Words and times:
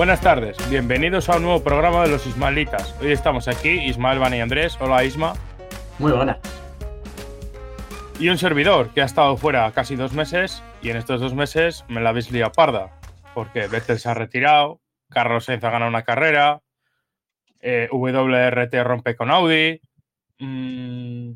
Buenas 0.00 0.22
tardes. 0.22 0.56
Bienvenidos 0.70 1.28
a 1.28 1.36
un 1.36 1.42
nuevo 1.42 1.62
programa 1.62 2.02
de 2.04 2.08
los 2.08 2.26
Ismaelitas. 2.26 2.96
Hoy 3.02 3.12
estamos 3.12 3.48
aquí, 3.48 3.68
Ismael, 3.68 4.18
Van 4.18 4.32
y 4.32 4.40
Andrés. 4.40 4.78
Hola, 4.80 5.04
Isma. 5.04 5.34
Muy 5.98 6.10
buenas. 6.10 6.38
Y 8.18 8.30
un 8.30 8.38
servidor 8.38 8.94
que 8.94 9.02
ha 9.02 9.04
estado 9.04 9.36
fuera 9.36 9.70
casi 9.72 9.96
dos 9.96 10.14
meses 10.14 10.62
y 10.80 10.88
en 10.88 10.96
estos 10.96 11.20
dos 11.20 11.34
meses 11.34 11.84
me 11.88 12.00
la 12.00 12.08
habéis 12.08 12.30
liado 12.30 12.50
parda. 12.50 12.98
Porque 13.34 13.66
Vettel 13.66 13.98
se 13.98 14.08
ha 14.08 14.14
retirado, 14.14 14.80
Carlos 15.10 15.44
Sainz 15.44 15.62
ha 15.64 15.70
ganado 15.70 15.90
una 15.90 16.02
carrera, 16.02 16.62
eh, 17.60 17.90
WRT 17.92 18.82
rompe 18.82 19.14
con 19.16 19.30
Audi, 19.30 19.82
mm, 20.38 21.32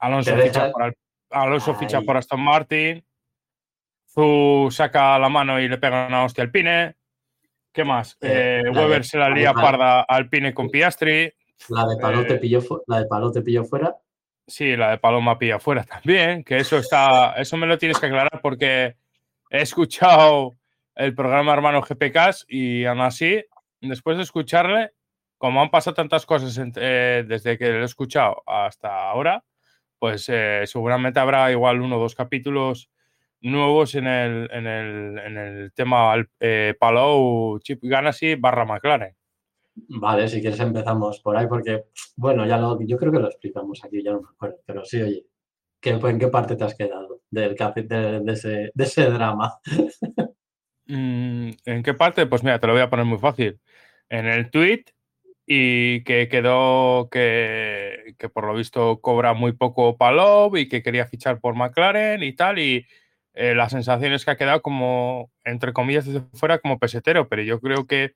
Alonso, 0.00 0.36
por, 0.36 1.78
ficha 1.78 2.02
por 2.02 2.18
Aston 2.18 2.42
Martin, 2.42 3.02
Zu 4.04 4.68
saca 4.70 5.18
la 5.18 5.30
mano 5.30 5.58
y 5.58 5.66
le 5.66 5.78
pega 5.78 6.08
una 6.08 6.24
hostia 6.24 6.44
al 6.44 6.50
Pine. 6.50 6.99
¿Qué 7.72 7.84
más? 7.84 8.16
Eh, 8.20 8.60
Eh, 8.60 8.62
la 8.64 8.70
de- 8.72 8.78
Weber 8.86 9.04
se 9.04 9.18
la 9.18 9.30
lía 9.30 9.52
parda 9.52 10.00
al 10.02 10.28
Pine 10.28 10.52
con 10.52 10.68
Piastri. 10.70 11.32
La 11.68 11.86
de 11.86 11.96
Paló 11.98 12.26
te 12.26 12.34
Eh, 12.34 12.38
pilló, 12.38 12.60
la 12.86 13.00
de 13.00 13.06
Paló 13.06 13.30
te 13.30 13.42
pilló 13.42 13.64
fuera. 13.64 13.96
Sí, 14.46 14.76
la 14.76 14.90
de 14.90 14.98
Paloma 14.98 15.38
pilla 15.38 15.60
fuera 15.60 15.84
también, 15.84 16.42
que 16.42 16.56
eso 16.58 16.78
está, 16.78 17.34
eso 17.34 17.56
me 17.56 17.66
lo 17.68 17.78
tienes 17.78 18.00
que 18.00 18.06
aclarar 18.06 18.40
porque 18.42 18.96
he 19.50 19.62
escuchado 19.62 20.56
el 20.96 21.14
programa 21.14 21.52
Hermano 21.52 21.82
GPKs 21.82 22.46
y 22.48 22.84
aún 22.84 23.00
así, 23.00 23.44
después 23.80 24.16
de 24.16 24.24
escucharle, 24.24 24.90
como 25.38 25.62
han 25.62 25.70
pasado 25.70 25.94
tantas 25.94 26.26
cosas 26.26 26.60
eh, 26.76 27.24
desde 27.28 27.56
que 27.56 27.68
lo 27.70 27.82
he 27.82 27.84
escuchado 27.84 28.42
hasta 28.46 29.08
ahora, 29.10 29.44
pues 30.00 30.28
eh, 30.28 30.62
seguramente 30.64 31.20
habrá 31.20 31.50
igual 31.52 31.80
uno 31.80 31.96
o 31.98 32.00
dos 32.00 32.16
capítulos 32.16 32.90
nuevos 33.40 33.94
en 33.94 34.06
el, 34.06 34.50
en 34.52 34.66
el, 34.66 35.18
en 35.18 35.36
el 35.38 35.72
tema 35.72 36.14
eh, 36.38 36.74
Palou, 36.78 37.58
Chip 37.60 37.80
Ganassi 37.82 38.34
barra 38.34 38.64
McLaren. 38.64 39.14
Vale, 39.74 40.28
si 40.28 40.40
quieres 40.40 40.60
empezamos 40.60 41.20
por 41.20 41.36
ahí, 41.36 41.46
porque, 41.46 41.84
bueno, 42.16 42.46
ya 42.46 42.58
lo, 42.58 42.78
yo 42.82 42.96
creo 42.96 43.12
que 43.12 43.18
lo 43.20 43.28
explicamos 43.28 43.82
aquí, 43.84 44.02
ya 44.02 44.12
no 44.12 44.22
me 44.22 44.28
acuerdo, 44.28 44.58
pero 44.66 44.84
sí, 44.84 45.00
oye, 45.00 45.26
¿qué, 45.80 45.90
¿en 45.90 46.18
qué 46.18 46.28
parte 46.28 46.56
te 46.56 46.64
has 46.64 46.74
quedado 46.74 47.20
del 47.30 47.54
de, 47.54 48.20
de 48.20 48.32
ese, 48.32 48.70
de 48.74 48.84
ese 48.84 49.10
drama? 49.10 49.58
Mm, 50.92 51.50
¿En 51.66 51.82
qué 51.84 51.94
parte? 51.94 52.26
Pues 52.26 52.42
mira, 52.42 52.58
te 52.58 52.66
lo 52.66 52.72
voy 52.72 52.82
a 52.82 52.90
poner 52.90 53.04
muy 53.04 53.18
fácil. 53.18 53.60
En 54.08 54.26
el 54.26 54.50
tweet 54.50 54.86
y 55.46 56.02
que 56.02 56.28
quedó 56.28 57.08
que, 57.10 58.14
que 58.18 58.28
por 58.28 58.44
lo 58.44 58.54
visto 58.54 59.00
cobra 59.00 59.32
muy 59.32 59.52
poco 59.52 59.96
Palov 59.96 60.56
y 60.56 60.68
que 60.68 60.82
quería 60.82 61.06
fichar 61.06 61.40
por 61.40 61.54
McLaren 61.54 62.24
y 62.24 62.34
tal. 62.34 62.58
Y 62.58 62.86
eh, 63.40 63.54
la 63.54 63.70
sensación 63.70 64.12
es 64.12 64.26
que 64.26 64.32
ha 64.32 64.36
quedado 64.36 64.60
como, 64.60 65.32
entre 65.44 65.72
comillas, 65.72 66.04
desde 66.04 66.20
fuera 66.34 66.58
como 66.58 66.78
pesetero, 66.78 67.26
pero 67.26 67.40
yo 67.40 67.58
creo 67.58 67.86
que 67.86 68.14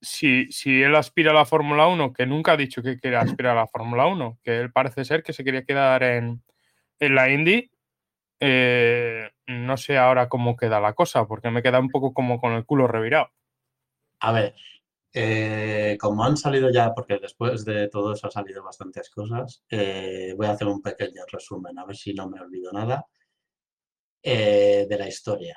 si, 0.00 0.46
si 0.52 0.84
él 0.84 0.94
aspira 0.94 1.32
a 1.32 1.34
la 1.34 1.44
Fórmula 1.44 1.88
1, 1.88 2.12
que 2.12 2.24
nunca 2.24 2.52
ha 2.52 2.56
dicho 2.56 2.80
que 2.80 2.96
quiere 2.96 3.16
aspirar 3.16 3.56
a 3.56 3.62
la 3.62 3.66
Fórmula 3.66 4.06
1, 4.06 4.38
que 4.44 4.60
él 4.60 4.70
parece 4.70 5.04
ser 5.04 5.24
que 5.24 5.32
se 5.32 5.42
quería 5.42 5.64
quedar 5.64 6.04
en, 6.04 6.44
en 7.00 7.14
la 7.16 7.28
Indy, 7.28 7.72
eh, 8.38 9.32
no 9.48 9.76
sé 9.76 9.98
ahora 9.98 10.28
cómo 10.28 10.56
queda 10.56 10.78
la 10.78 10.92
cosa, 10.92 11.26
porque 11.26 11.50
me 11.50 11.64
queda 11.64 11.80
un 11.80 11.88
poco 11.88 12.14
como 12.14 12.40
con 12.40 12.52
el 12.52 12.64
culo 12.64 12.86
revirado. 12.86 13.30
A 14.20 14.30
ver, 14.30 14.54
eh, 15.12 15.98
como 16.00 16.22
han 16.22 16.36
salido 16.36 16.70
ya, 16.70 16.94
porque 16.94 17.18
después 17.18 17.64
de 17.64 17.88
todo 17.88 18.12
eso 18.12 18.28
han 18.28 18.32
salido 18.32 18.62
bastantes 18.62 19.10
cosas, 19.10 19.64
voy 19.68 20.46
a 20.46 20.52
hacer 20.52 20.68
un 20.68 20.82
pequeño 20.82 21.22
resumen, 21.32 21.76
a 21.80 21.84
ver 21.84 21.96
si 21.96 22.14
no 22.14 22.28
me 22.28 22.38
olvido 22.38 22.70
nada, 22.70 23.04
eh, 24.30 24.86
de 24.90 24.98
la 24.98 25.08
historia. 25.08 25.56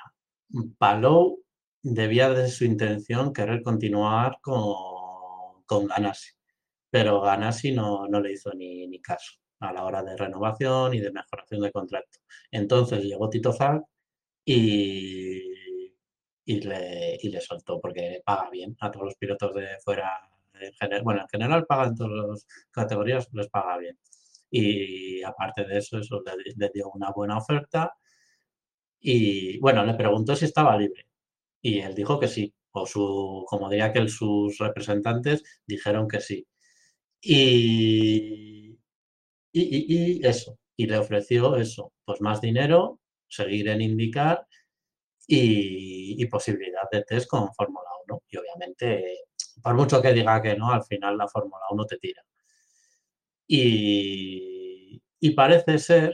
Palou 0.78 1.44
debía 1.82 2.30
de 2.30 2.48
su 2.48 2.64
intención 2.64 3.32
querer 3.32 3.62
continuar 3.62 4.38
con, 4.40 5.62
con 5.66 5.86
Ganassi, 5.86 6.30
pero 6.90 7.20
Ganassi 7.20 7.72
no, 7.72 8.06
no 8.08 8.20
le 8.20 8.32
hizo 8.32 8.52
ni, 8.54 8.86
ni 8.86 9.00
caso 9.00 9.32
a 9.60 9.72
la 9.72 9.84
hora 9.84 10.02
de 10.02 10.16
renovación 10.16 10.94
y 10.94 11.00
de 11.00 11.12
mejoración 11.12 11.60
de 11.60 11.70
contrato. 11.70 12.18
Entonces 12.50 13.04
llegó 13.04 13.28
Tito 13.28 13.52
Zack 13.52 13.82
y, 14.44 15.42
y, 16.44 16.60
le, 16.60 17.18
y 17.22 17.28
le 17.28 17.40
soltó 17.40 17.78
porque 17.80 18.22
paga 18.24 18.48
bien 18.50 18.74
a 18.80 18.90
todos 18.90 19.06
los 19.06 19.16
pilotos 19.16 19.54
de 19.54 19.68
fuera. 19.84 20.10
En 20.54 20.72
general, 20.74 21.02
bueno, 21.04 21.20
en 21.22 21.28
general 21.28 21.66
paga 21.66 21.88
en 21.88 21.96
todas 21.96 22.28
las 22.28 22.46
categorías, 22.70 23.28
les 23.32 23.48
paga 23.48 23.78
bien. 23.78 23.98
Y 24.50 25.22
aparte 25.22 25.64
de 25.64 25.78
eso, 25.78 25.98
eso 25.98 26.22
le, 26.24 26.52
le 26.56 26.70
dio 26.72 26.90
una 26.90 27.10
buena 27.10 27.38
oferta. 27.38 27.92
Y 29.02 29.58
bueno, 29.60 29.84
le 29.84 29.94
preguntó 29.94 30.36
si 30.36 30.46
estaba 30.46 30.76
libre. 30.78 31.06
Y 31.62 31.80
él 31.80 31.94
dijo 31.94 32.20
que 32.20 32.28
sí. 32.28 32.54
O 32.72 32.86
su, 32.86 33.44
como 33.48 33.70
diría 33.70 33.92
que 33.92 34.00
él, 34.00 34.10
sus 34.10 34.58
representantes 34.58 35.42
dijeron 35.66 36.08
que 36.08 36.20
sí. 36.20 36.46
Y, 37.22 38.78
y, 39.52 40.20
y- 40.22 40.26
eso. 40.26 40.58
Y 40.76 40.86
le 40.86 40.98
ofreció 40.98 41.56
eso, 41.56 41.92
pues 42.04 42.20
más 42.22 42.40
dinero, 42.40 43.00
seguir 43.28 43.68
en 43.68 43.82
indicar 43.82 44.46
y, 45.26 46.22
y 46.22 46.26
posibilidad 46.26 46.82
de 46.92 47.02
test 47.04 47.28
con 47.28 47.52
Fórmula 47.54 47.88
1. 48.08 48.22
Y 48.30 48.36
obviamente, 48.38 49.18
por 49.62 49.74
mucho 49.74 50.02
que 50.02 50.12
diga 50.14 50.42
que 50.42 50.56
no, 50.56 50.70
al 50.72 50.84
final 50.84 51.18
la 51.18 51.28
Fórmula 51.28 51.64
1 51.70 51.86
te 51.86 51.98
tira. 51.98 52.22
Y, 53.46 55.02
y 55.20 55.30
parece 55.32 55.78
ser, 55.78 56.12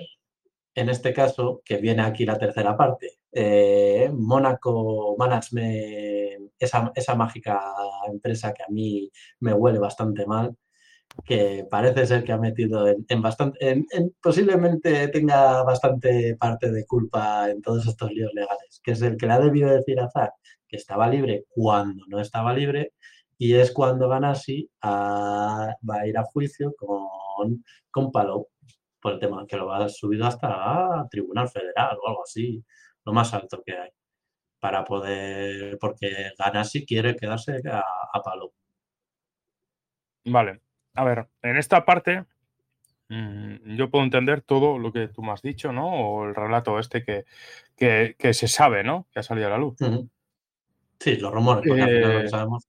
en 0.80 0.88
este 0.88 1.12
caso, 1.12 1.62
que 1.64 1.76
viene 1.78 2.02
aquí 2.02 2.24
la 2.24 2.38
tercera 2.38 2.76
parte. 2.76 3.18
eh, 3.32 4.10
Mónaco 4.12 5.14
Management, 5.18 6.50
esa, 6.58 7.14
mágica 7.14 7.60
empresa 8.10 8.52
que 8.54 8.62
a 8.62 8.68
mí 8.70 9.10
me 9.40 9.52
huele 9.54 9.78
bastante 9.78 10.26
mal, 10.26 10.56
que 11.24 11.66
parece 11.70 12.06
ser 12.06 12.24
que 12.24 12.32
ha 12.32 12.38
metido 12.38 12.86
en, 12.88 13.22
bastante, 13.22 13.58
en- 13.70 13.86
en- 13.90 14.14
posiblemente 14.22 15.08
tenga 15.08 15.62
bastante 15.64 16.36
parte 16.36 16.70
de 16.70 16.86
culpa 16.86 17.50
en 17.50 17.60
todos 17.62 17.86
estos 17.86 18.10
líos 18.12 18.32
legales, 18.34 18.80
que 18.82 18.92
es 18.92 19.02
el 19.02 19.16
que 19.16 19.26
le 19.26 19.32
ha 19.34 19.40
debido 19.40 19.70
decir 19.70 20.00
a 20.00 20.10
Zack 20.10 20.32
que 20.68 20.76
estaba 20.76 21.08
libre 21.08 21.44
cuando 21.50 22.04
no 22.08 22.20
estaba 22.20 22.52
libre, 22.54 22.92
y 23.38 23.54
es 23.54 23.72
cuando 23.72 24.08
Ganassi 24.08 24.70
a- 24.82 25.74
va 25.88 26.00
a 26.00 26.06
ir 26.06 26.18
a 26.18 26.24
juicio 26.24 26.74
con, 26.76 27.64
con 27.90 28.10
Palou 28.12 28.48
por 29.00 29.12
el 29.14 29.18
tema 29.20 29.46
que 29.46 29.56
lo 29.56 29.66
va 29.66 29.84
a 29.84 29.88
subido 29.88 30.26
hasta 30.26 31.06
Tribunal 31.10 31.48
Federal 31.48 31.96
o 32.02 32.08
algo 32.08 32.22
así, 32.22 32.62
lo 33.04 33.12
más 33.12 33.32
alto 33.34 33.62
que 33.64 33.72
hay, 33.72 33.90
para 34.60 34.84
poder, 34.84 35.78
porque 35.80 36.32
Ganassi 36.38 36.84
quiere 36.84 37.16
quedarse 37.16 37.60
a, 37.70 37.82
a 38.12 38.22
Palou. 38.22 38.52
Vale, 40.24 40.60
a 40.94 41.04
ver, 41.04 41.28
en 41.42 41.56
esta 41.56 41.84
parte 41.84 42.24
mm, 43.08 43.76
yo 43.76 43.90
puedo 43.90 44.04
entender 44.04 44.42
todo 44.42 44.78
lo 44.78 44.92
que 44.92 45.08
tú 45.08 45.22
me 45.22 45.32
has 45.32 45.42
dicho, 45.42 45.72
¿no? 45.72 45.88
O 45.88 46.24
el 46.24 46.34
relato 46.34 46.78
este 46.78 47.02
que, 47.04 47.24
que, 47.76 48.16
que 48.18 48.34
se 48.34 48.48
sabe, 48.48 48.82
¿no? 48.84 49.06
Que 49.12 49.20
ha 49.20 49.22
salido 49.22 49.46
a 49.46 49.50
la 49.50 49.58
luz. 49.58 49.76
Sí, 51.00 51.16
los 51.16 51.32
rumores, 51.32 51.64
porque 51.66 51.82
al 51.82 51.88
final 51.88 52.12
lo 52.12 52.18
Eh, 52.18 52.22
que 52.22 52.28
sabemos. 52.28 52.68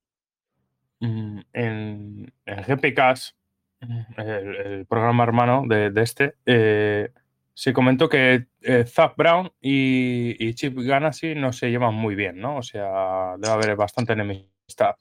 Mm, 1.01 1.39
En, 1.53 2.33
en 2.45 2.63
GPKs, 2.63 3.35
el, 3.81 4.55
el 4.55 4.85
programa 4.85 5.23
hermano 5.23 5.63
de, 5.67 5.89
de 5.91 6.01
este, 6.01 6.35
eh, 6.45 7.09
se 7.53 7.73
comentó 7.73 8.07
que 8.09 8.47
eh, 8.61 8.83
Zach 8.85 9.13
Brown 9.17 9.51
y, 9.61 10.35
y 10.39 10.53
Chip 10.53 10.77
Ganassi 10.77 11.35
no 11.35 11.51
se 11.53 11.69
llevan 11.69 11.93
muy 11.93 12.15
bien, 12.15 12.39
¿no? 12.39 12.57
O 12.57 12.61
sea, 12.63 13.35
debe 13.37 13.53
haber 13.53 13.75
bastante 13.75 14.13
enemistad. 14.13 14.95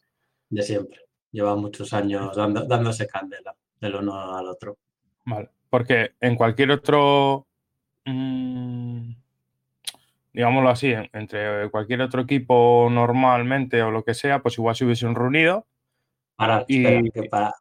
de 0.50 0.62
siempre. 0.62 1.00
Lleva 1.30 1.54
muchos 1.56 1.92
años 1.92 2.34
dando- 2.36 2.64
dándose 2.64 3.06
candela 3.06 3.54
del 3.80 3.96
uno 3.96 4.36
al 4.36 4.46
otro. 4.48 4.76
Vale, 5.26 5.50
porque 5.68 6.12
en 6.20 6.36
cualquier 6.36 6.70
otro, 6.70 7.46
mm, 8.06 9.10
digámoslo 10.32 10.70
así, 10.70 10.92
en- 10.92 11.10
entre 11.12 11.68
cualquier 11.70 12.00
otro 12.02 12.22
equipo 12.22 12.88
normalmente 12.90 13.82
o 13.82 13.90
lo 13.90 14.04
que 14.04 14.14
sea, 14.14 14.40
pues 14.40 14.56
igual 14.58 14.74
se 14.74 14.84
hubiesen 14.84 15.14
reunido. 15.14 15.66
Ahora, 16.38 16.64
Y- 16.66 16.84
espera, 16.84 17.10
que 17.12 17.28
para, 17.28 17.54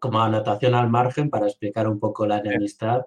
como 0.00 0.20
anotación 0.20 0.74
al 0.74 0.90
margen, 0.90 1.30
para 1.30 1.46
explicar 1.46 1.88
un 1.88 1.98
poco 1.98 2.26
la 2.26 2.38
enemistad, 2.38 3.02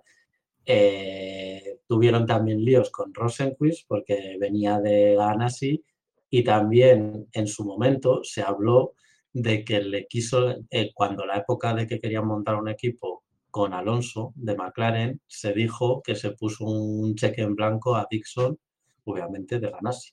eh, 0.66 1.80
tuvieron 1.88 2.25
también 2.25 2.64
líos 2.64 2.90
con 2.90 3.14
Rosenquist 3.14 3.86
porque 3.88 4.38
venía 4.40 4.80
de 4.80 5.16
Ganassi 5.16 5.84
y 6.30 6.44
también 6.44 7.28
en 7.34 7.48
su 7.48 7.66
momento 7.66 8.24
se 8.24 8.42
habló 8.42 8.94
de 9.34 9.64
que 9.66 9.81
le 9.81 10.08
quiso, 10.08 10.56
eh, 10.70 10.92
cuando 10.94 11.25
la 11.25 11.38
época 11.38 11.74
de 11.74 11.88
que 11.88 12.00
querían 12.00 12.28
montar 12.28 12.56
un 12.56 12.70
equipo 12.70 13.24
con 13.50 13.74
Alonso 13.74 14.31
de 14.36 14.56
McLaren, 14.56 15.22
se 15.28 15.54
dijo 15.54 16.02
que 16.02 16.16
se 16.16 16.31
puso 16.31 16.66
un 16.66 17.16
cheque 17.16 17.42
en 17.42 17.56
blanco 17.56 17.96
a 17.96 18.08
Dixon, 18.10 18.58
obviamente 19.06 19.60
de 19.60 19.70
Ganassi. 19.70 20.12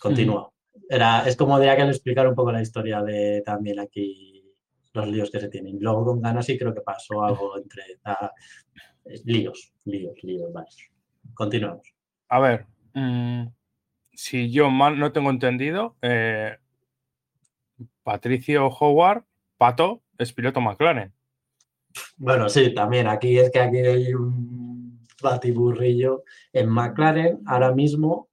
Continúa. 0.00 0.50
Era, 0.88 1.28
es 1.28 1.36
como 1.36 1.58
diría 1.58 1.76
que 1.76 1.82
explicar 1.82 2.26
un 2.26 2.34
poco 2.34 2.50
la 2.50 2.62
historia 2.62 3.02
de 3.02 3.42
también 3.44 3.78
aquí 3.78 4.29
los 4.92 5.08
líos 5.08 5.30
que 5.30 5.40
se 5.40 5.48
tienen. 5.48 5.78
Luego 5.80 6.04
con 6.04 6.20
Ganassi 6.20 6.58
creo 6.58 6.74
que 6.74 6.80
pasó 6.80 7.22
algo 7.22 7.56
entre 7.56 7.82
ah, 8.04 8.32
líos, 9.24 9.72
líos, 9.84 10.14
líos, 10.22 10.52
vale. 10.52 10.68
Continuamos. 11.34 11.94
A 12.28 12.40
ver, 12.40 12.66
mm, 12.94 13.46
si 14.12 14.50
yo 14.50 14.70
mal 14.70 14.98
no 14.98 15.12
tengo 15.12 15.30
entendido, 15.30 15.96
eh, 16.02 16.56
Patricio 18.02 18.66
Howard, 18.68 19.24
Pato, 19.56 20.02
es 20.18 20.32
piloto 20.32 20.60
McLaren. 20.60 21.12
Bueno, 22.16 22.48
sí, 22.48 22.72
también 22.74 23.08
aquí 23.08 23.38
es 23.38 23.50
que 23.50 23.60
aquí 23.60 23.78
hay 23.78 24.14
un 24.14 25.06
batiburrillo 25.22 26.24
en 26.52 26.68
McLaren 26.68 27.40
ahora 27.46 27.72
mismo. 27.72 28.28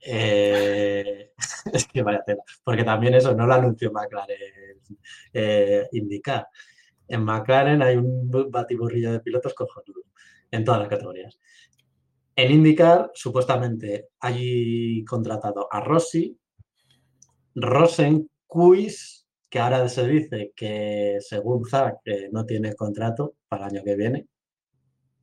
Eh, 0.00 1.25
es 1.72 1.86
que 1.86 2.02
vaya 2.02 2.22
tela, 2.24 2.42
porque 2.64 2.84
también 2.84 3.14
eso 3.14 3.34
no 3.34 3.46
lo 3.46 3.54
anunció 3.54 3.92
McLaren 3.92 4.38
eh, 5.32 5.88
indicar. 5.92 6.48
En 7.08 7.24
McLaren 7.24 7.82
hay 7.82 7.96
un 7.96 8.30
batiburrillo 8.50 9.12
de 9.12 9.20
pilotos 9.20 9.54
cojonudo 9.54 10.02
en 10.50 10.64
todas 10.64 10.80
las 10.80 10.88
categorías. 10.88 11.38
En 12.34 12.52
IndyCar, 12.52 13.10
supuestamente, 13.14 14.08
hay 14.20 15.02
contratado 15.04 15.68
a 15.70 15.80
Rossi, 15.80 16.38
Rosen 17.54 18.28
Quiz, 18.46 19.26
que 19.48 19.58
ahora 19.58 19.88
se 19.88 20.06
dice 20.06 20.52
que 20.54 21.16
según 21.20 21.64
Zach 21.64 21.96
no 22.32 22.44
tiene 22.44 22.74
contrato 22.74 23.36
para 23.48 23.66
el 23.66 23.76
año 23.76 23.84
que 23.84 23.96
viene. 23.96 24.26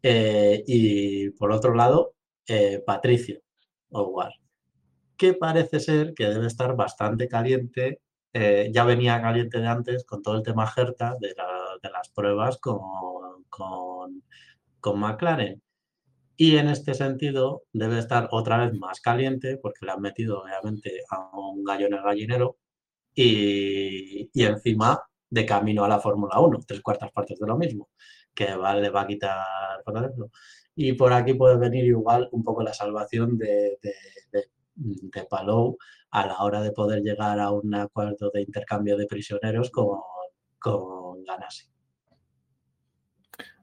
Eh, 0.01 0.63
y 0.65 1.29
por 1.31 1.51
otro 1.51 1.75
lado, 1.75 2.15
eh, 2.47 2.81
Patricio 2.85 3.39
Howard, 3.91 4.33
que 5.23 5.33
parece 5.33 5.79
ser 5.79 6.13
que 6.13 6.27
debe 6.27 6.47
estar 6.47 6.75
bastante 6.75 7.29
caliente. 7.29 8.01
Eh, 8.33 8.69
ya 8.73 8.83
venía 8.83 9.21
caliente 9.21 9.59
de 9.59 9.67
antes 9.67 10.03
con 10.05 10.21
todo 10.21 10.35
el 10.35 10.43
tema 10.43 10.67
Gerta 10.67 11.15
de, 11.19 11.33
las 11.89 12.09
pruebas 12.09 12.57
con, 12.57 12.81
con, 13.49 14.21
con 14.81 14.99
McLaren. 14.99 15.61
Y 16.35 16.57
en 16.57 16.67
este 16.67 16.93
sentido 16.93 17.63
debe 17.71 17.99
estar 17.99 18.27
otra 18.31 18.57
vez 18.57 18.73
más 18.73 18.99
caliente 18.99 19.57
porque 19.57 19.85
le 19.85 19.93
han 19.93 20.01
metido 20.01 20.41
obviamente 20.41 21.01
a 21.09 21.29
un 21.37 21.63
gallo 21.63 21.87
en 21.87 21.93
el 21.93 22.01
gallinero 22.03 22.57
y, 23.15 24.29
encima 24.33 25.01
de 25.29 25.45
camino 25.45 25.85
a 25.85 25.87
la 25.87 25.99
Fórmula 25.99 26.39
1, 26.39 26.59
tres 26.67 26.81
cuartas 26.81 27.11
partes 27.13 27.39
de 27.39 27.47
lo 27.47 27.57
mismo, 27.57 27.89
que 28.35 28.45
le 28.47 28.89
va 28.89 29.01
a 29.01 29.07
quitar, 29.07 29.83
por 29.85 29.97
ejemplo. 29.97 30.31
Y 30.75 30.93
por 30.93 31.13
aquí 31.13 31.33
puede 31.35 31.57
venir 31.57 31.85
igual 31.85 32.27
un 32.33 32.43
poco 32.43 32.61
la 32.63 32.73
salvación 32.73 33.37
de, 33.37 33.79
de, 33.81 33.93
Palou 35.29 35.77
a 36.11 36.25
la 36.25 36.37
hora 36.39 36.61
de 36.61 36.71
poder 36.71 37.01
llegar 37.01 37.39
a 37.39 37.51
un 37.51 37.73
acuerdo 37.75 38.31
de 38.33 38.41
intercambio 38.41 38.97
de 38.97 39.07
prisioneros 39.07 39.69
con, 39.71 39.99
con. 40.59 41.23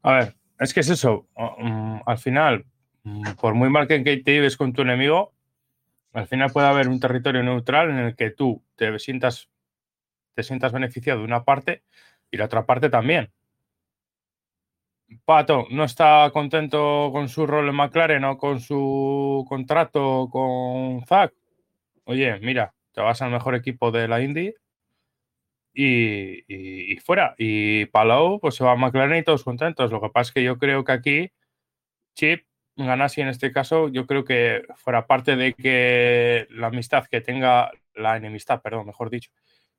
A 0.03 0.13
ver, 0.13 0.37
es 0.59 0.75
que 0.75 0.81
es 0.81 0.89
eso. 0.89 1.29
Mm, 1.37 2.01
al 2.07 2.19
final, 2.19 2.65
mm, 3.05 3.33
por 3.41 3.55
muy 3.55 3.71
mal 3.71 3.87
que 3.87 4.01
te 4.01 4.33
lleves 4.33 4.57
con 4.57 4.73
tu 4.73 4.83
enemigo, 4.83 5.35
al 6.13 6.27
final 6.27 6.51
puede 6.53 6.67
haber 6.67 6.89
un 6.89 7.01
territorio 7.01 7.43
neutral 7.43 7.91
en 7.91 7.99
el 7.99 8.17
que 8.17 8.31
tú 8.31 8.65
te 8.77 8.99
sientas, 8.99 9.49
te 10.35 10.43
sientas 10.43 10.73
beneficiado 10.73 11.21
de 11.21 11.25
una 11.27 11.45
parte 11.45 11.85
y 12.31 12.37
la 12.37 12.47
otra 12.47 12.67
parte 12.67 12.91
también. 12.91 13.33
Pato 15.25 15.67
no 15.71 15.85
está 15.85 16.31
contento 16.33 17.11
con 17.13 17.29
su 17.29 17.47
rol 17.47 17.69
en 17.69 17.75
McLaren 17.75 18.25
o 18.25 18.39
con 18.39 18.61
su 18.61 19.45
contrato 19.49 20.29
con 20.31 21.05
Zack. 21.07 21.35
Oye, 22.05 22.39
mira, 22.41 22.75
te 22.93 23.01
vas 23.01 23.23
al 23.23 23.31
mejor 23.31 23.55
equipo 23.55 23.91
de 23.91 24.09
la 24.09 24.21
Indy 24.23 24.55
y, 25.75 26.97
fuera. 27.05 27.35
Y 27.39 27.87
Palau 27.87 28.41
pues 28.41 28.57
se 28.57 28.65
va 28.65 28.73
a 28.73 28.77
McLaren 28.77 29.19
y 29.19 29.23
todos 29.25 29.45
contentos. 29.45 29.91
Lo 29.91 30.01
que 30.01 30.11
pasa 30.11 30.29
es 30.31 30.33
que 30.35 30.43
yo 30.43 30.59
creo 30.59 30.85
que 30.85 30.93
aquí 30.93 31.33
Chip 32.15 32.45
Ganassi 32.77 33.21
en 33.21 33.29
este 33.29 33.53
caso, 33.53 33.89
yo 33.89 34.07
creo 34.07 34.25
que 34.25 34.63
fuera 34.77 35.07
parte 35.07 35.37
de 35.37 35.55
que 35.55 36.47
la 36.51 36.69
amistad 36.69 37.07
que 37.07 37.21
tenga, 37.21 37.71
la 37.95 38.17
enemistad, 38.17 38.63
perdón, 38.63 38.87
mejor 38.87 39.11
dicho, 39.11 39.31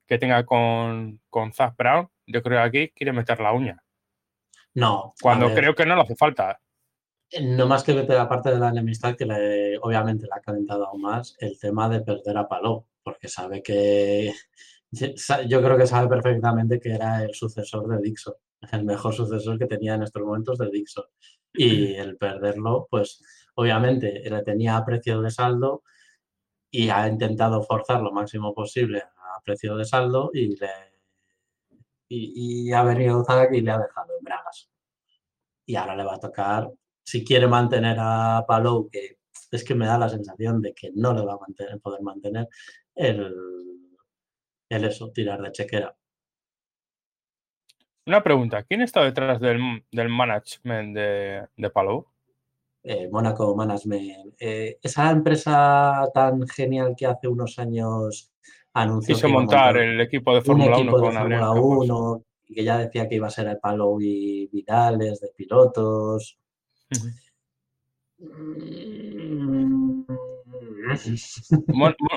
que 0.08 0.18
tenga 0.18 0.46
con, 0.46 1.22
con 1.30 1.54
Zach 1.54 1.76
Brown, 1.78 2.10
yo 2.28 2.44
creo 2.44 2.60
que 2.60 2.64
aquí 2.64 2.94
quiere 2.96 3.14
meter 3.14 3.40
la 3.40 3.54
uña. 3.54 3.84
No. 4.76 5.14
Cuando 5.22 5.54
creo 5.54 5.76
que 5.76 5.86
no 5.86 5.96
le 5.96 6.02
hace 6.02 6.16
falta. 6.16 6.60
No 7.42 7.66
más 7.66 7.84
que 7.84 7.94
meter 7.94 8.18
la 8.18 8.28
parte 8.28 8.52
de 8.52 8.60
la 8.60 8.70
enemistad, 8.70 9.16
que 9.16 9.26
le, 9.26 9.78
obviamente 9.78 10.26
le 10.26 10.32
ha 10.36 10.42
calentado 10.42 10.88
aún 10.88 11.02
más 11.02 11.36
el 11.40 11.58
tema 11.58 11.88
de 11.88 12.02
perder 12.02 12.38
a 12.38 12.48
Paló, 12.48 12.86
porque 13.04 13.28
sabe 13.28 13.62
que. 13.62 14.34
Yo 15.48 15.64
creo 15.64 15.78
que 15.78 15.88
sabe 15.88 16.10
perfectamente 16.10 16.80
que 16.80 16.92
era 16.92 17.24
el 17.24 17.34
sucesor 17.34 17.88
de 17.88 18.02
Dixon, 18.02 18.34
el 18.74 18.84
mejor 18.84 19.14
sucesor 19.14 19.58
que 19.58 19.66
tenía 19.66 19.96
en 19.96 20.04
estos 20.04 20.22
momentos 20.22 20.58
de 20.58 20.70
Dixon 20.70 21.06
y 21.54 21.94
el 21.96 22.18
perderlo, 22.18 22.88
pues 22.90 23.24
obviamente 23.56 24.22
le 24.30 24.44
tenía 24.44 24.78
a 24.78 24.86
precio 24.86 25.22
de 25.22 25.32
saldo 25.32 25.84
y 26.70 26.90
ha 26.90 27.08
intentado 27.08 27.64
forzar 27.64 28.02
lo 28.02 28.12
máximo 28.12 28.54
posible 28.54 29.00
a 29.00 29.42
precio 29.44 29.76
de 29.76 29.86
saldo 29.86 30.32
y, 30.34 30.56
le, 30.56 30.70
y, 32.08 32.72
ha 32.72 32.84
venido 32.84 33.24
Zach 33.26 33.50
y 33.52 33.62
le 33.62 33.72
ha 33.72 33.78
dejado. 33.78 34.14
Y 35.66 35.76
ahora 35.76 35.96
le 35.96 36.04
va 36.04 36.16
a 36.16 36.20
tocar, 36.20 36.70
si 37.04 37.24
quiere 37.24 37.48
mantener 37.48 37.98
a 38.00 38.44
Palou, 38.48 38.90
que 38.90 39.18
es 39.52 39.64
que 39.64 39.76
me 39.76 39.86
da 39.86 39.98
la 39.98 40.10
sensación 40.10 40.62
de 40.62 40.74
que 40.74 40.92
no 40.94 41.14
le 41.14 41.26
va 41.26 41.34
a 41.34 41.40
mantener, 41.40 41.80
poder 41.80 42.02
mantener 42.02 42.48
el, 42.96 43.34
el 44.70 44.86
eso, 44.86 45.12
tirar 45.12 45.42
de 45.42 45.52
chequera. 45.52 45.96
Una 48.06 48.24
pregunta, 48.24 48.64
¿quién 48.64 48.82
está 48.82 49.04
detrás 49.04 49.40
del, 49.40 49.60
management 50.10 50.96
de, 50.96 51.48
de 51.56 51.70
Palou? 51.70 52.08
Eh, 52.84 53.08
Monaco 53.12 53.56
Management. 53.56 54.34
Eh, 54.40 54.80
esa 54.82 55.12
empresa 55.12 56.10
tan 56.14 56.48
genial 56.48 56.96
que 56.98 57.06
hace 57.06 57.28
unos 57.28 57.60
años 57.60 58.32
anunció 58.74 59.14
Quiso 59.16 59.30
montar 59.30 59.78
el 59.78 60.02
equipo 60.02 60.34
de 60.34 60.42
Fórmula 60.42 60.78
1 60.80 60.92
con 60.92 61.14
Fórmula 61.14 61.52
1 61.52 62.26
y 62.52 62.54
que 62.54 62.64
ya 62.66 62.78
decía 62.78 63.08
que 63.08 63.16
iba 63.16 63.28
a 63.28 63.32
ser 63.32 63.48
el 63.48 63.60
Palou 63.60 64.02
y 64.02 64.48
Vidales 64.48 65.22
de 65.22 65.30
pilotos. 65.30 66.38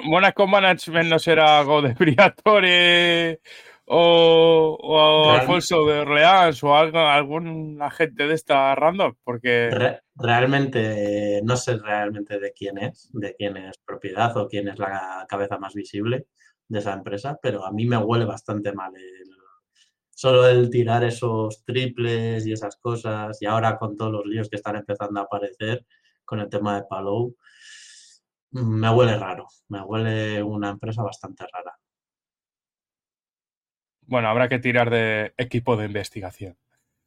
Monaco 0.02 0.46
Management 0.48 1.08
no 1.08 1.18
será 1.20 1.60
algo 1.60 1.82
de 1.82 1.94
Briatore 1.94 3.40
o, 3.86 5.32
Alfonso 5.38 5.86
de 5.86 6.00
Orleans 6.00 6.64
o 6.64 6.74
algo, 6.74 6.98
algún 6.98 7.80
agente 7.80 8.26
de 8.26 8.34
esta 8.34 8.74
random, 8.74 9.14
porque... 9.22 9.70
realmente 10.16 11.42
no 11.44 11.56
sé 11.56 11.76
realmente 11.76 12.40
de 12.40 12.52
quién 12.52 12.78
es, 12.78 13.08
de 13.12 13.36
quién 13.36 13.56
es 13.56 13.78
propiedad 13.78 14.36
o 14.36 14.48
quién 14.48 14.66
es 14.66 14.80
la 14.80 15.26
cabeza 15.28 15.58
más 15.58 15.74
visible 15.74 16.26
de 16.66 16.78
esa 16.80 16.94
empresa, 16.94 17.38
pero 17.40 17.64
a 17.64 17.70
mí 17.70 17.86
me 17.86 17.98
huele 17.98 18.24
bastante 18.24 18.72
mal 18.72 18.92
solo 20.24 20.48
el 20.48 20.70
tirar 20.70 21.04
esos 21.04 21.66
triples 21.66 22.46
y 22.46 22.52
esas 22.52 22.76
cosas 22.76 23.36
y 23.42 23.44
ahora 23.44 23.76
con 23.76 23.94
todos 23.94 24.10
los 24.10 24.24
líos 24.24 24.48
que 24.48 24.56
están 24.56 24.76
empezando 24.76 25.20
a 25.20 25.24
aparecer 25.24 25.84
con 26.24 26.40
el 26.40 26.48
tema 26.48 26.76
de 26.76 26.84
Palou, 26.88 27.36
me 28.52 28.88
huele 28.88 29.18
raro, 29.18 29.48
me 29.68 29.82
huele 29.82 30.42
una 30.42 30.70
empresa 30.70 31.02
bastante 31.02 31.44
rara. 31.52 31.78
Bueno, 34.06 34.28
habrá 34.28 34.48
que 34.48 34.58
tirar 34.58 34.88
de 34.88 35.34
equipo 35.36 35.76
de 35.76 35.84
investigación. 35.84 36.56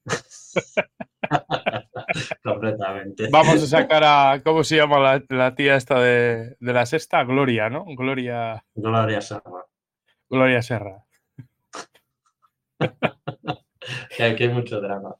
Completamente. 2.44 3.30
Vamos 3.32 3.64
a 3.64 3.66
sacar 3.66 4.04
a, 4.06 4.44
¿cómo 4.44 4.64
se 4.64 4.76
llama 4.76 5.24
la, 5.28 5.56
tía 5.56 5.76
esta 5.76 6.00
de, 6.00 6.56
la 6.60 6.86
sexta? 6.86 7.24
Gloria, 7.24 7.72
¿no? 7.72 7.84
Gloria. 7.96 8.64
Gloria 8.76 9.22
Serra. 9.22 9.66
Gloria 10.30 10.62
Serra. 10.62 11.07
Aquí 12.80 14.44
hay 14.44 14.50
mucho 14.50 14.82
drama. 14.82 15.16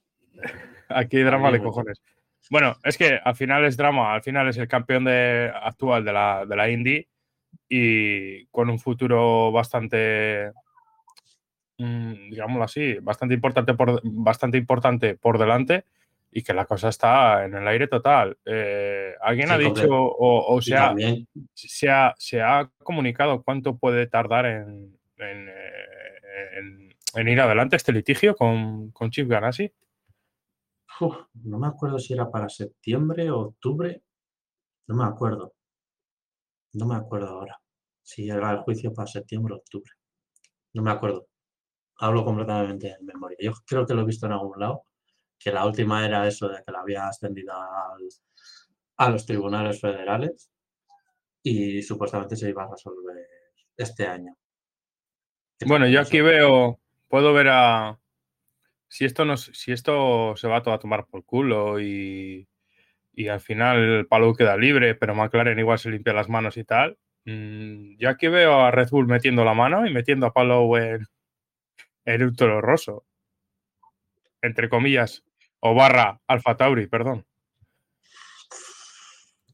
Aquí 0.90 1.18
hay 1.18 1.24
drama 1.24 1.52
de 1.52 1.62
cojones. 1.62 2.02
Bueno, 2.50 2.76
es 2.84 2.98
que 2.98 3.20
al 3.24 3.36
final 3.36 3.66
es 3.66 3.76
drama, 3.76 4.14
al 4.14 4.22
final 4.24 4.48
es 4.48 4.58
el 4.58 4.68
campeón 4.68 5.04
de, 5.04 5.52
actual 5.54 6.06
de 6.06 6.14
la, 6.14 6.46
de 6.46 6.56
la 6.56 6.70
Indy 6.70 7.06
y 7.68 8.46
con 8.48 8.70
un 8.70 8.80
futuro 8.80 9.52
bastante 9.52 10.52
Mm, 11.80 12.32
digámoslo 12.32 12.64
así, 12.64 12.96
bastante 13.02 13.36
importante 13.36 13.74
por, 13.76 14.02
bastante 14.04 14.58
importante 14.58 15.16
por 15.16 15.38
delante. 15.38 15.86
y 16.30 16.44
que 16.44 16.54
la 16.54 16.66
cosa 16.66 16.90
está 16.90 17.46
en 17.46 17.56
el 17.56 17.68
aire 17.68 17.88
total. 17.88 18.38
Eh, 18.46 19.14
¿Alguien 19.22 19.48
Sí, 19.48 19.54
ha 19.54 19.58
dicho 19.58 19.90
o, 19.90 20.54
o 20.56 20.60
Y 20.60 20.62
se, 20.64 20.76
ha, 20.76 20.88
también, 20.88 21.28
se, 21.54 21.90
ha, 21.90 22.14
se 22.18 22.42
ha 22.42 22.70
comunicado 22.84 23.44
cuánto 23.44 23.78
puede 23.78 24.08
tardar 24.08 24.46
en, 24.46 24.98
en, 25.18 25.50
eh, 25.50 26.58
en- 26.58 26.87
en 27.14 27.28
ir 27.28 27.40
adelante 27.42 27.76
este 27.76 27.92
litigio 27.94 28.36
con, 28.36 28.92
con 28.92 29.10
Chip 29.12 29.28
Ganassi? 29.30 29.72
uf, 31.00 31.16
no 31.44 31.60
me 31.60 31.68
acuerdo 31.68 32.00
si 32.00 32.14
era 32.14 32.30
para 32.32 32.50
septiembre 32.50 33.30
o 33.32 33.40
octubre. 33.40 34.04
No 34.88 34.96
me 34.96 35.04
acuerdo. 35.06 35.54
No 36.74 36.86
me 36.86 36.96
acuerdo 36.96 37.28
ahora. 37.30 37.60
Si 38.02 38.30
era 38.30 38.52
el 38.52 38.60
juicio 38.60 38.94
para 38.94 39.08
septiembre 39.08 39.54
o 39.54 39.58
octubre. 39.58 39.92
No 40.74 40.82
me 40.84 40.92
acuerdo. 40.92 41.28
Hablo 42.00 42.24
completamente 42.26 42.96
en 43.00 43.06
memoria. 43.06 43.38
Yo 43.40 43.52
creo 43.66 43.86
que 43.86 43.94
lo 43.94 44.02
he 44.02 44.06
visto 44.06 44.26
en 44.26 44.34
algún 44.34 44.60
lado. 44.60 44.84
Que 45.40 45.52
la 45.52 45.66
última 45.66 46.06
era 46.06 46.28
eso 46.28 46.48
de 46.48 46.64
que 46.64 46.72
la 46.72 46.80
había 46.82 47.08
ascendido 47.08 47.54
al- 47.54 48.08
a 48.98 49.10
los 49.10 49.26
tribunales 49.26 49.80
federales. 49.80 50.50
Y 51.44 51.82
supuestamente 51.84 52.36
se 52.36 52.50
iba 52.50 52.64
a 52.64 52.72
resolver 52.72 53.16
este 53.78 54.08
año. 54.08 54.36
Bueno, 55.66 55.88
yo 55.88 56.02
aquí 56.02 56.22
veo, 56.22 56.80
puedo 57.08 57.34
ver 57.34 57.48
a. 57.50 58.00
Si 58.90 59.06
esto, 59.06 59.26
nos, 59.26 59.52
si 59.54 59.74
esto 59.74 60.36
se 60.38 60.48
va 60.48 60.64
todo 60.64 60.74
a 60.74 60.80
tomar 60.80 61.06
por 61.08 61.26
culo 61.26 61.80
y, 61.82 62.48
y 63.14 63.28
al 63.28 63.42
final 63.42 64.08
Palou 64.08 64.34
queda 64.34 64.56
libre, 64.56 64.96
pero 64.96 65.14
McLaren 65.16 65.60
igual 65.60 65.80
se 65.80 65.90
limpia 65.90 66.14
las 66.14 66.30
manos 66.30 66.56
y 66.58 66.64
tal. 66.64 66.98
mm, 67.26 67.98
yo 67.98 68.10
aquí 68.10 68.28
veo 68.28 68.62
a 68.62 68.72
Red 68.72 68.90
Bull 68.90 69.08
metiendo 69.08 69.44
la 69.44 69.54
mano 69.54 69.86
y 69.86 69.94
metiendo 69.94 70.26
a 70.28 70.34
Palou 70.34 70.78
en, 70.78 71.06
en 72.06 72.24
un 72.24 72.36
toro 72.36 72.62
roso. 72.62 73.06
Entre 74.42 74.70
comillas. 74.70 75.24
O 75.60 75.74
barra 75.74 76.22
Alfa 76.28 76.56
Tauri, 76.56 76.88
perdón. 76.88 77.26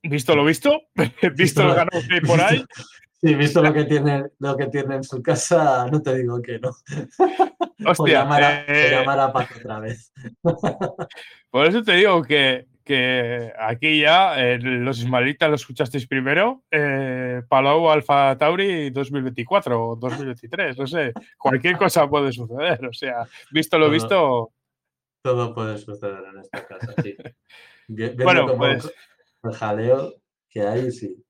¿Visto 0.03 0.35
lo 0.35 0.43
visto? 0.43 0.81
¿Visto 1.35 1.63
lo 1.63 1.73
ganado 1.73 2.01
que 2.07 2.15
hay 2.15 2.21
por 2.21 2.41
ahí? 2.41 2.63
Sí, 3.23 3.35
visto 3.35 3.63
lo 3.63 3.71
que 3.73 3.85
tiene, 3.85 4.25
lo 4.39 4.57
que 4.57 4.67
tiene 4.67 4.95
en 4.95 5.03
su 5.05 5.23
casa, 5.23 5.87
no 5.89 6.01
te 6.01 6.13
digo 6.17 6.41
que 6.41 6.59
no. 6.59 6.71
o 7.85 7.91
Hostia, 7.91 8.19
llamar 8.19 8.43
a, 8.43 8.49
o 8.49 8.63
eh, 8.67 8.91
llamar 8.91 9.19
a 9.21 9.31
Paco 9.31 9.53
otra 9.59 9.79
vez. 9.79 10.11
Por 11.49 11.65
eso 11.65 11.81
te 11.83 11.93
digo 11.93 12.21
que, 12.21 12.67
que 12.83 13.53
aquí 13.57 14.01
ya 14.01 14.37
eh, 14.43 14.59
los 14.59 14.99
ismaelitas 14.99 15.47
lo 15.49 15.55
escuchasteis 15.55 16.05
primero. 16.05 16.63
Eh, 16.69 17.41
Palau 17.47 17.89
Alfa 17.89 18.37
Tauri 18.37 18.89
2024 18.89 19.91
o 19.91 19.95
2023, 19.95 20.77
no 20.77 20.85
sé. 20.85 21.13
Cualquier 21.37 21.77
cosa 21.77 22.09
puede 22.09 22.33
suceder. 22.33 22.85
O 22.85 22.91
sea, 22.91 23.25
visto 23.51 23.77
lo 23.77 23.85
Todo- 23.85 23.93
visto. 23.93 24.51
Todo 25.23 25.55
puede 25.55 25.77
suceder 25.77 26.25
en 26.33 26.41
esta 26.41 26.67
casa, 26.67 26.93
sí. 27.01 27.15
Bueno, 27.87 28.57
pues- 28.57 28.93
el 29.43 29.53
jaleo 29.53 30.13
que 30.49 30.61
hay, 30.61 30.91
sí. 30.91 31.23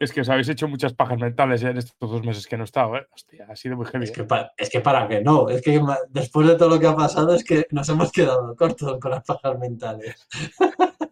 Es 0.00 0.12
que 0.12 0.20
os 0.22 0.28
habéis 0.28 0.48
hecho 0.48 0.66
muchas 0.68 0.92
pajas 0.92 1.18
mentales 1.18 1.62
en 1.62 1.78
estos 1.78 2.10
dos 2.10 2.24
meses 2.24 2.46
que 2.46 2.56
no 2.56 2.64
he 2.64 2.66
estado. 2.66 2.96
¿eh? 2.96 3.06
Hostia, 3.12 3.46
ha 3.48 3.54
sido 3.56 3.76
muy 3.76 3.86
heavy. 3.86 4.04
Es 4.04 4.10
que, 4.10 4.24
pa- 4.24 4.50
es 4.56 4.68
que 4.70 4.80
para 4.80 5.06
que 5.08 5.20
no, 5.22 5.48
es 5.48 5.62
que 5.62 5.80
después 6.10 6.46
de 6.48 6.56
todo 6.56 6.68
lo 6.70 6.80
que 6.80 6.86
ha 6.88 6.96
pasado 6.96 7.34
es 7.34 7.44
que 7.44 7.66
nos 7.70 7.88
hemos 7.88 8.10
quedado 8.10 8.54
cortos 8.56 8.98
con 9.00 9.10
las 9.12 9.24
pajas 9.24 9.58
mentales. 9.58 10.26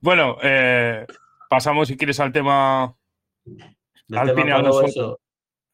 Bueno, 0.00 0.36
eh, 0.42 1.06
pasamos 1.48 1.86
si 1.88 1.96
quieres 1.96 2.18
al 2.18 2.32
tema. 2.32 2.92
Del 3.44 4.18
Alpine 4.18 4.42
tema 4.46 4.56
Alonso. 4.56 5.20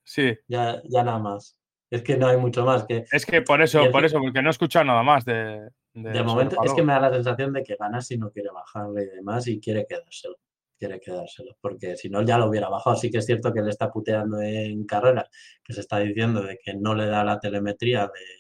Sí, 0.05 0.37
ya, 0.47 0.83
ya 0.85 1.03
nada 1.03 1.19
más. 1.19 1.59
Es 1.91 2.03
que 2.03 2.17
no 2.19 2.27
hay 2.27 2.37
mucho 2.37 2.65
más. 2.65 2.85
Que 2.85 3.07
es 3.11 3.25
que 3.25 3.41
por 3.41 3.63
eso, 3.63 3.91
por 3.91 4.05
eso, 4.05 4.19
porque 4.19 4.43
no 4.43 4.51
he 4.51 4.53
escuchado 4.53 4.85
nada 4.85 5.03
más 5.03 5.25
de. 5.25 5.71
de 5.95 6.23
momento 6.23 6.57
es 6.63 6.75
que 6.75 6.83
me 6.83 6.93
da 6.93 7.01
la 7.01 7.13
sensación 7.15 7.55
de 7.55 7.63
que 7.63 7.77
Ganassi 7.77 8.19
no 8.19 8.31
quiere 8.31 8.51
bajarle 8.51 9.05
y 9.05 9.17
demás 9.17 9.47
y 9.47 9.61
quiere 9.61 9.87
quedárselo. 9.89 10.37
Quiere 10.79 11.01
quedárselo, 11.01 11.57
porque 11.61 11.97
si 11.97 12.09
no 12.09 12.23
ya 12.23 12.39
lo 12.39 12.47
hubiera 12.49 12.69
bajado. 12.69 12.97
Sí 12.97 13.11
que 13.11 13.19
es 13.19 13.27
cierto 13.27 13.53
que 13.53 13.63
le 13.63 13.71
está 13.71 13.91
puteando 13.91 14.41
en 14.41 14.85
carreras, 14.87 15.29
que 15.65 15.73
se 15.73 15.81
está 15.81 15.99
diciendo 15.99 16.41
de 16.43 16.59
que 16.63 16.75
no 16.75 16.95
le 16.95 17.07
da 17.07 17.25
la 17.25 17.41
telemetría 17.41 18.03
de- 18.03 18.39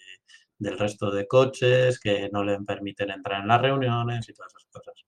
del 0.58 0.78
resto 0.78 1.10
de 1.10 1.26
coches, 1.26 1.98
que 2.00 2.28
no 2.32 2.44
le 2.44 2.58
permiten 2.60 3.10
entrar 3.10 3.42
en 3.42 3.48
las 3.48 3.60
reuniones 3.60 4.28
y 4.28 4.32
todas 4.34 4.52
esas 4.52 4.66
cosas. 4.70 5.04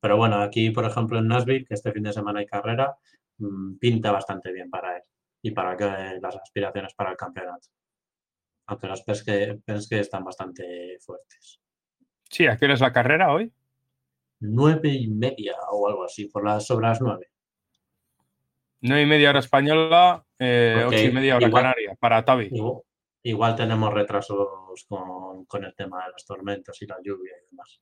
Pero 0.00 0.16
bueno, 0.16 0.40
aquí, 0.42 0.70
por 0.70 0.84
ejemplo, 0.86 1.18
en 1.18 1.28
Nashville, 1.28 1.64
que 1.66 1.74
este 1.74 1.92
fin 1.92 2.02
de 2.02 2.12
semana 2.12 2.40
hay 2.40 2.46
carrera, 2.46 2.96
mm, 3.38 3.76
pinta 3.78 4.10
bastante 4.12 4.52
bien 4.52 4.70
para 4.70 4.96
él 4.96 5.02
y 5.42 5.50
para 5.52 5.76
que 5.76 6.18
las 6.20 6.36
aspiraciones 6.36 6.94
para 6.94 7.10
el 7.10 7.16
campeonato. 7.16 7.68
Aunque 8.66 8.86
los 8.86 9.02
Penske, 9.02 9.60
Penske 9.64 10.00
están 10.00 10.24
bastante 10.24 10.98
fuertes. 11.00 11.60
Sí, 12.30 12.46
¿a 12.46 12.52
es 12.52 12.80
la 12.80 12.92
carrera 12.92 13.32
hoy? 13.32 13.52
Nueve 14.40 14.88
y 14.88 15.08
media 15.08 15.54
o 15.70 15.88
algo 15.88 16.04
así, 16.04 16.26
por 16.26 16.44
las 16.44 16.66
sobre 16.66 16.88
las 16.88 17.00
nueve. 17.00 17.28
Nueve 18.82 19.02
y 19.02 19.06
media 19.06 19.30
hora 19.30 19.40
española, 19.40 20.24
eh, 20.38 20.84
ocho 20.86 20.98
y 20.98 21.12
media 21.12 21.36
hora 21.36 21.46
igual- 21.46 21.62
canaria, 21.62 21.94
para 22.00 22.24
Tavi. 22.24 22.48
Igual, 22.50 22.82
igual 23.22 23.54
tenemos 23.56 23.92
retrasos 23.92 24.86
con, 24.88 25.44
con 25.44 25.64
el 25.64 25.74
tema 25.74 26.04
de 26.06 26.12
las 26.12 26.24
tormentas 26.24 26.80
y 26.80 26.86
la 26.86 26.96
lluvia 27.02 27.32
y 27.42 27.50
demás. 27.50 27.80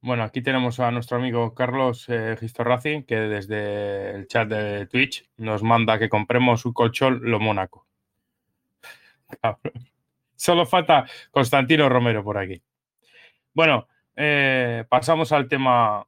Bueno, 0.00 0.22
aquí 0.22 0.40
tenemos 0.40 0.78
a 0.78 0.90
nuestro 0.92 1.16
amigo 1.18 1.52
Carlos 1.54 2.08
eh, 2.08 2.36
Gistorrazi, 2.38 3.04
que 3.04 3.16
desde 3.16 4.10
el 4.14 4.28
chat 4.28 4.48
de 4.48 4.86
Twitch 4.86 5.28
nos 5.36 5.62
manda 5.62 5.98
que 5.98 6.08
compremos 6.08 6.64
un 6.64 6.72
colchón 6.72 7.20
Lo 7.22 7.40
Mónaco. 7.40 7.86
Solo 10.36 10.64
falta 10.66 11.06
Constantino 11.30 11.88
Romero 11.88 12.22
por 12.22 12.38
aquí. 12.38 12.62
Bueno, 13.52 13.88
eh, 14.16 14.84
pasamos 14.88 15.32
al 15.32 15.48
tema 15.48 16.06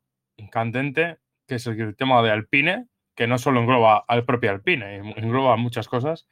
candente, 0.51 1.19
que 1.47 1.57
es 1.57 1.67
el, 1.67 1.81
el 1.81 1.97
tema 1.97 2.23
de 2.23 2.31
Alpine, 2.31 2.87
que 3.15 3.27
no 3.27 3.39
solo 3.39 3.61
engloba 3.61 4.05
al 4.07 4.25
propio 4.25 4.51
Alpine, 4.51 4.97
engloba 5.17 5.57
muchas 5.57 5.89
cosas. 5.89 6.27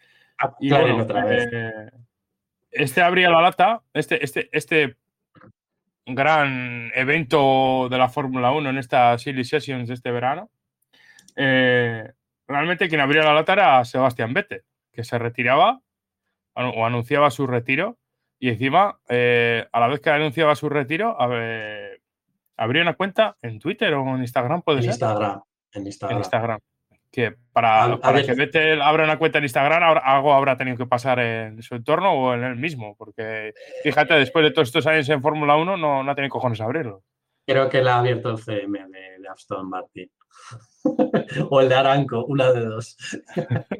Y 0.60 0.68
Claro, 0.68 0.88
bueno, 0.88 1.02
otra 1.02 1.24
vez. 1.24 1.48
eh, 1.52 1.90
este 2.70 3.02
abría 3.02 3.30
la 3.30 3.40
lata, 3.40 3.82
este, 3.92 4.22
este, 4.24 4.48
este 4.52 4.96
gran 6.06 6.92
evento 6.94 7.88
de 7.90 7.98
la 7.98 8.08
Fórmula 8.08 8.52
1 8.52 8.70
en 8.70 8.78
estas 8.78 9.22
Silly 9.22 9.44
Sessions 9.44 9.88
de 9.88 9.94
este 9.94 10.10
verano. 10.10 10.50
eh, 11.34 12.12
realmente 12.48 12.88
quien 12.88 13.00
abría 13.00 13.22
la 13.24 13.34
lata 13.34 13.54
era 13.54 13.84
Sebastián 13.84 14.32
Vettel, 14.32 14.62
que 14.92 15.02
se 15.02 15.18
retiraba 15.18 15.80
o 16.54 16.86
anunciaba 16.86 17.30
su 17.30 17.46
retiro 17.46 17.98
y 18.38 18.48
encima, 18.50 18.98
eh, 19.08 19.66
a 19.72 19.80
la 19.80 19.88
vez 19.88 20.00
que 20.00 20.10
anunciaba 20.10 20.54
su 20.54 20.68
retiro, 20.68 21.20
a 21.20 21.26
ver, 21.26 22.00
abría 22.56 22.82
una 22.82 22.94
cuenta 22.94 23.36
en 23.42 23.58
Twitter 23.58 23.92
o 23.94 24.02
en 24.14 24.20
Instagram, 24.20 24.62
puede 24.62 24.78
En 24.78 24.82
ser. 24.84 24.90
Instagram. 24.92 25.42
En 25.72 25.80
En 25.82 25.86
Instagram. 25.86 26.18
Instagram. 26.18 26.60
Que 27.12 27.34
para, 27.52 27.84
A- 27.84 27.92
a 27.94 27.98
para 27.98 28.22
que 28.22 28.34
Vettel 28.34 28.82
abra 28.82 29.04
una 29.04 29.18
cuenta 29.18 29.38
en 29.38 29.44
Instagram, 29.44 29.82
ahora- 29.82 30.00
algo 30.04 30.34
habrá 30.34 30.56
tenido 30.56 30.76
que 30.76 30.86
pasar 30.86 31.18
en 31.20 31.62
su 31.62 31.74
entorno 31.74 32.12
o 32.12 32.34
en 32.34 32.44
él 32.44 32.56
mismo. 32.56 32.94
Porque 32.96 33.54
fíjate, 33.82 34.14
después 34.14 34.44
de 34.44 34.50
todos 34.50 34.68
estos 34.68 34.86
años 34.86 35.08
en 35.08 35.22
Fórmula 35.22 35.56
1, 35.56 35.76
no, 35.78 36.02
no 36.02 36.10
ha 36.10 36.14
tenido 36.14 36.30
cojones 36.30 36.60
abrirlo. 36.60 37.02
Creo 37.46 37.70
que 37.70 37.82
le 37.82 37.88
ha 37.90 37.98
abierto 38.00 38.30
el 38.30 38.38
CM 38.38 38.86
de, 38.88 39.18
de 39.20 39.28
Aston 39.28 39.68
Martin. 39.70 40.10
o 41.50 41.60
el 41.60 41.68
de 41.68 41.74
Aranco, 41.74 42.24
una 42.26 42.52
de 42.52 42.64
dos. 42.66 42.96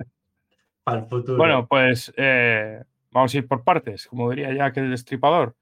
Para 0.85 1.01
el 1.01 1.07
futuro. 1.07 1.37
Bueno, 1.37 1.67
pues 1.67 2.13
eh, 2.17 2.81
vamos 3.17 3.35
a 3.35 3.39
ir 3.39 3.49
por 3.49 3.65
partes, 3.65 4.07
como 4.07 4.31
diría 4.31 4.53
ya 4.53 4.73
que 4.73 4.81
el 4.81 4.91
destripador. 4.91 5.57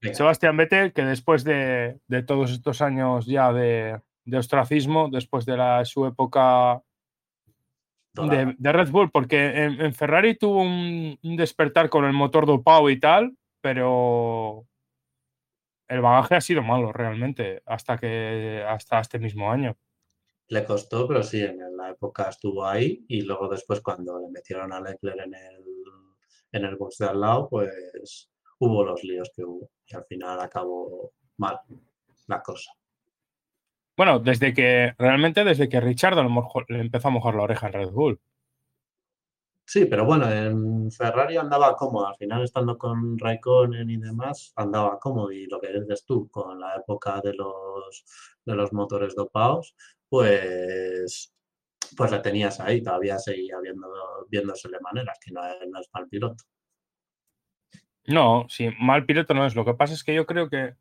Venga. 0.00 0.16
Sebastián 0.16 0.56
Vettel, 0.56 0.92
que 0.92 1.04
después 1.04 1.44
de, 1.44 2.00
de 2.08 2.22
todos 2.24 2.50
estos 2.50 2.82
años 2.82 3.26
ya 3.26 3.52
de, 3.52 4.00
de 4.24 4.38
ostracismo, 4.38 5.08
después 5.08 5.46
de 5.46 5.56
la, 5.56 5.84
su 5.84 6.04
época 6.04 6.82
de, 8.12 8.56
de 8.58 8.72
Red 8.72 8.90
Bull, 8.90 9.10
porque 9.12 9.46
en, 9.46 9.80
en 9.80 9.94
Ferrari 9.94 10.36
tuvo 10.36 10.62
un, 10.62 11.16
un 11.22 11.36
despertar 11.36 11.88
con 11.88 12.04
el 12.04 12.12
motor 12.12 12.44
dopado 12.44 12.90
y 12.90 12.98
tal, 12.98 13.36
pero 13.60 14.66
el 15.86 16.00
bagaje 16.00 16.34
ha 16.34 16.40
sido 16.40 16.62
malo 16.62 16.92
realmente 16.92 17.62
hasta 17.66 17.98
que 17.98 18.64
hasta 18.66 18.98
este 18.98 19.20
mismo 19.20 19.52
año. 19.52 19.76
Le 20.48 20.64
costó, 20.64 21.06
pero 21.06 21.22
sí, 21.22 21.40
en 21.40 21.76
la 21.76 21.90
época 21.90 22.28
estuvo 22.28 22.66
ahí 22.66 23.04
y 23.06 23.22
luego 23.22 23.48
después 23.48 23.80
cuando 23.80 24.18
le 24.18 24.28
metieron 24.28 24.72
a 24.72 24.80
Leclerc 24.80 25.20
en 25.24 25.34
el, 25.34 25.75
en 26.52 26.64
el 26.64 26.76
box 26.76 26.98
de 26.98 27.06
al 27.06 27.20
lado, 27.20 27.48
pues 27.48 28.30
hubo 28.58 28.84
los 28.84 29.02
líos 29.04 29.30
que 29.34 29.44
hubo 29.44 29.70
y 29.86 29.94
al 29.94 30.04
final 30.04 30.40
acabó 30.40 31.12
mal 31.36 31.58
la 32.26 32.42
cosa. 32.42 32.72
Bueno, 33.96 34.18
desde 34.18 34.52
que 34.52 34.94
realmente 34.98 35.44
desde 35.44 35.68
que 35.68 35.80
Richard 35.80 36.16
le 36.16 36.80
empezó 36.80 37.08
a 37.08 37.10
mojar 37.10 37.34
la 37.34 37.42
oreja 37.44 37.68
en 37.68 37.72
Red 37.72 37.90
Bull. 37.90 38.20
Sí, 39.68 39.86
pero 39.86 40.04
bueno, 40.04 40.30
en 40.30 40.92
Ferrari 40.92 41.36
andaba 41.36 41.74
cómodo, 41.74 42.06
al 42.06 42.14
final 42.14 42.44
estando 42.44 42.78
con 42.78 43.18
Raikkonen 43.18 43.90
y 43.90 43.96
demás, 43.96 44.52
andaba 44.54 44.98
cómodo 45.00 45.32
y 45.32 45.46
lo 45.46 45.60
que 45.60 45.72
dices 45.72 46.04
tú, 46.04 46.28
con 46.28 46.60
la 46.60 46.76
época 46.76 47.20
de 47.20 47.34
los, 47.34 48.04
de 48.44 48.54
los 48.54 48.72
motores 48.72 49.16
dopados, 49.16 49.74
pues, 50.08 51.34
pues 51.96 52.10
le 52.10 52.20
tenías 52.20 52.60
ahí, 52.60 52.82
todavía 52.82 53.18
seguía 53.18 53.58
viendo, 53.60 53.88
viéndosele 54.28 54.78
maneras, 54.80 55.18
que 55.24 55.32
no 55.32 55.46
es, 55.46 55.56
no 55.68 55.80
es 55.80 55.88
mal 55.92 56.08
piloto. 56.08 56.44
No, 58.06 58.46
sí, 58.48 58.70
mal 58.80 59.04
piloto 59.04 59.34
no 59.34 59.46
es. 59.46 59.54
Lo 59.54 59.64
que 59.64 59.74
pasa 59.74 59.94
es 59.94 60.04
que 60.04 60.14
yo 60.14 60.26
creo 60.26 60.48
que 60.48 60.76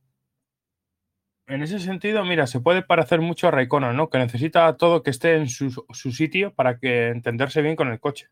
en 1.48 1.62
ese 1.62 1.80
sentido, 1.80 2.24
mira, 2.26 2.48
se 2.48 2.60
puede 2.60 2.82
parecer 2.82 3.22
mucho 3.22 3.48
a 3.48 3.52
Raikkonen, 3.52 3.96
¿no? 3.96 4.10
Que 4.10 4.18
necesita 4.18 4.76
todo 4.78 5.04
que 5.04 5.12
esté 5.12 5.36
en 5.36 5.48
su, 5.48 5.70
sitio 5.92 6.54
para 6.54 6.80
que 6.80 7.10
entenderse 7.10 7.62
bien 7.62 7.76
con 7.76 7.90
el 7.90 8.00
coche. 8.00 8.30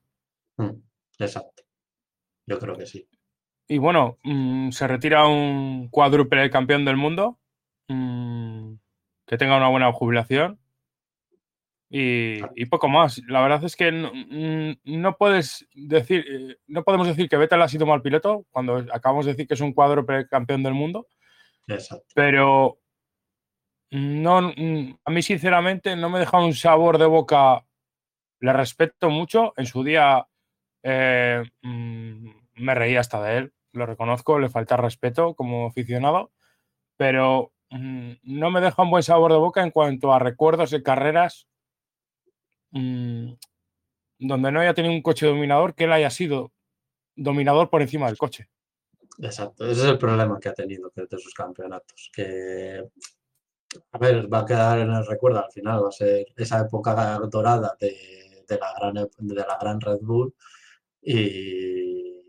Mm, 0.57 0.81
exacto. 1.19 1.63
Yo 2.47 2.57
creo 2.59 2.75
que 2.75 2.87
sí. 2.87 3.07
Y 3.67 3.77
bueno, 3.77 4.17
mm, 4.23 4.71
se 4.71 4.87
retira 4.87 5.27
un 5.27 5.89
cuádruple 5.89 6.49
campeón 6.49 6.85
del 6.85 6.97
mundo. 6.97 7.39
Mm, 7.87 8.75
que 9.27 9.37
tenga 9.37 9.57
una 9.57 9.69
buena 9.69 9.91
jubilación. 9.93 10.59
Y, 11.95 12.65
poco 12.65 12.89
más. 12.89 13.21
La 13.27 13.39
verdad 13.41 13.63
es 13.63 13.75
que 13.75 13.91
no, 13.91 15.17
puedes 15.17 15.67
decir, 15.75 16.25
eh, 16.27 16.57
no 16.65 16.83
podemos 16.83 17.05
decir 17.05 17.29
que 17.29 17.37
Vettel 17.37 17.61
ha 17.61 17.67
sido 17.67 17.85
mal 17.85 18.01
piloto 18.01 18.47
cuando 18.49 18.77
acabamos 18.91 19.27
de 19.27 19.33
decir 19.33 19.47
que 19.47 19.53
es 19.53 19.61
un 19.61 19.73
cuádruple 19.73 20.27
campeón 20.27 20.63
del 20.63 20.73
mundo. 20.73 21.05
Exacto. 21.67 22.07
Pero 22.15 22.79
no, 23.91 24.37
a 25.05 25.11
mí 25.11 25.21
sinceramente 25.21 25.95
no 25.95 26.09
me 26.09 26.17
deja 26.17 26.39
un 26.39 26.55
sabor 26.55 26.97
de 26.97 27.05
boca. 27.05 27.63
Le 28.39 28.53
respeto 28.53 29.11
mucho. 29.11 29.53
En 29.55 29.67
su 29.67 29.83
día 29.83 30.27
eh, 30.81 31.43
mm, 31.61 32.27
me 32.55 32.73
reía 32.73 33.01
hasta 33.01 33.21
de 33.21 33.37
él, 33.37 33.53
lo 33.71 33.85
reconozco, 33.85 34.39
le 34.39 34.49
falta 34.49 34.77
respeto 34.77 35.35
como 35.35 35.67
aficionado, 35.67 36.31
pero 36.97 37.53
mm, 37.69 38.13
no 38.23 38.49
me 38.49 38.61
deja 38.61 38.81
un 38.81 38.89
buen 38.89 39.03
sabor 39.03 39.31
de 39.31 39.37
boca 39.37 39.61
en 39.61 39.69
cuanto 39.69 40.11
a 40.11 40.17
recuerdos 40.17 40.71
de 40.71 40.81
carreras 40.81 41.47
mm, 42.73 43.33
donde 44.19 44.51
no 44.51 44.59
haya 44.59 44.73
tenido 44.73 44.93
un 44.93 45.01
coche 45.01 45.25
dominador 45.25 45.73
que 45.73 45.85
él 45.85 45.93
haya 45.93 46.09
sido 46.09 46.51
dominador 47.15 47.69
por 47.69 47.81
encima 47.81 48.07
del 48.07 48.17
coche. 48.17 48.49
Exacto, 49.19 49.65
ese 49.65 49.81
es 49.81 49.87
el 49.87 49.97
problema 49.97 50.39
que 50.39 50.49
ha 50.49 50.53
tenido 50.53 50.91
de 50.95 51.17
sus 51.19 51.33
campeonatos, 51.33 52.09
que 52.13 52.83
a 53.91 53.97
ver, 53.97 54.31
va 54.31 54.39
a 54.39 54.45
quedar 54.45 54.79
en 54.79 54.91
el 54.91 55.05
recuerdo 55.05 55.43
al 55.43 55.51
final, 55.51 55.83
va 55.83 55.89
a 55.89 55.91
ser 55.91 56.25
esa 56.35 56.61
época 56.61 57.19
dorada 57.31 57.75
de, 57.79 58.45
la, 58.49 58.73
gran, 58.77 59.09
de 59.17 59.35
la 59.35 59.57
gran 59.59 59.81
Red 59.81 59.99
Bull 60.01 60.33
y 61.01 62.21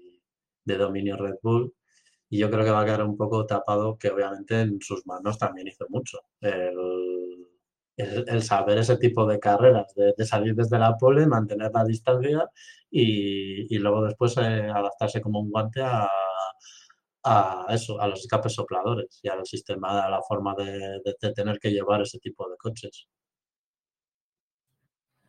de 0.64 0.76
dominio 0.76 1.16
Red 1.16 1.36
Bull. 1.42 1.74
Y 2.30 2.38
yo 2.38 2.50
creo 2.50 2.64
que 2.64 2.70
va 2.70 2.80
a 2.80 2.84
quedar 2.84 3.04
un 3.04 3.16
poco 3.16 3.46
tapado, 3.46 3.98
que 3.98 4.10
obviamente 4.10 4.60
en 4.60 4.80
sus 4.80 5.06
manos 5.06 5.38
también 5.38 5.68
hizo 5.68 5.86
mucho. 5.88 6.20
El, 6.40 6.74
saber 8.42 8.78
ese 8.78 8.96
tipo 8.96 9.26
de 9.26 9.38
carreras, 9.38 9.94
de, 9.94 10.24
salir 10.24 10.54
desde 10.54 10.78
la 10.78 10.96
pole, 10.96 11.26
mantener 11.26 11.70
la 11.72 11.84
distancia 11.84 12.48
y, 12.90 13.78
luego 13.78 14.04
después 14.04 14.36
eh, 14.38 14.70
adaptarse 14.70 15.20
como 15.20 15.40
un 15.40 15.50
guante 15.50 15.82
a, 15.82 16.08
a 17.24 17.66
eso, 17.70 18.00
a 18.00 18.06
los 18.08 18.20
escapes 18.20 18.54
sopladores 18.54 19.20
y 19.22 19.28
al 19.28 19.44
sistema, 19.46 20.04
a 20.04 20.10
la 20.10 20.22
forma 20.22 20.54
de, 20.54 21.00
tener 21.34 21.58
que 21.58 21.70
llevar 21.70 22.02
ese 22.02 22.18
tipo 22.18 22.48
de 22.48 22.56
coches. 22.56 23.08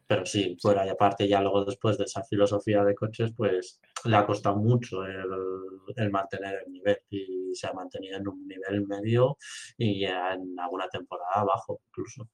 Pero 0.07 0.25
sí, 0.25 0.55
fuera 0.62 0.86
y 0.86 0.89
aparte 0.89 1.27
ya 1.27 1.41
luego 1.41 1.65
después 1.65 1.98
de 1.98 2.03
esa 2.03 2.24
filosofía 2.24 2.84
de 2.84 2.93
coches, 2.93 3.31
pues 3.36 3.79
le 4.05 4.15
ha 4.15 4.25
costado 4.25 4.57
mucho 4.57 5.03
el, 5.03 6.12
mantener 6.12 6.62
el 6.65 6.72
nivel 6.72 7.00
y 7.10 7.55
se 7.55 7.67
ha 7.67 7.74
mantenido 7.74 8.17
en 8.17 8.27
un 8.27 8.48
nivel 8.48 8.86
medio 8.86 9.38
y 9.77 10.05
en 10.05 10.60
alguna 10.60 10.88
temporada 10.89 11.43
bajo 11.43 11.79
incluso. 11.88 12.29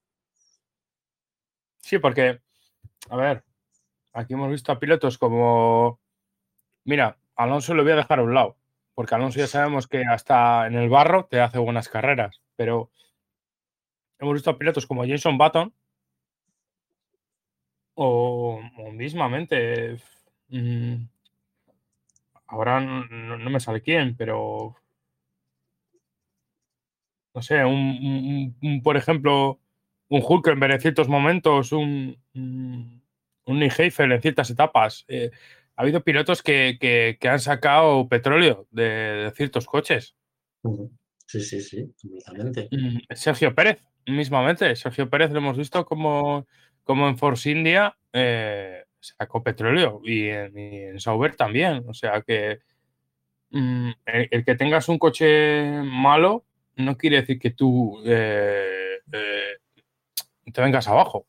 Sí, 1.81 1.99
porque, 1.99 2.41
a 3.09 3.15
ver, 3.17 3.43
aquí 4.13 4.33
hemos 4.33 4.49
visto 4.49 4.71
a 4.71 4.79
pilotos 4.79 5.17
como, 5.17 5.99
mira, 6.85 7.17
Alonso 7.35 7.73
lo 7.73 7.83
voy 7.83 7.93
a 7.93 7.97
dejar 7.97 8.19
a 8.19 8.23
un 8.23 8.33
lado 8.33 8.57
porque 9.01 9.15
Alonso 9.15 9.39
ya 9.39 9.47
sabemos 9.47 9.87
que 9.87 10.03
hasta 10.05 10.67
en 10.67 10.75
el 10.75 10.87
barro 10.87 11.25
te 11.25 11.39
hace 11.41 11.57
buenas 11.57 11.89
carreras, 11.89 12.41
pero 12.55 12.91
hemos 14.19 14.35
visto 14.35 14.51
a 14.51 14.57
pilotos 14.59 14.85
como 14.85 15.07
Jason 15.07 15.39
Button 15.39 15.73
o, 17.95 18.61
mismamente, 18.93 19.97
mm, 20.49 20.95
ahora 22.45 22.79
no, 22.79 23.49
me 23.49 23.59
sale 23.59 23.81
quién, 23.81 24.15
pero 24.15 24.75
no 27.33 27.41
sé, 27.41 27.63
un, 27.65 28.81
por 28.83 28.97
ejemplo, 28.97 29.59
un 30.11 30.21
Hulkenberg 30.27 30.73
en 30.73 30.81
ciertos 30.81 31.07
momentos, 31.07 31.71
un, 31.71 32.17
un, 32.35 33.01
un 33.45 33.63
en 33.63 33.71
ciertas 34.21 34.49
etapas. 34.49 35.05
Eh, 35.07 35.31
ha 35.77 35.81
habido 35.81 36.03
pilotos 36.03 36.43
que, 36.43 37.17
han 37.23 37.39
sacado 37.39 38.09
petróleo 38.09 38.67
de, 38.71 39.31
ciertos 39.35 39.65
coches. 39.65 40.15
Sí, 41.25 41.39
sí, 41.39 41.61
sí, 41.61 41.93
completamente. 42.01 42.67
Mm, 42.71 42.97
Sergio 43.15 43.55
Pérez, 43.55 43.79
mismamente. 44.05 44.75
Sergio 44.75 45.09
Pérez 45.09 45.31
lo 45.31 45.37
hemos 45.37 45.57
visto 45.57 45.85
como, 45.85 46.45
como 46.83 47.07
en 47.07 47.17
Force 47.17 47.49
India 47.49 47.97
eh, 48.11 48.83
sacó 48.99 49.41
petróleo 49.41 50.01
y 50.03 50.27
en, 50.27 50.99
Sauber 50.99 51.37
también. 51.37 51.85
O 51.87 51.93
sea 51.93 52.21
que 52.21 52.59
mm, 53.51 53.91
el, 54.05 54.43
que 54.43 54.55
tengas 54.55 54.89
un 54.89 54.99
coche 54.99 55.81
malo 55.83 56.43
no 56.75 56.97
quiere 56.97 57.21
decir 57.21 57.39
que 57.39 57.51
tú 57.51 58.01
eh, 58.05 58.99
eh, 59.13 59.60
te 60.51 60.61
vengas 60.61 60.87
abajo. 60.87 61.27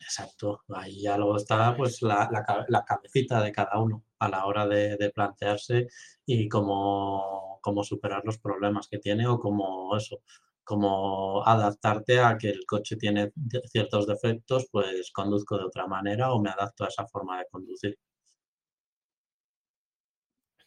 Exacto, 0.00 0.62
ahí 0.74 1.02
ya 1.02 1.16
luego 1.18 1.36
está 1.36 1.76
pues 1.76 2.02
la, 2.02 2.28
la, 2.68 2.84
cabecita 2.84 3.42
de 3.42 3.52
cada 3.52 3.78
uno 3.78 4.04
a 4.18 4.28
la 4.28 4.46
hora 4.46 4.66
de, 4.66 5.10
plantearse 5.14 5.88
y 6.24 6.48
cómo, 6.48 7.58
cómo, 7.60 7.84
superar 7.84 8.22
los 8.24 8.38
problemas 8.38 8.88
que 8.88 8.98
tiene 8.98 9.26
o 9.26 9.38
cómo 9.38 9.96
eso, 9.96 10.22
cómo 10.64 11.42
adaptarte 11.46 12.20
a 12.20 12.38
que 12.38 12.50
el 12.50 12.64
coche 12.66 12.96
tiene 12.96 13.32
ciertos 13.70 14.06
defectos, 14.06 14.68
pues 14.70 15.10
conduzco 15.12 15.58
de 15.58 15.64
otra 15.64 15.86
manera 15.86 16.32
o 16.32 16.40
me 16.40 16.50
adapto 16.50 16.84
a 16.84 16.88
esa 16.88 17.06
forma 17.06 17.38
de 17.38 17.46
conducir. 17.50 17.98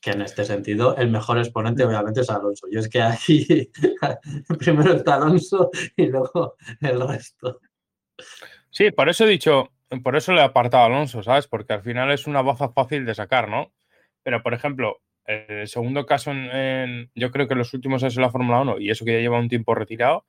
Que 0.02 0.12
en 0.12 0.22
este 0.24 0.44
sentido 0.46 0.96
el 0.98 1.12
mejor 1.12 1.38
exponente 1.38 1.84
obviamente 1.86 2.22
es 2.22 2.30
Alonso. 2.30 2.68
Yo 2.72 2.80
es 2.80 2.90
que 2.90 3.02
aquí 3.02 3.72
primero 4.60 4.94
está 4.94 5.16
Alonso 5.16 5.70
y 5.96 6.08
luego 6.08 6.56
el 6.82 7.08
resto. 7.08 7.60
Sí, 8.70 8.92
por 8.92 9.10
eso 9.10 9.26
he 9.26 9.30
dicho, 9.30 9.72
por 10.04 10.16
eso 10.16 10.32
le 10.34 10.42
he 10.42 10.44
apartado 10.44 10.84
a 10.84 10.86
Alonso, 10.88 11.22
¿sabes? 11.24 11.48
Porque 11.48 11.74
al 11.74 11.84
final 11.84 12.12
es 12.12 12.28
una 12.28 12.42
baza 12.42 12.70
fácil 12.70 13.06
de 13.06 13.16
sacar, 13.16 13.50
¿no? 13.50 13.74
Pero, 14.24 14.42
por 14.42 14.54
ejemplo, 14.54 15.02
el 15.26 15.68
segundo 15.68 16.06
caso, 16.06 16.32
en, 16.32 17.12
yo 17.16 17.32
creo 17.32 17.48
que 17.48 17.56
los 17.56 17.74
últimos 17.74 18.02
años 18.04 18.16
de 18.16 18.22
la 18.22 18.32
Fórmula 18.32 18.62
1, 18.62 18.80
y 18.80 18.90
eso 18.90 19.06
que 19.06 19.14
ya 19.14 19.20
lleva 19.20 19.40
un 19.40 19.50
tiempo 19.50 19.76
retirado, 19.76 20.26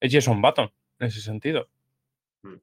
es 0.00 0.12
Jason 0.12 0.42
Button, 0.42 0.70
en 0.98 1.06
ese 1.06 1.20
sentido. 1.20 1.68
Mm. 2.42 2.56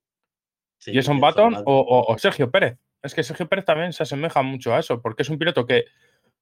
Jason 0.79 1.19
Button 1.19 1.63
o, 1.65 2.15
Sergio 2.17 2.51
Pérez. 2.51 2.77
Es 3.01 3.13
que 3.13 3.23
Sergio 3.23 3.47
Pérez 3.47 3.65
también 3.65 3.93
se 3.93 4.03
asemeja 4.03 4.41
mucho 4.41 4.73
a 4.73 4.79
eso, 4.79 5.01
porque 5.01 5.23
es 5.23 5.29
un 5.29 5.37
piloto 5.37 5.65
que 5.65 5.85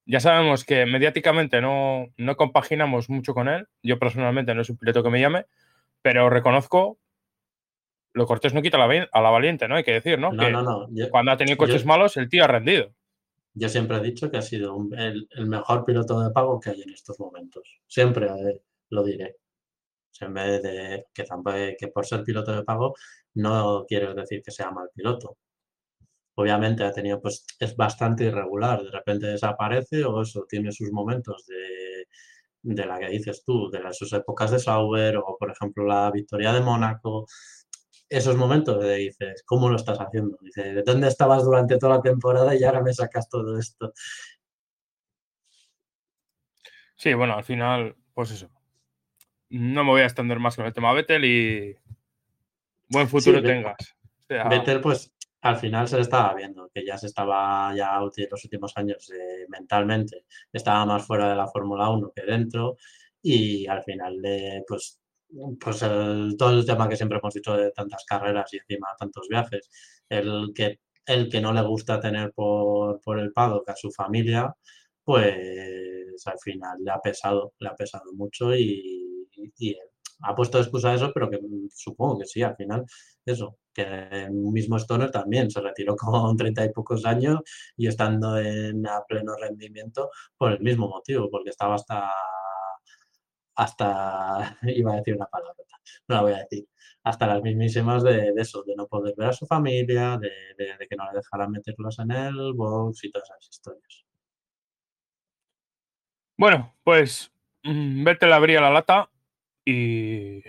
ya 0.06 0.20
sabemos 0.20 0.66
que 0.66 0.86
mediáticamente 0.86 1.62
no, 1.62 2.08
no 2.18 2.36
compaginamos 2.36 3.10
mucho 3.10 3.34
con 3.34 3.48
él. 3.48 3.68
Yo 3.82 4.00
personalmente 4.00 4.54
no 4.54 4.62
es 4.62 4.70
un 4.70 4.78
piloto 4.78 5.04
que 5.04 5.10
me 5.10 5.20
llame, 5.20 5.46
pero 6.02 6.30
reconozco 6.30 7.00
lo 8.14 8.26
cortés 8.26 8.54
no 8.54 8.62
quita 8.62 8.78
a 8.78 9.22
la, 9.22 9.30
valiente, 9.30 9.68
¿no? 9.68 9.76
Hay 9.76 9.84
que 9.84 9.94
decir, 9.94 10.20
¿no? 10.20 10.32
No, 10.32 10.50
no, 10.50 10.62
no. 10.62 10.88
cuando 11.10 11.32
ha 11.32 11.38
tenido 11.38 11.58
coches 11.58 11.86
malos, 11.86 12.16
el 12.18 12.30
tío 12.30 12.44
ha 12.44 12.48
rendido. 12.48 12.94
Yo 13.56 13.70
siempre 13.70 13.98
he 13.98 14.02
dicho 14.02 14.32
que 14.32 14.38
ha 14.38 14.42
sido 14.42 14.78
el, 14.98 15.28
mejor 15.48 15.86
piloto 15.86 16.20
de 16.20 16.32
pago 16.32 16.60
que 16.60 16.72
hay 16.72 16.82
en 16.82 16.92
estos 16.92 17.20
momentos. 17.20 17.82
Siempre 17.88 18.28
eh, 18.28 18.62
lo 18.90 19.04
diré. 19.04 19.38
en 20.22 20.34
vez 20.34 20.64
de 20.64 21.06
que, 21.14 21.26
que 21.78 21.88
por 21.90 22.06
ser 22.06 22.24
piloto 22.24 22.56
de 22.56 22.64
pago 22.64 22.96
no 23.36 23.86
quiero 23.88 24.14
decir 24.14 24.42
que 24.42 24.52
sea 24.52 24.72
mal 24.72 24.90
piloto. 24.94 25.38
Obviamente 26.36 26.84
ha 26.84 26.92
tenido, 26.92 27.22
pues 27.22 27.46
es 27.60 27.76
bastante 27.76 28.26
irregular. 28.26 28.84
De 28.84 28.92
repente 28.92 29.28
desaparece 29.28 30.04
o 30.04 30.22
eso, 30.22 30.46
tiene 30.50 30.72
sus 30.72 30.92
momentos 30.92 31.46
de, 31.46 32.08
de 32.64 32.86
la 32.86 33.00
que 33.00 33.10
dices 33.10 33.44
tú, 33.46 33.70
de 33.70 33.82
las, 33.82 33.98
sus 33.98 34.12
épocas 34.14 34.52
de 34.52 34.60
Sauber 34.60 35.18
o 35.18 35.38
por 35.38 35.52
ejemplo 35.52 35.86
la 35.86 36.10
victoria 36.12 36.54
de 36.54 36.62
Mónaco 36.62 37.28
esos 38.14 38.36
momentos 38.36 38.80
de 38.80 38.96
dices, 38.96 39.44
¿cómo 39.44 39.70
lo 39.70 39.76
estás 39.76 39.98
haciendo? 39.98 40.38
Dice, 40.40 40.74
¿de 40.74 40.84
dónde 40.84 41.08
estabas 41.08 41.44
durante 41.44 41.78
toda 41.78 41.96
la 41.96 42.02
temporada 42.02 42.56
y 42.56 42.64
ahora 42.64 42.82
me 42.82 42.94
sacas 42.94 43.28
todo 43.28 43.58
esto? 43.58 43.92
Sí, 46.96 47.14
bueno, 47.16 47.34
al 47.34 47.44
final, 47.44 47.96
pues 48.14 48.32
eso. 48.32 48.52
No 49.50 49.84
me 49.84 49.90
voy 49.90 50.02
a 50.02 50.06
extender 50.06 50.40
más 50.40 50.56
con 50.56 50.66
el 50.66 50.74
tema 50.74 50.94
Vettel 50.94 51.26
y 51.26 51.76
buen 52.88 53.10
futuro 53.10 53.42
tengas. 53.42 53.96
Vettel, 54.30 54.80
pues 54.80 55.12
al 55.42 55.58
final 55.58 55.88
se 55.88 55.96
le 55.96 56.04
estaba 56.04 56.36
viendo, 56.36 56.70
que 56.74 56.86
ya 56.86 56.98
se 56.98 57.08
estaba, 57.08 57.76
ya 57.76 58.00
los 58.00 58.44
últimos 58.44 58.78
años 58.78 59.12
eh, 59.12 59.46
mentalmente, 59.50 60.26
estaba 60.52 60.86
más 60.86 61.06
fuera 61.06 61.30
de 61.30 61.36
la 61.36 61.48
Fórmula 61.48 61.90
1 61.90 62.12
que 62.16 62.22
dentro 62.22 62.78
y 63.22 63.66
al 63.68 63.84
final, 63.84 64.22
de, 64.22 64.64
pues 64.68 65.03
pues 65.60 65.82
el, 65.84 66.36
todo 66.38 66.52
el 66.52 66.66
tema 66.66 66.88
que 66.90 66.96
siempre 66.96 67.18
hemos 67.20 67.34
dicho 67.34 67.56
de 67.56 67.72
tantas 67.72 68.06
carreras 68.06 68.54
y 68.54 68.58
encima 68.58 68.88
tantos 68.98 69.28
viajes, 69.30 69.70
el 70.10 70.52
que, 70.56 70.80
el 71.06 71.30
que 71.30 71.42
no 71.42 71.54
le 71.54 71.62
gusta 71.62 72.00
tener 72.00 72.34
por, 72.34 73.02
por 73.02 73.20
el 73.20 73.32
paddock 73.34 73.70
a 73.70 73.76
su 73.76 73.92
familia, 73.92 74.56
pues 75.04 76.26
al 76.26 76.40
final 76.40 76.78
le 76.84 76.92
ha 76.92 77.00
pesado, 77.02 77.54
le 77.60 77.70
ha 77.70 77.76
pesado 77.76 78.14
mucho 78.14 78.56
y, 78.56 79.00
ha 80.26 80.36
puesto 80.36 80.60
excusa 80.60 80.92
a 80.92 80.96
eso, 80.96 81.12
pero 81.14 81.30
que 81.30 81.40
supongo 81.70 82.20
que 82.20 82.26
sí, 82.26 82.42
al 82.44 82.56
final, 82.56 82.86
eso, 83.26 83.58
que 83.74 83.84
el 83.84 84.32
mismo 84.32 84.78
Stoner 84.78 85.12
también 85.12 85.52
se 85.52 85.60
retiró 85.62 85.96
con 85.98 86.38
treinta 86.38 86.64
y 86.66 86.72
pocos 86.72 87.06
años 87.06 87.40
y 87.76 87.88
estando 87.88 88.38
en 88.38 88.88
a 88.88 89.02
pleno 89.08 89.36
rendimiento 89.36 90.10
por 90.38 90.54
el 90.54 90.60
mismo 90.62 90.88
motivo, 90.88 91.30
porque 91.30 91.50
estaba 91.50 91.76
hasta, 91.76 92.10
hasta, 93.56 94.58
iba 94.64 94.94
a 94.94 94.96
decir 94.98 95.16
una 95.16 95.26
palabra, 95.28 95.56
no 96.08 96.16
la 96.16 96.22
voy 96.22 96.34
a 96.34 96.38
decir, 96.38 96.68
hasta 97.04 97.28
las 97.28 97.42
mismísimas 97.42 98.04
de, 98.04 98.34
eso, 98.38 98.64
de 98.64 98.76
no 98.76 98.88
poder 98.88 99.14
ver 99.18 99.30
a 99.30 99.34
su 99.34 99.46
familia, 99.46 100.18
de, 100.18 100.32
que 100.90 100.96
no 100.96 101.06
le 101.12 101.18
dejaran 101.18 101.52
meterlos 101.52 102.00
en 102.00 102.12
el 102.12 102.54
box 102.54 103.04
y 103.04 103.12
todas 103.12 103.30
esas 103.30 103.50
historias. 103.50 104.06
Bueno, 106.38 106.76
pues 106.84 107.32
mm, 107.64 108.04
vete 108.04 108.32
abría 108.34 108.62
la 108.62 108.72
lata 108.72 109.10
y, 109.66 110.44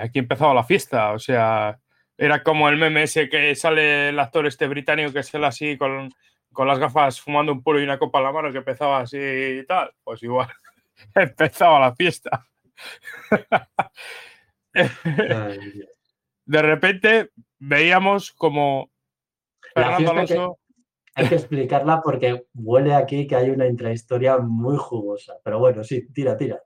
aquí 0.00 0.18
empezaba 0.18 0.54
la 0.54 0.64
fiesta. 0.64 1.12
O 1.12 1.18
sea, 1.18 1.80
era 2.16 2.42
como 2.42 2.68
el 2.68 2.76
meme 2.76 3.04
ese 3.04 3.28
que 3.28 3.54
sale 3.54 4.10
el 4.10 4.18
actor 4.18 4.46
este 4.46 4.68
británico 4.68 5.12
que 5.12 5.22
sale 5.22 5.46
así 5.46 5.78
con, 5.78 6.10
las 6.58 6.78
gafas 6.78 7.20
fumando 7.20 7.52
un 7.52 7.62
puro 7.62 7.80
y 7.80 7.84
una 7.84 7.98
copa 7.98 8.18
en 8.18 8.24
la 8.24 8.32
mano 8.32 8.52
que 8.52 8.58
empezaba 8.58 9.00
así 9.00 9.18
y 9.18 9.66
tal. 9.66 9.92
Pues 10.04 10.22
igual, 10.22 10.48
empezaba 11.14 11.80
la 11.80 11.94
fiesta. 11.94 12.46
de 16.46 16.62
repente 16.62 17.30
veíamos 17.58 18.32
como 18.32 18.90
Fernando 19.74 20.10
Alonso. 20.12 20.58
hay 21.14 21.28
que 21.28 21.34
explicarla 21.34 22.00
porque 22.02 22.46
huele 22.54 22.94
aquí 22.94 23.26
que 23.26 23.36
hay 23.36 23.50
una 23.50 23.66
intrahistoria 23.66 24.38
muy 24.38 24.76
jugosa. 24.78 25.34
Pero 25.44 25.58
bueno, 25.58 25.84
sí, 25.84 26.06
tira, 26.12 26.36
tira. 26.36 26.62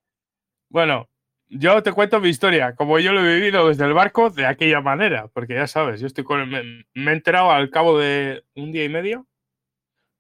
Bueno, 0.69 1.09
yo 1.49 1.83
te 1.83 1.93
cuento 1.93 2.21
mi 2.21 2.29
historia, 2.29 2.75
como 2.75 2.99
yo 2.99 3.13
lo 3.13 3.21
he 3.21 3.35
vivido 3.35 3.69
desde 3.69 3.85
el 3.85 3.93
barco 3.93 4.31
de 4.31 4.47
aquella 4.47 4.81
manera, 4.81 5.29
porque 5.29 5.55
ya 5.55 5.67
sabes, 5.67 6.01
yo 6.01 6.07
estoy 6.07 6.25
con. 6.25 6.49
Me, 6.49 6.85
me 6.95 7.11
he 7.11 7.15
enterado 7.15 7.51
al 7.51 7.71
cabo 7.71 7.99
de 7.99 8.45
un 8.55 8.73
día 8.73 8.85
y 8.85 8.89
medio 8.89 9.27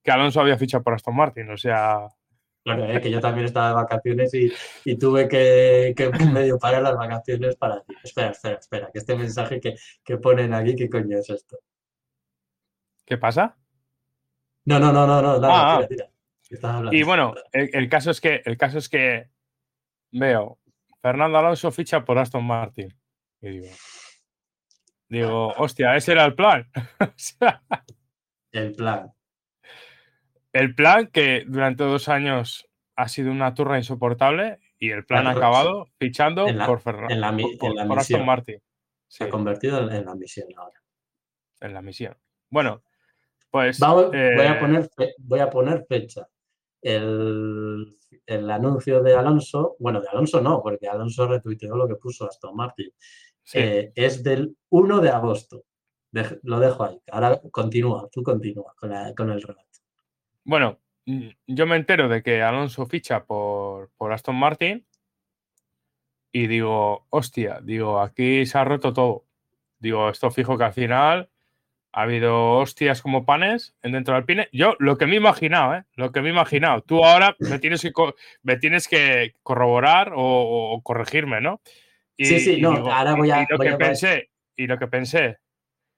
que 0.02 0.10
Alonso 0.10 0.40
había 0.40 0.58
fichado 0.58 0.84
por 0.84 0.94
Aston 0.94 1.16
Martin, 1.16 1.50
o 1.50 1.56
sea. 1.56 2.08
Claro, 2.64 2.86
es 2.86 3.00
que 3.02 3.10
yo 3.10 3.20
también 3.20 3.44
estaba 3.44 3.68
de 3.68 3.74
vacaciones 3.74 4.32
y, 4.32 4.96
tuve 4.96 5.28
que, 5.28 5.94
medio 6.32 6.58
parar 6.58 6.82
las 6.82 6.96
vacaciones 6.96 7.56
para 7.56 7.76
decir, 7.76 7.96
espera, 8.02 8.30
espera, 8.30 8.58
espera, 8.58 8.90
que 8.90 8.98
este 8.98 9.16
mensaje 9.16 9.60
que, 9.60 10.16
ponen 10.16 10.54
aquí, 10.54 10.74
¿qué 10.74 10.88
coño 10.88 11.18
es 11.18 11.28
esto? 11.28 11.58
¿Qué 13.04 13.18
pasa? 13.18 13.54
No, 14.64 14.78
no, 14.78 14.90
no, 14.92 15.06
no, 15.06 15.20
no, 15.20 15.38
nada, 15.38 15.76
ah, 15.76 15.86
tira, 15.86 16.08
tira. 16.48 16.90
Y 16.92 17.02
bueno, 17.02 17.34
el, 17.52 17.88
caso 17.90 18.10
es 18.10 18.20
que, 18.20 18.42
el 18.46 18.56
caso 18.56 18.78
es 18.78 18.88
que 18.88 19.28
veo 20.10 20.58
Fernando 21.02 21.38
Alonso 21.38 21.70
ficha 21.70 22.02
por 22.02 22.18
Aston 22.18 22.44
Martin. 22.44 22.94
Y 23.42 23.48
digo, 23.48 23.74
digo, 25.08 25.48
hostia, 25.58 25.96
ese 25.96 26.12
era 26.12 26.24
el 26.24 26.34
plan. 26.34 26.70
el 28.52 28.72
plan. 28.72 29.12
El 30.54 30.74
plan 30.74 31.08
que 31.08 31.44
durante 31.46 31.82
dos 31.82 32.08
años 32.08 32.66
ha 32.94 33.08
sido 33.08 33.32
una 33.32 33.54
turra 33.54 33.76
insoportable 33.76 34.60
y 34.78 34.90
el 34.90 35.04
plan 35.04 35.26
ha 35.26 35.32
acabado 35.32 35.88
fichando 35.98 36.46
por, 36.64 36.80
Fernando, 36.80 37.44
por, 37.58 37.98
Aston 37.98 38.24
Martin. 38.24 38.62
Se 39.08 39.24
ha 39.24 39.28
convertido 39.28 39.90
en 39.90 40.04
la 40.04 40.14
misión 40.14 40.46
ahora. 40.56 40.80
En 41.60 41.74
la 41.74 41.82
misión. 41.82 42.16
Bueno, 42.48 42.84
pues. 43.50 43.80
voy, 43.80 44.16
a 44.16 44.52
eh, 44.52 44.60
poner, 44.60 44.90
voy 45.18 45.40
a 45.40 45.50
poner 45.50 45.84
fecha 45.88 46.28
el, 46.84 47.96
anuncio 48.50 49.02
de 49.02 49.14
Alonso, 49.14 49.76
bueno, 49.80 50.00
de 50.00 50.08
Alonso 50.08 50.40
no, 50.40 50.62
porque 50.62 50.86
Alonso 50.86 51.26
retuiteó 51.26 51.76
lo 51.76 51.88
que 51.88 51.96
puso 51.96 52.28
Aston 52.28 52.54
Martin, 52.54 52.92
eh, 53.54 53.92
es 53.94 54.22
del 54.22 54.56
1 54.68 55.00
de 55.00 55.08
agosto. 55.08 55.64
lo 56.42 56.60
dejo 56.60 56.84
ahí. 56.84 57.00
Ahora 57.10 57.40
continúa, 57.50 58.08
tú 58.12 58.22
continúa 58.22 58.72
con, 58.76 58.92
el 58.92 59.42
relato. 59.42 59.73
Bueno, 60.44 60.78
mm, 61.06 61.28
yo 61.46 61.66
me 61.66 61.76
entero 61.76 62.08
de 62.08 62.22
que 62.22 62.42
Alonso 62.42 62.86
ficha 62.86 63.24
por, 63.24 63.90
por 63.96 64.12
Aston 64.12 64.36
Martin 64.36 64.86
y 66.32 66.48
digo, 66.48 67.06
hostia, 67.10 67.60
digo, 67.62 68.00
aquí 68.00 68.44
se 68.44 68.58
ha 68.58 68.64
roto 68.64 68.92
todo. 68.92 69.24
Digo, 69.78 70.08
esto 70.08 70.30
fijo 70.30 70.58
que 70.58 70.64
al 70.64 70.72
final 70.72 71.30
ha 71.92 72.02
habido 72.02 72.54
hostias 72.54 73.02
como 73.02 73.24
panes 73.24 73.76
dentro 73.80 74.14
del 74.14 74.22
Alpine. 74.22 74.48
Yo 74.50 74.74
lo 74.80 74.98
que 74.98 75.06
me 75.06 75.12
he 75.12 75.16
imaginado, 75.16 75.76
¿eh? 75.76 75.84
Lo 75.94 76.10
que 76.10 76.20
me 76.20 76.28
he 76.28 76.32
imaginado. 76.32 76.82
Tú 76.82 77.04
ahora 77.04 77.36
me 77.38 77.60
tienes 77.60 77.82
que, 77.82 77.92
me 78.42 78.56
tienes 78.56 78.88
que 78.88 79.36
corroborar 79.44 80.12
o, 80.16 80.80
corregirme, 80.82 81.40
¿no? 81.40 81.60
sí, 82.18 82.40
sí, 82.40 82.60
no, 82.60 82.70
ahora 82.92 83.14
voy 83.14 83.30
a... 83.30 83.42
Y 83.42 83.46
lo 83.48 83.58
que 83.58 83.76
pensé, 83.76 84.30
y 84.56 84.66
lo 84.66 84.76
que 84.76 84.88
pensé... 84.88 85.38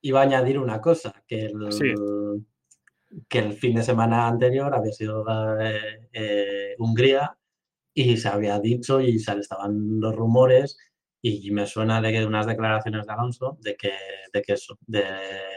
Iba 0.03 0.21
a 0.21 0.25
añadir 0.25 0.59
una 0.59 0.83
cosa, 0.83 1.15
que 1.27 1.47
el, 1.47 1.71
que 3.29 3.39
el 3.39 3.53
fin 3.55 3.77
de 3.77 3.83
semana 3.83 4.27
anterior 4.27 4.75
había 4.75 4.93
sido 4.93 5.25
eh, 5.61 6.09
eh, 6.13 6.75
Hungría 6.79 7.37
y 7.95 8.17
se 8.17 8.29
había 8.29 8.59
dicho 8.61 9.01
y 9.01 9.19
se 9.19 9.33
estaban 9.39 10.01
los 10.01 10.15
rumores 10.15 10.77
y 11.23 11.51
me 11.51 11.67
suena 11.67 12.01
de 12.01 12.13
que 12.13 12.25
unas 12.25 12.47
declaraciones 12.47 13.07
de 13.07 13.13
Alonso 13.13 13.59
de 13.61 13.75
que, 13.77 13.93
de 14.33 14.43
que 14.43 14.53
eso, 14.53 14.79
de, 14.87 15.03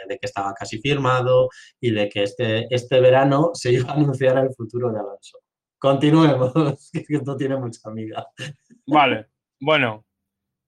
que 0.07 0.17
estaba 0.21 0.53
casi 0.53 0.79
firmado 0.79 1.49
y 1.79 1.91
de 1.91 2.09
que 2.09 2.23
este, 2.23 2.73
este 2.73 2.99
verano 2.99 3.51
se 3.53 3.73
iba 3.73 3.91
a 3.91 3.95
anunciar 3.95 4.37
el 4.37 4.53
futuro 4.55 4.91
de 4.91 4.99
Alonso. 4.99 5.39
Continuemos, 5.77 6.53
que 6.93 7.15
esto 7.15 7.37
tiene 7.37 7.57
mucha 7.57 7.81
amiga. 7.85 8.25
Vale, 8.87 9.27
bueno, 9.59 10.05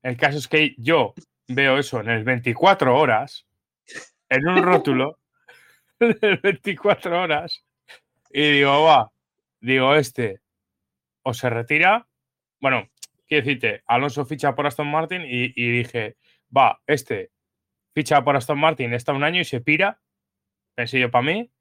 el 0.04 0.18
caso 0.18 0.38
es 0.38 0.48
que 0.48 0.76
yo 0.78 1.14
veo 1.48 1.78
eso 1.78 2.00
en 2.00 2.10
el 2.10 2.24
24 2.24 2.98
horas, 2.98 3.48
en 4.30 4.48
un 4.48 4.64
rótulo, 4.64 5.21
el 6.02 6.38
24 6.38 7.22
horas, 7.22 7.64
y 8.32 8.52
digo, 8.52 8.84
va, 8.84 9.12
digo, 9.60 9.96
este, 9.96 10.40
o 11.24 11.34
se 11.34 11.50
retira, 11.50 12.08
bueno, 12.60 12.90
quiero 13.28 13.46
decirte, 13.46 13.84
Alonso 13.86 14.26
ficha 14.26 14.56
por 14.56 14.68
Aston 14.68 14.90
Martin 14.90 15.24
y, 15.26 15.50
dije, 15.72 16.18
va, 16.56 16.82
este 16.88 17.32
ficha 17.94 18.24
por 18.24 18.36
Aston 18.36 18.60
Martin, 18.60 18.94
está 18.94 19.14
un 19.14 19.24
año 19.24 19.42
y 19.42 19.46
se 19.46 19.62
pira, 19.62 20.00
pensé 20.76 21.00
yo 21.00 21.12
para 21.12 21.26
mí, 21.26 21.52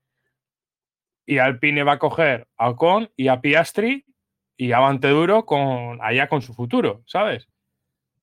y 1.26 1.38
Alpine 1.38 1.82
va 1.82 1.92
a 1.92 1.98
coger 1.98 2.48
a 2.56 2.70
Ocon 2.70 3.10
y 3.16 3.28
a 3.28 3.40
Piastri 3.40 4.04
y 4.56 4.72
avante 4.72 5.08
duro 5.08 5.44
con, 5.44 5.98
allá 6.02 6.28
con 6.28 6.42
su 6.42 6.54
futuro, 6.54 7.02
¿sabes? 7.06 7.48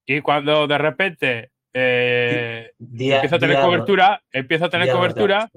Y 0.06 0.22
cuando 0.22 0.68
de 0.68 0.78
repente 0.78 1.52
eh, 1.74 2.72
empieza 2.80 3.36
a 3.36 3.40
tener 3.40 3.60
cobertura, 3.60 4.24
empieza 4.32 4.66
a 4.66 4.70
tener 4.70 4.92
cobertura, 4.92 5.50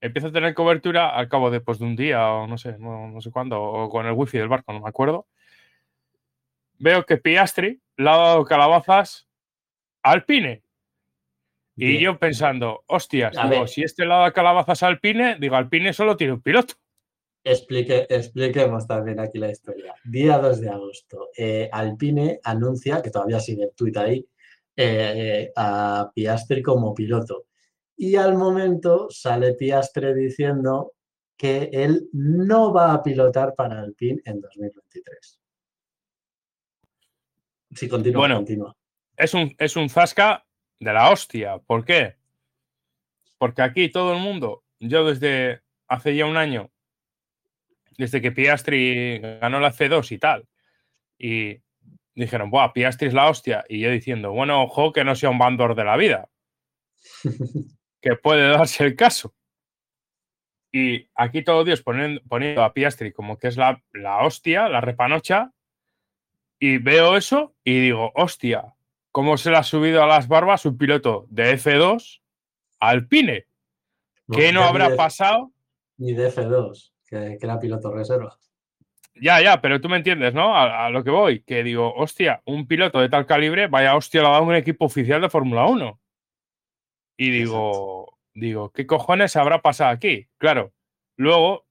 empieza 0.00 0.28
a 0.28 0.32
tener 0.32 0.54
cobertura 0.54 1.10
al 1.14 1.28
cabo 1.28 1.50
de, 1.50 1.60
pues, 1.60 1.78
de 1.78 1.84
un 1.86 1.96
día 1.96 2.28
o 2.28 2.46
no 2.46 2.58
sé, 2.58 2.78
no, 2.78 3.08
no 3.08 3.20
sé 3.20 3.30
cuándo, 3.30 3.62
o 3.62 3.88
con 3.88 4.06
el 4.06 4.12
wifi 4.12 4.38
del 4.38 4.48
barco, 4.48 4.72
no 4.72 4.80
me 4.80 4.88
acuerdo 4.88 5.26
veo 6.78 7.04
que 7.04 7.18
Piastri 7.18 7.80
le 7.96 8.10
ha 8.10 8.16
dado 8.16 8.44
calabazas 8.44 9.28
a 10.02 10.12
Alpine. 10.12 10.62
Y 11.80 12.00
yo 12.00 12.18
pensando, 12.18 12.82
hostias, 12.88 13.36
si 13.66 13.84
este 13.84 14.04
le 14.04 14.12
ha 14.12 14.18
dado 14.18 14.32
calabazas 14.32 14.82
a 14.82 14.88
Alpine, 14.88 15.36
digo, 15.38 15.54
Alpine 15.54 15.92
solo 15.92 16.16
tiene 16.16 16.32
un 16.32 16.42
piloto. 16.42 16.74
Explique, 17.44 18.06
expliquemos 18.10 18.84
también 18.86 19.20
aquí 19.20 19.38
la 19.38 19.50
historia. 19.50 19.94
Día 20.04 20.38
2 20.38 20.60
de 20.60 20.70
agosto, 20.70 21.28
eh, 21.36 21.68
Alpine 21.70 22.40
anuncia, 22.42 23.00
que 23.00 23.10
todavía 23.10 23.38
sigue 23.38 23.64
el 23.64 23.74
tuit 23.76 23.96
ahí, 23.96 24.26
eh, 24.74 25.52
a 25.54 26.10
Piastri 26.12 26.62
como 26.62 26.94
piloto. 26.94 27.46
Y 28.00 28.14
al 28.14 28.36
momento 28.36 29.08
sale 29.10 29.54
Piastri 29.54 30.14
diciendo 30.14 30.92
que 31.36 31.68
él 31.72 32.08
no 32.12 32.72
va 32.72 32.92
a 32.92 33.02
pilotar 33.02 33.56
para 33.56 33.80
Alpine 33.80 34.22
en 34.24 34.40
2023. 34.40 35.40
Sí, 37.72 37.88
continúa, 37.88 38.20
bueno, 38.20 38.36
continúa. 38.36 38.76
Es 39.16 39.34
un, 39.34 39.52
es 39.58 39.74
un 39.74 39.90
zasca 39.90 40.46
de 40.78 40.92
la 40.92 41.10
hostia. 41.10 41.58
¿Por 41.58 41.84
qué? 41.84 42.14
Porque 43.36 43.62
aquí 43.62 43.90
todo 43.90 44.12
el 44.12 44.20
mundo, 44.20 44.62
yo 44.78 45.04
desde 45.04 45.62
hace 45.88 46.14
ya 46.14 46.26
un 46.26 46.36
año, 46.36 46.70
desde 47.96 48.22
que 48.22 48.30
Piastri 48.30 49.18
ganó 49.18 49.58
la 49.58 49.72
C2 49.72 50.12
y 50.12 50.18
tal, 50.18 50.48
y 51.18 51.60
dijeron, 52.14 52.48
Buah, 52.48 52.72
Piastri 52.72 53.08
es 53.08 53.14
la 53.14 53.28
hostia. 53.28 53.64
Y 53.68 53.80
yo 53.80 53.90
diciendo, 53.90 54.30
bueno, 54.30 54.62
ojo, 54.62 54.92
que 54.92 55.02
no 55.02 55.16
sea 55.16 55.30
un 55.30 55.38
bandor 55.38 55.74
de 55.74 55.84
la 55.84 55.96
vida. 55.96 56.28
que 58.00 58.16
puede 58.16 58.48
darse 58.48 58.84
el 58.84 58.96
caso. 58.96 59.34
Y 60.72 61.08
aquí 61.14 61.42
todo 61.42 61.64
Dios 61.64 61.82
poniendo, 61.82 62.20
poniendo 62.28 62.62
a 62.62 62.74
Piastri 62.74 63.12
como 63.12 63.38
que 63.38 63.48
es 63.48 63.56
la, 63.56 63.82
la 63.92 64.18
hostia, 64.18 64.68
la 64.68 64.80
repanocha, 64.80 65.52
y 66.58 66.78
veo 66.78 67.16
eso 67.16 67.54
y 67.64 67.80
digo, 67.80 68.12
hostia, 68.14 68.74
¿cómo 69.12 69.36
se 69.36 69.50
le 69.50 69.56
ha 69.56 69.62
subido 69.62 70.02
a 70.02 70.06
las 70.06 70.28
barbas 70.28 70.66
un 70.66 70.76
piloto 70.76 71.26
de 71.30 71.56
F2 71.56 72.20
Alpine? 72.80 73.46
¿Qué 74.30 74.52
no 74.52 74.62
habrá 74.62 74.94
pasado? 74.96 75.52
Ni 75.96 76.12
de 76.12 76.30
F2. 76.30 76.92
que, 77.08 77.38
era 77.40 77.58
piloto 77.58 77.92
reserva. 77.92 78.36
Ya, 79.14 79.40
ya, 79.40 79.60
pero 79.60 79.80
tú 79.80 79.88
me 79.88 79.96
entiendes, 79.96 80.34
¿no? 80.34 80.56
A, 80.56 80.90
lo 80.90 81.02
que 81.02 81.10
voy, 81.10 81.40
que 81.42 81.64
digo, 81.64 81.92
hostia, 81.94 82.42
un 82.44 82.68
piloto 82.68 83.00
de 83.00 83.08
tal 83.08 83.26
calibre, 83.26 83.66
vaya 83.66 83.96
hostia, 83.96 84.22
lo 84.22 84.28
ha 84.28 84.32
dado 84.32 84.44
un 84.44 84.54
equipo 84.54 84.84
oficial 84.84 85.20
de 85.20 85.30
Fórmula 85.30 85.66
1. 85.66 86.00
Y 87.20 87.30
digo, 87.30 88.16
digo, 88.32 88.70
¿qué 88.70 88.86
cojones 88.86 89.34
habrá 89.34 89.60
pasado 89.60 89.90
aquí? 89.90 90.28
Claro, 90.38 90.72
luego 91.16 91.66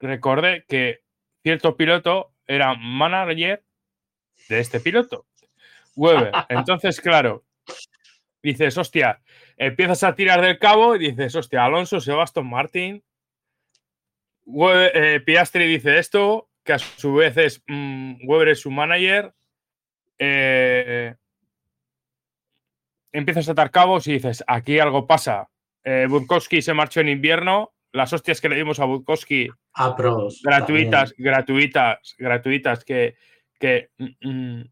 recordé 0.00 0.64
que 0.66 1.02
cierto 1.42 1.76
piloto 1.76 2.32
era 2.46 2.74
manager 2.74 3.62
de 4.48 4.58
este 4.58 4.80
piloto, 4.80 5.26
Weber. 5.94 6.32
Entonces, 6.48 6.98
claro, 6.98 7.44
dices, 8.42 8.78
hostia, 8.78 9.20
empiezas 9.58 10.02
a 10.02 10.14
tirar 10.14 10.40
del 10.40 10.58
cabo 10.58 10.96
y 10.96 11.10
dices, 11.10 11.36
hostia, 11.36 11.66
Alonso, 11.66 12.00
Sebastián 12.00 12.48
Martín, 12.48 13.04
eh, 14.46 15.20
Piastri 15.26 15.66
dice 15.66 15.98
esto, 15.98 16.48
que 16.64 16.72
a 16.72 16.78
su 16.78 17.14
vez 17.14 17.36
es 17.36 17.62
mm, 17.66 18.26
Weber 18.26 18.48
es 18.48 18.60
su 18.60 18.70
manager. 18.70 19.34
Eh, 20.18 21.16
empiezas 23.12 23.48
a 23.48 23.52
atar 23.52 23.70
cabos 23.70 24.06
y 24.06 24.14
dices, 24.14 24.44
aquí 24.46 24.78
algo 24.78 25.06
pasa. 25.06 25.48
Eh, 25.84 26.06
Burkowski 26.08 26.62
se 26.62 26.74
marchó 26.74 27.00
en 27.00 27.08
invierno. 27.08 27.72
Las 27.92 28.12
hostias 28.12 28.40
que 28.40 28.48
le 28.48 28.56
dimos 28.56 28.80
a 28.80 28.84
Burkowski. 28.84 29.48
A 29.74 29.96
pros. 29.96 30.42
Gratuitas, 30.42 31.14
gratuitas, 31.16 32.14
gratuitas, 32.18 32.84
que, 32.84 33.16
que 33.58 33.90
mm, 33.96 34.28
mm, 34.28 34.70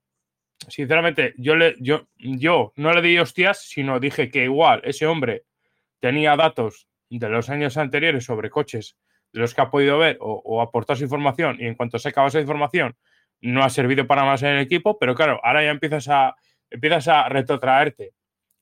sinceramente, 0.69 1.35
yo, 1.39 1.57
le, 1.57 1.77
yo, 1.81 2.09
yo 2.17 2.73
no 2.77 2.93
le 2.93 3.03
di 3.03 3.19
hostias, 3.19 3.63
sino 3.63 4.01
dije 4.01 4.31
que 4.31 4.45
igual 4.45 4.83
ese 4.85 5.07
hombre 5.07 5.45
tenía 6.01 6.37
datos 6.37 6.89
de 7.09 7.29
los 7.29 7.49
años 7.51 7.77
anteriores 7.77 8.25
sobre 8.25 8.51
coches 8.51 8.97
de 9.33 9.41
los 9.41 9.55
que 9.55 9.61
ha 9.61 9.71
podido 9.71 9.99
ver 9.99 10.19
o, 10.21 10.61
aportar 10.61 10.97
su 10.97 11.05
información 11.05 11.57
y 11.61 11.67
en 11.67 11.75
cuanto 11.75 11.99
se 11.99 12.09
acaba 12.09 12.29
esa 12.29 12.41
información 12.41 12.97
no 13.41 13.63
ha 13.63 13.71
servido 13.71 14.07
para 14.07 14.25
más 14.25 14.43
en 14.43 14.51
el 14.51 14.61
equipo, 14.61 14.99
pero 14.99 15.15
claro, 15.15 15.39
ahora 15.43 15.63
ya 15.63 15.71
empiezas 15.71 16.09
a, 16.09 16.35
empiezas 16.71 17.07
a 17.09 17.29
retrotraerte. 17.29 18.15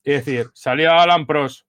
Es 0.05 0.25
decir, 0.25 0.51
salida 0.53 0.93
de 0.93 0.99
Alan 0.99 1.27
Pros, 1.27 1.67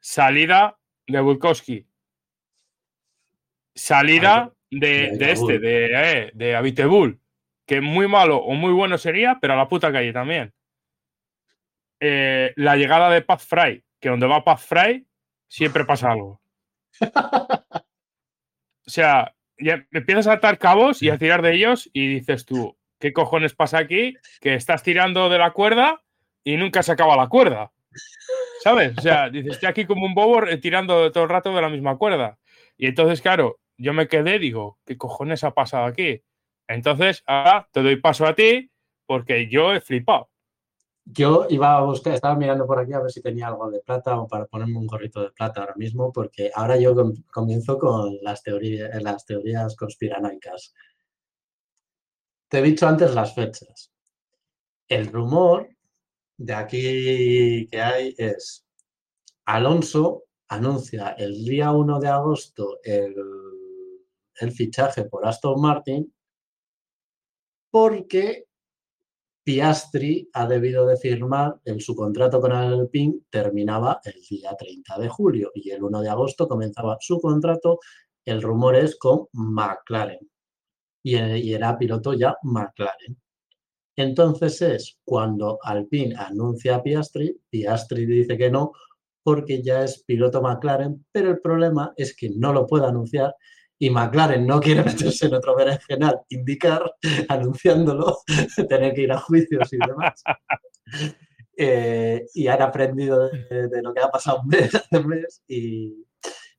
salida 0.00 0.78
de 1.06 1.20
Bulkowski, 1.20 1.88
salida 3.74 4.52
de, 4.70 5.16
este, 5.18 5.58
de, 5.58 5.86
eh, 5.94 6.30
de 6.34 6.56
Abitebul, 6.56 7.20
que 7.66 7.80
muy 7.80 8.06
malo 8.06 8.36
o 8.36 8.52
muy 8.52 8.72
bueno 8.72 8.98
sería, 8.98 9.38
pero 9.40 9.54
a 9.54 9.56
la 9.56 9.68
puta 9.68 9.90
calle 9.90 10.12
también. 10.12 10.52
Eh, 12.00 12.52
la 12.56 12.76
llegada 12.76 13.08
de 13.10 13.22
Paz 13.22 13.46
Fry, 13.46 13.82
que 13.98 14.10
donde 14.10 14.26
va 14.26 14.44
Paz 14.44 14.62
Fry 14.62 15.06
siempre 15.48 15.86
pasa 15.86 16.12
algo. 16.12 16.42
o 17.00 18.90
sea, 18.90 19.34
ya 19.56 19.86
empiezas 19.90 20.26
a 20.26 20.34
atar 20.34 20.58
cabos 20.58 21.02
y 21.02 21.08
a 21.08 21.16
tirar 21.16 21.40
de 21.40 21.54
ellos 21.54 21.88
y 21.94 22.08
dices 22.08 22.44
tú, 22.44 22.76
¿qué 22.98 23.12
cojones 23.12 23.54
pasa 23.54 23.78
aquí? 23.78 24.14
Que 24.40 24.54
estás 24.54 24.82
tirando 24.82 25.28
de 25.28 25.38
la 25.38 25.52
cuerda 25.52 26.02
y 26.42 26.56
nunca 26.56 26.82
se 26.82 26.92
acaba 26.92 27.16
la 27.16 27.28
cuerda. 27.28 27.72
¿Sabes? 28.62 28.96
O 28.96 29.00
sea, 29.00 29.28
dices, 29.30 29.52
estoy 29.52 29.68
aquí 29.68 29.84
como 29.84 30.06
un 30.06 30.14
bobo 30.14 30.46
eh, 30.46 30.56
tirando 30.58 31.10
todo 31.12 31.24
el 31.24 31.30
rato 31.30 31.54
de 31.54 31.60
la 31.60 31.68
misma 31.68 31.98
cuerda. 31.98 32.38
Y 32.76 32.86
entonces, 32.86 33.20
claro, 33.20 33.60
yo 33.76 33.92
me 33.92 34.08
quedé, 34.08 34.38
digo, 34.38 34.78
¿qué 34.84 34.96
cojones 34.96 35.44
ha 35.44 35.52
pasado 35.52 35.84
aquí? 35.84 36.22
Entonces, 36.66 37.22
ahora 37.26 37.68
te 37.72 37.82
doy 37.82 37.96
paso 37.96 38.26
a 38.26 38.34
ti 38.34 38.70
porque 39.06 39.48
yo 39.48 39.74
he 39.74 39.80
flipado. 39.80 40.30
Yo 41.06 41.46
iba 41.50 41.76
a 41.76 41.82
buscar, 41.82 42.14
estaba 42.14 42.34
mirando 42.34 42.66
por 42.66 42.78
aquí 42.78 42.94
a 42.94 43.00
ver 43.00 43.10
si 43.10 43.20
tenía 43.20 43.48
algo 43.48 43.70
de 43.70 43.80
plata 43.80 44.18
o 44.18 44.26
para 44.26 44.46
ponerme 44.46 44.78
un 44.78 44.86
gorrito 44.86 45.20
de 45.20 45.30
plata 45.32 45.60
ahora 45.60 45.74
mismo, 45.76 46.10
porque 46.10 46.50
ahora 46.54 46.78
yo 46.78 46.94
comienzo 47.30 47.78
con 47.78 48.16
las 48.22 48.42
teorías, 48.42 48.90
las 49.02 49.26
teorías 49.26 49.76
conspiranoicas. 49.76 50.72
Te 52.48 52.58
he 52.58 52.62
dicho 52.62 52.86
antes 52.86 53.14
las 53.14 53.34
fechas. 53.34 53.92
El 54.88 55.06
rumor 55.06 55.68
de 56.36 56.54
aquí 56.54 57.68
que 57.70 57.80
hay 57.80 58.14
es 58.18 58.64
Alonso 59.46 60.24
anuncia 60.48 61.10
el 61.18 61.44
día 61.44 61.72
1 61.72 62.00
de 62.00 62.08
agosto 62.08 62.78
el, 62.82 63.14
fichaje 64.52 65.04
por 65.04 65.26
Aston 65.26 65.60
Martin 65.60 66.12
porque 67.70 68.46
Piastri 69.42 70.28
ha 70.32 70.46
debido 70.46 70.86
de 70.86 70.96
firmar 70.96 71.60
en 71.64 71.80
su 71.80 71.94
contrato 71.94 72.40
con 72.40 72.52
Alpine 72.52 73.20
terminaba 73.30 74.00
el 74.04 74.20
día 74.28 74.54
30 74.56 74.98
de 74.98 75.08
julio 75.08 75.50
y 75.54 75.70
el 75.70 75.82
1 75.82 76.00
de 76.02 76.08
agosto 76.08 76.48
comenzaba 76.48 76.96
su 77.00 77.20
contrato. 77.20 77.78
El 78.24 78.42
rumor 78.42 78.76
es 78.76 78.96
con 78.96 79.26
McLaren 79.32 80.30
y, 81.04 81.52
era 81.52 81.78
piloto 81.78 82.14
ya 82.14 82.36
McLaren. 82.42 83.16
Entonces 83.96 84.60
es 84.62 84.98
cuando 85.04 85.58
Alpine 85.62 86.16
anuncia 86.16 86.76
a 86.76 86.82
Piastri, 86.82 87.38
Piastri 87.48 88.06
dice 88.06 88.36
que 88.36 88.50
no 88.50 88.72
porque 89.22 89.62
ya 89.62 89.84
es 89.84 90.02
piloto 90.04 90.42
McLaren, 90.42 91.06
pero 91.12 91.30
el 91.30 91.40
problema 91.40 91.92
es 91.96 92.16
que 92.16 92.30
no 92.30 92.52
lo 92.52 92.66
puede 92.66 92.86
anunciar 92.86 93.34
y 93.78 93.90
McLaren 93.90 94.46
no 94.46 94.60
quiere 94.60 94.82
meterse 94.84 95.26
en 95.26 95.34
otro 95.34 95.54
berenjenal, 95.56 96.20
indicar, 96.30 96.90
anunciándolo, 97.28 98.18
tener 98.68 98.94
que 98.94 99.02
ir 99.02 99.12
a 99.12 99.18
juicios 99.18 99.72
y 99.72 99.78
demás. 99.78 100.22
Eh, 101.56 102.26
y 102.34 102.48
han 102.48 102.62
aprendido 102.62 103.28
de, 103.28 103.82
lo 103.82 103.94
que 103.94 104.00
ha 104.00 104.10
pasado 104.10 104.40
un 104.42 104.48
mes, 104.48 104.72
un 104.90 105.06
mes 105.06 105.42
y, 105.46 106.04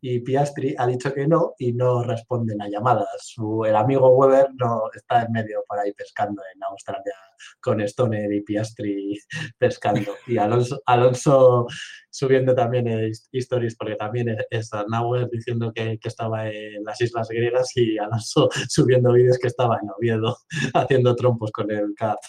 y 0.08 0.20
Piastri 0.20 0.76
ha 0.78 0.86
dicho 0.86 1.12
que 1.12 1.28
no 1.28 1.56
y 1.58 1.74
no 1.74 2.04
responden 2.04 2.62
a 2.62 2.70
llamadas. 2.70 3.34
el 3.66 3.76
amigo 3.76 4.10
Weber 4.10 4.50
no 4.54 4.84
está 4.94 5.24
en 5.24 5.32
medio 5.32 5.64
para 5.68 5.88
ir 5.88 5.96
pescando 5.96 6.44
en 6.54 6.64
Australia 6.64 7.16
con 7.60 7.82
Stoner 7.82 8.32
y 8.32 8.42
Piastri 8.42 9.18
pescando. 9.58 10.14
Y 10.28 10.38
Alonso, 10.38 10.80
Alonso 10.86 11.66
subiendo 12.12 12.54
también 12.54 13.12
historias 13.32 13.76
porque 13.76 13.96
también 13.96 14.38
es 14.52 14.70
Nauer 14.88 15.28
diciendo 15.32 15.74
que, 15.74 15.98
que, 15.98 16.08
estaba 16.08 16.50
en 16.50 16.84
las 16.84 17.02
Islas 17.02 17.28
Griegas 17.28 17.76
y 17.76 17.98
Alonso 17.98 18.50
subiendo 18.70 19.12
vídeos 19.12 19.40
que 19.40 19.48
estaba 19.48 19.80
en 19.82 19.90
Oviedo 19.90 20.38
haciendo 20.76 21.16
trompos 21.16 21.52
con 21.52 21.72
el 21.72 21.96
CAT. 21.96 22.20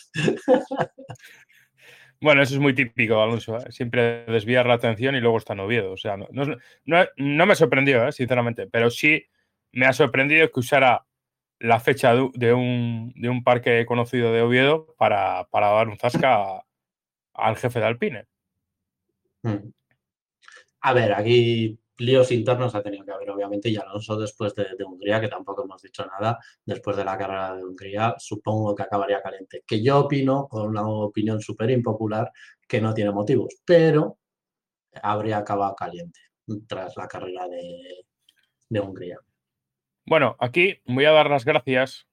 Bueno, 2.20 2.42
eso 2.42 2.54
es 2.54 2.60
muy 2.60 2.74
típico, 2.74 3.20
Alonso. 3.20 3.58
¿eh? 3.58 3.70
Siempre 3.70 4.24
desviar 4.26 4.66
la 4.66 4.74
atención 4.74 5.14
y 5.14 5.20
luego 5.20 5.38
está 5.38 5.52
en 5.52 5.60
Oviedo. 5.60 5.92
O 5.92 5.96
sea, 5.96 6.16
no, 6.16 7.46
me 7.46 7.54
sorprendió, 7.56 8.06
¿eh? 8.06 8.12
sinceramente, 8.12 8.66
pero 8.66 8.90
sí 8.90 9.26
me 9.72 9.86
ha 9.86 9.92
sorprendido 9.92 10.50
que 10.50 10.60
usara 10.60 11.04
la 11.58 11.80
fecha 11.80 12.14
de 12.34 12.52
un, 12.52 13.42
parque 13.44 13.84
conocido 13.86 14.32
de 14.32 14.42
Oviedo 14.42 14.94
para, 14.98 15.46
dar 15.52 15.88
un 15.88 15.98
zasca 15.98 16.64
al 17.34 17.56
jefe 17.56 17.80
de 17.80 17.86
Alpine. 17.86 18.24
Hmm. 19.42 19.70
A 20.80 20.92
ver, 20.92 21.12
aquí 21.12 21.78
líos 21.98 22.30
internos 22.32 22.74
ha 22.74 22.82
tenido 22.82 23.04
que 23.04 23.12
haber, 23.12 23.30
obviamente, 23.30 23.68
y 23.68 23.76
Alonso 23.76 24.18
después 24.18 24.54
de, 24.54 24.84
Hungría, 24.84 25.20
que 25.20 25.28
tampoco 25.28 25.64
hemos 25.64 25.80
dicho 25.82 26.04
nada, 26.06 26.38
después 26.64 26.96
de 26.96 27.04
la 27.04 27.16
carrera 27.16 27.56
de 27.56 27.64
Hungría, 27.64 28.14
supongo 28.18 28.74
que 28.74 28.82
acabaría 28.82 29.22
caliente. 29.22 29.62
Que 29.66 29.82
yo 29.82 30.00
opino, 30.00 30.46
con 30.48 30.68
una 30.68 30.86
opinión 30.86 31.40
súper 31.40 31.70
impopular, 31.70 32.30
que 32.66 32.80
no 32.80 32.92
tiene 32.94 33.10
motivos, 33.12 33.56
pero 33.64 34.18
habría 35.02 35.38
acabado 35.38 35.74
caliente 35.74 36.20
tras 36.66 36.96
la 36.96 37.08
carrera 37.08 37.46
de, 37.48 38.80
Hungría. 38.80 39.18
Bueno, 40.04 40.36
aquí 40.38 40.80
voy 40.86 41.04
a 41.04 41.12
dar 41.12 41.30
las 41.30 41.44
gracias 41.44 42.06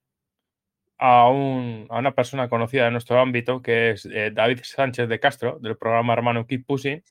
a, 0.98 1.30
una 1.30 2.15
persona 2.15 2.50
conocida 2.50 2.86
de 2.86 2.91
nuestro 2.91 3.19
ámbito, 3.19 3.62
que 3.62 3.91
es 3.91 4.06
eh, 4.06 4.32
David 4.34 4.62
Sánchez 4.63 5.10
de 5.10 5.19
Castro, 5.19 5.60
del 5.60 5.78
programa 5.78 6.13
Hermano 6.13 6.48
Keep 6.48 6.65
Pushing, 6.65 7.04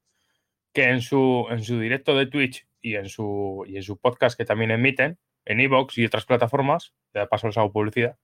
que 0.72 0.84
en 0.84 1.00
su, 1.00 1.46
en 1.50 1.62
su 1.62 1.78
directo 1.78 2.16
de 2.16 2.26
Twitch 2.26 2.66
y 2.80 2.96
en 2.96 3.08
su, 3.08 3.64
y 3.66 3.76
en 3.76 3.82
su 3.82 3.98
podcast 3.98 4.36
que 4.36 4.44
también 4.44 4.70
emiten, 4.70 5.18
en 5.44 5.60
Evox 5.60 5.98
y 5.98 6.06
otras 6.06 6.24
plataformas, 6.24 6.94
de 7.12 7.26
paso 7.26 7.46
les 7.46 7.58
hago 7.58 7.72
publicidad, 7.72 8.16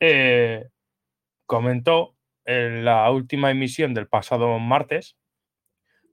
eh, 0.00 0.68
comentó 1.46 2.16
en 2.44 2.84
la 2.84 3.10
última 3.10 3.50
emisión 3.50 3.94
del 3.94 4.08
pasado 4.08 4.58
martes, 4.58 5.16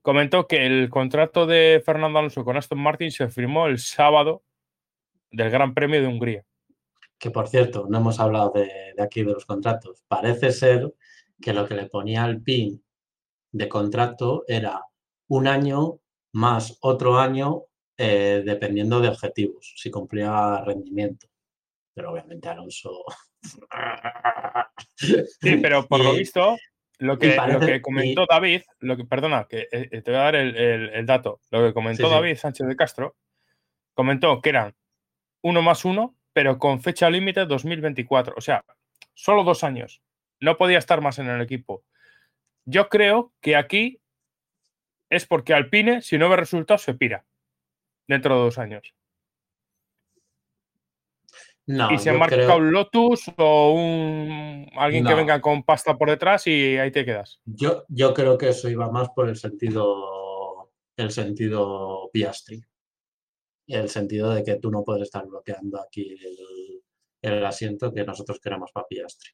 comentó 0.02 0.46
que 0.46 0.66
el 0.66 0.90
contrato 0.90 1.46
de 1.46 1.82
Fernando 1.84 2.18
Alonso 2.18 2.44
con 2.44 2.56
Aston 2.56 2.78
Martin 2.78 3.10
se 3.10 3.28
firmó 3.28 3.66
el 3.66 3.78
sábado 3.78 4.44
del 5.30 5.50
Gran 5.50 5.74
Premio 5.74 6.00
de 6.00 6.06
Hungría. 6.06 6.44
Que 7.18 7.30
por 7.30 7.48
cierto, 7.48 7.86
no 7.88 7.98
hemos 7.98 8.20
hablado 8.20 8.52
de, 8.54 8.92
de 8.94 9.02
aquí 9.02 9.22
de 9.22 9.32
los 9.32 9.46
contratos. 9.46 10.04
Parece 10.06 10.52
ser 10.52 10.92
que 11.40 11.52
lo 11.52 11.66
que 11.66 11.74
le 11.74 11.86
ponía 11.86 12.24
al 12.24 12.42
PIN 12.42 12.84
de 13.52 13.68
contrato 13.68 14.44
era 14.46 14.84
un 15.28 15.46
año 15.46 16.00
más 16.32 16.78
otro 16.80 17.18
año 17.18 17.64
eh, 17.98 18.42
dependiendo 18.44 19.00
de 19.00 19.08
objetivos, 19.08 19.72
si 19.76 19.90
cumplía 19.90 20.62
rendimiento. 20.64 21.28
Pero 21.94 22.12
obviamente 22.12 22.48
Alonso... 22.48 23.04
Sí, 24.96 25.58
pero 25.62 25.86
por 25.86 26.02
lo 26.02 26.14
visto, 26.14 26.56
lo 26.98 27.18
que, 27.18 27.36
lo 27.36 27.60
que 27.60 27.82
comentó 27.82 28.26
David, 28.28 28.62
lo 28.80 28.96
que, 28.96 29.04
perdona, 29.04 29.46
que 29.48 29.68
eh, 29.70 30.00
te 30.00 30.10
voy 30.10 30.20
a 30.20 30.22
dar 30.22 30.34
el, 30.34 31.06
dato, 31.06 31.40
lo 31.50 31.62
que 31.62 31.74
comentó 31.74 32.08
David 32.08 32.36
Sánchez 32.36 32.66
de 32.66 32.76
Castro 32.76 33.16
comentó 33.94 34.40
que 34.40 34.50
eran 34.50 34.74
uno 35.42 35.62
más 35.62 35.84
uno, 35.84 36.16
pero 36.32 36.58
con 36.58 36.80
fecha 36.80 37.08
límite 37.10 37.46
2024. 37.46 38.34
O 38.36 38.40
sea, 38.40 38.64
solo 39.14 39.44
dos 39.44 39.64
años. 39.64 40.02
No 40.40 40.56
podía 40.56 40.78
estar 40.78 41.00
más 41.00 41.18
en 41.18 41.28
el 41.28 41.40
equipo. 41.40 41.84
Yo 42.64 42.88
creo 42.88 43.32
que 43.40 43.56
aquí 43.56 44.00
es 45.10 45.26
porque 45.26 45.54
Alpine, 45.54 46.02
si 46.02 46.18
no 46.18 46.28
ve 46.28 46.36
resultados, 46.36 46.82
se 46.82 46.94
pira 46.94 47.24
dentro 48.08 48.36
de 48.36 48.40
dos 48.42 48.58
años. 48.58 48.94
No, 51.68 51.90
y 51.92 51.98
se 51.98 52.12
marca 52.12 52.36
creo- 52.36 52.56
un 52.58 52.70
Lotus 52.72 53.24
o 53.36 53.72
un 53.72 54.68
alguien 54.76 55.04
que 55.04 55.14
venga 55.14 55.40
con 55.40 55.64
pasta 55.64 55.98
por 55.98 56.08
detrás 56.08 56.46
y 56.46 56.76
ahí 56.78 56.92
te 56.92 57.04
quedas. 57.04 57.40
Yo, 57.44 57.84
yo 57.88 58.14
creo 58.14 58.38
que 58.38 58.50
eso 58.50 58.68
iba 58.68 58.88
más 58.90 59.08
por 59.10 59.28
el 59.28 59.34
sentido, 59.36 60.70
el 60.96 61.10
sentido 61.10 62.08
Piastri. 62.12 62.62
El 63.66 63.88
sentido 63.88 64.30
de 64.30 64.44
que 64.44 64.56
tú 64.56 64.70
no 64.70 64.84
puedes 64.84 65.02
estar 65.02 65.26
bloqueando 65.26 65.80
aquí 65.80 66.16
el, 66.22 66.82
el 67.22 67.44
asiento 67.44 67.92
que 67.92 68.04
nosotros 68.04 68.38
queremos 68.38 68.70
para 68.70 68.86
Piastri. 68.86 69.30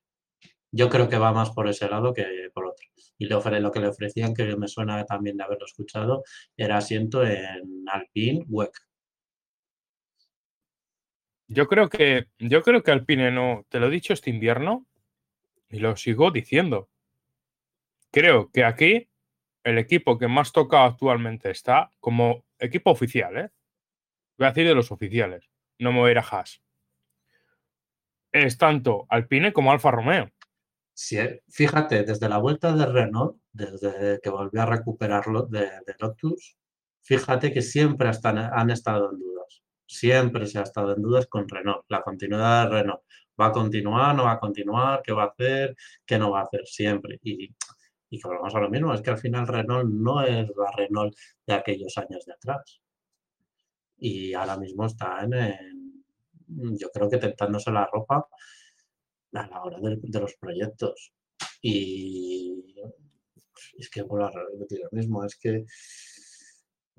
Yo 0.74 0.88
creo 0.88 1.08
que 1.08 1.18
va 1.18 1.32
más 1.32 1.50
por 1.50 1.68
ese 1.68 1.88
lado 1.88 2.14
que 2.14 2.50
por 2.54 2.66
otro. 2.66 2.86
Y 3.18 3.26
lo 3.26 3.42
que 3.70 3.80
le 3.80 3.88
ofrecían, 3.88 4.34
que 4.34 4.56
me 4.56 4.68
suena 4.68 5.04
también 5.04 5.36
de 5.36 5.44
haberlo 5.44 5.66
escuchado, 5.66 6.24
era 6.56 6.78
asiento 6.78 7.22
en 7.24 7.84
Alpine 7.86 8.44
WEC. 8.48 8.72
Yo 11.48 11.68
creo 11.68 11.90
que 11.90 12.28
yo 12.38 12.62
creo 12.62 12.82
que 12.82 12.90
Alpine 12.90 13.30
no, 13.30 13.66
te 13.68 13.78
lo 13.78 13.88
he 13.88 13.90
dicho 13.90 14.14
este 14.14 14.30
invierno 14.30 14.86
y 15.68 15.80
lo 15.80 15.94
sigo 15.96 16.30
diciendo. 16.30 16.88
Creo 18.10 18.50
que 18.50 18.64
aquí 18.64 19.10
el 19.64 19.76
equipo 19.78 20.18
que 20.18 20.28
más 20.28 20.52
toca 20.52 20.84
actualmente 20.84 21.50
está 21.50 21.90
como 22.00 22.44
equipo 22.58 22.90
oficial, 22.90 23.36
¿eh? 23.36 23.50
Voy 24.38 24.46
a 24.46 24.50
decir 24.50 24.66
de 24.66 24.74
los 24.74 24.90
oficiales, 24.90 25.50
no 25.78 25.92
me 25.92 25.98
voy 25.98 26.12
a 26.12 26.20
Haas. 26.20 26.62
Es 28.32 28.56
tanto 28.56 29.06
Alpine 29.10 29.52
como 29.52 29.72
Alfa 29.72 29.90
Romeo. 29.90 30.30
Si, 30.94 31.16
fíjate, 31.48 32.04
desde 32.04 32.28
la 32.28 32.38
vuelta 32.38 32.72
de 32.74 32.86
Renault, 32.86 33.36
desde 33.52 34.20
que 34.22 34.30
volvió 34.30 34.62
a 34.62 34.66
recuperarlo 34.66 35.42
de, 35.46 35.60
de 35.60 35.94
Lotus, 35.98 36.56
fíjate 37.02 37.52
que 37.52 37.62
siempre 37.62 38.10
están, 38.10 38.38
han 38.38 38.70
estado 38.70 39.10
en 39.12 39.18
dudas. 39.18 39.62
Siempre 39.86 40.46
se 40.46 40.58
ha 40.58 40.62
estado 40.62 40.94
en 40.94 41.02
dudas 41.02 41.26
con 41.26 41.48
Renault, 41.48 41.84
la 41.88 42.02
continuidad 42.02 42.64
de 42.64 42.70
Renault. 42.70 43.02
¿Va 43.40 43.46
a 43.46 43.52
continuar? 43.52 44.14
¿No 44.14 44.24
va 44.24 44.32
a 44.32 44.40
continuar? 44.40 45.02
¿Qué 45.02 45.12
va 45.12 45.24
a 45.24 45.26
hacer? 45.26 45.74
¿Qué 46.06 46.18
no 46.18 46.30
va 46.30 46.40
a 46.40 46.44
hacer? 46.44 46.66
Siempre. 46.66 47.18
Y, 47.22 47.48
que 48.10 48.18
volvamos 48.28 48.54
a 48.54 48.60
lo 48.60 48.68
mismo, 48.68 48.92
es 48.92 49.00
que 49.00 49.10
al 49.10 49.18
final 49.18 49.46
Renault 49.46 49.88
no 49.90 50.22
es 50.22 50.46
la 50.54 50.70
Renault 50.76 51.14
de 51.46 51.54
aquellos 51.54 51.96
años 51.96 52.24
de 52.26 52.34
atrás. 52.34 52.80
Y 53.98 54.34
ahora 54.34 54.58
mismo 54.58 54.84
está 54.86 55.22
en, 55.24 55.32
en- 55.32 56.02
yo 56.78 56.90
creo 56.92 57.08
que 57.08 57.16
tentándose 57.18 57.70
la 57.70 57.86
ropa 57.90 58.26
a 59.34 59.46
la 59.46 59.62
hora 59.62 59.78
de, 59.80 60.20
los 60.20 60.34
proyectos. 60.36 61.12
Y 61.62 62.74
es 63.78 63.88
que 63.90 64.02
vuelvo 64.02 64.26
a 64.26 64.30
repetir 64.30 64.80
lo 64.80 64.88
mismo, 64.92 65.24
es 65.24 65.36
que 65.36 65.64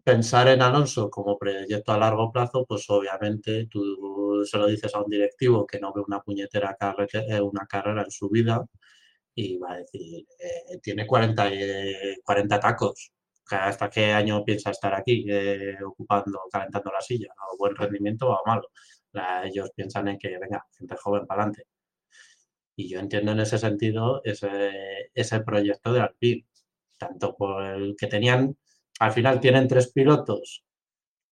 pensar 0.04 0.48
en 0.50 0.62
Alonso 0.62 1.10
como 1.10 1.38
proyecto 1.38 1.92
a 1.94 1.98
largo 1.98 2.32
plazo, 2.32 2.66
pues 2.68 2.86
obviamente 2.90 3.68
tú 3.70 4.44
se 4.46 4.58
lo 4.58 4.68
dices 4.68 4.94
a 4.96 5.02
un 5.02 5.10
directivo 5.10 5.66
que 5.66 5.80
no 5.80 5.94
ve 5.94 6.02
una 6.06 6.22
puñetera 6.22 6.76
carrete- 6.80 7.26
eh, 7.30 7.42
una 7.42 7.66
carrera 7.68 8.04
en 8.04 8.12
su 8.12 8.30
vida 8.30 8.66
y 9.36 9.58
va 9.58 9.74
a 9.74 9.78
decir, 9.80 10.26
eh, 10.40 10.80
tiene 10.82 11.08
40, 11.08 11.50
eh, 11.54 12.18
40 12.24 12.60
tacos. 12.60 13.12
¿Hasta 13.52 13.90
qué 13.90 14.14
año 14.14 14.44
piensa 14.46 14.72
estar 14.72 14.94
aquí 14.96 15.26
eh, 15.30 15.76
ocupando, 15.86 16.40
calentando 16.52 16.92
la 16.92 17.02
silla? 17.02 17.28
¿O 17.52 17.58
buen 17.58 17.76
rendimiento 17.76 18.30
o 18.30 18.42
malo? 18.46 18.70
Ellos 19.46 19.72
piensan 19.76 20.08
en 20.10 20.18
que, 20.18 20.38
venga, 20.40 20.66
gente 20.78 20.96
joven 20.98 21.26
para 21.28 21.44
adelante. 21.44 21.68
Y 22.76 22.90
yo 22.90 23.00
entiendo 23.00 23.32
en 23.32 23.40
ese 23.40 23.58
sentido 23.58 24.22
ese, 24.24 25.12
ese 25.14 25.40
proyecto 25.42 25.94
de 25.94 26.02
Alpine, 26.02 26.48
tanto 26.98 27.36
por 27.36 27.64
el 27.64 27.96
que 27.98 28.08
tenían, 28.08 28.58
al 29.00 29.12
final 29.12 29.40
tienen 29.40 29.68
tres 29.68 29.92
pilotos 29.92 30.64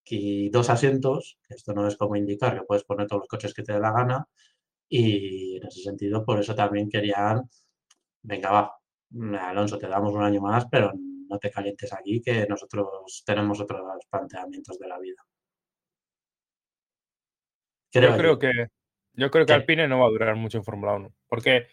y 0.05 0.49
dos 0.49 0.69
asientos, 0.69 1.39
esto 1.47 1.73
no 1.73 1.87
es 1.87 1.95
como 1.95 2.15
indicar 2.15 2.57
que 2.57 2.65
puedes 2.65 2.83
poner 2.83 3.07
todos 3.07 3.21
los 3.21 3.29
coches 3.29 3.53
que 3.53 3.63
te 3.63 3.73
dé 3.73 3.79
la 3.79 3.91
gana, 3.91 4.27
y 4.89 5.57
en 5.57 5.67
ese 5.67 5.81
sentido 5.81 6.25
por 6.25 6.39
eso 6.39 6.53
también 6.53 6.89
querían, 6.89 7.49
venga, 8.23 8.51
va, 8.51 8.75
Alonso, 9.47 9.77
te 9.77 9.87
damos 9.87 10.13
un 10.13 10.23
año 10.23 10.41
más, 10.41 10.65
pero 10.69 10.91
no 10.93 11.39
te 11.39 11.49
calientes 11.49 11.93
aquí, 11.93 12.21
que 12.21 12.45
nosotros 12.47 13.23
tenemos 13.25 13.59
otros 13.61 13.81
planteamientos 14.09 14.77
de 14.77 14.87
la 14.87 14.99
vida. 14.99 15.25
yo 17.93 18.17
creo 18.17 18.37
que 18.37 18.67
yo 19.13 19.29
creo 19.31 19.45
que 19.45 19.53
¿Qué? 19.53 19.55
Alpine 19.55 19.87
no 19.87 19.99
va 19.99 20.07
a 20.07 20.11
durar 20.11 20.35
mucho 20.35 20.57
en 20.57 20.63
Fórmula 20.63 20.93
1. 20.93 21.11
Porque 21.27 21.67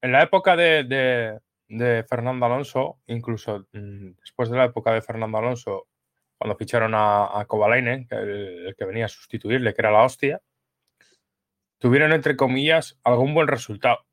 en 0.00 0.12
la 0.12 0.22
época 0.22 0.56
de, 0.56 0.84
de- 0.84 1.38
de 1.68 2.04
Fernando 2.04 2.46
Alonso, 2.46 3.00
incluso 3.06 3.66
mm, 3.72 4.10
después 4.20 4.50
de 4.50 4.56
la 4.58 4.64
época 4.66 4.92
de 4.92 5.02
Fernando 5.02 5.38
Alonso, 5.38 5.88
cuando 6.36 6.56
ficharon 6.56 6.94
a, 6.94 7.40
a 7.40 7.44
Kovalainen, 7.46 8.06
el, 8.10 8.66
el 8.66 8.76
que 8.76 8.84
venía 8.84 9.06
a 9.06 9.08
sustituirle, 9.08 9.72
que 9.72 9.80
era 9.80 9.90
la 9.90 10.02
hostia, 10.02 10.40
tuvieron, 11.78 12.12
entre 12.12 12.36
comillas, 12.36 12.98
algún 13.04 13.34
buen 13.34 13.48
resultado. 13.48 14.04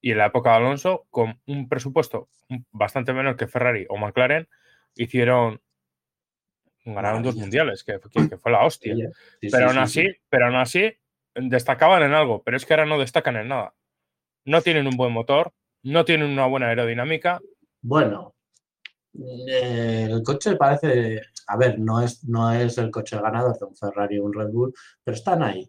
Y 0.00 0.12
en 0.12 0.18
la 0.18 0.26
época 0.26 0.50
de 0.50 0.56
Alonso, 0.56 1.06
con 1.10 1.40
un 1.46 1.68
presupuesto 1.68 2.28
bastante 2.70 3.12
menor 3.12 3.36
que 3.36 3.48
Ferrari 3.48 3.86
o 3.88 3.96
McLaren, 3.96 4.48
hicieron. 4.94 5.60
Ganaron 6.84 7.22
dos 7.22 7.36
mundiales, 7.36 7.84
que, 7.84 7.98
fue 8.38 8.52
la 8.52 8.64
hostia. 8.64 8.94
Sí, 8.94 9.02
sí, 9.42 9.48
Pero 9.50 9.66
aún 9.66 9.74
sí, 9.74 9.80
así, 9.80 10.02
sí. 10.02 10.16
pero 10.30 10.46
aún 10.46 10.54
así, 10.56 10.96
destacaban 11.40 12.02
en 12.02 12.14
algo, 12.14 12.42
pero 12.42 12.56
es 12.56 12.66
que 12.66 12.74
ahora 12.74 12.86
no 12.86 12.98
destacan 12.98 13.36
en 13.36 13.48
nada. 13.48 13.74
No 14.44 14.62
tienen 14.62 14.86
un 14.86 14.96
buen 14.96 15.12
motor, 15.12 15.52
no 15.82 16.04
tienen 16.04 16.30
una 16.30 16.46
buena 16.46 16.68
aerodinámica. 16.68 17.40
Bueno, 17.82 18.34
el 19.14 20.22
coche 20.22 20.56
parece, 20.56 21.20
a 21.46 21.56
ver, 21.56 21.78
no 21.78 22.00
es, 22.02 22.24
no 22.24 22.52
es 22.52 22.78
el 22.78 22.90
coche 22.90 23.20
ganador 23.20 23.58
de 23.58 23.64
un 23.66 23.76
Ferrari 23.76 24.18
o 24.18 24.24
un 24.24 24.32
Red 24.32 24.48
Bull, 24.50 24.74
pero 25.04 25.16
están 25.16 25.42
ahí. 25.42 25.68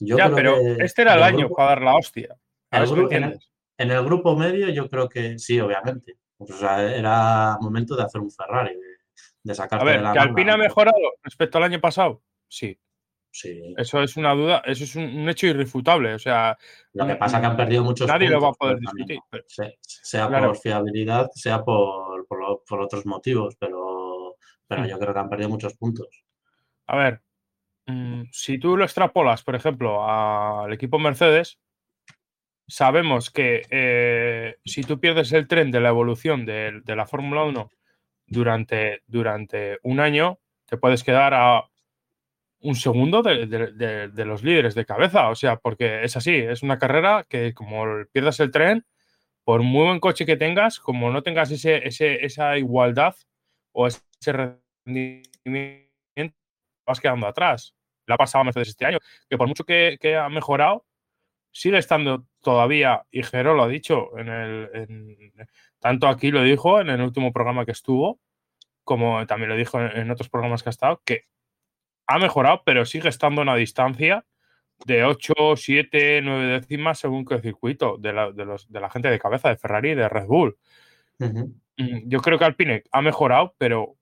Yo 0.00 0.16
ya, 0.18 0.24
creo 0.26 0.36
pero 0.36 0.54
que 0.56 0.84
este 0.84 1.02
era 1.02 1.14
el 1.14 1.22
año 1.22 1.38
grupo- 1.46 1.56
para 1.56 1.68
dar 1.70 1.82
la 1.82 1.96
hostia. 1.96 2.36
El 2.70 2.86
grupo- 2.86 3.12
en, 3.12 3.16
el, 3.16 3.22
entiendes. 3.22 3.52
en 3.78 3.90
el 3.92 4.04
grupo 4.04 4.36
medio 4.36 4.68
yo 4.70 4.88
creo 4.90 5.08
que 5.08 5.38
sí, 5.38 5.60
obviamente. 5.60 6.18
O 6.38 6.46
sea, 6.46 6.82
era 6.94 7.56
momento 7.60 7.94
de 7.96 8.02
hacer 8.02 8.20
un 8.20 8.30
Ferrari, 8.30 8.74
de, 8.74 8.80
de 9.44 9.54
sacarte 9.54 9.82
A 9.82 9.86
ver, 9.86 9.96
de 9.98 10.02
la 10.02 10.12
que. 10.12 10.18
Alpine 10.18 10.50
ha 10.52 10.56
mejorado 10.56 10.96
respecto 11.22 11.58
al 11.58 11.64
año 11.64 11.80
pasado. 11.80 12.22
Sí, 12.48 12.78
Sí, 13.36 13.74
eso 13.76 14.00
es 14.00 14.16
una 14.16 14.32
duda, 14.32 14.62
eso 14.64 14.84
es 14.84 14.94
un, 14.94 15.28
hecho 15.28 15.48
irrefutable. 15.48 16.14
O 16.14 16.18
sea, 16.20 16.56
lo 16.92 17.04
que 17.04 17.16
pasa 17.16 17.38
es 17.38 17.40
que 17.40 17.46
han 17.48 17.56
perdido 17.56 17.82
muchos 17.82 18.06
nadie 18.06 18.28
lo 18.28 18.40
va 18.40 18.50
a 18.50 18.52
poder 18.52 18.78
discutir. 18.78 19.18
pero- 19.28 19.42
sea 19.48 20.28
Claro. 20.28 20.46
por 20.48 20.58
fiabilidad, 20.58 21.28
sea 21.34 21.64
por, 21.64 22.24
por 22.28 22.80
otros 22.80 23.04
motivos, 23.06 23.56
pero, 23.58 24.36
pero 24.68 24.82
Hmm. 24.82 24.86
yo 24.86 24.98
creo 25.00 25.12
que 25.12 25.18
han 25.18 25.28
perdido 25.28 25.48
muchos 25.48 25.74
puntos. 25.74 26.06
A 26.86 26.96
ver, 26.96 27.22
mm, 27.86 28.22
si 28.30 28.58
tú 28.58 28.76
lo 28.76 28.84
extrapolas, 28.84 29.42
por 29.42 29.56
ejemplo, 29.56 30.08
al 30.08 30.72
equipo 30.72 31.00
Mercedes, 31.00 31.58
sabemos 32.68 33.30
que 33.30 33.62
eh, 33.68 34.58
si 34.64 34.82
tú 34.84 35.00
pierdes 35.00 35.32
el 35.32 35.48
tren 35.48 35.72
de 35.72 35.80
la 35.80 35.88
evolución 35.88 36.46
de, 36.46 36.82
de 36.84 36.94
la 36.94 37.04
Fórmula 37.06 37.42
1 37.42 37.68
durante, 38.28 39.02
durante 39.08 39.78
un 39.82 39.98
año, 39.98 40.38
te 40.66 40.76
puedes 40.76 41.02
quedar 41.02 41.34
a 41.34 41.64
un 42.64 42.74
segundo 42.76 43.22
de, 43.22 43.46
de- 43.46 43.72
de- 43.72 44.08
de 44.08 44.24
los 44.24 44.42
líderes 44.42 44.74
de 44.74 44.86
cabeza. 44.86 45.28
O 45.30 45.34
sea, 45.36 45.56
porque 45.58 46.04
es 46.04 46.16
así, 46.16 46.34
es 46.36 46.62
una 46.62 46.78
carrera 46.78 47.26
que 47.28 47.54
como 47.54 47.84
pierdas 48.12 48.40
el 48.40 48.50
tren, 48.50 48.86
por 49.44 49.62
muy 49.62 49.86
buen 49.86 50.00
coche 50.00 50.26
que 50.26 50.36
tengas, 50.38 50.80
como 50.80 51.10
no 51.12 51.22
tengas 51.22 51.50
ese, 51.52 51.86
ese- 51.88 52.24
esa 52.26 52.58
igualdad 52.58 53.14
o 53.72 53.86
ese 53.88 54.00
rendimiento, 54.86 55.90
vas 56.86 57.00
quedando 57.00 57.26
atrás. 57.26 57.74
Le 58.06 58.14
ha 58.14 58.18
pasado 58.18 58.44
Mercedes 58.44 58.68
este 58.70 58.86
año, 58.86 58.98
que 59.28 59.38
por 59.38 59.48
mucho 59.48 59.64
que, 59.64 59.98
que 60.00 60.16
ha 60.16 60.28
mejorado, 60.28 60.86
sigue 61.52 61.78
estando 61.78 62.26
todavía, 62.42 63.04
y 63.10 63.22
Jero 63.24 63.54
lo 63.54 63.64
ha 63.64 63.68
dicho, 63.68 64.18
en 64.18 64.28
el, 64.28 64.70
en- 64.74 65.16
tanto 65.80 66.08
aquí 66.08 66.30
lo 66.30 66.42
dijo 66.42 66.80
en 66.80 66.90
el 66.90 67.00
último 67.02 67.32
programa 67.32 67.64
que 67.66 67.72
estuvo, 67.72 68.20
como 68.84 69.26
también 69.26 69.50
lo 69.50 69.56
dijo 69.56 69.80
en, 69.80 69.96
en 69.98 70.10
otros 70.10 70.28
programas 70.30 70.62
que 70.62 70.70
ha 70.70 70.72
estado, 70.72 71.02
que 71.04 71.22
ha 72.06 72.18
mejorado, 72.18 72.62
pero 72.64 72.84
sigue 72.84 73.08
estando 73.08 73.40
a 73.40 73.44
una 73.44 73.56
distancia 73.56 74.24
de 74.86 75.04
8, 75.04 75.32
7, 75.56 76.20
9 76.22 76.46
décimas 76.46 76.98
según 76.98 77.24
qué 77.24 77.38
circuito 77.40 77.96
de 77.98 78.12
la, 78.12 78.32
de 78.32 78.44
los- 78.44 78.70
de 78.70 78.80
la 78.80 78.90
gente 78.90 79.08
de 79.10 79.18
cabeza 79.18 79.48
de 79.48 79.56
Ferrari 79.56 79.90
y 79.90 79.94
de 79.94 80.08
Red 80.08 80.26
Bull. 80.26 80.56
Mm, 81.18 82.08
Yo 82.08 82.20
creo 82.20 82.38
que 82.38 82.44
Alpine 82.44 82.82
ha 82.92 83.00
mejorado, 83.02 83.54
pero 83.58 83.96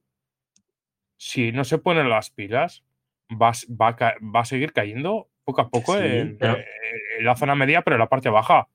si 1.16 1.52
no 1.52 1.64
se 1.64 1.78
ponen 1.78 2.08
las 2.08 2.30
pilas, 2.30 2.84
va, 3.30 3.50
a 3.50 3.52
va 3.68 4.14
va 4.20 4.44
seguir 4.44 4.72
cayendo 4.72 5.28
poco 5.44 5.60
a 5.60 5.68
poco 5.70 5.94
Sí, 5.94 6.04
en, 6.04 6.38
pero- 6.38 6.56
eh, 6.56 6.64
en 7.18 7.24
la 7.24 7.36
zona 7.36 7.54
media, 7.54 7.82
pero 7.82 7.96
en 7.96 8.00
la 8.00 8.08
parte 8.08 8.28
baja. 8.28 8.66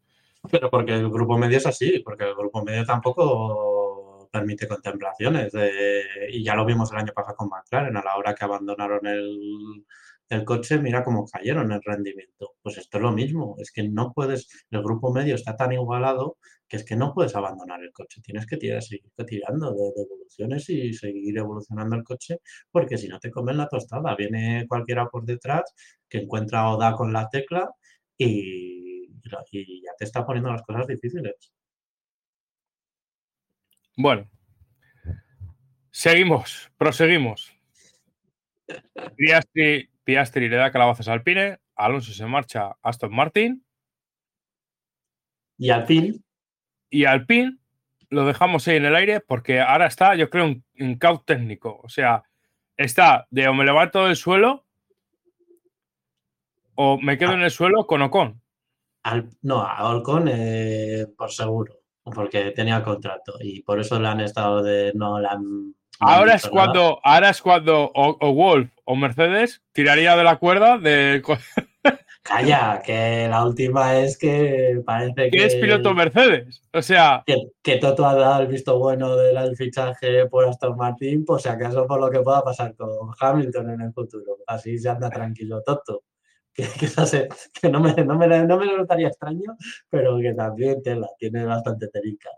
Pero 0.51 0.69
porque 0.69 0.93
el 0.93 1.09
grupo 1.09 1.37
medio 1.37 1.57
es 1.57 1.65
así, 1.65 1.99
porque 1.99 2.23
el 2.23 2.35
grupo 2.35 2.63
medio 2.63 2.85
tampoco 2.85 3.76
permite 4.31 4.67
contemplaciones. 4.67 5.53
y 6.29 6.43
ya 6.43 6.55
lo 6.55 6.65
vimos 6.65 6.91
el 6.91 6.99
año 6.99 7.13
pasado 7.13 7.35
con 7.35 7.49
McLaren, 7.49 7.97
a 7.97 8.03
la 8.03 8.15
hora 8.17 8.35
que 8.35 8.45
abandonaron 8.45 9.05
el, 9.07 9.85
el 10.29 10.43
coche, 10.45 10.79
mira 10.79 11.03
cómo 11.03 11.25
cayeron 11.25 11.71
el 11.71 11.81
rendimiento. 11.83 12.55
Pues 12.61 12.77
esto 12.77 12.97
es 12.97 13.03
lo 13.03 13.11
mismo, 13.11 13.55
es 13.59 13.71
que 13.71 13.83
no 13.87 14.11
puedes, 14.13 14.47
el 14.71 14.83
grupo 14.83 15.13
medio 15.13 15.35
está 15.35 15.55
tan 15.55 15.71
igualado 15.73 16.37
que 16.67 16.77
es 16.77 16.83
que 16.85 16.95
no 16.95 17.13
puedes 17.13 17.35
abandonar 17.35 17.81
el 17.81 17.91
coche, 17.93 18.21
tienes 18.21 18.45
que 18.45 18.57
tirar, 18.57 18.83
seguir 18.83 19.09
tirando 19.25 19.71
de, 19.73 20.03
evoluciones 20.03 20.69
y 20.69 20.93
seguir 20.93 21.37
evolucionando 21.37 21.95
el 21.95 22.03
coche, 22.03 22.39
porque 22.71 22.97
si 22.97 23.07
no 23.07 23.19
te 23.19 23.31
comen 23.31 23.57
la 23.57 23.69
tostada, 23.69 24.15
viene 24.15 24.65
cualquiera 24.67 25.07
por 25.07 25.25
detrás 25.25 25.73
que 26.09 26.19
encuentra 26.19 26.69
o 26.71 26.77
da 26.77 26.93
con 26.93 27.13
la 27.13 27.29
tecla 27.29 27.69
y, 28.17 29.07
y 29.51 29.81
ya 29.83 29.91
te 29.97 30.05
está 30.05 30.25
poniendo 30.25 30.51
las 30.51 30.63
cosas 30.63 30.87
difíciles. 30.87 31.51
Bueno, 33.99 34.29
seguimos, 35.89 36.71
proseguimos. 36.77 37.51
Piastri, 39.15 39.89
Piastri 40.03 40.49
le 40.49 40.55
da 40.55 40.71
calabazas 40.71 41.07
al 41.07 41.23
Pine, 41.23 41.57
Alonso 41.75 42.13
se 42.13 42.27
marcha 42.27 42.67
a 42.67 42.77
Aston 42.83 43.11
Martin. 43.11 43.65
Y 45.57 45.71
Alpine. 45.71 46.19
Y 46.91 47.05
Alpine 47.05 47.57
lo 48.09 48.27
dejamos 48.27 48.67
ahí 48.67 48.77
en 48.77 48.85
el 48.85 48.95
aire 48.95 49.19
porque 49.19 49.61
ahora 49.61 49.87
está, 49.87 50.13
yo 50.13 50.29
creo, 50.29 50.45
en, 50.45 50.63
en 50.75 50.99
caos 50.99 51.25
técnico. 51.25 51.81
O 51.83 51.89
sea, 51.89 52.21
está 52.77 53.25
de 53.31 53.47
o 53.47 53.55
me 53.55 53.65
levanto 53.65 54.05
del 54.05 54.15
suelo 54.15 54.67
o 56.75 56.99
me 56.99 57.17
quedo 57.17 57.31
ah. 57.31 57.33
en 57.33 57.41
el 57.41 57.51
suelo 57.51 57.87
con 57.87 58.03
Ocon. 58.03 58.39
no, 59.41 59.63
a 59.63 59.95
Ocon 59.95 60.27
eh, 60.27 61.07
por 61.17 61.31
seguro 61.31 61.76
porque 62.13 62.51
tenía 62.51 62.83
contrato 62.83 63.33
y 63.39 63.61
por 63.61 63.79
eso 63.79 63.99
le 63.99 64.07
han 64.07 64.19
estado 64.21 64.63
de 64.63 64.91
no 64.95 65.19
la 65.19 65.39
ahora 65.99 66.35
es 66.35 66.47
cuando 66.47 66.99
ahora 67.03 67.29
es 67.29 67.41
cuando 67.41 67.91
o, 67.93 68.33
Wolf 68.33 68.69
o 68.85 68.95
Mercedes 68.95 69.61
tiraría 69.71 70.15
de 70.15 70.23
la 70.23 70.37
cuerda 70.37 70.77
de 70.77 71.21
Calla, 72.27 72.81
que 72.85 73.25
la 73.29 73.45
última 73.45 73.97
es 73.99 74.17
que 74.17 74.81
parece 74.85 75.29
que. 75.29 75.45
es 75.45 75.55
piloto 75.55 75.93
Mercedes. 75.93 76.61
O 76.73 76.81
sea. 76.81 77.23
Que, 77.25 77.77
Toto 77.77 78.05
ha 78.05 78.15
dado 78.15 78.41
el 78.41 78.47
visto 78.47 78.77
bueno 78.77 79.15
del 79.15 79.55
fichaje 79.55 80.25
por 80.25 80.43
Aston 80.43 80.75
Martin, 80.75 81.23
por 81.23 81.41
si 81.41 81.47
acaso 81.47 81.87
por 81.87 82.01
lo 82.01 82.09
que 82.09 82.19
pueda 82.19 82.43
pasar 82.43 82.75
con 82.75 82.89
Hamilton 83.17 83.69
en 83.69 83.81
el 83.81 83.93
futuro. 83.93 84.39
Así 84.45 84.77
se 84.77 84.89
anda 84.89 85.09
tranquilo 85.09 85.63
Toto 85.65 86.03
que, 86.57 87.69
no, 87.69 87.79
me, 87.79 87.93
no, 88.03 88.17
me, 88.17 88.27
no 88.45 88.57
me 88.57 88.77
notaría 88.77 89.09
extraño, 89.09 89.55
pero 89.89 90.17
que 90.17 90.33
también 90.33 90.81
tela, 90.81 91.07
tiene 91.19 91.45
bastante 91.45 91.87
terica. 91.87 92.29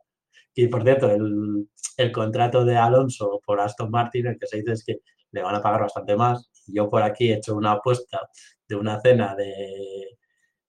Y 0.53 0.67
por 0.67 0.83
cierto, 0.83 1.09
el, 1.09 1.69
el, 1.95 2.11
contrato 2.11 2.65
de 2.65 2.75
Alonso 2.75 3.39
por 3.45 3.61
Aston 3.61 3.89
Martin, 3.89 4.27
el 4.27 4.37
que 4.37 4.47
se 4.47 4.57
dice 4.57 4.73
es 4.73 4.83
que 4.83 4.99
le 5.31 5.41
van 5.41 5.55
a 5.55 5.61
pagar 5.61 5.81
bastante 5.81 6.17
más. 6.17 6.49
Yo 6.67 6.89
por 6.89 7.01
aquí 7.01 7.31
he 7.31 7.35
hecho 7.35 7.55
una 7.55 7.71
apuesta 7.71 8.29
de 8.67 8.75
una 8.75 8.99
cena 8.99 9.35
de, 9.35 10.17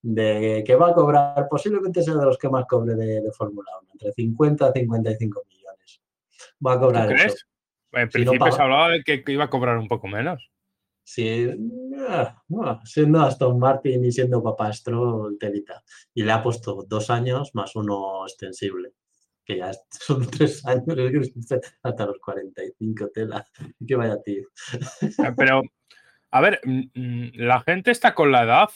de 0.03 0.63
que 0.65 0.77
va 0.77 0.91
a 0.91 0.95
cobrar, 0.95 1.49
posiblemente 1.49 2.03
sea 2.03 2.15
de 2.15 2.25
los 2.25 2.39
que 2.39 2.49
más 2.49 2.67
cobre 2.67 2.95
de, 2.95 3.21
de 3.21 3.33
Fórmula 3.33 3.71
1, 3.83 3.91
entre 3.95 4.13
50 4.13 4.67
a 4.67 4.73
55 4.73 5.43
millones. 5.49 6.01
Va 6.65 6.75
a 6.75 6.81
cobrar 6.81 7.09
¿Tú 7.09 7.15
crees? 7.15 7.47
En 7.93 8.09
principio 8.09 8.53
se 8.53 8.63
hablaba 8.63 8.91
de 8.91 9.03
que 9.03 9.25
iba 9.27 9.45
a 9.45 9.51
cobrar 9.51 9.77
un 9.77 9.89
poco 9.89 10.07
menos. 10.07 10.51
Sí, 11.13 11.45
siendo 12.85 13.21
Aston 13.21 13.59
Martin 13.59 14.05
y 14.05 14.13
siendo 14.13 14.41
Papastro, 14.41 15.29
telita. 15.41 15.83
Y 16.15 16.23
le 16.23 16.31
ha 16.31 16.41
puesto 16.41 16.85
dos 16.87 17.11
años 17.11 17.51
más 17.53 17.75
uno 17.75 18.25
extensible, 18.25 18.93
que 19.45 19.57
ya 19.59 19.73
son 19.91 20.31
tres 20.31 20.65
años, 20.65 21.33
hasta 21.83 22.07
los 22.07 22.17
45 22.21 23.09
tela. 23.13 23.45
Que 23.85 23.97
vaya 23.97 24.23
tío. 24.23 24.47
Ah, 25.19 25.35
pero, 25.37 25.63
a 26.31 26.41
ver, 26.41 26.61
mm, 26.63 26.83
mm, 26.95 27.31
la 27.39 27.61
gente 27.63 27.91
está 27.91 28.15
con 28.15 28.31
la 28.31 28.45
edad 28.45 28.69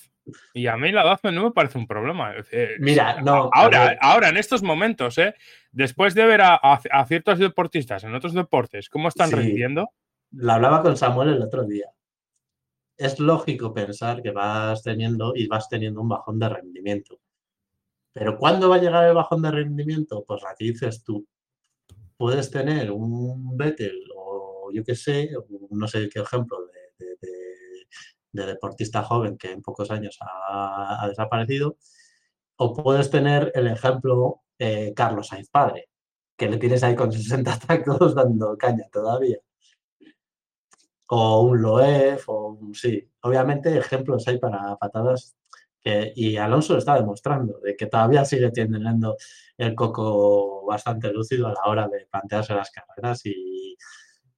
y 0.55 0.66
a 0.66 0.76
mí 0.76 0.91
la 0.91 1.03
edad 1.03 1.20
no 1.30 1.45
me 1.45 1.53
parece 1.53 1.78
un 1.78 1.87
problema. 1.87 2.35
Mira, 2.80 3.22
no. 3.22 3.49
Ahora, 3.53 3.97
ahora 4.01 4.30
en 4.30 4.39
estos 4.39 4.61
momentos, 4.61 5.18
¿eh? 5.18 5.37
después 5.70 6.16
de 6.16 6.26
ver 6.26 6.41
a, 6.43 6.80
ciertos 7.07 7.39
deportistas 7.39 8.03
en 8.03 8.12
otros 8.12 8.35
deportes 8.35 8.89
cómo 8.89 9.07
están 9.07 9.30
sí, 9.30 9.57
La 10.32 10.55
hablaba 10.55 10.82
con 10.82 10.97
Samuel 10.97 11.28
el 11.28 11.41
otro 11.41 11.62
día 11.62 11.87
es 12.97 13.18
lógico 13.18 13.72
pensar 13.74 14.22
que 14.22 14.30
vas 14.30 14.82
teniendo 14.82 15.32
y 15.34 15.47
vas 15.47 15.68
teniendo 15.68 16.01
un 16.01 16.09
bajón 16.09 16.38
de 16.38 16.49
rendimiento. 16.49 17.18
Pero 18.12 18.38
¿cuándo 18.38 18.68
va 18.68 18.76
a 18.76 18.80
llegar 18.80 19.09
el 19.09 19.14
bajón 19.14 19.42
de 19.42 19.51
rendimiento? 19.51 20.24
Pues 20.26 20.42
aquí 20.45 20.70
dices 20.70 21.03
tú. 21.03 21.26
Puedes 22.16 22.51
tener 22.51 22.92
un 22.92 23.57
Vettel 23.57 23.99
o 24.16 24.70
yo 24.72 24.84
qué 24.84 24.95
sé, 24.95 25.30
no 25.70 25.88
sé 25.88 26.09
qué 26.09 26.20
ejemplo 26.20 26.59
de, 26.66 26.74
deportista 28.32 29.03
joven 29.05 29.38
que 29.38 29.53
en 29.53 29.62
pocos 29.62 29.90
años 29.92 30.18
ha, 30.20 31.07
desaparecido, 31.09 31.76
o 32.57 32.74
puedes 32.74 33.11
tener 33.11 33.53
el 33.55 33.68
ejemplo 33.68 34.42
eh, 34.59 34.92
Carlos 34.95 35.28
Sainz 35.28 35.51
padre, 35.51 35.88
que 36.36 36.49
le 36.49 36.59
tienes 36.59 36.82
ahí 36.82 36.97
con 36.97 37.12
60 37.12 37.59
tacos 37.66 38.14
dando 38.14 38.57
caña 38.59 38.88
todavía 38.92 39.38
o 41.16 41.42
un 41.42 41.62
Loef, 41.62 42.28
o 42.28 42.58
sí. 42.72 43.08
Obviamente 43.22 43.76
ejemplos 43.78 44.26
hay 44.28 44.38
para 44.38 44.76
patadas 44.76 45.36
y 46.14 46.36
Alonso 46.36 46.72
lo 46.72 46.78
está 46.78 46.94
demostrando, 46.96 47.60
de 47.60 47.76
que 47.76 47.86
todavía 47.86 48.24
sigue 48.24 48.50
teniendo 48.50 49.16
el 49.58 49.74
coco 49.74 50.64
bastante 50.66 51.12
lúcido 51.12 51.46
a 51.46 51.52
la 51.52 51.62
hora 51.66 51.88
de 51.88 52.06
plantearse 52.10 52.54
las 52.54 52.70
carreras 52.70 53.20
y, 53.26 53.76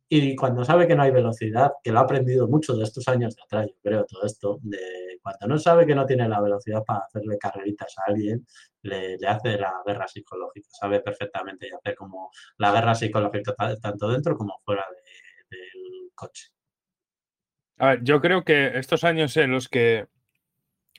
y 0.09 0.37
cuando 0.37 0.65
sabe 0.65 0.87
que 0.89 0.97
no 0.97 1.03
hay 1.03 1.13
velocidad, 1.13 1.73
que 1.83 1.93
lo 1.93 2.01
ha 2.01 2.03
aprendido 2.03 2.49
mucho 2.49 2.77
de 2.77 2.85
estos 2.85 3.07
años 3.09 3.37
de 3.37 3.43
atrás, 3.43 3.67
yo 3.69 3.77
creo, 3.83 4.05
todo 4.05 4.25
esto, 4.25 4.59
de 4.63 5.19
cuando 5.23 5.47
no 5.47 5.59
sabe 5.59 5.87
que 5.87 5.95
no 5.95 6.05
tiene 6.07 6.29
la 6.29 6.41
velocidad 6.41 6.83
para 6.85 7.01
hacerle 7.01 7.39
carreritas 7.39 7.95
a 7.99 8.11
alguien, 8.11 8.47
le, 8.83 9.17
le 9.17 9.29
hace 9.29 9.57
la 9.59 9.73
guerra 9.87 10.09
psicológica, 10.09 10.69
sabe 10.73 11.01
perfectamente 11.01 11.69
y 11.69 11.71
hace 11.71 11.95
como 11.95 12.31
la 12.59 12.73
guerra 12.73 12.95
psicológica 12.95 13.55
tanto 13.81 14.09
dentro 14.09 14.37
como 14.37 14.59
fuera 14.65 14.85
del 15.51 16.11
coche. 16.15 16.56
A 17.79 17.87
ver, 17.89 18.05
yo 18.05 18.21
creo 18.21 18.45
que 18.45 18.79
estos 18.79 19.05
años 19.05 19.37
en 19.37 19.51
los 19.51 19.69
que 19.69 20.07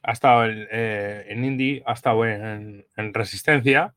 ha 0.03 0.11
estado 0.11 0.45
eh, 0.45 1.25
en 1.27 1.43
Indy, 1.43 1.81
ha 1.85 1.93
estado 1.93 2.25
en, 2.25 2.85
Resistencia, 2.95 3.95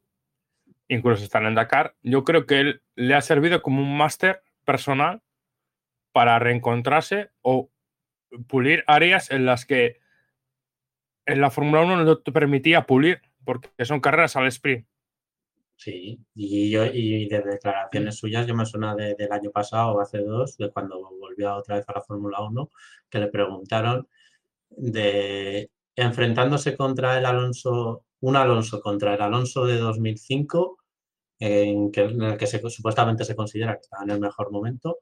incluso 0.89 1.23
están 1.23 1.47
en 1.47 1.55
Dakar, 1.55 1.95
yo 2.03 2.25
creo 2.25 2.47
que 2.47 2.61
él 2.61 2.83
le 2.95 3.15
ha 3.15 3.21
servido 3.21 3.63
como 3.63 3.83
un 3.83 3.97
máster 3.97 4.43
personal 4.65 5.23
para 6.13 6.39
reencontrarse 6.39 7.31
o 7.43 7.71
pulir 8.49 8.83
áreas 8.87 9.31
en 9.31 9.45
las 9.45 9.67
que 9.67 10.01
en 11.27 11.41
la 11.41 11.51
Fórmula 11.51 11.83
1 11.83 12.05
no 12.05 12.19
te 12.19 12.33
permitía 12.33 12.87
pulir, 12.87 13.21
porque 13.45 13.85
son 13.85 14.01
carreras 14.01 14.37
al 14.37 14.47
sprint. 14.47 14.87
Sí, 15.83 16.19
y, 16.35 16.71
yo, 16.71 16.85
y 16.85 17.27
de 17.27 17.41
declaraciones 17.41 18.17
suyas, 18.19 18.47
yo 18.47 18.55
me 18.55 18.67
suena 18.67 18.95
del 18.95 19.33
año 19.33 19.51
pasado 19.51 19.95
o 19.95 20.01
hace 20.01 20.19
dos, 20.19 20.59
de 20.59 20.71
cuando 20.71 21.01
volvió 21.19 21.55
otra 21.57 21.77
vez 21.77 21.89
a 21.89 21.95
la 21.95 22.03
Fórmula 22.03 22.43
1, 22.43 22.71
que 23.09 23.19
le 23.19 23.29
preguntaron 23.29 24.07
de 24.71 25.71
enfrentándose 25.97 26.77
contra 26.77 27.19
el 27.19 27.27
Alonso, 27.27 28.05
un 28.21 28.37
Alonso 28.37 28.81
contra 28.83 29.15
el 29.15 29.23
Alonso 29.23 29.67
de 29.67 29.79
2005, 29.79 30.79
en, 31.41 31.93
que, 31.93 32.03
en 32.03 32.23
el 32.23 32.37
que 32.39 32.47
supuestamente 32.49 33.25
se 33.25 33.37
considera 33.37 33.75
que 33.75 33.83
estaba 33.83 34.05
en 34.05 34.11
el 34.11 34.21
mejor 34.21 34.53
momento, 34.53 34.99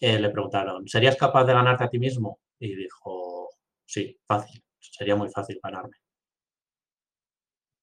eh, 0.00 0.18
le 0.20 0.30
preguntaron, 0.30 0.88
¿serías 0.88 1.16
capaz 1.16 1.44
de 1.46 1.54
ganarte 1.54 1.84
a 1.84 1.90
ti 1.90 1.98
mismo? 1.98 2.40
Y 2.58 2.74
dijo, 2.76 3.50
sí, 3.86 4.18
fácil, 4.26 4.62
sería 4.80 5.16
muy 5.16 5.30
fácil 5.30 5.60
ganarme. 5.62 6.01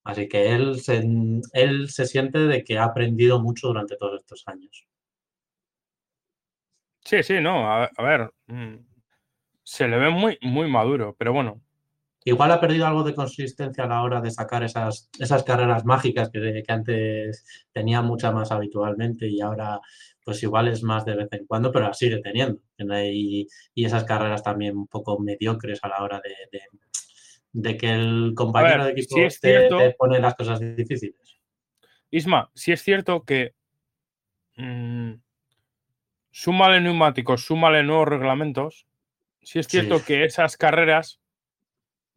Así 0.04 0.28
que 0.28 0.52
él 0.52 0.80
se, 0.80 1.06
él 1.52 1.90
se 1.90 2.06
siente 2.06 2.38
de 2.38 2.64
que 2.64 2.78
ha 2.78 2.84
aprendido 2.84 3.40
mucho 3.40 3.68
durante 3.68 3.96
todos 3.96 4.20
estos 4.20 4.42
años. 4.46 4.86
Sí, 7.04 7.22
sí, 7.22 7.40
no, 7.40 7.70
a, 7.70 7.90
ver, 7.98 8.30
mm, 8.46 8.76
se 9.62 9.88
le 9.88 9.98
ve 9.98 10.10
muy, 10.10 10.38
muy 10.42 10.68
maduro, 10.68 11.14
pero 11.18 11.32
bueno. 11.32 11.60
Igual 12.22 12.52
ha 12.52 12.60
perdido 12.60 12.86
algo 12.86 13.02
de 13.02 13.14
consistencia 13.14 13.84
a 13.84 13.88
la 13.88 14.02
hora 14.02 14.20
de 14.20 14.30
sacar 14.30 14.62
esas, 14.62 15.08
esas 15.18 15.42
carreras 15.42 15.86
mágicas 15.86 16.28
que, 16.30 16.62
que 16.62 16.72
antes 16.72 17.66
tenía 17.72 18.02
mucha 18.02 18.30
más 18.30 18.52
habitualmente 18.52 19.26
y 19.26 19.40
ahora 19.40 19.80
pues 20.22 20.42
igual 20.42 20.68
es 20.68 20.82
más 20.82 21.04
de 21.04 21.16
vez 21.16 21.28
en 21.32 21.46
cuando, 21.46 21.72
pero 21.72 21.86
la 21.86 21.94
sigue 21.94 22.20
teniendo. 22.20 22.60
Y, 22.78 23.48
y 23.74 23.84
esas 23.84 24.04
carreras 24.04 24.42
también 24.42 24.76
un 24.76 24.86
poco 24.86 25.18
mediocres 25.18 25.80
a 25.82 25.88
la 25.88 26.02
hora 26.02 26.20
de, 26.22 26.34
de 26.52 26.62
que 27.52 27.90
el 27.90 28.32
compañero 28.34 28.84
de 28.84 28.92
equipo 28.92 29.16
te, 29.40 29.94
pone 29.98 30.20
las 30.20 30.34
cosas 30.34 30.60
difíciles. 30.60 31.40
Isma, 32.10 32.50
si 32.54 32.72
es 32.72 32.82
cierto 32.82 33.24
que 33.24 33.54
mmm, 34.56 35.14
súmale 36.30 36.80
neumáticos, 36.80 37.44
súmale 37.44 37.82
nuevos 37.82 38.08
reglamentos, 38.08 38.86
si 39.42 39.58
es 39.58 39.66
cierto 39.66 40.04
que 40.04 40.24
esas 40.24 40.56
carreras 40.56 41.20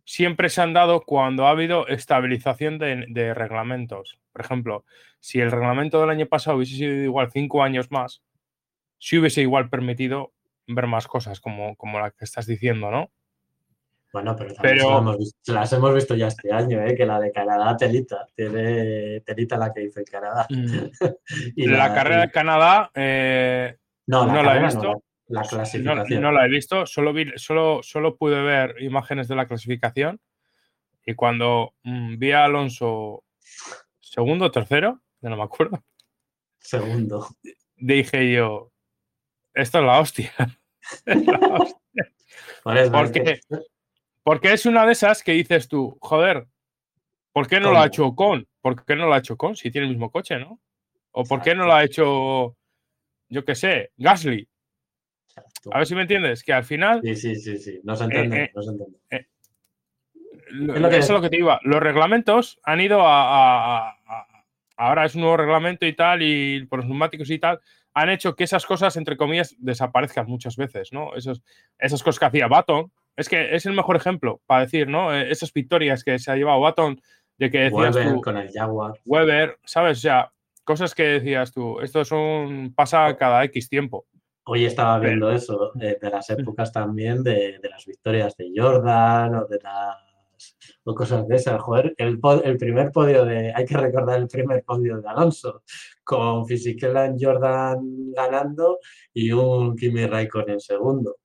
siempre 0.05 0.49
se 0.49 0.61
han 0.61 0.73
dado 0.73 1.01
cuando 1.01 1.47
ha 1.47 1.51
habido 1.51 1.87
estabilización 1.87 2.77
de, 2.77 3.05
de 3.07 3.33
reglamentos. 3.33 4.19
Por 4.33 4.41
ejemplo, 4.41 4.85
si 5.19 5.39
el 5.39 5.51
reglamento 5.51 6.01
del 6.01 6.09
año 6.09 6.25
pasado 6.27 6.57
hubiese 6.57 6.75
sido 6.75 6.93
igual 6.93 7.31
cinco 7.31 7.63
años 7.63 7.91
más, 7.91 8.21
si 8.97 9.17
hubiese 9.17 9.41
igual 9.41 9.69
permitido 9.69 10.33
ver 10.67 10.87
más 10.87 11.07
cosas 11.07 11.39
como, 11.39 11.75
como 11.75 11.99
la 11.99 12.11
que 12.11 12.25
estás 12.25 12.45
diciendo, 12.45 12.91
¿no? 12.91 13.11
Bueno, 14.13 14.35
pero 14.35 14.53
también 14.53 14.77
Pero- 14.77 14.89
las, 14.91 14.99
hemos 15.01 15.17
visto, 15.17 15.53
las 15.53 15.73
hemos 15.73 15.95
visto 15.95 16.15
ya 16.15 16.27
este 16.27 16.51
año, 16.53 16.79
¿eh? 16.85 16.95
que 16.95 17.03
la 17.05 17.19
de 17.19 17.31
Canadá, 17.31 17.75
telita, 17.75 18.27
tiene 18.35 19.21
telita 19.21 19.57
la 19.57 19.73
que 19.73 19.83
hizo 19.85 19.99
en 19.99 20.05
Canadá. 20.05 20.45
Y 21.55 21.65
la, 21.65 21.93
carrera 21.95 22.21
de 22.21 22.31
Canadá 22.31 22.91
eh, 22.93 23.75
no, 24.05 24.27
la, 24.27 24.33
no 24.33 24.43
la 24.43 24.57
he 24.57 24.63
visto. 24.65 24.83
no, 24.83 25.03
la, 25.29 25.41
no, 25.41 25.47
clasificación. 25.47 26.21
no 26.21 26.31
la 26.31 26.45
he 26.45 26.49
visto, 26.49 26.85
solo, 26.85 27.11
vi, 27.11 27.31
solo, 27.37 27.79
solo 27.81 28.15
pude 28.15 28.39
ver 28.43 28.75
imágenes 28.83 29.27
de 29.27 29.35
la 29.35 29.47
clasificación 29.47 30.21
y 31.05 31.15
cuando 31.15 31.73
mm, 31.83 32.17
vi 32.19 32.31
a 32.33 32.45
Alonso 32.45 33.23
segundo 33.99 34.45
o 34.45 34.51
tercero, 34.51 35.01
ya 35.21 35.29
no 35.31 35.37
me 35.37 35.43
acuerdo, 35.43 35.83
Segundo. 36.59 37.27
dije 37.75 38.31
yo, 38.31 38.71
esto 39.55 39.79
es 39.79 39.83
la 39.85 39.99
hostia. 39.99 40.31
Es 41.07 41.25
la 41.25 41.37
hostia. 41.39 42.11
Porque- 42.63 43.39
Porque 44.23 44.53
es 44.53 44.65
una 44.65 44.85
de 44.85 44.93
esas 44.93 45.21
que 45.23 45.33
dices 45.33 45.67
tú, 45.67 45.97
joder, 46.01 46.47
¿por 47.33 47.47
qué 47.47 47.57
no 47.59 47.67
lo 47.67 47.73
¿Cómo? 47.73 47.81
ha 47.81 47.87
hecho 47.87 48.05
Ocon? 48.07 48.47
¿Por 48.61 48.85
qué 48.85 48.95
no 48.95 49.07
lo 49.07 49.13
ha 49.13 49.17
hecho 49.19 49.33
Ocon 49.33 49.55
si 49.55 49.69
tiene 49.71 49.87
el 49.87 49.93
mismo 49.93 50.11
coche, 50.11 50.39
no? 50.39 50.59
¿O 51.11 51.23
por 51.25 51.41
qué 51.41 51.53
no 51.53 51.65
lo 51.65 51.73
ha 51.73 51.83
hecho, 51.83 52.55
yo 53.29 53.45
qué 53.45 53.55
sé, 53.55 53.91
Gasly? 53.97 54.47
Exacto. 55.27 55.69
A 55.73 55.77
ver 55.79 55.87
si 55.87 55.95
me 55.95 56.01
entiendes, 56.03 56.43
que 56.43 56.53
al 56.53 56.63
final, 56.63 57.01
Sí, 57.03 57.15
sí, 57.15 57.35
sí, 57.35 57.57
sí. 57.57 57.79
No 57.83 57.95
se 57.95 58.05
entiende, 58.05 58.43
eh, 58.43 58.51
no 58.55 58.61
se 58.61 58.69
entiende. 58.71 58.97
lo- 60.49 60.75
Es 60.75 60.81
lo 60.81 60.89
que- 60.89 60.97
eso 60.97 61.05
es 61.05 61.09
lo 61.17 61.21
que 61.21 61.29
te 61.29 61.37
iba, 61.37 61.59
los 61.63 61.81
reglamentos 61.81 62.59
han 62.63 62.79
ido 62.81 63.01
a, 63.01 63.23
a- 63.23 63.89
a- 63.89 63.97
a- 64.07 64.27
Ahora 64.75 65.05
es 65.05 65.13
un 65.13 65.21
nuevo 65.21 65.37
reglamento 65.37 65.85
y 65.85 65.93
tal, 65.93 66.23
y 66.23 66.65
por 66.65 66.79
los 66.79 66.87
neumáticos 66.87 67.29
y 67.29 67.37
tal, 67.37 67.59
han 67.93 68.09
hecho 68.09 68.35
que 68.35 68.43
esas 68.43 68.65
cosas, 68.65 68.97
entre 68.97 69.15
comillas, 69.17 69.55
desaparezcan 69.59 70.25
muchas 70.25 70.55
veces, 70.57 70.91
¿no? 70.91 71.13
Esos, 71.15 71.43
esas 71.77 72.01
cosas 72.01 72.19
que 72.19 72.25
hacía 72.25 72.47
Baton, 72.47 72.91
es 73.15 73.29
que 73.29 73.55
es 73.55 73.65
el 73.65 73.73
mejor 73.73 73.95
ejemplo 73.95 74.41
para 74.45 74.61
decir, 74.61 74.87
¿no? 74.87 75.13
Eh, 75.13 75.31
Esas 75.31 75.53
victorias 75.53 76.03
que 76.03 76.19
se 76.19 76.31
ha 76.31 76.35
llevado 76.35 76.59
Baton, 76.59 76.99
de 77.37 77.49
que 77.49 77.59
decías 77.59 77.95
Weber 77.95 78.13
tú, 78.13 78.21
con 78.21 78.37
el 78.37 78.51
Jaguar. 78.51 78.93
Weber, 79.05 79.57
¿sabes? 79.65 79.99
O 79.99 80.01
sea, 80.01 80.31
cosas 80.63 80.93
que 80.93 81.03
decías 81.03 81.51
tú, 81.51 81.79
esto 81.81 82.01
es 82.01 82.11
un 82.11 82.73
pasa 82.75 83.15
cada 83.17 83.43
X 83.45 83.69
tiempo. 83.69 84.05
Hoy 84.45 84.65
estaba 84.65 84.99
viendo 84.99 85.31
eso, 85.31 85.71
de 85.75 85.97
las 86.01 86.29
épocas 86.29 86.71
también 86.71 87.23
de, 87.23 87.59
de 87.59 87.69
las 87.69 87.85
victorias 87.85 88.35
de 88.35 88.51
Jordan 88.53 89.35
o 89.35 89.45
de 89.45 89.57
las 89.63 89.95
o 90.83 90.95
cosas 90.95 91.27
de 91.27 91.35
esas. 91.35 91.61
Joder, 91.61 91.95
el 91.97 92.19
primer 92.57 92.91
podio 92.91 93.25
de, 93.25 93.53
hay 93.53 93.65
que 93.65 93.77
recordar 93.77 94.19
el 94.19 94.27
primer 94.27 94.63
podio 94.63 95.01
de 95.01 95.09
Alonso, 95.09 95.63
con 96.03 96.45
Fisichella 96.45 97.05
en 97.05 97.17
Jordan 97.19 98.11
ganando 98.11 98.79
y 99.13 99.31
un 99.31 99.75
Kimi 99.75 100.05
Raikkonen 100.05 100.51
en 100.51 100.59
segundo. 100.59 101.17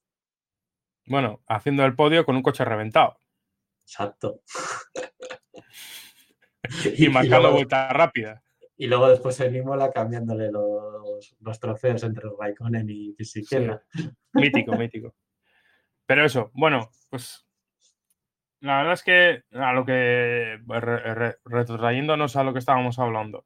Bueno, 1.09 1.42
haciendo 1.46 1.84
el 1.84 1.94
podio 1.94 2.24
con 2.24 2.36
un 2.36 2.42
coche 2.42 2.64
reventado 2.64 3.18
Exacto. 3.84 4.40
y, 6.96 7.09
marcando 7.09 7.40
luego, 7.40 7.56
vueltas 7.56 7.92
rápidas. 7.92 8.42
y 8.76 8.86
luego 8.86 9.09
después 9.09 9.38
en 9.40 9.56
Imola 9.56 9.90
cambiándole 9.92 10.50
los, 10.50 11.36
los 11.40 11.61
trofeos 11.61 12.02
entre 12.04 12.28
Raikkonen 12.38 12.88
y 12.90 13.12
Fisichella. 13.14 13.82
Mítico, 14.34 14.76
mítico. 14.76 15.14
Pero 16.06 16.24
eso, 16.24 16.50
bueno, 16.54 16.90
pues 17.11 17.46
la 18.61 18.78
verdad 18.78 18.94
es 18.94 19.02
que 19.02 19.42
a 19.52 19.72
lo 19.72 19.84
que 19.84 20.59
re- 20.66 21.14
re- 21.14 21.36
retrotrayéndonos 21.44 22.36
a 22.36 22.44
lo 22.44 22.52
que 22.52 22.59
estábamos 22.59 22.98
hablando. 22.98 23.44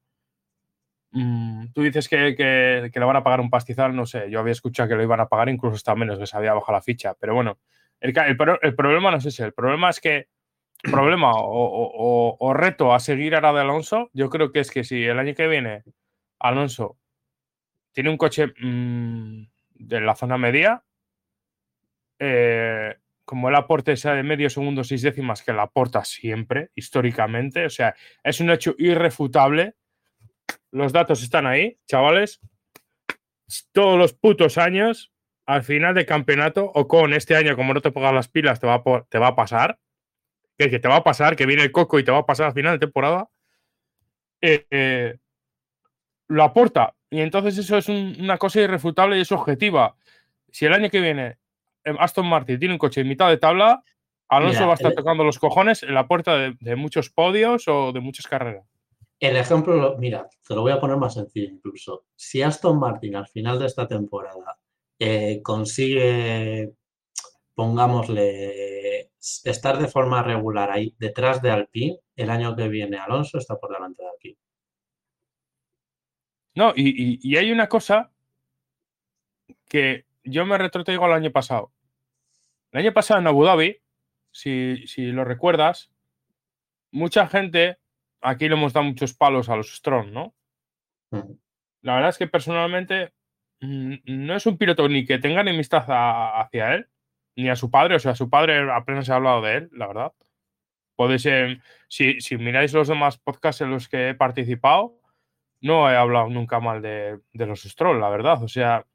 Mm, 1.13 1.67
tú 1.73 1.81
dices 1.81 2.09
que, 2.09 2.35
que, 2.35 2.99
le 2.99 3.05
van 3.05 3.15
a 3.15 3.23
pagar 3.23 3.39
un 3.39 3.49
pastizal, 3.49 3.95
no 3.95 4.05
sé, 4.05 4.29
yo 4.29 4.39
había 4.39 4.51
escuchado 4.51 4.89
que 4.89 4.95
lo 4.95 5.03
iban 5.03 5.21
a 5.21 5.27
pagar 5.27 5.49
incluso 5.49 5.75
hasta 5.75 5.95
menos, 5.95 6.19
que 6.19 6.27
se 6.27 6.37
había 6.37 6.53
bajado 6.53 6.73
la 6.73 6.81
ficha, 6.81 7.15
pero 7.19 7.33
bueno, 7.33 7.59
el, 7.99 8.13
problema 8.75 9.11
no 9.11 9.17
es 9.17 9.25
ese, 9.25 9.45
el 9.45 9.53
problema 9.53 9.89
es 9.89 10.01
que, 10.01 10.27
problema 10.81 11.31
o- 11.33 12.35
o 12.37 12.53
reto 12.53 12.93
a 12.93 12.99
seguir 12.99 13.35
ahora 13.35 13.53
de 13.53 13.61
Alonso, 13.61 14.09
yo 14.13 14.29
creo 14.29 14.51
que 14.51 14.59
es 14.59 14.69
que 14.69 14.83
si 14.83 15.05
el 15.05 15.17
año 15.17 15.33
que 15.33 15.47
viene 15.47 15.83
Alonso 16.39 16.97
tiene 17.93 18.09
un 18.09 18.17
coche 18.17 18.47
mm, 18.47 19.47
de 19.75 20.01
la 20.01 20.15
zona 20.15 20.37
media, 20.37 20.83
eh, 22.19 22.95
como 23.25 23.49
el 23.49 23.55
aporte 23.55 23.95
sea 23.95 24.13
de 24.13 24.23
medio 24.23 24.49
segundo, 24.49 24.83
seis 24.83 25.01
décimas, 25.01 25.41
que 25.41 25.53
la 25.53 25.63
aporta 25.63 26.03
siempre, 26.03 26.71
históricamente, 26.75 27.65
o 27.65 27.69
sea, 27.69 27.95
es 28.23 28.39
un 28.41 28.49
hecho 28.49 28.75
irrefutable. 28.77 29.75
Los 30.71 30.91
datos 30.93 31.21
están 31.23 31.45
ahí, 31.45 31.77
chavales. 31.87 32.39
Todos 33.71 33.97
los 33.97 34.13
putos 34.13 34.57
años, 34.57 35.11
al 35.45 35.63
final 35.63 35.93
de 35.93 36.05
campeonato, 36.05 36.71
o 36.73 36.87
con 36.87 37.13
este 37.13 37.35
año, 37.35 37.55
como 37.55 37.73
no 37.73 37.81
te 37.81 37.91
pongas 37.91 38.13
las 38.13 38.27
pilas, 38.27 38.59
te 38.59 38.67
va 38.67 38.75
a, 38.75 38.83
po- 38.83 39.05
te 39.09 39.19
va 39.19 39.27
a 39.27 39.35
pasar. 39.35 39.79
Que, 40.57 40.69
que 40.69 40.79
te 40.79 40.87
va 40.87 40.97
a 40.97 41.03
pasar, 41.03 41.35
que 41.35 41.45
viene 41.45 41.63
el 41.63 41.71
coco 41.71 41.97
y 41.99 42.03
te 42.03 42.11
va 42.11 42.19
a 42.19 42.25
pasar 42.25 42.47
al 42.47 42.53
final 42.53 42.73
de 42.73 42.85
temporada. 42.85 43.29
eh, 44.41 44.65
eh, 44.71 45.17
lo 46.27 46.43
aporta. 46.43 46.95
Y 47.09 47.21
entonces 47.21 47.57
eso 47.57 47.77
es 47.77 47.87
un- 47.89 48.15
una 48.19 48.37
cosa 48.37 48.59
irrefutable 48.61 49.17
y 49.17 49.21
es 49.21 49.31
objetiva. 49.31 49.95
Si 50.51 50.65
el 50.65 50.73
año 50.73 50.89
que 50.89 50.99
viene 51.01 51.37
eh, 51.85 51.95
Aston 51.99 52.27
Martin 52.27 52.59
tiene 52.59 52.73
un 52.73 52.77
coche 52.79 53.01
en 53.01 53.07
mitad 53.07 53.29
de 53.29 53.37
tabla, 53.37 53.83
Alonso 54.29 54.53
Mira, 54.59 54.65
va 54.67 54.71
a 54.73 54.75
estar 54.75 54.91
el- 54.91 54.95
tocando 54.97 55.23
los 55.23 55.39
cojones 55.39 55.83
en 55.83 55.93
la 55.93 56.07
puerta 56.07 56.35
de, 56.37 56.55
de 56.59 56.75
muchos 56.75 57.09
podios 57.09 57.67
o 57.67 57.91
de 57.93 57.99
muchas 57.99 58.27
carreras. 58.27 58.65
El 59.27 59.37
ejemplo, 59.37 59.75
lo- 59.77 59.97
mira, 59.97 60.27
te 60.45 60.53
lo 60.53 60.61
voy 60.63 60.73
a 60.73 60.79
poner 60.81 60.97
más 60.97 61.13
sencillo 61.13 61.47
incluso. 61.49 62.05
Si 62.15 62.41
Aston 62.41 62.77
Martin 62.79 63.15
al 63.15 63.27
final 63.27 63.57
de 63.57 63.67
esta 63.67 63.87
temporada 63.87 64.59
eh, 64.99 65.41
consigue, 65.41 66.73
pongámosle, 67.55 69.11
estar 69.45 69.77
de 69.79 69.87
forma 69.87 70.21
regular 70.23 70.71
ahí 70.71 70.93
detrás 70.99 71.41
de 71.41 71.51
Alpine, 71.51 71.99
el 72.17 72.29
año 72.29 72.55
que 72.55 72.67
viene 72.67 72.97
Alonso 72.97 73.37
está 73.37 73.55
por 73.57 73.71
delante 73.73 74.03
de 74.03 74.09
Alpine. 74.09 74.37
No, 76.55 76.73
y, 76.75 76.89
y- 76.89 77.19
y 77.21 77.37
hay 77.37 77.51
una 77.51 77.67
cosa 77.69 78.11
que 79.67 80.05
yo 80.23 80.45
me 80.45 80.57
retrotraigo 80.57 81.05
al 81.05 81.13
año 81.13 81.31
pasado. 81.31 81.71
El 82.71 82.81
año 82.81 82.93
pasado 82.93 83.19
en 83.21 83.27
Abu 83.27 83.43
Dhabi, 83.45 83.77
si, 84.31 84.85
si 84.87 85.07
lo 85.11 85.23
recuerdas, 85.23 85.91
mucha 86.91 87.27
gente, 87.27 87.77
aquí 88.23 88.47
le 88.49 88.55
hemos 88.55 88.73
dado 88.73 88.85
muchos 88.85 89.13
palos 89.13 89.49
a 89.49 89.55
los 89.55 89.75
Strong, 89.75 90.11
¿no? 90.11 90.35
Mm. 91.11 91.33
La 91.81 91.95
verdad 91.95 92.09
es 92.09 92.17
que 92.17 92.27
personalmente 92.27 93.13
mm, 93.61 93.95
no 94.05 94.35
es 94.35 94.45
un 94.45 94.57
piloto 94.57 94.87
ni 94.89 95.05
que 95.05 95.19
tenga 95.19 95.41
enemistad 95.41 95.85
a- 95.89 96.41
hacia 96.41 96.75
él, 96.75 96.89
ni 97.35 97.49
a 97.49 97.55
su 97.55 97.69
padre. 97.71 97.95
O 97.95 97.99
sea, 97.99 98.15
su 98.15 98.29
padre 98.29 98.71
apenas 98.71 99.05
se 99.05 99.13
ha 99.13 99.15
hablado 99.17 99.41
de 99.41 99.55
él, 99.57 99.69
la 99.73 99.87
verdad. 99.87 100.13
Podéis, 100.95 101.25
eh, 101.25 101.59
si, 101.87 102.21
si 102.21 102.37
miráis 102.37 102.73
los 102.73 102.87
demás 102.87 103.17
podcasts 103.17 103.61
en 103.61 103.71
los 103.71 103.89
que 103.89 104.09
he 104.09 104.15
participado, 104.15 104.99
no 105.61 105.89
he 105.89 105.95
hablado 105.95 106.29
nunca 106.29 106.59
mal 106.59 106.81
de, 106.81 107.19
de 107.33 107.45
los 107.45 107.63
Stroll, 107.63 107.99
la 107.99 108.09
verdad. 108.09 108.43
O 108.43 108.47
sea, 108.47 108.85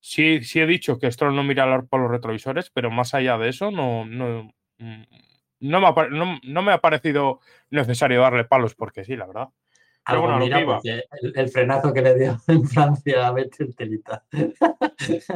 sí, 0.00 0.42
sí 0.44 0.60
he 0.60 0.66
dicho 0.66 0.98
que 0.98 1.10
Stroll 1.10 1.34
no 1.34 1.42
mira 1.44 1.82
por 1.82 2.00
los 2.00 2.10
retrovisores, 2.10 2.70
pero 2.70 2.90
más 2.90 3.14
allá 3.14 3.38
de 3.38 3.48
eso, 3.48 3.70
no, 3.70 4.04
no, 4.04 4.52
mm, 4.78 5.02
no, 5.60 5.80
me, 5.80 5.86
ha, 5.86 6.08
no- 6.08 6.38
no 6.42 6.62
me 6.62 6.72
ha 6.72 6.80
parecido 6.80 7.40
necesario 7.70 8.20
darle 8.20 8.44
palos 8.44 8.74
porque 8.74 9.04
sí, 9.04 9.16
la 9.16 9.26
verdad. 9.26 9.48
Algo 10.04 10.22
bueno, 10.22 10.38
mira, 10.38 10.64
porque 10.64 11.04
el, 11.20 11.32
el 11.36 11.48
frenazo 11.50 11.92
que 11.92 12.02
le 12.02 12.14
dio 12.18 12.36
en 12.48 12.64
Francia 12.66 13.26
a 13.26 13.32
Vettel 13.32 13.76
telita. 13.76 14.24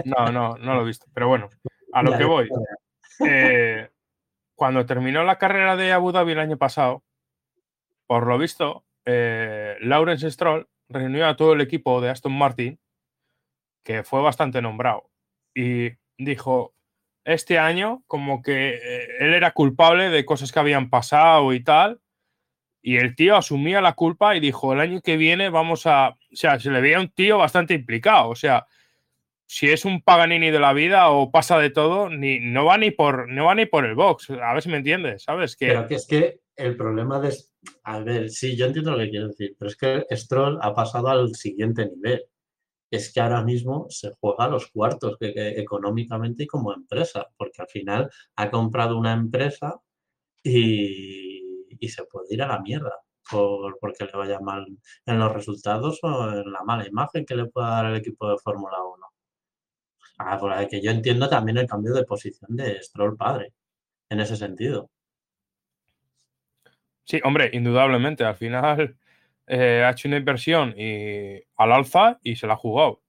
No, 0.05 0.33
no, 0.33 0.57
no 0.57 0.75
lo 0.75 0.83
he 0.83 0.87
visto. 0.87 1.07
Pero 1.15 1.29
bueno, 1.29 1.49
a 1.93 2.03
lo 2.03 2.11
Ya, 2.13 2.19
que 2.19 2.25
voy. 2.25 2.51
eh, 3.21 3.91
cuando 4.55 4.85
terminó 4.87 5.23
la 5.25 5.39
carrera 5.39 5.77
de 5.77 5.93
Abu 5.93 6.13
Dhabi 6.13 6.33
el 6.33 6.39
año 6.41 6.57
pasado, 6.57 7.05
por 8.07 8.27
lo 8.27 8.39
visto, 8.39 8.85
eh, 9.05 9.77
Lawrence 9.81 10.31
Stroll 10.31 10.69
reunió 10.89 11.27
a 11.27 11.37
todo 11.37 11.53
el 11.55 11.61
equipo 11.61 12.01
de 12.01 12.11
Aston 12.11 12.33
Martin, 12.37 12.79
que 13.83 14.03
fue 14.03 14.23
bastante 14.23 14.63
nombrado, 14.63 15.11
y 15.55 15.91
dijo, 16.19 16.75
este 17.25 17.59
año 17.59 18.03
como 18.07 18.43
que 18.43 18.75
eh, 18.75 19.09
él 19.21 19.35
era 19.35 19.53
culpable 19.53 20.11
de 20.11 20.25
cosas 20.25 20.53
que 20.53 20.61
habían 20.61 20.91
pasado 20.91 21.53
y 21.53 21.63
tal, 21.63 22.01
y 22.87 22.99
el 22.99 23.17
tío 23.17 23.37
asumía 23.37 23.81
la 23.81 23.95
culpa 23.95 24.37
y 24.37 24.41
dijo, 24.41 24.75
el 24.75 24.81
año 24.81 25.01
que 25.01 25.17
viene 25.17 25.49
vamos 25.49 25.87
a... 25.87 26.11
O 26.11 26.37
sea, 26.37 26.61
se 26.61 26.71
le 26.71 26.83
veía 26.83 27.01
un 27.01 27.09
tío 27.09 27.39
bastante 27.39 27.73
implicado, 27.73 28.29
o 28.29 28.35
sea, 28.35 28.67
si 29.47 29.71
es 29.71 29.87
un 29.87 30.03
Paganini 30.03 30.51
de 30.51 30.61
la 30.61 30.75
vida 30.75 31.09
o 31.09 31.31
pasa 31.31 31.59
de 31.59 31.71
todo, 31.71 32.11
ni, 32.11 32.41
no, 32.41 32.67
va 32.67 32.77
ni 32.77 32.91
por, 32.91 33.29
no 33.31 33.47
va 33.47 33.55
ni 33.55 33.65
por 33.65 33.87
el 33.87 33.95
box. 33.95 34.31
A 34.31 34.53
ver 34.53 34.63
si 34.63 34.69
me 34.69 34.77
entiendes, 34.77 35.23
¿sabes? 35.23 35.57
Que, 35.57 35.69
Pero 35.69 35.87
que 35.87 35.95
es 35.95 36.07
que 36.07 36.41
el 36.57 36.77
problema 36.77 37.21
de... 37.21 37.35
A 37.85 38.01
ver, 38.01 38.29
sí, 38.29 38.55
yo 38.55 38.67
entiendo 38.67 38.93
lo 38.93 38.99
que 38.99 39.09
quieres 39.11 39.29
decir, 39.31 39.57
pero 39.59 39.71
es 39.71 39.77
que 39.77 40.05
Stroll 40.15 40.59
ha 40.61 40.75
pasado 40.75 41.09
al 41.09 41.35
siguiente 41.35 41.87
nivel. 41.87 42.23
Es 42.95 43.13
que 43.13 43.21
ahora 43.21 43.43
mismo 43.43 43.87
se 43.91 44.13
juega 44.21 44.45
a 44.45 44.49
los 44.49 44.71
cuartos 44.71 45.17
que- 45.19 45.33
económicamente 45.61 46.45
y 46.45 46.47
como 46.47 46.73
empresa, 46.73 47.27
porque 47.37 47.63
al 47.63 47.69
final 47.69 48.11
ha 48.37 48.51
comprado 48.51 48.97
una 48.99 49.13
empresa 49.13 49.81
y, 50.45 51.43
se 51.89 52.05
puede 52.07 52.35
ir 52.35 52.43
a 52.43 52.49
la 52.49 52.61
mierda 52.61 52.93
por, 53.31 53.79
porque 53.81 54.05
le 54.07 54.13
vaya 54.13 54.41
mal 54.41 54.67
en 55.07 55.19
los 55.19 55.33
resultados 55.33 55.99
o 56.03 56.31
en 56.31 56.51
la 56.53 56.63
mala 56.65 56.87
imagen 56.89 57.27
que 57.27 57.37
le 57.37 57.47
pueda 57.47 57.69
dar 57.69 57.87
el 57.87 57.97
equipo 57.97 58.31
de 58.31 58.39
Fórmula 58.39 58.79
1. 58.83 59.07
Ah, 60.19 60.39
por 60.39 60.69
que 60.69 60.81
yo 60.83 60.91
entiendo 60.91 61.29
también 61.29 61.59
el 61.59 61.67
cambio 61.67 61.93
de 61.95 62.05
posición 62.05 62.57
de 62.57 62.83
Stroll 62.83 63.17
padre, 63.17 63.53
en 64.11 64.21
ese 64.21 64.37
sentido. 64.37 64.91
Sí, 67.05 67.21
hombre, 67.25 67.51
indudablemente. 67.53 68.25
Al 68.25 68.37
final 68.37 68.97
eh, 69.47 69.83
ha 69.85 69.91
hecho 69.91 70.09
una 70.09 70.17
inversión 70.17 70.75
y, 70.77 71.43
al 71.57 71.73
alza 71.73 72.19
y 72.23 72.37
se 72.37 72.47
la 72.47 72.55
ha 72.55 72.57
jugado. 72.57 73.03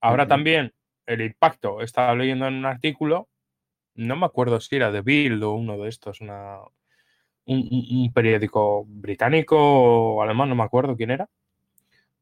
Ahora 0.00 0.26
también 0.26 0.72
el 1.06 1.20
impacto, 1.22 1.80
estaba 1.80 2.14
leyendo 2.14 2.46
en 2.46 2.54
un 2.54 2.66
artículo, 2.66 3.28
no 3.94 4.16
me 4.16 4.26
acuerdo 4.26 4.60
si 4.60 4.76
era 4.76 4.90
de 4.90 5.02
Bill 5.02 5.42
o 5.42 5.52
uno 5.52 5.78
de 5.78 5.88
estos, 5.88 6.20
una, 6.20 6.58
un, 7.46 8.12
periódico 8.12 8.84
británico 8.86 9.56
o 9.58 10.22
alemán, 10.22 10.48
no 10.48 10.54
me 10.54 10.62
acuerdo 10.62 10.96
quién 10.96 11.10
era, 11.10 11.28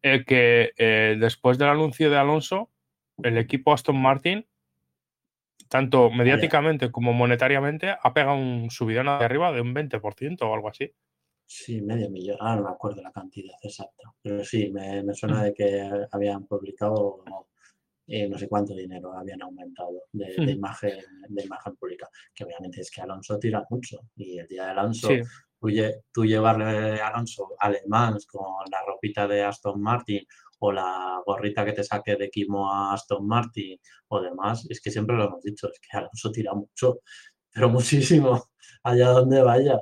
eh, 0.03 0.25
que 0.25 0.73
eh, 0.77 1.17
después 1.19 1.59
del 1.59 1.69
anuncio 1.69 2.11
de 2.11 2.19
Alonso, 2.19 2.71
el 3.23 3.39
equipo 3.39 3.73
Aston 3.73 4.01
Martin, 4.01 4.47
tanto 5.69 6.11
mediáticamente 6.11 6.91
como 6.91 7.13
monetariamente, 7.13 7.97
ha 8.01 8.13
pegado 8.13 8.37
un 8.37 8.71
subidón 8.71 9.09
hacia 9.09 9.27
arriba 9.27 9.53
de 9.53 9.61
un 9.61 9.75
20% 9.75 10.43
o 10.43 10.55
algo 10.55 10.69
así. 10.69 10.93
Sí, 11.55 11.83
medio 11.83 12.09
millón. 12.09 12.39
Ahora 12.41 12.57
no 12.57 12.63
me 12.63 12.71
acuerdo 12.71 13.03
la 13.03 13.13
cantidad 13.13 13.55
exacta. 13.63 14.11
Pero 14.23 14.43
sí, 14.43 14.73
me, 14.73 15.05
suena 15.13 15.41
mm. 15.41 15.45
de 15.45 15.55
que 15.55 15.91
habían 16.11 16.47
publicado 16.47 17.23
eh, 18.07 18.27
no 18.27 18.39
sé 18.39 18.49
cuánto 18.49 18.75
dinero 18.75 19.13
habían 19.13 19.43
aumentado 19.43 20.05
de, 20.13 20.35
mm. 20.39 20.49
imagen, 20.49 20.99
de 21.29 21.45
imagen 21.45 21.77
pública. 21.77 22.09
Que 22.35 22.45
obviamente 22.45 22.81
es 22.81 22.91
que 22.91 23.03
Alonso 23.03 23.39
tira 23.39 23.67
mucho. 23.69 23.99
Y 24.17 24.39
el 24.39 24.47
día 24.47 24.65
de 24.65 24.71
Alonso, 24.71 25.09
tú, 26.11 26.25
llevarle 26.25 27.01
a 27.03 27.09
Alonso 27.09 27.51
alemán 27.59 28.17
con 28.27 28.65
la 28.71 28.83
ropita 28.87 29.29
de 29.29 29.43
Aston 29.43 29.79
Martin 29.79 30.25
o 30.61 30.73
la 30.73 31.21
gorrita 31.27 31.67
que 31.67 31.75
te 31.75 31.85
saque 31.85 32.17
de 32.17 32.31
Kimo 32.31 32.73
a 32.73 32.95
Aston 32.95 33.27
Martin 33.27 33.79
o 34.09 34.23
demás, 34.23 34.67
es 34.71 34.81
que 34.81 34.91
siempre 34.91 35.17
lo 35.17 35.25
hemos 35.27 35.43
dicho, 35.43 35.69
es 35.71 35.79
que 35.81 35.99
Alonso 35.99 36.33
tira 36.33 36.55
mucho, 36.55 37.01
pero 37.53 37.69
muchísimo, 37.69 38.43
allá 38.85 39.09
donde 39.11 39.43
vaya. 39.43 39.79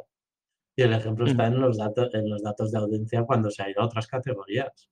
Y 0.80 0.82
el 0.82 0.94
ejemplo 0.94 1.26
está 1.26 1.46
en 1.46 1.60
los, 1.60 1.76
datos, 1.76 2.14
en 2.14 2.30
los 2.30 2.42
datos 2.42 2.72
de 2.72 2.78
audiencia 2.78 3.22
cuando 3.24 3.50
se 3.50 3.62
ha 3.62 3.68
ido 3.68 3.82
a 3.82 3.84
otras 3.84 4.06
categorías. 4.06 4.88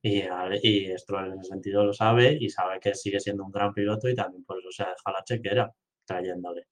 Y, 0.00 0.22
y 0.62 0.92
esto 0.92 1.18
en 1.18 1.32
ese 1.32 1.42
sentido 1.42 1.84
lo 1.84 1.92
sabe 1.92 2.38
y 2.40 2.48
sabe 2.48 2.78
que 2.78 2.94
sigue 2.94 3.18
siendo 3.18 3.42
un 3.42 3.50
gran 3.50 3.74
piloto 3.74 4.08
y 4.08 4.14
también 4.14 4.44
por 4.44 4.60
eso 4.60 4.70
se 4.70 4.84
ha 4.84 4.90
dejado 4.90 5.16
la 5.16 5.24
chequera 5.24 5.74
trayéndole. 6.04 6.68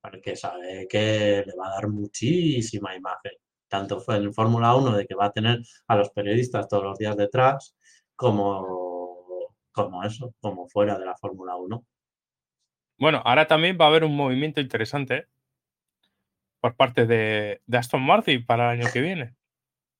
Porque 0.00 0.34
sabe 0.36 0.88
que 0.88 1.44
le 1.46 1.54
va 1.54 1.66
a 1.66 1.74
dar 1.74 1.88
muchísima 1.88 2.96
imagen. 2.96 3.32
Tanto 3.68 4.00
fue 4.00 4.16
en 4.16 4.32
Fórmula 4.32 4.74
1 4.74 4.96
de 4.96 5.06
que 5.06 5.14
va 5.14 5.26
a 5.26 5.32
tener 5.32 5.58
a 5.88 5.96
los 5.96 6.08
periodistas 6.12 6.66
todos 6.66 6.82
los 6.82 6.98
días 6.98 7.14
detrás, 7.14 7.76
como, 8.16 9.54
como 9.70 10.02
eso, 10.02 10.34
como 10.40 10.66
fuera 10.66 10.98
de 10.98 11.04
la 11.04 11.16
Fórmula 11.18 11.56
1. 11.56 11.84
Bueno, 12.96 13.20
ahora 13.22 13.46
también 13.46 13.76
va 13.78 13.84
a 13.84 13.88
haber 13.88 14.04
un 14.04 14.16
movimiento 14.16 14.62
interesante 14.62 15.26
por 16.62 16.76
parte 16.76 17.06
de, 17.06 17.60
Aston 17.72 18.02
Martin 18.02 18.46
para 18.46 18.72
el 18.72 18.80
año 18.80 18.92
que 18.92 19.00
viene. 19.00 19.34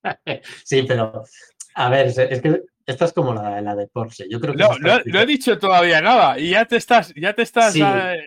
sí, 0.65 0.85
pero 0.85 1.25
a 1.75 1.89
ver, 1.91 2.07
es 2.07 2.41
que 2.41 2.63
esta 2.87 3.05
es 3.05 3.13
como 3.13 3.35
la, 3.35 3.61
la 3.61 3.75
de 3.75 3.89
Porsche. 3.89 4.27
Yo 4.31 4.41
creo 4.41 4.55
que 4.55 4.63
no, 4.63 5.01
no, 5.05 5.21
he 5.21 5.27
dicho 5.27 5.59
todavía 5.59 6.01
nada 6.01 6.39
y 6.39 6.51
ya 6.51 6.65
te 6.65 6.77
estás, 6.77 7.13
ya 7.15 7.33
te 7.33 7.43
estás. 7.43 7.73
Sí, 7.73 7.83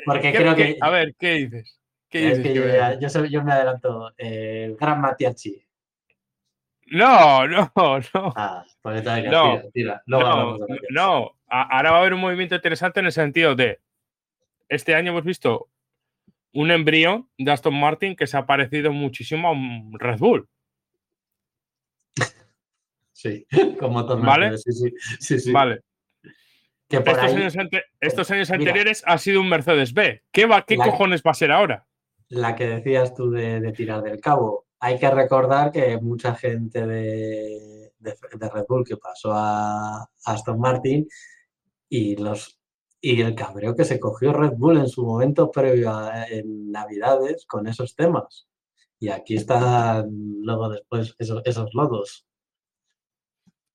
porque 0.05 0.33
creo 0.33 0.53
que. 0.53 0.77
A 0.81 0.89
ver, 0.89 1.15
¿qué 1.17 1.31
dices? 1.35 1.79
¿Qué 2.09 2.31
es 2.31 2.39
que 2.39 2.53
yo, 2.53 3.25
yo, 3.25 3.43
me 3.43 3.53
adelanto. 3.53 4.11
Eh, 4.17 4.75
Gran 4.79 4.99
Matiachi. 4.99 5.65
No, 6.87 7.47
no, 7.47 7.71
no. 8.13 8.33
Ah, 8.35 8.65
pues 8.81 9.03
no, 9.03 9.61
tira, 9.73 10.03
no, 10.05 10.57
no, 10.89 11.31
ahora 11.47 11.91
va 11.91 11.97
a 11.97 11.99
haber 12.01 12.13
un 12.13 12.19
movimiento 12.19 12.55
interesante 12.55 12.99
en 12.99 13.05
el 13.05 13.11
sentido 13.13 13.55
de 13.55 13.79
este 14.67 14.93
año 14.93 15.11
hemos 15.11 15.23
visto 15.23 15.69
un 16.55 16.71
embrión 16.71 17.29
de 17.37 17.51
Aston 17.51 17.77
Martin 17.77 18.15
que 18.15 18.27
se 18.27 18.37
ha 18.37 18.45
parecido 18.45 18.91
muchísimo 18.91 19.49
a 19.49 19.51
un 19.51 19.91
Red 19.99 20.19
Bull. 20.19 20.47
Sí, 23.11 23.45
como 23.79 24.03
¿Vale? 24.05 24.57
Sí, 24.57 24.71
sí, 25.19 25.39
sí, 25.39 25.51
Vale. 25.51 25.81
estos, 27.99 28.31
años, 28.31 28.51
anteriores 28.51 29.03
ha 29.05 29.17
sido 29.17 29.41
un 29.41 29.49
Mercedes 29.49 29.93
B. 29.93 30.23
¿Qué, 30.31 30.45
va, 30.45 30.65
qué 30.65 30.77
cojones 30.77 31.21
va 31.25 31.31
a 31.31 31.35
ser 31.35 31.51
ahora? 31.51 31.85
La 32.29 32.55
que 32.55 32.67
decías 32.67 33.13
tú 33.13 33.29
de, 33.29 33.73
tirar 33.73 34.01
del 34.01 34.21
cabo. 34.21 34.65
Hay 34.79 34.97
que 34.97 35.11
recordar 35.11 35.71
que 35.71 35.97
mucha 35.99 36.35
gente 36.35 36.87
de, 36.87 37.91
Red 37.99 38.65
Bull 38.67 38.85
que 38.85 38.95
pasó 38.95 39.33
a 39.33 40.07
Aston 40.23 40.59
Martin 40.59 41.05
y 41.89 42.15
los 42.15 42.59
y 43.01 43.21
el 43.21 43.35
cabreo 43.35 43.75
que 43.75 43.85
se 43.85 43.99
cogió 43.99 44.33
Red 44.33 44.53
Bull 44.57 44.77
en 44.77 44.89
su 44.89 45.05
momento 45.05 45.51
previo 45.51 45.91
a, 45.91 46.25
en 46.27 46.71
Navidades 46.71 47.45
con 47.45 47.67
esos 47.67 47.95
temas. 47.95 48.47
Y 48.99 49.09
aquí 49.09 49.35
están 49.35 50.07
luego 50.41 50.69
después 50.69 51.15
esos, 51.19 51.41
esos 51.45 51.73
logos. 51.73 52.25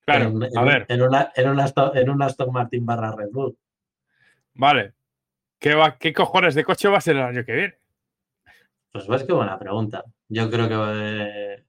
Claro, 0.04 0.30
en, 0.30 0.58
a 0.58 0.62
ver. 0.64 0.86
En 0.88 1.02
una, 1.02 1.30
en, 1.34 1.48
una, 1.48 1.72
en 1.94 2.10
una 2.10 2.26
Aston 2.26 2.52
Martin 2.52 2.84
barra 2.84 3.14
Red 3.14 3.30
Bull. 3.30 3.56
Vale. 4.54 4.94
¿Qué, 5.58 5.74
va, 5.74 5.98
¿Qué 5.98 6.12
cojones 6.12 6.54
de 6.54 6.64
coche 6.64 6.88
va 6.88 6.98
a 6.98 7.02
ser 7.02 7.16
el 7.16 7.22
año 7.22 7.44
que 7.44 7.52
viene? 7.52 7.74
Pues 8.92 9.06
ves 9.06 9.24
qué 9.24 9.32
buena 9.32 9.58
pregunta. 9.58 10.04
Yo 10.28 10.50
creo 10.50 10.68
que 10.68 10.74
eh, 10.74 11.64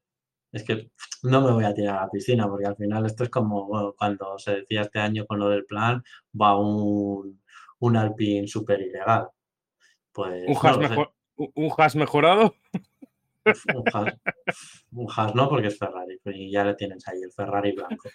es 0.52 0.64
que 0.64 0.92
no 1.24 1.42
me 1.42 1.52
voy 1.52 1.66
a 1.66 1.74
tirar 1.74 1.98
a 1.98 2.02
la 2.04 2.10
piscina 2.10 2.48
porque 2.48 2.66
al 2.66 2.76
final 2.76 3.06
esto 3.06 3.24
es 3.24 3.30
como 3.30 3.94
cuando 3.98 4.40
se 4.40 4.58
decía 4.58 4.82
este 4.82 5.00
año 5.00 5.26
con 5.26 5.40
lo 5.40 5.50
del 5.50 5.66
plan, 5.66 6.04
va 6.40 6.58
un, 6.58 7.41
un 7.82 7.98
Alpine 7.98 8.48
súper 8.48 8.82
ilegal. 8.82 9.28
Pues, 10.12 10.46
¿Un, 10.48 10.58
has 11.78 11.96
mejorado? 11.96 12.56
Un 14.92 15.08
has, 15.16 15.36
no, 15.36 15.50
porque 15.50 15.68
es 15.68 15.78
Ferrari 15.78 16.20
y 16.26 16.52
ya 16.52 16.64
le 16.64 16.76
tienes 16.76 17.08
ahí 17.08 17.22
el 17.22 17.32
Ferrari 17.32 17.72
blanco. 17.74 18.10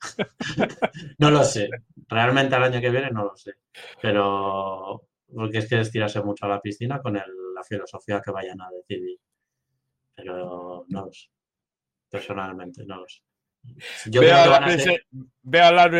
no 1.18 1.30
lo 1.30 1.44
sé. 1.44 1.68
Realmente 2.08 2.56
el 2.56 2.62
año 2.64 2.80
que 2.80 2.90
viene 2.90 3.10
no 3.10 3.24
lo 3.24 3.36
sé. 3.36 3.54
Pero 4.00 5.08
porque 5.32 5.58
es 5.58 5.68
que 5.68 5.80
es 5.80 5.90
tirarse 5.90 6.22
mucho 6.22 6.46
a 6.46 6.48
la 6.48 6.60
piscina 6.60 7.00
con 7.00 7.14
la 7.14 7.64
filosofía 7.68 8.20
que 8.20 8.32
vayan 8.32 8.60
a 8.60 8.70
decidir. 8.70 9.18
Pero 10.14 10.84
no 10.88 11.06
lo 11.06 11.12
sé. 11.12 11.28
Personalmente 12.10 12.84
no 12.84 12.96
lo 13.00 13.08
sé. 13.08 13.22
Yo 14.06 14.20
veo, 14.20 14.36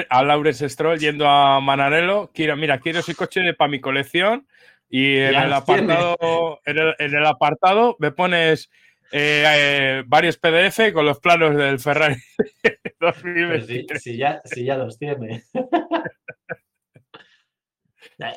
a, 0.09 0.23
Laurence, 0.23 0.69
Stroll 0.69 0.99
yendo 0.99 1.27
a 1.27 1.61
Manarello. 1.61 2.31
Quiero, 2.33 2.57
mira, 2.57 2.79
quiero 2.79 3.01
ese 3.01 3.15
coche 3.15 3.55
para 3.55 3.71
mi 3.71 3.81
colección. 3.81 4.47
Y 4.89 5.17
en 5.17 5.35
el, 5.35 5.53
apartado, 5.53 6.61
en 6.67 7.15
el, 7.15 7.27
apartado 7.27 7.97
me 7.99 8.13
pones 8.13 8.71
eh, 9.11 9.45
eh, 9.47 10.03
varios 10.07 10.39
PDF 10.39 10.93
con 10.93 11.07
los 11.07 11.19
planos 11.19 11.57
del 11.57 11.79
Ferrari. 11.79 12.17
si, 13.99 14.17
ya, 14.17 14.43
ya, 14.57 14.77
los 14.77 14.99
tiene. 14.99 15.45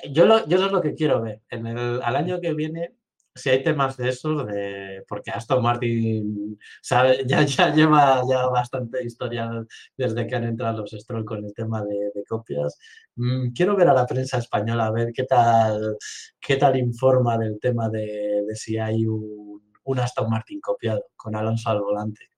yo, 0.09 0.47
yo 0.47 0.57
eso 0.57 0.65
es 0.67 0.71
lo 0.71 0.81
que 0.81 0.95
quiero 0.95 1.21
ver. 1.21 1.41
En 1.49 1.67
el, 1.67 2.01
al 2.01 2.15
año 2.15 2.41
que 2.41 2.53
viene 2.53 2.91
si 3.35 3.49
hay 3.49 3.61
temas 3.61 3.97
de 3.97 4.09
esos, 4.09 4.47
de, 4.47 5.03
porque 5.07 5.29
Aston 5.29 5.61
Martin 5.61 6.57
sabe, 6.81 7.23
ya, 7.27 7.43
ya 7.43 7.73
lleva 7.73 8.21
ya 8.29 8.47
bastante 8.47 9.03
historia 9.03 9.49
desde 9.97 10.25
que 10.25 10.35
han 10.35 10.45
entrado 10.45 10.81
los 10.81 10.91
Stroll 10.91 11.25
con 11.25 11.43
el 11.43 11.53
tema 11.53 11.83
de, 11.83 12.11
copias. 12.27 12.79
Mm, 13.15 13.51
quiero 13.51 13.75
ver 13.75 13.89
a 13.89 13.93
la 13.93 14.07
prensa 14.07 14.37
española 14.37 14.87
a 14.87 14.91
ver 14.91 15.11
qué 15.13 15.25
tal, 15.25 15.97
qué 16.39 16.55
tal 16.55 16.77
informa 16.77 17.37
del 17.37 17.59
tema 17.59 17.89
de, 17.89 18.43
si 18.55 18.77
hay 18.77 19.05
un, 19.05 19.61
un, 19.83 19.99
Aston 19.99 20.29
Martin 20.29 20.59
copiado 20.61 21.05
con 21.15 21.35
Alonso 21.35 21.69
al 21.69 21.81
volante. 21.81 22.29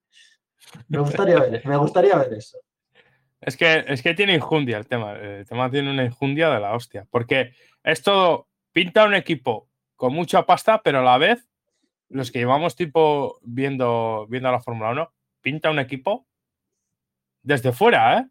Me 0.89 0.99
gustaría 0.99 1.39
ver, 1.39 1.65
me 1.65 1.77
gustaría 1.77 2.17
ver 2.17 2.33
eso. 2.33 2.57
Es 3.39 3.55
que, 3.55 3.85
es 3.87 4.01
que 4.01 4.15
tiene 4.15 4.33
injundia 4.33 4.77
el 4.77 4.87
tema. 4.87 5.13
El 5.13 5.45
tema 5.45 5.69
tiene 5.69 5.91
una 5.91 6.03
injundia 6.03 6.49
de 6.49 6.59
la 6.59 6.73
hostia. 6.73 7.07
Porque 7.09 7.53
es 7.83 8.01
todo. 8.01 8.49
Pinta 8.73 9.05
un 9.05 9.13
equipo 9.13 9.69
con 9.97 10.13
mucha 10.13 10.45
pasta, 10.45 10.81
pero 10.81 10.99
a 10.99 11.03
la 11.03 11.17
vez, 11.17 11.49
los 12.09 12.31
que 12.31 12.39
llevamos 12.39 12.75
tiempo 12.75 13.39
viendo, 13.41 14.25
viendo 14.29 14.51
la 14.51 14.61
Fórmula 14.61 14.91
1, 14.91 15.13
pinta 15.41 15.71
un 15.71 15.79
equipo 15.79 16.25
desde 17.41 17.73
fuera, 17.73 18.19
¿eh? 18.19 18.27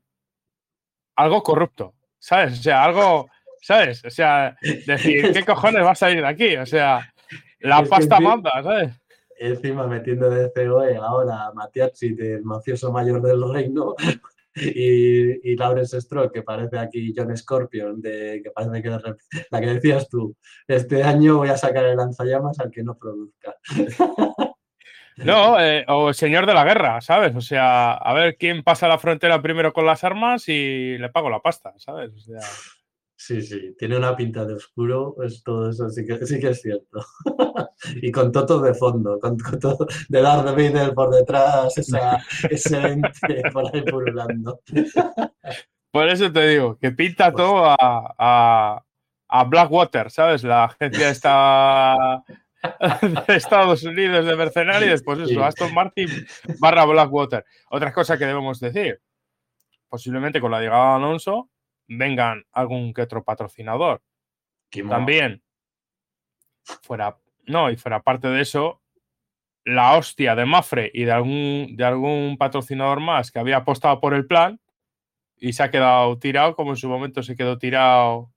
Algo 1.17 1.43
corrupto, 1.43 1.95
¿sabes? 2.19 2.61
O 2.61 2.63
sea, 2.63 2.85
algo, 2.85 3.29
¿sabes? 3.61 4.05
O 4.05 4.11
sea, 4.11 4.57
decir, 4.87 5.33
¿qué 5.33 5.45
cojones 5.45 5.85
va 5.85 5.91
a 5.91 5.97
salir 5.97 6.21
de 6.21 6.29
aquí? 6.29 6.57
O 6.57 6.67
sea, 6.67 7.13
la 7.61 7.83
pasta 7.85 8.21
manda, 8.21 8.63
¿sabes? 8.63 8.95
Encima 9.39 9.87
metiendo 9.87 10.31
de 10.31 10.51
COE 10.53 10.97
ahora 10.97 11.47
a 11.47 11.53
Matiachi, 11.53 12.15
del 12.15 12.43
mafioso 12.43 12.93
mayor 12.93 13.21
del 13.21 13.43
reino, 13.53 13.95
y, 14.57 15.53
y 15.53 15.57
Lawrence 15.57 16.01
Stroll, 16.01 16.33
que 16.33 16.43
parece 16.43 16.79
aquí 16.79 17.13
John 17.17 17.37
Scorpion, 17.37 18.01
de, 18.01 18.41
que 18.43 18.51
parece 18.51 18.83
que 18.83 18.91
la 19.51 19.61
que 19.61 19.67
decías 19.67 20.09
tú, 20.09 20.35
este 20.67 21.03
año 21.03 21.39
voy 21.39 21.49
a 21.49 21.57
sacar 21.57 21.85
el 21.85 21.97
lanzallamas 21.97 22.59
al 22.61 22.71
que 22.71 22.83
no 22.83 22.97
produzca. 22.97 23.57
No, 25.17 25.59
eh, 25.59 25.83
o 25.89 26.13
señor 26.13 26.45
de 26.45 26.53
la 26.53 26.65
guerra, 26.65 27.01
¿sabes? 27.01 27.35
O 27.35 27.41
sea, 27.41 27.95
a 27.95 28.13
ver 28.13 28.37
quién 28.37 28.63
pasa 28.63 28.87
la 28.87 28.99
frontera 28.99 29.41
primero 29.41 29.73
con 29.73 29.87
las 29.87 30.05
armas 30.05 30.47
y 30.47 30.99
le 30.99 31.09
pago 31.09 31.31
la 31.31 31.41
pasta, 31.41 31.73
¿sabes? 31.79 32.13
O 32.13 32.19
sea... 32.19 32.41
Sí, 33.19 33.41
sí, 33.41 33.75
tiene 33.79 33.97
una 33.97 34.15
pinta 34.15 34.45
de 34.45 34.55
oscuro, 34.55 35.17
es 35.25 35.43
todo 35.43 35.71
eso 35.71 35.89
sí 35.89 36.05
que, 36.05 36.27
sí 36.27 36.39
que 36.39 36.51
es 36.51 36.61
cierto. 36.61 37.01
y 38.03 38.13
con 38.13 38.31
Toto 38.31 38.61
de 38.61 38.75
fondo, 38.75 39.19
con, 39.19 39.39
Toto 39.39 39.87
de 40.11 40.21
Darth 40.21 40.45
Vader 40.45 40.93
por 40.93 41.11
detrás, 41.11 41.79
esa, 41.79 42.23
ese 42.51 42.77
ente 42.77 43.43
por 43.55 43.75
ahí 43.75 43.83
pululando. 43.83 44.61
por 45.91 46.09
eso 46.09 46.31
te 46.31 46.47
digo, 46.47 46.79
que 46.79 46.93
pinta 46.93 47.33
pues 47.33 47.43
todo 47.43 47.65
a, 47.65 47.77
a, 48.19 48.85
a, 49.29 49.45
Blackwater, 49.45 50.11
¿sabes? 50.11 50.45
La 50.45 50.65
agencia 50.65 51.09
está 51.09 52.23
de 53.27 53.35
Estados 53.35 53.83
Unidos 53.83 54.27
de 54.27 54.37
mercenarios, 54.37 55.03
pues 55.03 55.21
eso, 55.21 55.43
Aston 55.43 55.73
Martin 55.73 56.09
barra 56.59 56.85
Blackwater. 56.85 57.47
Otra 57.71 57.95
cosa 57.95 58.19
que 58.19 58.27
debemos 58.27 58.61
decir, 58.61 59.01
posiblemente 59.89 60.39
con 60.39 60.51
la 60.51 60.61
llegada 60.61 60.91
de 60.91 60.97
Alonso, 60.97 61.49
vengan 61.89 62.45
algún 62.53 62.93
que 62.93 63.03
otro 63.03 63.25
patrocinador. 63.25 64.03
También, 64.89 65.43
fuera, 66.83 67.19
no, 67.47 67.71
y 67.71 67.77
fuera 67.77 68.03
parte 68.03 68.29
de 68.29 68.43
eso, 68.43 68.83
la 69.65 69.97
hostia 69.97 70.35
de 70.35 70.45
Mafre 70.45 70.91
y 70.93 71.05
de 71.05 71.13
algún, 71.13 71.77
de 71.77 71.85
algún 71.85 72.37
patrocinador 72.39 73.01
más 73.01 73.31
que 73.31 73.39
había 73.39 73.59
apostado 73.59 74.01
por 74.01 74.15
el 74.15 74.27
plan 74.27 74.61
y 75.37 75.53
se 75.53 75.63
ha 75.63 75.71
quedado 75.71 76.19
tirado, 76.19 76.55
como 76.55 76.71
en 76.71 76.77
su 76.77 76.89
momento 76.89 77.23
se 77.23 77.37
quedó 77.37 77.59
tirado 77.59 78.31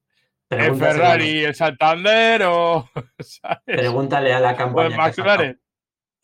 el 0.49 0.75
Ferrari, 0.75 1.43
el 1.43 1.55
Santander 1.55 2.43
o. 2.43 2.89
Pregúntale 3.65 4.33
a 4.33 4.39
la 4.39 4.55
campaña 4.55 5.11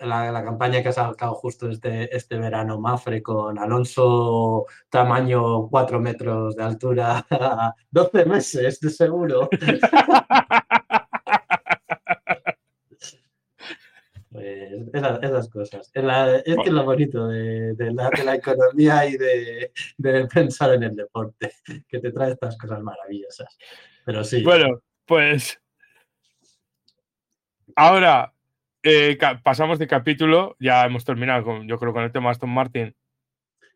la, 0.06 0.44
campaña 0.44 0.82
que 0.82 0.90
ha 0.90 0.94
sacado 0.94 1.34
justo 1.36 1.70
este, 1.70 2.16
este 2.16 2.38
verano 2.38 2.80
Mafre 2.80 3.22
con 3.22 3.58
Alonso 3.58 4.66
tamaño 4.90 5.68
4 5.70 6.00
metros 6.00 6.56
de 6.56 6.64
altura, 6.64 7.26
12 7.92 8.26
meses 8.26 8.80
de 8.80 8.90
seguro. 8.90 9.50
Pues 14.36 14.90
esas, 15.24 15.50
cosas. 15.50 15.92
Es, 15.94 16.04
que 16.44 16.62
es 16.66 16.70
lo 16.70 16.84
bonito 16.84 17.26
de, 17.30 17.74
la, 17.94 18.36
economía 18.36 19.06
y 19.08 19.16
de, 19.16 19.72
de, 19.98 20.28
pensar 20.28 20.74
en 20.74 20.84
el 20.84 20.94
deporte, 20.94 21.54
que 21.88 22.00
te 22.00 22.12
trae 22.12 22.34
estas 22.34 22.58
cosas 22.58 22.82
maravillosas. 22.82 23.58
Pero 24.04 24.26
sí. 24.26 24.44
Bueno, 24.44 24.82
pues 25.06 25.58
ahora 27.78 28.35
eh, 28.86 29.18
pasamos 29.44 29.80
de 29.80 29.88
capítulo, 29.88 30.56
ya 30.60 30.86
hemos 30.86 31.04
terminado 31.04 31.44
con, 31.44 31.68
yo 31.68 31.80
creo, 31.80 31.92
con 31.92 32.04
el 32.04 32.12
tema 32.12 32.30
Aston 32.30 32.52
Martin. 32.52 32.96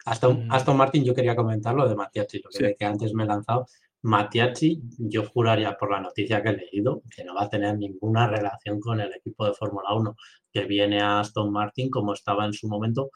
Aston, 0.05 0.47
mm. 0.47 0.51
Aston 0.51 0.78
Martin, 0.78 1.03
yo 1.03 1.16
quería 1.16 1.36
comentar 1.36 1.74
lo 1.74 1.89
de 1.89 1.95
Matiachi, 1.95 2.41
lo 2.43 2.49
que, 2.78 2.86
antes 2.86 3.14
me 3.14 3.24
he 3.24 3.28
lanzado. 3.28 3.66
Matiachi, 4.03 4.82
yo 4.99 5.26
juraría 5.26 5.76
por 5.76 5.91
la 5.91 5.99
noticia 5.99 6.41
que 6.41 6.49
he 6.49 6.57
leído 6.57 7.01
que 7.14 7.24
no 7.24 7.34
va 7.34 7.43
a 7.43 7.49
tener 7.49 7.76
ninguna 7.76 8.28
relación 8.28 8.80
con 8.80 9.01
el 9.01 9.12
equipo 9.14 9.45
de 9.45 9.53
Fórmula 9.53 9.93
1, 9.95 10.16
que 10.53 10.66
viene 10.66 11.01
a 11.01 11.20
Aston 11.20 11.51
Martin 11.51 11.89
como 11.89 12.14
estaba 12.14 12.45
en 12.45 12.53
su 12.53 12.68
momento 12.68 13.10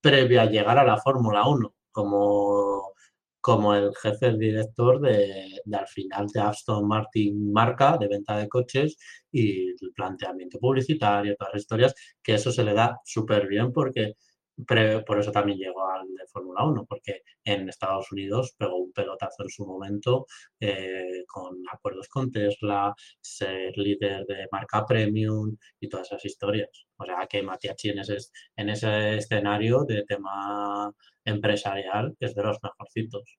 previo 0.00 0.40
a 0.40 0.46
llegar 0.46 0.78
a 0.78 0.84
la 0.84 0.96
Fórmula 0.96 1.46
1, 1.46 1.74
como 1.92 2.94
como 3.46 3.76
el 3.76 3.94
jefe 3.94 4.26
el 4.26 4.38
director 4.40 5.00
de, 5.00 5.60
al 5.72 5.86
final 5.86 6.26
de 6.34 6.40
Aston 6.40 6.88
Martin 6.88 7.52
marca 7.52 7.96
de 7.96 8.08
venta 8.08 8.36
de 8.36 8.48
coches 8.48 8.96
y 9.30 9.68
el 9.68 9.92
planteamiento 9.94 10.58
publicitario, 10.58 11.36
todas 11.36 11.54
las 11.54 11.62
historias, 11.62 11.94
que 12.24 12.34
eso 12.34 12.50
se 12.50 12.64
le 12.64 12.74
da 12.74 12.98
súper 13.04 13.46
bien 13.46 13.72
porque 13.72 14.14
por 14.64 15.18
eso 15.18 15.30
también 15.30 15.58
llegó 15.58 15.88
al 15.90 16.06
de 16.08 16.26
Fórmula 16.32 16.64
1, 16.64 16.86
porque 16.86 17.22
en 17.44 17.68
Estados 17.68 18.10
Unidos 18.10 18.54
pegó 18.56 18.76
un 18.76 18.92
pelotazo 18.92 19.42
en 19.42 19.50
su 19.50 19.66
momento 19.66 20.26
eh, 20.60 21.24
con 21.26 21.56
acuerdos 21.70 22.08
con 22.08 22.30
Tesla, 22.30 22.94
ser 23.20 23.76
líder 23.76 24.24
de 24.26 24.46
marca 24.50 24.84
premium 24.86 25.56
y 25.78 25.88
todas 25.88 26.06
esas 26.06 26.24
historias. 26.24 26.86
O 26.96 27.04
sea 27.04 27.26
que 27.28 27.42
Matiachi 27.42 27.90
en 27.90 27.98
ese, 27.98 28.16
en 28.56 28.70
ese 28.70 29.16
escenario 29.16 29.84
de 29.84 30.04
tema 30.04 30.90
empresarial 31.24 32.16
es 32.18 32.34
de 32.34 32.42
los 32.42 32.58
mejorcitos. 32.62 33.38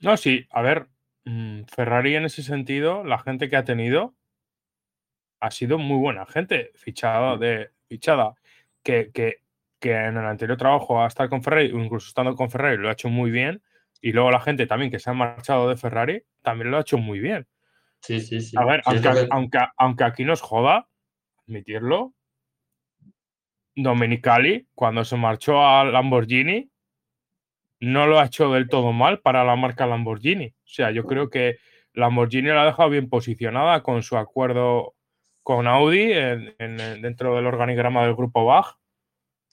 No, 0.00 0.16
sí, 0.18 0.44
a 0.50 0.60
ver, 0.60 0.88
mm, 1.24 1.62
Ferrari 1.74 2.16
en 2.16 2.26
ese 2.26 2.42
sentido, 2.42 3.02
la 3.02 3.18
gente 3.18 3.48
que 3.48 3.56
ha 3.56 3.64
tenido 3.64 4.14
ha 5.40 5.50
sido 5.50 5.78
muy 5.78 5.98
buena 5.98 6.26
gente 6.26 6.72
fichada, 6.74 7.36
de, 7.36 7.70
fichada 7.88 8.34
que, 8.82 9.10
que, 9.12 9.45
que 9.86 9.94
en 9.94 10.16
el 10.16 10.26
anterior 10.26 10.58
trabajo 10.58 11.00
a 11.00 11.06
estar 11.06 11.28
con 11.28 11.44
Ferrari, 11.44 11.70
o 11.70 11.78
incluso 11.78 12.08
estando 12.08 12.34
con 12.34 12.50
Ferrari, 12.50 12.76
lo 12.76 12.88
ha 12.88 12.92
hecho 12.92 13.08
muy 13.08 13.30
bien. 13.30 13.62
Y 14.00 14.12
luego 14.12 14.32
la 14.32 14.40
gente 14.40 14.66
también 14.66 14.90
que 14.90 14.98
se 14.98 15.10
ha 15.10 15.12
marchado 15.12 15.68
de 15.68 15.76
Ferrari 15.76 16.24
también 16.42 16.72
lo 16.72 16.78
ha 16.78 16.80
hecho 16.80 16.98
muy 16.98 17.20
bien. 17.20 17.46
Sí, 18.00 18.20
sí, 18.20 18.40
sí. 18.40 18.56
A 18.58 18.64
ver, 18.64 18.82
aunque, 18.84 19.28
aunque, 19.30 19.58
aunque, 19.76 20.04
aquí 20.04 20.24
nos 20.24 20.40
joda 20.40 20.88
admitirlo, 21.46 22.14
Domenicali, 23.76 24.66
cuando 24.74 25.04
se 25.04 25.16
marchó 25.16 25.64
a 25.64 25.84
Lamborghini, 25.84 26.68
no 27.80 28.06
lo 28.06 28.18
ha 28.18 28.26
hecho 28.26 28.52
del 28.52 28.68
todo 28.68 28.92
mal 28.92 29.20
para 29.20 29.44
la 29.44 29.54
marca 29.54 29.86
Lamborghini. 29.86 30.48
O 30.48 30.68
sea, 30.68 30.90
yo 30.90 31.04
creo 31.04 31.30
que 31.30 31.58
Lamborghini 31.92 32.48
la 32.48 32.62
ha 32.62 32.66
dejado 32.66 32.90
bien 32.90 33.08
posicionada 33.08 33.82
con 33.82 34.02
su 34.02 34.16
acuerdo 34.16 34.94
con 35.42 35.68
Audi 35.68 36.08
dentro 36.08 37.36
del 37.36 37.46
organigrama 37.46 38.02
del 38.02 38.16
grupo 38.16 38.44
Bach. 38.44 38.78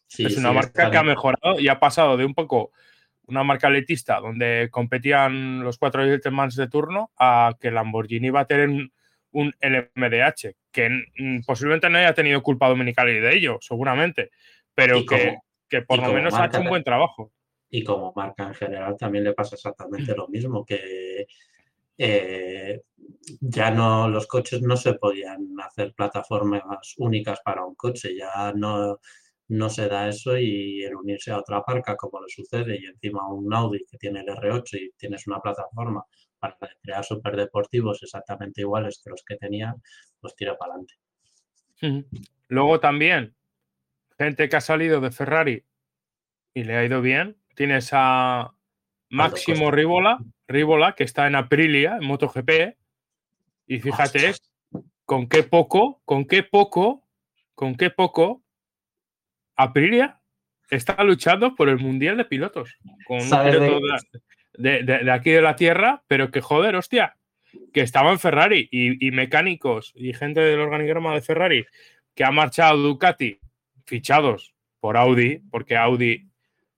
Es 0.09 0.37
una 0.37 0.51
marca 0.51 0.91
que 0.91 0.97
ha 0.97 1.03
mejorado 1.03 1.59
y 1.59 1.67
ha 1.67 1.79
pasado 1.79 2.17
de 2.17 2.25
un 2.25 2.33
poco 2.33 2.71
una 3.27 3.43
marca 3.43 3.69
letista 3.69 4.19
donde 4.19 4.69
competían 4.71 5.63
los 5.63 5.77
cuatro 5.77 6.03
gentlemen 6.03 6.49
de 6.49 6.67
turno 6.67 7.11
a 7.17 7.55
que 7.59 7.71
Lamborghini 7.71 8.29
va 8.29 8.41
a 8.41 8.47
tener 8.47 8.69
un, 8.69 8.91
LMDH, 9.61 10.55
que 10.71 10.89
posiblemente 11.45 11.89
no 11.89 11.97
haya 11.97 12.13
tenido 12.13 12.43
culpa 12.43 12.69
Dominicali 12.69 13.19
de 13.19 13.35
ello, 13.35 13.57
seguramente, 13.61 14.29
pero 14.75 15.03
que, 15.05 15.37
que, 15.67 15.81
por 15.81 15.99
lo 15.99 16.13
menos 16.13 16.35
ha 16.35 16.45
hecho 16.45 16.61
un 16.61 16.69
buen 16.69 16.83
trabajo. 16.83 17.31
y 17.69 17.83
como 17.83 18.13
marca 18.15 18.43
en 18.43 18.53
general 18.53 18.95
también 18.95 19.23
le 19.23 19.33
pasa 19.33 19.55
exactamente 19.55 20.15
lo 20.15 20.27
mismo, 20.27 20.63
que 20.63 21.25
eh, 21.97 22.81
ya 23.39 23.71
no 23.71 24.07
los 24.07 24.27
coches 24.27 24.61
no 24.61 24.75
se 24.77 24.93
podían 24.93 25.55
hacer 25.63 25.93
plataformas 25.93 26.93
únicas 26.97 27.39
para 27.41 27.65
un 27.65 27.75
coche, 27.75 28.15
ya 28.15 28.53
no, 28.53 28.99
no 29.53 29.69
se 29.69 29.87
da 29.87 30.07
eso 30.07 30.37
y 30.37 30.83
el 30.83 30.95
unirse 30.95 31.31
a 31.31 31.37
otra 31.37 31.63
marca 31.67 31.95
como 31.95 32.21
le 32.21 32.29
sucede 32.29 32.79
y 32.79 32.85
encima 32.85 33.27
un 33.31 33.53
Audi 33.53 33.85
que 33.89 33.97
tiene 33.97 34.21
el 34.21 34.27
R8 34.27 34.77
y 34.79 34.91
tienes 34.97 35.27
una 35.27 35.39
plataforma 35.39 36.03
para 36.39 36.57
crear 36.81 37.03
superdeportivos 37.03 38.01
exactamente 38.03 38.61
iguales 38.61 39.01
que 39.03 39.09
los 39.09 39.23
que 39.23 39.37
tenían, 39.37 39.75
pues 40.19 40.35
tira 40.35 40.57
para 40.57 40.73
adelante. 40.73 40.95
Luego 42.47 42.79
también, 42.79 43.35
gente 44.17 44.49
que 44.49 44.55
ha 44.55 44.61
salido 44.61 45.01
de 45.01 45.11
Ferrari 45.11 45.63
y 46.53 46.63
le 46.63 46.77
ha 46.77 46.85
ido 46.85 47.01
bien, 47.01 47.37
Tienes 47.55 47.89
a 47.91 48.51
Máximo 49.09 49.69
Rivola, 49.69 50.19
Rivola, 50.47 50.95
que 50.95 51.03
está 51.03 51.27
en 51.27 51.35
Aprilia, 51.35 51.97
en 52.01 52.07
MotoGP. 52.07 52.75
Y 53.67 53.79
fíjate 53.79 54.33
con 55.05 55.27
qué 55.27 55.43
poco, 55.43 56.01
con 56.05 56.25
qué 56.25 56.41
poco, 56.43 57.03
con 57.53 57.75
qué 57.75 57.91
poco 57.91 58.42
Aprilia 59.55 60.19
está 60.69 61.03
luchando 61.03 61.55
por 61.55 61.69
el 61.69 61.79
Mundial 61.79 62.17
de 62.17 62.25
Pilotos. 62.25 62.77
Con 63.05 63.19
un 63.21 63.29
piloto 63.29 63.79
de, 64.53 65.11
aquí 65.11 65.31
de 65.31 65.41
la 65.41 65.55
Tierra, 65.55 66.03
pero 66.07 66.31
que 66.31 66.41
joder, 66.41 66.75
hostia, 66.75 67.17
que 67.73 67.81
estaba 67.81 68.11
en 68.11 68.19
Ferrari 68.19 68.67
y, 68.71 69.07
y 69.07 69.11
mecánicos 69.11 69.91
y 69.95 70.13
gente 70.13 70.41
del 70.41 70.59
organigrama 70.59 71.13
de 71.13 71.21
Ferrari 71.21 71.65
que 72.15 72.23
ha 72.23 72.31
marchado 72.31 72.77
Ducati 72.77 73.39
fichados 73.85 74.53
por 74.79 74.97
Audi, 74.97 75.41
porque 75.49 75.77
Audi 75.77 76.27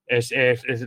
es, 0.08 0.32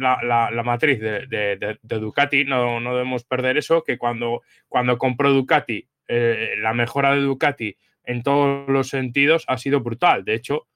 la, 0.00 0.62
matriz 0.64 1.00
de, 1.00 1.78
Ducati, 1.82 2.44
no, 2.44 2.80
no, 2.80 2.92
debemos 2.92 3.24
perder 3.24 3.58
eso, 3.58 3.82
que 3.82 3.98
cuando, 3.98 4.42
cuando 4.68 4.98
compró 4.98 5.32
Ducati, 5.32 5.88
eh, 6.06 6.54
la 6.58 6.72
mejora 6.74 7.14
de 7.14 7.20
Ducati 7.20 7.76
en 8.04 8.22
todos 8.22 8.68
los 8.68 8.88
sentidos 8.88 9.44
ha 9.48 9.58
sido 9.58 9.80
brutal. 9.80 10.24
De 10.24 10.34
hecho, 10.34 10.66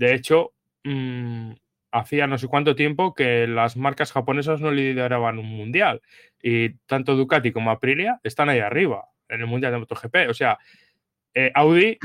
de 0.00 0.14
hecho 0.14 0.54
mm, 0.82 1.52
hacía 1.92 2.26
no 2.26 2.38
sé 2.38 2.48
cuánto 2.48 2.74
tiempo 2.74 3.14
que 3.14 3.46
las 3.46 3.76
marcas 3.76 4.12
japonesas 4.12 4.60
no 4.60 4.70
lideraban 4.70 5.38
un 5.38 5.46
mundial 5.46 6.00
y 6.42 6.70
tanto 6.86 7.16
Ducati 7.16 7.52
como 7.52 7.70
Aprilia 7.70 8.18
están 8.22 8.48
ahí 8.48 8.60
arriba 8.60 9.04
en 9.28 9.42
el 9.42 9.46
mundial 9.46 9.72
de 9.72 9.78
MotoGP. 9.78 10.30
O 10.30 10.34
sea, 10.34 10.58
eh, 11.34 11.52
Audi 11.54 11.98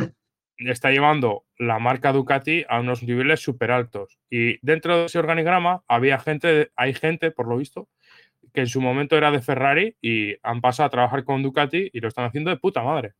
está 0.57 0.91
llevando 0.91 1.45
la 1.57 1.79
marca 1.79 2.11
Ducati 2.11 2.65
a 2.67 2.81
unos 2.81 3.01
niveles 3.01 3.39
súper 3.39 3.71
altos. 3.71 4.19
Y 4.29 4.59
dentro 4.61 4.99
de 4.99 5.05
ese 5.05 5.19
organigrama 5.19 5.83
había 5.87 6.19
gente, 6.19 6.71
hay 6.75 6.93
gente, 6.93 7.31
por 7.31 7.47
lo 7.47 7.55
visto, 7.57 7.87
que 8.53 8.61
en 8.61 8.67
su 8.67 8.81
momento 8.81 9.15
era 9.15 9.31
de 9.31 9.41
Ferrari 9.41 9.95
y 10.01 10.35
han 10.43 10.59
pasado 10.59 10.87
a 10.87 10.91
trabajar 10.91 11.23
con 11.23 11.43
Ducati 11.43 11.89
y 11.93 11.99
lo 12.01 12.09
están 12.09 12.25
haciendo 12.25 12.49
de 12.49 12.57
puta 12.57 12.83
madre. 12.83 13.13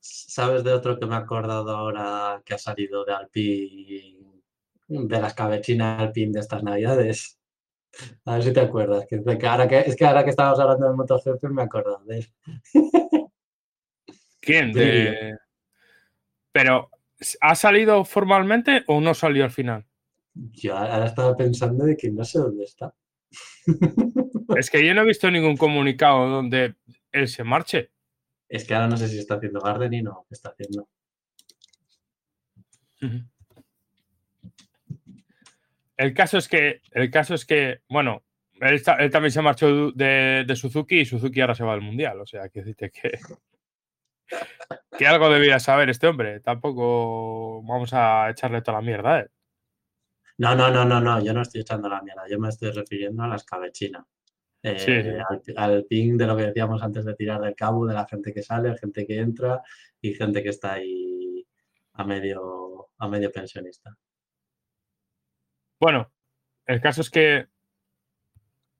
¿Sabes 0.00 0.64
de 0.64 0.72
otro 0.72 0.98
que 0.98 1.06
me 1.06 1.14
he 1.14 1.18
acordado 1.18 1.70
ahora 1.70 2.40
que 2.44 2.54
ha 2.54 2.58
salido 2.58 3.04
de 3.04 3.12
Alpine, 3.12 4.42
de 4.86 5.20
las 5.20 5.34
cabecinas 5.34 6.00
Alpine 6.00 6.32
de 6.32 6.40
estas 6.40 6.62
navidades? 6.62 7.38
A 8.24 8.34
ver 8.34 8.42
si 8.44 8.52
te 8.52 8.60
acuerdas. 8.60 9.06
Que, 9.08 9.22
ahora 9.46 9.66
que, 9.66 9.80
es 9.80 9.96
que 9.96 10.04
ahora 10.04 10.24
que 10.24 10.30
estábamos 10.30 10.60
hablando 10.60 10.86
del 10.86 10.96
MotoGP 10.96 11.42
me 11.44 11.62
he 11.62 11.64
acordado 11.64 12.04
de 12.04 12.18
él. 12.18 12.26
¿Quién? 14.40 14.72
Pero, 16.52 16.90
¿ha 17.40 17.54
salido 17.54 18.04
formalmente 18.04 18.84
o 18.86 19.00
no 19.00 19.14
salió 19.14 19.44
al 19.44 19.50
final? 19.50 19.84
Yo 20.34 20.76
ahora 20.76 21.06
estaba 21.06 21.36
pensando 21.36 21.84
de 21.84 21.96
que 21.96 22.10
no 22.10 22.24
sé 22.24 22.38
dónde 22.38 22.64
está. 22.64 22.94
Es 24.56 24.70
que 24.70 24.84
yo 24.84 24.94
no 24.94 25.02
he 25.02 25.06
visto 25.06 25.30
ningún 25.30 25.58
comunicado 25.58 26.26
donde 26.30 26.74
él 27.12 27.28
se 27.28 27.44
marche. 27.44 27.90
Es 28.48 28.66
que 28.66 28.74
ahora 28.74 28.88
no 28.88 28.96
sé 28.96 29.08
si 29.08 29.18
está 29.18 29.34
haciendo 29.34 29.60
gardening 29.60 30.08
o 30.08 30.26
qué 30.28 30.34
está 30.34 30.50
haciendo. 30.50 30.88
El 35.96 36.14
caso 36.14 36.38
es 36.38 36.48
que, 36.48 36.80
el 36.92 37.10
caso 37.10 37.34
es 37.34 37.44
que, 37.44 37.80
bueno, 37.88 38.22
él, 38.60 38.82
también 38.82 39.30
se 39.30 39.42
marchó 39.42 39.92
de, 39.92 40.46
Suzuki 40.56 41.00
y 41.00 41.04
Suzuki 41.04 41.40
ahora 41.40 41.54
se 41.54 41.64
va 41.64 41.74
al 41.74 41.82
mundial. 41.82 42.20
O 42.20 42.26
sea, 42.26 42.48
que 42.48 42.60
decirte 42.60 42.90
que, 42.90 43.18
que 44.98 45.06
algo 45.06 45.28
debía 45.28 45.58
saber 45.58 45.90
este 45.90 46.06
hombre. 46.06 46.40
Tampoco 46.40 47.62
vamos 47.62 47.92
a 47.92 48.30
echarle 48.30 48.62
toda 48.62 48.78
la 48.78 48.86
mierda, 48.86 49.20
¿eh? 49.20 49.28
No, 50.38 50.54
no, 50.54 50.70
no, 50.70 50.84
no, 50.84 51.00
no, 51.00 51.20
yo 51.20 51.32
no 51.32 51.42
estoy 51.42 51.62
echando 51.62 51.88
la 51.88 52.00
mierda, 52.00 52.22
yo 52.30 52.38
me 52.38 52.48
estoy 52.48 52.70
refiriendo 52.70 53.24
a 53.24 53.26
la 53.26 53.34
escabechina. 53.34 54.06
Eh, 54.62 55.22
al, 55.56 55.84
ping 55.84 56.16
de 56.16 56.26
lo 56.26 56.36
que 56.36 56.46
decíamos 56.46 56.82
antes 56.82 57.04
de 57.04 57.14
tirar 57.14 57.40
del 57.40 57.54
cabo, 57.54 57.86
de 57.86 57.94
la 57.94 58.06
gente 58.06 58.32
que 58.32 58.42
sale, 58.42 58.76
gente 58.76 59.06
que 59.06 59.18
entra 59.18 59.62
y 60.00 60.14
gente 60.14 60.42
que 60.42 60.48
está 60.48 60.74
ahí 60.74 61.46
a 61.92 62.04
medio, 62.04 62.88
a 62.98 63.08
medio 63.08 63.30
pensionista. 63.30 63.96
Bueno, 65.80 66.10
el 66.66 66.80
caso 66.80 67.02
es 67.02 67.10
que 67.10 67.46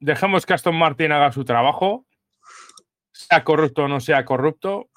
dejemos 0.01 0.47
que 0.47 0.55
Aston 0.55 0.77
Martin 0.77 1.13
haga 1.13 1.31
su 1.31 1.45
trabajo, 1.45 2.07
sea 3.13 3.45
corrupto 3.45 3.85
o 3.85 3.89
no 3.89 4.01
sea 4.01 4.25
corrupto, 4.25 4.91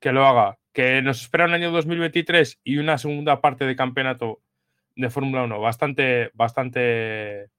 que 0.00 0.12
lo 0.12 0.26
haga. 0.26 0.58
Que 0.72 1.00
nos 1.02 1.22
espera 1.22 1.44
un 1.44 1.54
año 1.54 1.70
2023 1.70 2.60
y 2.64 2.78
una 2.78 2.98
segunda 2.98 3.40
parte 3.40 3.64
de 3.64 3.76
campeonato 3.76 4.42
de 4.96 5.08
Fórmula 5.08 5.44
1 5.44 5.60
bastante, 5.60 6.30
bastante 6.34 7.50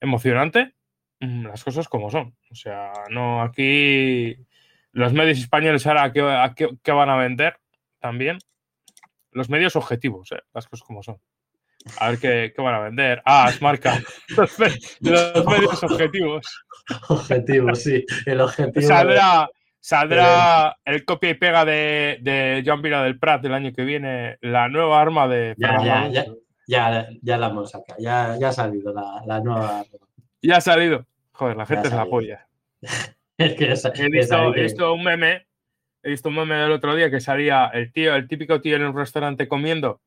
emocionante. 0.00 0.75
Mm, 1.20 1.46
las 1.46 1.64
cosas 1.64 1.88
como 1.88 2.10
son. 2.10 2.36
O 2.50 2.54
sea, 2.54 2.92
no 3.10 3.42
aquí 3.42 4.36
los 4.92 5.12
medios 5.12 5.38
españoles 5.38 5.86
ahora 5.86 6.12
qué, 6.12 6.92
van 6.92 7.10
a 7.10 7.16
vender 7.16 7.58
también. 8.00 8.38
Los 9.32 9.50
medios 9.50 9.76
objetivos, 9.76 10.32
¿eh? 10.32 10.40
las 10.54 10.66
cosas 10.66 10.86
como 10.86 11.02
son. 11.02 11.18
A 12.00 12.10
ver 12.10 12.18
qué, 12.18 12.62
van 12.62 12.74
a 12.74 12.80
vender. 12.80 13.22
Ah, 13.24 13.48
es 13.50 13.62
marca. 13.62 14.00
Los, 14.36 14.58
medios 14.58 15.84
objetivos. 15.84 16.64
Objetivos, 17.08 17.82
sí. 17.82 18.04
El 18.24 18.40
objetivo. 18.40 18.88
Saldrá, 18.88 19.48
Saldrá 19.86 20.76
el 20.84 21.04
copia 21.04 21.30
y 21.30 21.34
pega 21.34 21.64
de, 21.64 22.18
de 22.20 22.64
John 22.66 22.82
Vila 22.82 23.04
del 23.04 23.20
Prat 23.20 23.40
del 23.40 23.54
año 23.54 23.72
que 23.72 23.84
viene, 23.84 24.36
la 24.40 24.68
nueva 24.68 25.00
arma 25.00 25.28
de. 25.28 25.54
Ya, 25.58 25.80
ya, 25.80 26.08
ya, 26.08 26.26
ya, 26.66 27.08
ya, 27.22 27.38
la 27.38 27.46
hemos 27.46 27.70
sacado, 27.70 27.96
ya, 28.00 28.36
ya 28.36 28.48
ha 28.48 28.52
salido 28.52 28.92
la, 28.92 29.22
la 29.24 29.40
nueva 29.40 29.78
arma. 29.78 29.98
Ya 30.42 30.56
ha 30.56 30.60
salido. 30.60 31.06
Joder, 31.32 31.56
la 31.56 31.66
gente 31.66 31.88
se 31.88 31.96
la 31.96 32.04
es 33.38 33.54
que 33.54 33.72
he, 34.04 34.08
visto, 34.08 34.94
un 34.94 35.04
meme, 35.04 35.46
he 36.02 36.10
visto 36.10 36.28
un 36.28 36.36
meme 36.36 36.54
del 36.54 36.72
otro 36.72 36.94
día 36.94 37.10
que 37.10 37.20
salía 37.20 37.66
el 37.66 37.92
tío, 37.92 38.14
el 38.14 38.28
típico 38.28 38.60
tío 38.60 38.76
en 38.76 38.84
un 38.84 38.96
restaurante 38.96 39.48
comiendo 39.48 40.00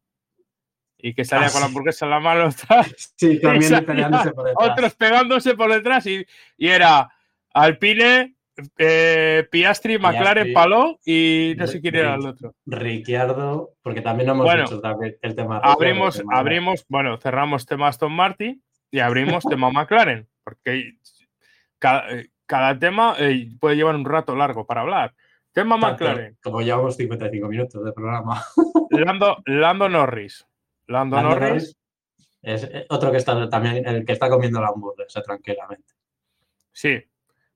y 0.98 1.14
que 1.14 1.26
salía 1.26 1.48
ah, 1.48 1.52
con 1.52 1.62
la 1.62 1.68
hamburguesa 1.68 2.06
en 2.06 2.12
la 2.12 2.20
mano. 2.20 2.50
Sí, 3.16 3.40
también 3.40 3.86
pegándose 3.86 4.32
por 4.32 4.48
detrás. 4.48 4.70
Otros 4.70 4.96
pegándose 4.96 5.56
por 5.56 5.72
detrás 5.72 6.06
y, 6.08 6.26
y 6.58 6.68
era 6.68 7.10
Alpine 7.54 8.36
eh, 8.78 9.48
Piastri, 9.50 9.98
McLaren, 9.98 10.54
Paló 10.54 11.00
y 11.06 11.54
no 11.58 11.68
sé 11.68 11.82
quién 11.82 11.96
era 11.96 12.16
el 12.16 12.26
otro. 12.26 12.56
Ricciardo, 12.66 13.74
porque 13.82 14.02
también 14.02 14.28
no 14.28 14.34
hemos 14.34 14.54
hecho 14.54 14.82
el 15.22 15.36
tema. 15.36 15.60
Abrimos, 15.60 16.22
abrimos, 16.32 16.86
bueno, 16.90 17.18
cerramos 17.18 17.66
tema 17.66 17.88
Aston 17.88 18.12
Martin 18.12 18.62
y 18.92 19.00
abrimos 19.00 19.44
tema 19.46 19.70
McLaren, 19.72 20.28
porque 20.44 20.98
cada, 21.78 22.80
tema 22.80 23.16
eh, 23.20 23.50
puede 23.60 23.76
llevar 23.76 23.96
un 23.96 24.06
rato 24.06 24.36
largo 24.36 24.66
para 24.66 24.82
hablar. 24.82 25.16
Tema 25.52 25.78
McLaren. 25.78 26.38
Como 26.44 26.62
llevamos 26.62 26.96
55 26.96 27.48
minutos 27.48 27.84
de 27.84 27.92
programa. 27.92 28.44
Lando, 29.46 29.90
Norris. 29.90 30.46
Lando, 30.88 31.22
Norris. 31.22 31.76
Es 32.42 32.64
eh, 32.64 32.86
otro 32.90 33.12
que 33.12 33.18
está 33.18 33.50
también, 33.50 33.88
el 33.88 34.06
que 34.06 34.14
está 34.14 34.30
comiendo 34.30 34.62
la 34.62 34.70
hamburguesa 34.70 35.22
tranquilamente. 35.22 35.94
Sí, 36.72 37.04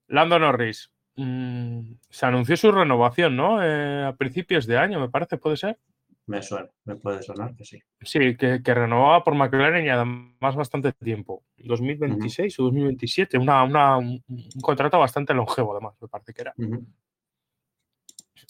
Lando 0.07 0.39
Norris. 0.39 0.91
Mm, 1.15 1.93
se 2.09 2.25
anunció 2.25 2.57
su 2.57 2.71
renovación, 2.71 3.35
¿no? 3.35 3.63
Eh, 3.63 4.05
a 4.05 4.13
principios 4.13 4.65
de 4.65 4.77
año, 4.77 4.99
me 4.99 5.09
parece, 5.09 5.37
¿puede 5.37 5.57
ser? 5.57 5.77
Me 6.25 6.41
suena, 6.41 6.69
me 6.85 6.95
puede 6.95 7.21
sonar 7.21 7.53
que 7.55 7.65
sí. 7.65 7.79
Sí, 8.01 8.37
que, 8.37 8.61
renovaba 8.63 9.23
por 9.23 9.35
McLaren 9.35 9.85
y 9.85 9.89
además 9.89 10.55
bastante 10.55 10.93
tiempo. 10.93 11.43
2026 11.57 12.59
o 12.59 12.63
2027, 12.63 13.37
una, 13.37 13.97
un, 13.97 14.23
contrato 14.61 14.99
bastante 14.99 15.33
longevo, 15.33 15.73
además, 15.73 15.95
me 15.99 16.07
parece 16.07 16.33
que 16.33 16.41
era. 16.41 16.53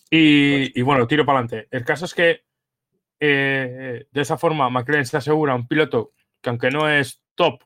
y, 0.10 0.82
bueno, 0.84 1.08
tiro 1.08 1.26
para 1.26 1.40
adelante. 1.40 1.68
El 1.72 1.84
caso 1.84 2.06
es 2.06 2.14
que 2.14 2.44
eh, 3.20 4.06
de 4.12 4.22
esa 4.22 4.38
forma 4.38 4.70
McLaren 4.70 5.06
se 5.06 5.18
asegura 5.18 5.56
un 5.56 5.68
piloto 5.68 6.14
que, 6.42 6.50
aunque 6.50 6.70
no 6.70 6.88
es 6.88 7.24
top, 7.36 7.64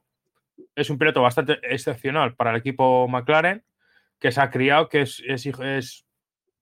es 0.75 0.89
un 0.89 0.97
piloto 0.97 1.21
bastante 1.21 1.59
excepcional 1.63 2.35
para 2.35 2.51
el 2.51 2.57
equipo 2.57 3.07
McLaren 3.07 3.63
que 4.19 4.31
se 4.31 4.41
ha 4.41 4.49
criado, 4.49 4.89
que 4.89 5.01
es, 5.01 5.21
es, 5.27 6.05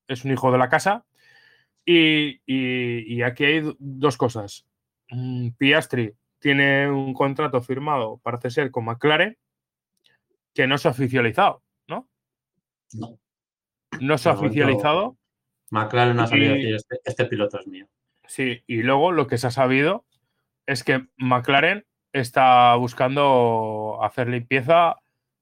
es, 0.07 0.25
un 0.25 0.31
hijo 0.31 0.51
de 0.51 0.57
la 0.57 0.69
casa. 0.69 1.05
Y, 1.85 3.21
aquí 3.21 3.45
hay 3.45 3.75
dos 3.79 4.17
cosas. 4.17 4.65
Mm, 5.09 5.49
Piastri 5.51 6.13
tiene 6.39 6.89
un 6.89 7.13
contrato 7.13 7.61
firmado, 7.61 8.19
parece 8.23 8.49
ser, 8.49 8.71
con 8.71 8.85
McLaren, 8.85 9.37
que 10.53 10.67
no 10.67 10.77
se 10.77 10.87
ha 10.87 10.91
oficializado, 10.91 11.63
¿no? 11.87 12.09
No. 12.93 13.19
No 13.99 14.17
se 14.17 14.29
ha 14.29 14.33
oficializado. 14.33 15.17
McLaren 15.69 16.19
ha 16.19 16.27
salido 16.27 16.53
decir, 16.53 16.75
este, 16.75 16.99
este, 17.03 17.25
piloto 17.25 17.59
es 17.59 17.67
mío. 17.67 17.87
Sí, 18.27 18.63
y 18.67 18.81
luego 18.81 19.11
lo 19.11 19.27
que 19.27 19.37
se 19.37 19.47
ha 19.47 19.51
sabido 19.51 20.05
es 20.65 20.83
que 20.83 21.07
McLaren 21.17 21.85
está 22.11 22.75
buscando 22.75 23.99
hacer 24.01 24.29
limpieza 24.29 24.95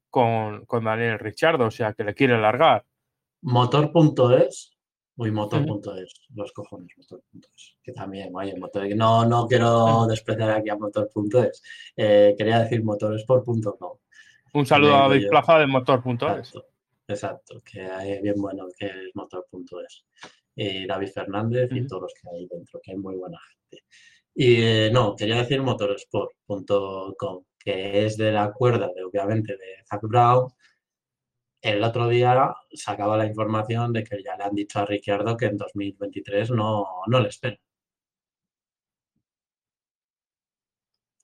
con, 0.09 0.65
Daniel 0.69 1.19
Richardo, 1.19 1.67
o 1.67 1.71
sea, 1.71 1.93
que 1.93 2.03
le 2.03 2.13
quiere 2.13 2.39
largar. 2.39 2.85
Motor.es, 3.41 4.77
uy, 5.15 5.31
motor.es, 5.31 6.21
los 6.33 6.51
cojones, 6.51 6.91
motor.es, 6.97 7.75
que 7.83 7.91
también, 7.91 8.35
oye, 8.35 8.55
motor, 8.57 8.87
no, 8.95 9.25
no 9.25 9.47
quiero 9.47 10.05
despreciar 10.07 10.51
aquí 10.51 10.69
a 10.69 10.75
motor.es, 10.75 11.63
eh, 11.95 12.35
quería 12.37 12.59
decir 12.59 12.83
motorsport.com. 12.83 13.97
Un 14.53 14.65
saludo 14.65 14.95
a 14.95 15.07
David 15.07 15.27
Plaza 15.29 15.59
de 15.59 15.67
motor.es. 15.67 16.13
Exacto, 16.13 16.65
exacto, 17.07 17.61
que 17.65 17.81
hay 17.81 18.21
bien 18.21 18.35
bueno 18.37 18.67
que 18.77 18.85
es 18.85 19.15
motor.es. 19.15 20.05
Y 20.55 20.85
David 20.85 21.09
Fernández 21.09 21.69
y 21.71 21.87
todos 21.87 22.03
los 22.03 22.13
que 22.13 22.29
hay 22.29 22.47
dentro, 22.47 22.79
que 22.81 22.91
hay 22.91 22.97
muy 22.97 23.15
buena 23.15 23.39
gente. 23.39 23.85
Y 24.35 24.61
eh, 24.61 24.89
no, 24.91 25.15
quería 25.15 25.37
decir 25.37 25.61
motorsport.com, 25.61 27.43
que 27.57 28.05
es 28.05 28.17
de 28.17 28.31
la 28.31 28.51
cuerda, 28.51 28.89
de, 28.95 29.03
obviamente, 29.03 29.53
de 29.53 29.83
Zach 29.85 30.01
Brown. 30.03 30.49
El 31.63 31.83
otro 31.83 32.07
día 32.09 32.53
sacaba 32.73 33.17
la 33.17 33.25
información 33.25 33.93
de 33.93 34.03
que 34.03 34.21
ya 34.23 34.35
le 34.37 34.43
han 34.43 34.53
dicho 34.55 34.79
a 34.79 34.85
Ricciardo 34.85 35.37
que 35.37 35.45
en 35.47 35.57
2023 35.57 36.51
no, 36.51 36.85
no 37.07 37.19
le 37.19 37.29
espera. 37.29 37.57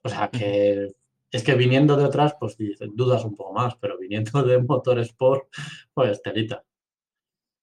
O 0.03 0.09
sea 0.09 0.29
que 0.29 0.87
es 1.31 1.43
que 1.43 1.55
viniendo 1.55 1.95
de 1.97 2.05
otras, 2.05 2.35
pues 2.39 2.55
dudas 2.93 3.23
un 3.25 3.35
poco 3.35 3.53
más, 3.53 3.75
pero 3.77 3.97
viniendo 3.97 4.41
de 4.43 4.57
Motorsport, 4.59 5.49
pues 5.93 6.21
telita. 6.21 6.63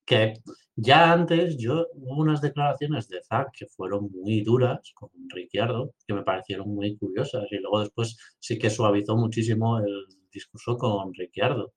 Que 0.05 0.33
ya 0.75 1.11
antes 1.11 1.57
yo 1.57 1.87
hubo 1.93 2.21
unas 2.21 2.41
declaraciones 2.41 3.07
de 3.09 3.21
Zack 3.23 3.51
que 3.57 3.65
fueron 3.67 4.09
muy 4.11 4.41
duras 4.41 4.91
con 4.95 5.09
Ricciardo, 5.29 5.93
que 6.07 6.13
me 6.13 6.23
parecieron 6.23 6.69
muy 6.73 6.95
curiosas, 6.97 7.45
y 7.51 7.57
luego 7.57 7.81
después 7.81 8.17
sí 8.39 8.57
que 8.57 8.69
suavizó 8.69 9.15
muchísimo 9.17 9.79
el 9.79 10.05
discurso 10.31 10.77
con 10.77 11.13
Ricciardo 11.13 11.73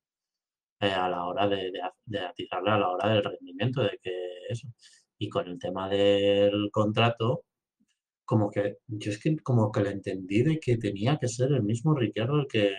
eh, 0.81 0.91
a 0.91 1.09
la 1.09 1.27
hora 1.27 1.49
de, 1.49 1.73
atizarle 2.29 2.71
a 2.71 2.79
la 2.79 2.89
hora 2.91 3.09
del 3.11 3.25
rendimiento, 3.25 3.83
de 3.83 3.99
que 4.03 4.13
eso. 4.49 4.69
Y 5.19 5.29
con 5.29 5.47
el 5.49 5.59
tema 5.59 5.89
del 5.89 6.71
contrato, 6.73 7.45
como 8.25 8.51
que 8.51 8.79
yo 8.87 9.11
es 9.11 9.19
que 9.21 9.37
como 9.39 9.71
que 9.73 9.83
le 9.83 9.91
entendí 9.91 10.43
de 10.43 10.61
que 10.61 10.77
tenía 10.79 11.19
que 11.19 11.29
ser 11.29 11.53
el 11.53 11.63
mismo 11.63 11.95
Ricciardo 11.95 12.41
el 12.41 12.47
que 12.47 12.75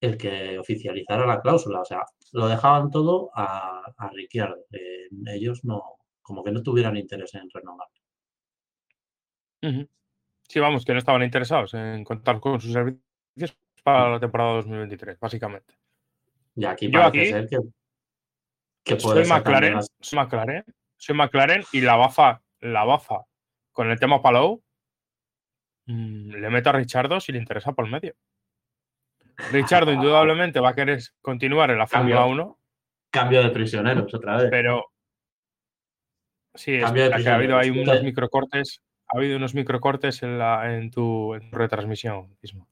el 0.00 0.16
que 0.16 0.58
oficializara 0.58 1.26
la 1.26 1.40
cláusula. 1.40 1.80
O 1.82 1.84
sea, 1.84 2.04
lo 2.32 2.48
dejaban 2.48 2.90
todo 2.90 3.30
a, 3.34 3.82
a 3.96 4.10
Ricciardo. 4.10 4.64
Ellos 5.26 5.64
no, 5.64 5.82
como 6.22 6.44
que 6.44 6.52
no 6.52 6.62
tuvieran 6.62 6.96
interés 6.96 7.34
en 7.34 7.48
renovar. 7.50 7.88
Sí, 10.48 10.58
vamos, 10.58 10.84
que 10.84 10.92
no 10.92 10.98
estaban 10.98 11.22
interesados 11.22 11.74
en 11.74 12.04
contar 12.04 12.40
con 12.40 12.60
sus 12.60 12.72
servicios 12.72 13.56
para 13.82 14.10
la 14.10 14.20
temporada 14.20 14.54
2023, 14.54 15.18
básicamente. 15.18 15.74
Y 16.56 16.64
aquí 16.64 16.90
Yo 16.90 17.00
parece 17.00 17.20
aquí 17.20 17.30
ser 17.30 17.48
que, 17.48 17.58
que 18.84 19.00
soy 19.00 19.26
McLaren, 19.26 19.80
soy 20.00 20.18
McLaren, 20.18 20.64
soy 20.96 21.14
McLaren 21.14 21.64
y 21.72 21.80
la 21.80 21.96
bafa, 21.96 22.42
la 22.60 22.84
bafa 22.84 23.24
con 23.72 23.90
el 23.90 23.98
tema 23.98 24.20
Palou 24.20 24.62
mm, 25.86 26.32
le 26.32 26.50
meto 26.50 26.70
a 26.70 26.72
Richardo 26.72 27.20
si 27.20 27.32
le 27.32 27.38
interesa 27.38 27.72
por 27.72 27.88
medio. 27.88 28.14
Richardo 29.52 29.92
indudablemente 29.92 30.60
va 30.60 30.70
a 30.70 30.74
querer 30.74 31.00
continuar 31.22 31.70
en 31.70 31.78
la. 31.78 31.86
Fórmula 31.86 32.26
1, 32.26 32.58
cambio 33.10 33.42
de 33.42 33.50
prisioneros 33.50 34.12
otra 34.12 34.36
vez. 34.36 34.50
pero 34.50 34.92
sí, 36.54 36.74
es 36.74 36.92
que 36.92 37.28
ha 37.28 37.34
habido 37.34 37.56
ahí 37.56 37.70
unos 37.70 38.02
microcortes, 38.02 38.82
ha 39.08 39.16
habido 39.16 39.36
unos 39.36 39.54
microcortes 39.54 40.22
en 40.22 40.38
la 40.38 40.76
en 40.76 40.90
tu, 40.90 41.34
en 41.34 41.50
tu 41.50 41.56
retransmisión 41.56 42.36
mismo. 42.42 42.68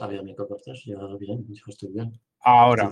Ha 0.00 0.04
habido 0.04 0.22
microcortes, 0.22 0.84
yo 0.84 1.18
bien, 1.18 1.44
yo 1.48 1.64
estoy 1.66 1.90
bien. 1.92 2.20
Ahora, 2.40 2.90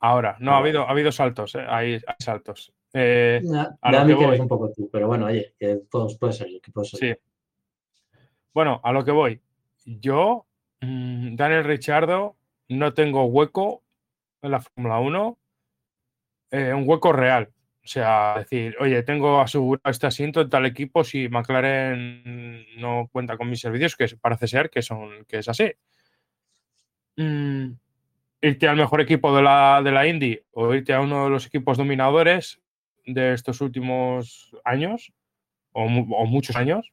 ahora, 0.00 0.36
no, 0.40 0.52
ha 0.52 0.58
habido, 0.58 0.86
ha 0.86 0.90
habido 0.90 1.10
saltos, 1.12 1.54
eh, 1.54 1.64
hay, 1.68 1.94
hay 1.94 2.16
saltos. 2.18 2.72
Eh, 2.92 3.40
Ya, 3.42 3.76
a 3.80 3.92
ya 3.92 3.98
lo 3.98 3.98
a 3.98 4.04
mí 4.04 4.12
que 4.12 4.18
que 4.18 4.24
voy. 4.24 4.28
eres 4.28 4.40
un 4.40 4.48
poco 4.48 4.72
tú, 4.72 4.88
pero 4.92 5.06
bueno, 5.08 5.26
oye, 5.26 5.54
que 5.58 5.80
todos 5.90 6.16
puede 6.18 6.32
ser, 6.32 6.48
que 6.62 6.84
ser. 6.84 7.00
Sí. 7.00 7.20
Bueno, 8.52 8.80
a 8.84 8.92
lo 8.92 9.04
que 9.04 9.10
voy. 9.10 9.40
Yo, 9.84 10.46
mm, 10.80 11.34
Daniel 11.34 11.64
Richardo, 11.64 12.36
no 12.68 12.94
tengo 12.94 13.24
hueco 13.24 13.82
en 14.42 14.52
la 14.52 14.60
Fórmula 14.60 15.00
1, 15.00 15.38
eh, 16.52 16.72
un 16.72 16.88
hueco 16.88 17.12
real. 17.12 17.50
O 17.84 17.86
sea, 17.86 18.36
decir, 18.38 18.76
oye, 18.80 19.02
tengo 19.02 19.40
asegurado 19.40 19.90
este 19.90 20.06
asiento 20.06 20.40
en 20.40 20.48
tal 20.48 20.64
equipo 20.64 21.04
si 21.04 21.28
McLaren 21.28 22.64
no 22.78 23.08
cuenta 23.12 23.36
con 23.36 23.50
mis 23.50 23.60
servicios, 23.60 23.96
que 23.96 24.06
parece 24.20 24.46
ser 24.46 24.70
que, 24.70 24.80
son, 24.80 25.24
que 25.26 25.38
es 25.38 25.48
así. 25.48 25.70
Mm, 27.16 27.72
irte 28.44 28.68
al 28.68 28.76
mejor 28.76 29.00
equipo 29.00 29.34
de 29.36 29.42
la, 29.42 29.80
de 29.82 29.90
la 29.90 30.06
Indy 30.06 30.38
o 30.52 30.74
irte 30.74 30.92
a 30.92 31.00
uno 31.00 31.24
de 31.24 31.30
los 31.30 31.46
equipos 31.46 31.76
dominadores 31.78 32.60
de 33.06 33.32
estos 33.32 33.60
últimos 33.60 34.54
años 34.64 35.12
o, 35.72 35.88
mu- 35.88 36.14
o 36.14 36.26
muchos 36.26 36.56
años, 36.56 36.92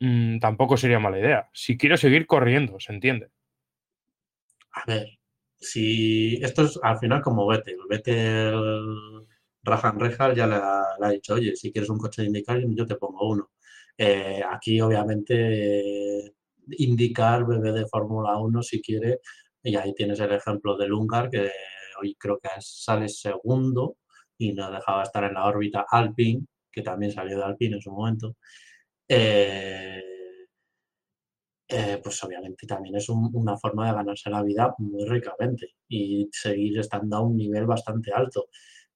mm, 0.00 0.38
tampoco 0.40 0.76
sería 0.76 0.98
mala 0.98 1.18
idea. 1.18 1.48
Si 1.52 1.76
quiero 1.76 1.96
seguir 1.96 2.26
corriendo, 2.26 2.80
se 2.80 2.92
entiende. 2.92 3.28
A 4.72 4.84
ver, 4.86 5.06
si 5.58 6.36
esto 6.42 6.64
es 6.64 6.78
al 6.82 6.98
final 6.98 7.20
como 7.22 7.46
Vettel. 7.46 7.76
Vettel, 7.88 8.60
Rajan 9.62 10.00
Rejal 10.00 10.34
ya 10.34 10.46
le 10.46 10.56
ha, 10.56 11.10
dicho, 11.10 11.34
oye, 11.34 11.54
si 11.54 11.70
quieres 11.70 11.90
un 11.90 11.98
coche 11.98 12.22
de 12.22 12.28
indicar, 12.28 12.60
yo 12.66 12.86
te 12.86 12.96
pongo 12.96 13.28
uno. 13.28 13.50
Eh, 13.96 14.42
aquí, 14.50 14.80
obviamente, 14.80 16.34
indicar 16.78 17.46
bebé 17.46 17.72
de 17.72 17.86
Fórmula 17.86 18.36
1 18.38 18.62
si 18.62 18.80
quiere, 18.80 19.20
y 19.62 19.76
ahí 19.76 19.94
tienes 19.94 20.20
el 20.20 20.32
ejemplo 20.32 20.76
del 20.76 20.92
Ungar, 20.92 21.30
que 21.30 21.50
hoy 22.00 22.14
creo 22.18 22.38
que 22.40 22.48
sale 22.60 23.08
segundo 23.08 23.96
y 24.38 24.52
no 24.52 24.70
dejaba 24.70 25.02
estar 25.04 25.24
en 25.24 25.34
la 25.34 25.46
órbita 25.46 25.86
Alpine, 25.90 26.46
que 26.70 26.82
también 26.82 27.12
salió 27.12 27.38
de 27.38 27.44
Alpine 27.44 27.76
en 27.76 27.82
su 27.82 27.90
momento. 27.92 28.36
Eh, 29.08 30.02
eh, 31.68 32.00
pues 32.02 32.22
obviamente 32.24 32.66
también 32.66 32.96
es 32.96 33.08
un- 33.08 33.30
una 33.34 33.56
forma 33.56 33.86
de 33.88 33.94
ganarse 33.94 34.28
la 34.30 34.42
vida 34.42 34.74
muy 34.78 35.04
ricamente 35.08 35.74
y 35.88 36.28
seguir 36.32 36.78
estando 36.78 37.16
a 37.16 37.20
un 37.22 37.36
nivel 37.36 37.66
bastante 37.66 38.12
alto. 38.12 38.48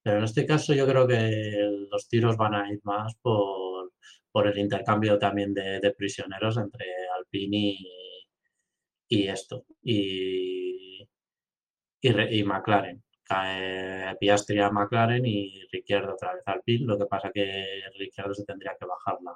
Pero 0.03 0.19
en 0.19 0.25
este 0.25 0.47
caso 0.47 0.75
yo 0.75 0.87
creo 0.87 1.07
que 1.07 1.69
los 1.91 2.09
tiros 2.09 2.37
van 2.37 2.55
a 2.55 2.71
ir 2.73 2.81
más 2.85 3.15
por, 3.23 3.93
por 4.31 4.47
el 4.49 4.59
intercambio 4.59 5.19
también 5.19 5.55
de, 5.55 5.81
de 5.81 5.93
prisioneros 5.95 6.57
entre 6.59 6.87
Alpine 7.19 7.57
y, 7.59 7.89
y 9.09 9.29
esto, 9.29 9.65
y, 9.83 11.09
y, 12.01 12.11
Re- 12.13 12.35
y 12.35 12.45
McLaren. 12.45 13.03
Cae 13.29 14.15
Piastri 14.21 14.61
a 14.61 14.71
McLaren 14.71 15.27
y 15.27 15.61
Ricciardo 15.73 16.15
otra 16.15 16.35
vez 16.35 16.43
a 16.47 16.53
Alpine. 16.53 16.87
Lo 16.87 16.97
que 16.97 17.07
pasa 17.07 17.31
que 17.35 17.65
Ricciardo 17.99 18.33
se 18.35 18.45
tendría 18.45 18.77
que 18.79 18.87
bajar 18.87 19.19
la, 19.21 19.33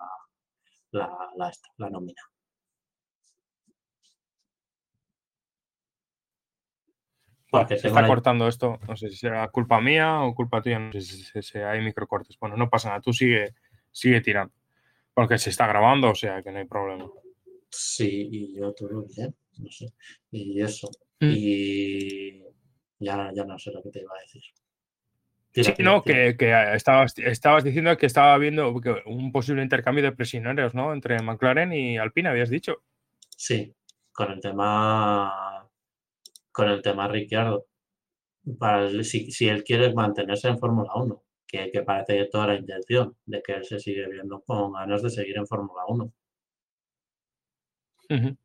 la, 0.92 1.30
la, 1.36 1.48
esta, 1.48 1.68
la 1.78 1.90
nómina. 1.90 2.22
Se 7.68 7.88
está 7.88 8.00
la- 8.02 8.06
cortando 8.06 8.46
esto. 8.46 8.78
No 8.86 8.96
sé 8.96 9.08
si 9.10 9.16
será 9.16 9.48
culpa 9.48 9.80
mía 9.80 10.22
o 10.22 10.34
culpa 10.34 10.62
tuya. 10.62 10.78
No 10.78 10.92
sé 10.92 11.00
si, 11.00 11.22
si- 11.24 11.42
si 11.42 11.58
hay 11.58 11.80
microcortes. 11.80 12.38
Bueno, 12.38 12.56
no 12.56 12.70
pasa 12.70 12.88
nada. 12.90 13.00
Tú 13.00 13.12
sigue, 13.12 13.54
sigue 13.90 14.20
tirando. 14.20 14.54
Porque 15.12 15.36
se 15.38 15.50
está 15.50 15.66
grabando, 15.66 16.10
o 16.10 16.14
sea 16.14 16.42
que 16.42 16.52
no 16.52 16.58
hay 16.60 16.66
problema. 16.66 17.10
Sí, 17.70 18.28
y 18.30 18.54
yo 18.56 18.72
todo 18.72 19.04
bien, 19.16 19.34
no 19.58 19.70
sé. 19.70 19.92
Y 20.30 20.60
eso. 20.62 20.88
Mm. 21.20 21.30
Y 21.34 22.42
ya, 22.98 23.30
ya 23.34 23.44
no 23.44 23.58
sé 23.58 23.70
lo 23.72 23.82
que 23.82 23.90
te 23.90 24.00
iba 24.00 24.12
a 24.16 24.20
decir. 24.22 24.42
Sí, 25.52 25.62
Tira, 25.62 25.74
no, 25.80 26.02
tira. 26.02 26.16
que, 26.16 26.36
que 26.36 26.74
estabas, 26.76 27.18
estabas 27.18 27.64
diciendo 27.64 27.96
que 27.96 28.06
estaba 28.06 28.38
que 28.80 29.02
un 29.06 29.32
posible 29.32 29.62
intercambio 29.62 30.04
de 30.04 30.12
prisioneros, 30.12 30.74
¿no? 30.74 30.92
Entre 30.92 31.20
McLaren 31.22 31.72
y 31.72 31.98
Alpine, 31.98 32.28
habías 32.28 32.50
dicho. 32.50 32.82
Sí, 33.36 33.74
con 34.12 34.30
el 34.32 34.40
tema 34.40 35.68
con 36.52 36.68
el 36.68 36.82
tema 36.82 37.08
Ricciardo. 37.08 37.66
Para 38.58 38.86
el- 38.86 39.04
si, 39.04 39.30
si 39.32 39.48
él 39.48 39.64
quiere 39.64 39.92
mantenerse 39.92 40.48
en 40.48 40.58
Fórmula 40.58 40.92
1, 40.94 41.22
que, 41.46 41.70
que 41.70 41.82
parece 41.82 42.24
toda 42.26 42.48
la 42.48 42.54
intención 42.56 43.16
de 43.26 43.42
que 43.42 43.52
él 43.54 43.64
se 43.64 43.78
sigue 43.78 44.08
viendo 44.08 44.40
con 44.42 44.72
ganas 44.72 45.02
de 45.02 45.10
seguir 45.10 45.36
en 45.36 45.46
Fórmula 45.46 45.82
1. 45.88 46.12
Ujú. 48.10 48.36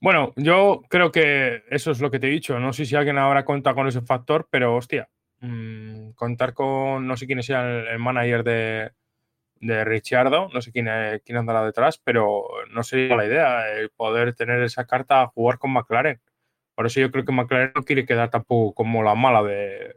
Bueno, 0.00 0.32
yo 0.36 0.82
creo 0.88 1.12
que 1.12 1.62
eso 1.68 1.90
es 1.90 2.00
lo 2.00 2.10
que 2.10 2.18
te 2.18 2.28
he 2.28 2.30
dicho. 2.30 2.58
No 2.58 2.72
sé 2.72 2.86
si 2.86 2.96
alguien 2.96 3.18
ahora 3.18 3.44
cuenta 3.44 3.74
con 3.74 3.86
ese 3.86 4.00
factor, 4.00 4.48
pero 4.50 4.76
hostia, 4.76 5.10
mm, 5.40 6.12
contar 6.12 6.54
con, 6.54 7.06
no 7.06 7.16
sé 7.16 7.26
quién 7.26 7.42
sea 7.42 7.62
el, 7.92 7.98
manager 7.98 8.42
de, 8.42 8.92
de 9.56 9.84
Ricciardo, 9.84 10.48
no 10.54 10.62
sé 10.62 10.72
quién, 10.72 10.88
eh, 10.88 11.20
quién 11.24 11.38
andará 11.38 11.64
detrás, 11.64 11.98
pero 12.02 12.44
no 12.70 12.82
sería 12.82 13.16
la 13.16 13.26
idea 13.26 13.70
el 13.72 13.90
poder 13.90 14.34
tener 14.34 14.62
esa 14.62 14.86
carta 14.86 15.22
a 15.22 15.26
jugar 15.28 15.58
con 15.58 15.72
McLaren. 15.72 16.20
Por 16.74 16.86
eso 16.86 17.00
yo 17.00 17.10
creo 17.10 17.24
que 17.26 17.32
McLaren 17.32 17.72
no 17.74 17.84
quiere 17.84 18.06
quedar 18.06 18.30
tampoco 18.30 18.74
como 18.74 19.02
la 19.02 19.14
mala 19.14 19.42
de, 19.42 19.96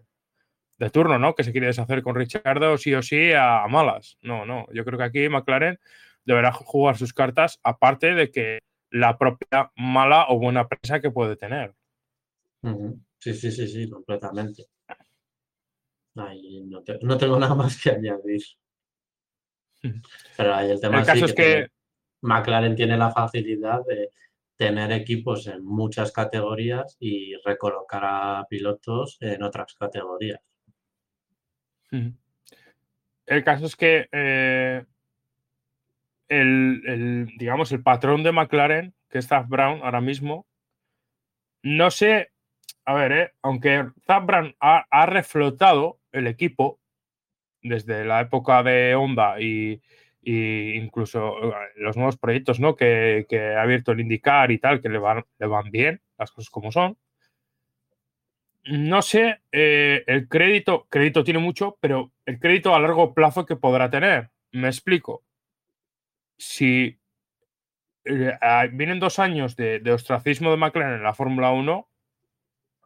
de 0.79 0.89
turno, 0.89 1.19
¿no? 1.19 1.35
Que 1.35 1.43
se 1.45 1.53
quiere 1.53 1.67
deshacer 1.67 2.03
con 2.03 2.15
Ricciardo 2.15 2.77
sí 2.77 2.93
o 2.93 3.01
sí 3.01 3.33
a, 3.33 3.63
a 3.63 3.67
malas. 3.69 4.17
No, 4.21 4.45
no. 4.45 4.67
Yo 4.73 4.85
creo 4.85 4.97
que 4.99 5.05
aquí 5.05 5.29
McLaren 5.29 5.79
deberá 6.25 6.51
jugar 6.51 6.97
sus 6.97 7.13
cartas, 7.13 7.59
aparte 7.63 8.15
de 8.15 8.31
que 8.31 8.59
la 8.93 9.17
propia 9.17 9.71
mala 9.75 10.27
o 10.29 10.37
buena 10.39 10.67
prensa 10.67 11.01
que 11.01 11.09
puede 11.09 11.35
tener. 11.35 11.73
Sí, 13.17 13.33
sí, 13.33 13.51
sí, 13.51 13.67
sí, 13.67 13.89
completamente. 13.89 14.67
Ahí 16.15 16.63
no, 16.65 16.83
te- 16.83 16.99
no 17.01 17.17
tengo 17.17 17.39
nada 17.39 17.55
más 17.55 17.81
que 17.81 17.89
añadir. 17.89 18.41
Pero 20.37 20.53
ahí 20.53 20.69
el 20.71 20.79
tema 20.79 20.99
El 20.99 21.05
sí 21.05 21.25
es 21.25 21.33
que, 21.33 21.67
McLaren 22.21 22.75
tiene 22.75 22.97
la 22.97 23.11
facilidad 23.11 23.83
de 23.85 24.11
tener 24.55 24.91
equipos 24.91 25.47
en 25.47 25.65
muchas 25.65 26.11
categorías 26.11 26.95
y 26.99 27.35
recolocar 27.43 28.03
a 28.05 28.45
pilotos 28.47 29.17
en 29.19 29.41
otras 29.43 29.73
categorías. 29.73 30.39
El 33.25 33.43
caso 33.43 33.65
es 33.65 33.75
que 33.75 34.07
eh, 34.11 34.85
el, 36.29 37.31
digamos, 37.37 37.71
el 37.71 37.83
patrón 37.83 38.23
de 38.23 38.31
McLaren, 38.31 38.93
que 39.09 39.19
es 39.19 39.27
Zach 39.27 39.47
Brown 39.47 39.81
ahora 39.83 40.01
mismo, 40.01 40.47
no 41.61 41.91
sé, 41.91 42.31
a 42.85 42.93
ver, 42.93 43.11
eh, 43.11 43.31
aunque 43.41 43.85
Zach 44.05 44.25
Brown 44.25 44.55
ha, 44.59 44.85
ha 44.89 45.05
reflotado 45.05 45.99
el 46.11 46.27
equipo 46.27 46.79
desde 47.61 48.05
la 48.05 48.21
época 48.21 48.61
de 48.63 48.95
Honda 48.95 49.39
y, 49.39 49.81
y 50.21 50.73
incluso 50.73 51.51
eh, 51.51 51.53
los 51.77 51.97
nuevos 51.97 52.17
proyectos 52.17 52.59
¿no? 52.59 52.75
que, 52.75 53.25
que 53.29 53.55
ha 53.55 53.61
abierto 53.61 53.91
el 53.91 54.01
IndyCar 54.01 54.51
y 54.51 54.59
tal, 54.59 54.81
que 54.81 54.89
le 54.89 54.97
van, 54.97 55.25
le 55.39 55.47
van 55.47 55.71
bien, 55.71 56.01
las 56.17 56.31
cosas 56.31 56.49
como 56.49 56.71
son. 56.71 56.97
No 58.65 59.01
sé, 59.01 59.41
eh, 59.51 60.03
el 60.07 60.29
crédito, 60.29 60.87
crédito 60.89 61.23
tiene 61.25 61.39
mucho, 61.39 61.77
pero 61.81 62.13
el 62.25 62.39
crédito 62.39 62.73
a 62.73 62.79
largo 62.79 63.13
plazo 63.13 63.45
que 63.45 63.57
podrá 63.57 63.89
tener. 63.89 64.29
Me 64.51 64.67
explico. 64.67 65.23
Si 66.45 66.99
eh, 68.03 68.37
ah, 68.41 68.67
vienen 68.69 68.99
dos 68.99 69.17
años 69.17 69.55
de, 69.55 69.81
ostracismo 69.91 70.51
de 70.51 70.57
McLaren 70.57 70.95
en 70.95 71.03
la 71.03 71.13
Fórmula 71.13 71.51
1, 71.51 71.89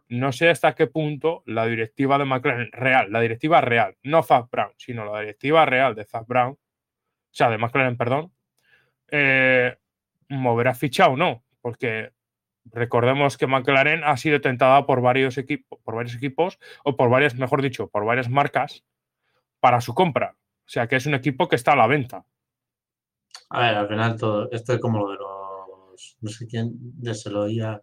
no 0.09 0.31
sé 0.31 0.49
hasta 0.49 0.75
qué 0.75 0.85
punto 0.85 1.43
la 1.47 1.65
directiva 1.65 2.19
de 2.19 2.25
McLaren 2.25 2.71
real, 2.71 3.11
la 3.11 3.19
directiva 3.19 3.59
real, 3.61 3.97
no 4.03 4.21
Zach 4.21 4.47
Brown, 4.51 4.71
sino 4.77 5.11
la 5.11 5.21
directiva 5.21 5.65
real 5.65 5.95
de 5.95 6.05
Zach 6.05 6.27
Brown, 6.27 6.51
o 6.53 6.59
sea, 7.31 7.49
de 7.49 7.57
McLaren, 7.57 7.97
perdón, 7.97 8.31
eh, 9.09 9.75
moverá 10.29 10.75
ficha 10.75 11.07
o 11.07 11.17
no, 11.17 11.43
porque 11.61 12.11
recordemos 12.65 13.37
que 13.37 13.47
McLaren 13.47 14.03
ha 14.03 14.17
sido 14.17 14.39
tentada 14.39 14.85
por 14.85 15.01
varios 15.01 15.37
equipos, 15.39 15.79
por 15.83 15.95
varios 15.95 16.15
equipos, 16.15 16.59
o 16.83 16.95
por 16.95 17.09
varias, 17.09 17.35
mejor 17.35 17.63
dicho, 17.63 17.89
por 17.89 18.05
varias 18.05 18.29
marcas 18.29 18.85
para 19.59 19.81
su 19.81 19.95
compra. 19.95 20.35
O 20.65 20.69
sea 20.69 20.87
que 20.87 20.97
es 20.97 21.05
un 21.07 21.15
equipo 21.15 21.47
que 21.47 21.55
está 21.55 21.73
a 21.73 21.77
la 21.77 21.87
venta. 21.87 22.25
A 23.49 23.61
ver, 23.61 23.75
al 23.75 23.87
final 23.87 24.17
todo, 24.17 24.49
esto 24.51 24.73
es 24.73 24.79
como 24.79 24.99
lo 24.99 25.11
de 25.11 25.17
los, 25.17 26.17
no 26.21 26.29
sé 26.29 26.47
quién, 26.47 26.73
se 27.13 27.29
lo 27.29 27.43
oía, 27.43 27.81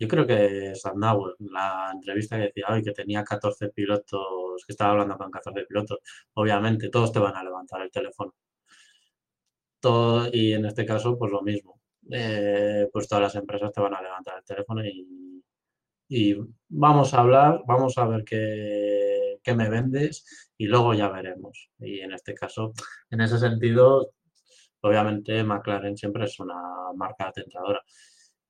yo 0.00 0.08
creo 0.08 0.26
que 0.26 0.74
Sandau, 0.74 1.34
la 1.40 1.90
entrevista 1.94 2.36
que 2.36 2.44
decía 2.44 2.66
hoy 2.70 2.82
que 2.82 2.92
tenía 2.92 3.22
14 3.24 3.68
pilotos, 3.68 4.64
que 4.66 4.72
estaba 4.72 4.92
hablando 4.92 5.18
con 5.18 5.30
14 5.30 5.64
pilotos, 5.66 5.98
obviamente 6.34 6.88
todos 6.88 7.12
te 7.12 7.18
van 7.18 7.36
a 7.36 7.44
levantar 7.44 7.82
el 7.82 7.90
teléfono. 7.90 8.34
Todo, 9.80 10.28
y 10.32 10.52
en 10.54 10.64
este 10.66 10.84
caso, 10.86 11.18
pues 11.18 11.30
lo 11.32 11.42
mismo. 11.42 11.80
Eh, 12.10 12.88
pues 12.92 13.08
todas 13.08 13.22
las 13.22 13.34
empresas 13.36 13.72
te 13.72 13.80
van 13.80 13.94
a 13.94 14.02
levantar 14.02 14.38
el 14.38 14.44
teléfono 14.44 14.84
y, 14.84 15.44
y 16.08 16.36
vamos 16.68 17.14
a 17.14 17.20
hablar, 17.20 17.62
vamos 17.66 17.96
a 17.98 18.06
ver 18.06 18.24
qué, 18.24 19.38
qué, 19.42 19.54
me 19.54 19.68
vendes 19.68 20.52
y 20.56 20.66
luego 20.66 20.94
ya 20.94 21.08
veremos. 21.10 21.70
Y 21.78 22.00
en 22.00 22.12
este 22.12 22.34
caso, 22.34 22.72
en 23.10 23.20
ese 23.20 23.38
sentido, 23.38 24.12
obviamente 24.82 25.42
McLaren 25.44 25.96
siempre 25.96 26.24
es 26.24 26.38
una 26.40 26.54
marca 26.96 27.30
tentadora. 27.32 27.82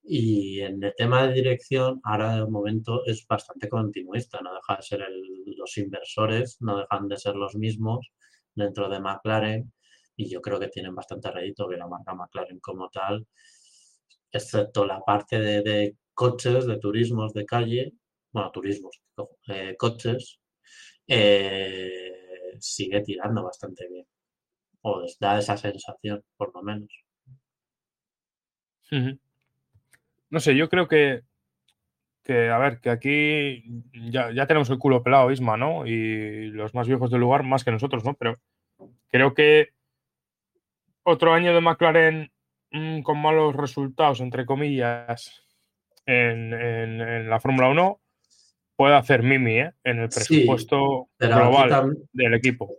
Y 0.03 0.61
en 0.61 0.83
el 0.83 0.95
tema 0.97 1.27
de 1.27 1.35
dirección, 1.35 2.01
ahora 2.05 2.37
de 2.37 2.47
momento 2.47 3.05
es 3.05 3.27
bastante 3.27 3.69
continuista, 3.69 4.41
no 4.43 4.55
deja 4.55 4.77
de 4.77 4.83
ser 4.83 5.07
los 5.47 5.77
inversores, 5.79 6.57
no 6.61 6.79
dejan 6.79 7.09
de 7.09 7.17
ser 7.19 7.37
los 7.37 7.55
mismos 7.57 8.11
dentro 8.55 8.89
de 8.89 9.01
McLaren 9.01 9.73
y 10.17 10.29
yo 10.31 10.41
creo 10.43 10.59
que 10.61 10.69
tienen 10.69 10.95
bastante 10.95 11.31
rédito 11.31 11.69
que 11.69 11.77
la 11.77 11.87
marca 11.89 12.15
McLaren 12.15 12.61
como 12.61 12.89
tal, 12.91 13.27
excepto 14.33 14.87
la 14.87 15.01
parte 15.01 15.39
de, 15.41 15.97
coches, 16.15 16.67
de 16.67 16.79
turismos 16.79 17.33
de 17.33 17.47
calle, 17.47 17.93
bueno, 18.33 18.51
turismos, 18.53 19.01
eh, 19.49 19.75
coches, 19.79 20.39
eh, 21.07 22.57
sigue 22.59 23.01
tirando 23.03 23.43
bastante 23.45 23.89
bien. 23.89 24.07
O 24.83 25.05
da 25.19 25.39
esa 25.39 25.57
sensación, 25.57 26.23
por 26.37 26.55
lo 26.55 26.63
menos. 26.63 26.89
No 30.31 30.41
sé, 30.41 30.57
yo 30.57 30.69
creo 30.69 30.89
que, 30.89 31.23
que 32.25 32.49
a 32.49 32.59
ver, 32.59 32.81
que 32.81 32.91
aquí 32.91 33.65
ya, 34.11 34.33
ya, 34.33 34.47
tenemos 34.47 34.71
el 34.71 34.79
culo 34.79 35.03
pelado, 35.03 35.31
Isma, 35.31 35.57
¿no? 35.57 35.87
Y 35.87 36.51
los 36.51 36.75
más 36.75 36.89
viejos 36.89 37.11
del 37.11 37.21
lugar 37.21 37.43
más 37.43 37.65
que 37.65 37.71
nosotros, 37.71 38.05
¿no? 38.05 38.15
Pero 38.15 38.39
creo 39.11 39.35
que 39.35 39.71
otro 41.03 41.33
año 41.33 41.55
de 41.55 41.61
McLaren 41.61 42.33
mm, 42.71 43.03
con 43.03 43.19
malos 43.19 43.55
resultados, 43.55 44.21
entre 44.21 44.47
comillas, 44.47 45.45
en, 46.07 47.29
la 47.29 47.41
Fórmula 47.41 47.69
1 47.69 48.01
puede 48.77 48.95
hacer 48.95 49.23
Mimi 49.23 49.61
¿eh? 49.61 49.73
en 49.85 50.01
el 50.01 50.09
presupuesto 50.09 51.09
global 51.19 51.99
del 52.13 52.35
equipo. 52.35 52.71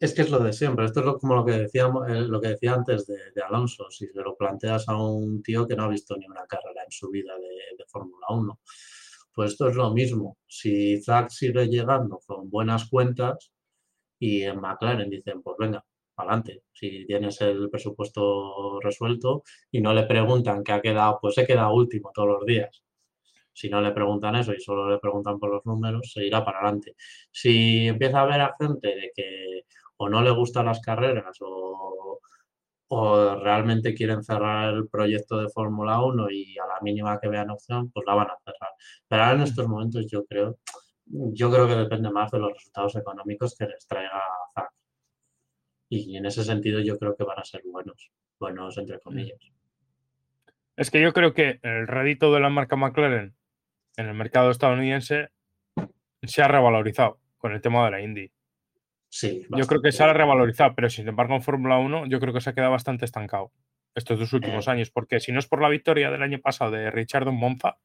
Es 0.00 0.14
que 0.14 0.22
es 0.22 0.30
lo 0.30 0.38
de 0.38 0.52
siempre. 0.52 0.84
Esto 0.86 1.00
es 1.00 1.20
como 1.20 1.34
lo 1.34 1.44
que, 1.44 1.52
decíamos, 1.52 2.08
eh, 2.08 2.20
lo 2.20 2.40
que 2.40 2.48
decía 2.48 2.74
antes 2.74 3.06
de, 3.06 3.42
Alonso. 3.42 3.90
Si 3.90 4.06
se 4.06 4.20
lo 4.20 4.36
planteas 4.36 4.88
a 4.88 4.96
un 4.96 5.42
tío 5.42 5.66
que 5.66 5.74
no 5.74 5.84
ha 5.84 5.88
visto 5.88 6.16
ni 6.16 6.26
una 6.26 6.46
carrera 6.46 6.84
en 6.84 6.90
su 6.90 7.10
vida 7.10 7.34
de, 7.36 7.76
de 7.76 7.84
Fórmula 7.86 8.26
1, 8.30 8.60
pues 9.32 9.52
esto 9.52 9.68
es 9.68 9.76
lo 9.76 9.92
mismo. 9.92 10.38
Si 10.46 11.00
Zach 11.02 11.30
sigue 11.30 11.68
llegando 11.68 12.20
con 12.26 12.48
buenas 12.50 12.88
cuentas 12.88 13.52
y 14.18 14.42
en 14.42 14.60
McLaren 14.60 15.10
dicen, 15.10 15.42
pues 15.42 15.56
venga, 15.58 15.84
adelante. 16.16 16.62
Si 16.72 17.06
tienes 17.06 17.40
el 17.40 17.70
presupuesto 17.70 18.80
resuelto 18.80 19.42
y 19.70 19.80
no 19.80 19.94
le 19.94 20.04
preguntan 20.04 20.62
qué 20.64 20.72
ha 20.72 20.80
quedado, 20.80 21.18
pues 21.20 21.34
se 21.34 21.46
queda 21.46 21.72
último 21.72 22.10
todos 22.14 22.28
los 22.28 22.46
días. 22.46 22.82
Si 23.52 23.68
no 23.68 23.80
le 23.80 23.92
preguntan 23.92 24.36
eso 24.36 24.52
y 24.54 24.60
solo 24.60 24.88
le 24.88 24.98
preguntan 24.98 25.38
por 25.38 25.50
los 25.50 25.66
números, 25.66 26.12
se 26.12 26.24
irá 26.24 26.44
para 26.44 26.60
adelante. 26.60 26.94
Si 27.32 27.88
empieza 27.88 28.20
a 28.20 28.22
haber 28.22 28.40
a 28.40 28.54
gente 28.58 28.88
de 28.88 29.12
que 29.14 29.62
o 29.98 30.08
no 30.08 30.22
le 30.22 30.30
gustan 30.30 30.66
las 30.66 30.80
carreras 30.80 31.36
o, 31.40 32.20
o 32.88 33.34
realmente 33.36 33.94
quieren 33.94 34.22
cerrar 34.22 34.74
el 34.74 34.88
proyecto 34.88 35.38
de 35.38 35.48
Fórmula 35.50 36.02
1 36.02 36.30
y 36.30 36.58
a 36.58 36.66
la 36.66 36.80
mínima 36.80 37.20
que 37.20 37.28
vean 37.28 37.50
opción, 37.50 37.90
pues 37.90 38.06
la 38.06 38.14
van 38.14 38.30
a 38.30 38.38
cerrar. 38.44 38.70
Pero 39.06 39.22
ahora 39.22 39.36
en 39.36 39.42
estos 39.42 39.68
momentos 39.68 40.06
yo 40.10 40.24
creo, 40.24 40.58
yo 41.06 41.50
creo 41.50 41.68
que 41.68 41.74
depende 41.74 42.10
más 42.10 42.30
de 42.30 42.38
los 42.38 42.52
resultados 42.52 42.96
económicos 42.96 43.54
que 43.56 43.66
les 43.66 43.86
traiga 43.86 44.22
Zack. 44.54 44.70
Y 45.90 46.16
en 46.16 46.26
ese 46.26 46.44
sentido 46.44 46.80
yo 46.80 46.98
creo 46.98 47.14
que 47.14 47.24
van 47.24 47.38
a 47.38 47.44
ser 47.44 47.62
buenos, 47.70 48.10
buenos 48.38 48.78
entre 48.78 48.96
mm. 48.96 49.00
comillas. 49.00 49.38
Es 50.76 50.90
que 50.90 51.02
yo 51.02 51.12
creo 51.12 51.34
que 51.34 51.58
el 51.62 51.88
rédito 51.88 52.32
de 52.32 52.40
la 52.40 52.50
marca 52.50 52.76
McLaren 52.76 53.34
en 53.96 54.06
el 54.06 54.14
mercado 54.14 54.50
estadounidense 54.50 55.30
se 56.22 56.42
ha 56.42 56.48
revalorizado 56.48 57.18
con 57.36 57.52
el 57.52 57.60
tema 57.60 57.84
de 57.84 57.90
la 57.90 58.00
Indy. 58.00 58.32
Sí, 59.10 59.46
yo 59.56 59.66
creo 59.66 59.80
que 59.80 59.92
se 59.92 60.02
ha 60.02 60.12
revalorizado, 60.12 60.74
pero 60.74 60.90
sin 60.90 61.08
embargo 61.08 61.34
en 61.34 61.42
Fórmula 61.42 61.78
1 61.78 62.06
yo 62.06 62.20
creo 62.20 62.34
que 62.34 62.40
se 62.40 62.50
ha 62.50 62.52
quedado 62.52 62.72
bastante 62.72 63.04
estancado 63.04 63.52
estos 63.94 64.18
dos 64.18 64.32
últimos 64.32 64.66
eh. 64.66 64.70
años, 64.70 64.90
porque 64.90 65.20
si 65.20 65.32
no 65.32 65.38
es 65.38 65.46
por 65.46 65.60
la 65.60 65.68
victoria 65.68 66.10
del 66.10 66.22
año 66.22 66.40
pasado 66.40 66.70
de 66.70 66.90
Richard 66.90 67.26
Monza, 67.32 67.78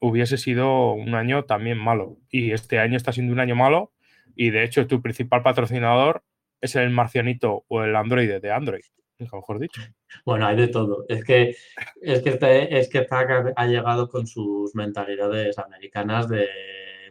hubiese 0.00 0.38
sido 0.38 0.92
un 0.92 1.14
año 1.14 1.44
también 1.44 1.78
malo. 1.78 2.18
Y 2.30 2.52
este 2.52 2.78
año 2.78 2.96
está 2.96 3.12
siendo 3.12 3.32
un 3.32 3.40
año 3.40 3.56
malo 3.56 3.92
y 4.34 4.50
de 4.50 4.64
hecho 4.64 4.86
tu 4.86 5.02
principal 5.02 5.42
patrocinador 5.42 6.22
es 6.60 6.74
el 6.76 6.90
marcianito 6.90 7.64
o 7.68 7.82
el 7.82 7.96
androide 7.96 8.40
de 8.40 8.52
Android, 8.52 8.84
mejor 9.18 9.58
dicho. 9.58 9.82
Bueno, 10.24 10.46
hay 10.46 10.56
de 10.56 10.68
todo. 10.68 11.04
Es 11.08 11.24
que, 11.24 11.56
es 12.00 12.22
que, 12.22 12.30
este, 12.30 12.78
es 12.78 12.88
que 12.88 13.06
ha 13.10 13.66
llegado 13.66 14.08
con 14.08 14.26
sus 14.26 14.74
mentalidades 14.74 15.58
americanas 15.58 16.28
de 16.28 16.48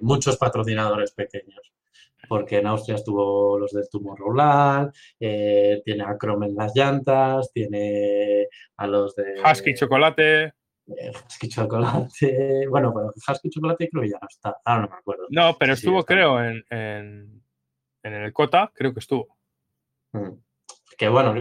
muchos 0.02 0.38
patrocinadores 0.38 1.12
pequeños. 1.12 1.75
Porque 2.28 2.58
en 2.58 2.68
Austria 2.68 2.96
estuvo 2.96 3.58
los 3.58 3.72
del 3.72 3.90
Tomorrowland, 3.90 4.92
eh, 5.20 5.82
tiene 5.84 6.04
a 6.04 6.18
Chrome 6.18 6.48
en 6.48 6.56
las 6.56 6.76
llantas, 6.76 7.52
tiene 7.54 8.48
a 8.78 8.88
los 8.88 9.16
de. 9.16 9.42
Husky 9.42 9.74
Chocolate. 9.74 10.44
Eh, 10.88 11.12
Husky 11.28 11.50
Chocolate. 11.50 12.10
Bueno, 12.70 12.94
pero 12.94 13.14
Husky 13.16 13.50
Chocolate 13.50 13.90
creo 13.90 14.04
que 14.04 14.10
ya 14.10 14.20
no 14.22 14.28
está. 14.30 14.58
Ahora 14.66 14.82
no 14.84 14.90
me 14.90 14.98
acuerdo. 14.98 15.26
No, 15.30 15.58
pero 15.58 15.74
estuvo, 15.74 16.04
creo, 16.04 16.44
en, 16.44 16.64
en, 16.70 17.44
en 18.04 18.14
el 18.14 18.34
Cota, 18.34 18.72
creo 18.74 18.94
que 18.94 19.00
estuvo. 19.00 19.38
Mm. 20.14 20.46
Que 20.98 21.10
bueno, 21.10 21.34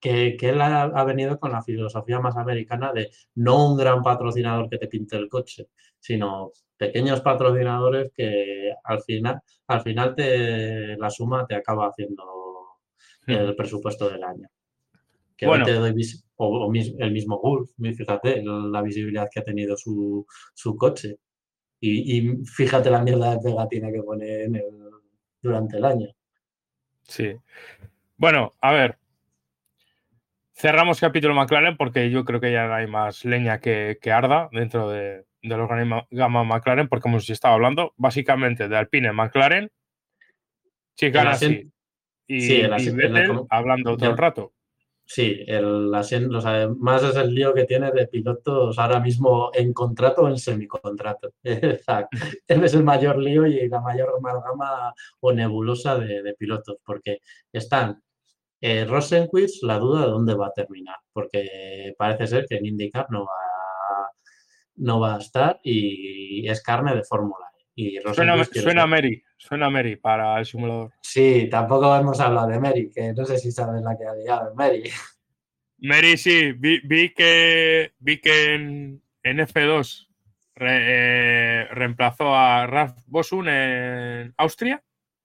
que, 0.00 0.36
él 0.40 0.60
ha, 0.60 1.04
venido 1.04 1.38
con 1.38 1.52
la 1.52 1.62
filosofía 1.62 2.18
más 2.18 2.36
americana 2.36 2.92
de 2.92 3.10
no 3.36 3.68
un 3.68 3.76
gran 3.76 4.02
patrocinador 4.02 4.68
que 4.68 4.78
te 4.78 4.88
pinte 4.88 5.16
el 5.16 5.28
coche, 5.28 5.68
sino 6.00 6.52
pequeños 6.76 7.20
patrocinadores 7.20 8.12
que 8.14 8.72
al 8.84 9.02
final, 9.02 9.40
al 9.66 9.80
final 9.80 10.14
te, 10.14 10.96
la 10.96 11.10
suma 11.10 11.46
te 11.46 11.54
acaba 11.54 11.88
haciendo 11.88 12.24
hmm. 13.26 13.32
el 13.32 13.56
presupuesto 13.56 14.08
del 14.08 14.22
año. 14.22 14.48
Que 15.36 15.46
bueno. 15.46 15.64
te 15.64 15.74
doy 15.74 15.94
o, 16.36 16.72
el 16.98 17.12
mismo 17.12 17.38
Gulf, 17.38 17.70
fíjate 17.78 18.42
la 18.42 18.82
visibilidad 18.82 19.28
que 19.30 19.40
ha 19.40 19.44
tenido 19.44 19.76
su, 19.76 20.26
coche. 20.78 21.16
Y, 21.78 22.44
fíjate 22.44 22.90
la 22.90 23.02
mierda 23.02 23.32
de 23.32 23.38
pegatina 23.42 23.92
que 23.92 24.02
pone 24.02 24.48
durante 25.42 25.76
el 25.76 25.84
año. 25.84 26.08
Sí. 27.02 27.36
Bueno, 28.16 28.52
a 28.60 28.72
ver. 28.72 28.98
Cerramos 30.52 31.00
capítulo 31.00 31.34
McLaren 31.34 31.76
porque 31.76 32.10
yo 32.10 32.24
creo 32.24 32.40
que 32.40 32.50
ya 32.50 32.66
no 32.66 32.74
hay 32.74 32.86
más 32.86 33.26
leña 33.26 33.60
que, 33.60 33.98
arda 34.10 34.48
dentro 34.52 34.88
de, 34.88 35.25
del 35.48 35.60
organigrama 35.60 36.44
McLaren, 36.44 36.88
porque 36.88 37.08
hemos 37.08 37.28
estado 37.30 37.54
hablando 37.54 37.92
básicamente 37.96 38.68
de 38.68 38.76
Alpine 38.76 39.12
McLaren, 39.12 39.70
Chiganasi 40.96 41.70
y, 42.26 42.62
Vettel 42.66 43.42
hablando 43.50 43.96
todo 43.96 44.10
el 44.10 44.16
rato. 44.16 44.52
Sí, 45.08 45.44
el 45.46 45.94
asiento, 45.94 46.40
más 46.78 47.04
es 47.04 47.14
el 47.14 47.32
lío 47.32 47.54
que 47.54 47.64
tiene 47.64 47.92
de 47.92 48.08
pilotos 48.08 48.76
ahora 48.76 48.98
mismo 48.98 49.50
en 49.54 49.72
contrato 49.72 50.22
o 50.22 50.28
en 50.28 50.36
semicontrato. 50.36 51.32
Él 51.44 52.64
es 52.64 52.74
el 52.74 52.82
mayor 52.82 53.18
lío 53.18 53.46
y 53.46 53.68
la 53.68 53.80
mayor 53.80 54.14
amalgama 54.18 54.92
o 55.20 55.32
nebulosa 55.32 55.96
de, 55.96 56.22
de 56.22 56.34
pilotos, 56.34 56.78
porque 56.84 57.20
están 57.52 58.02
eh, 58.60 58.84
Rosenquist, 58.84 59.62
la 59.62 59.78
duda 59.78 60.06
de 60.06 60.10
dónde 60.10 60.34
va 60.34 60.48
a 60.48 60.52
terminar, 60.52 60.96
porque 61.12 61.94
parece 61.96 62.26
ser 62.26 62.46
que 62.48 62.56
en 62.56 62.66
IndyCar 62.66 63.06
no 63.10 63.24
va, 63.24 63.32
no 64.76 65.00
va 65.00 65.16
a 65.16 65.18
estar 65.18 65.60
y 65.62 66.48
es 66.48 66.62
carne 66.62 66.94
de 66.94 67.02
Fórmula. 67.04 67.46
Y 67.74 67.98
suena, 68.14 68.42
suena 68.44 68.86
Mary, 68.86 69.22
suena 69.36 69.68
Mary 69.68 69.96
para 69.96 70.38
el 70.38 70.46
simulador. 70.46 70.92
Sí, 71.02 71.48
tampoco 71.50 71.94
hemos 71.94 72.18
hablado 72.20 72.48
de 72.48 72.58
Mary, 72.58 72.90
que 72.94 73.12
no 73.12 73.24
sé 73.26 73.36
si 73.38 73.52
sabes 73.52 73.82
la 73.82 73.96
que 73.98 74.04
ha 74.06 74.14
llegado 74.14 74.54
Mary. 74.54 74.84
Mary 75.78 76.16
sí, 76.16 76.52
vi, 76.52 77.12
que, 77.12 77.92
vi 77.98 78.18
que 78.20 78.54
en, 78.54 79.02
F2 79.22 80.08
re- 80.54 80.68
eh, 81.62 81.64
reemplazó 81.70 82.34
a 82.34 82.66
Ralf 82.66 82.94
Bosun 83.06 83.48
en 83.48 84.32
Austria 84.38 84.82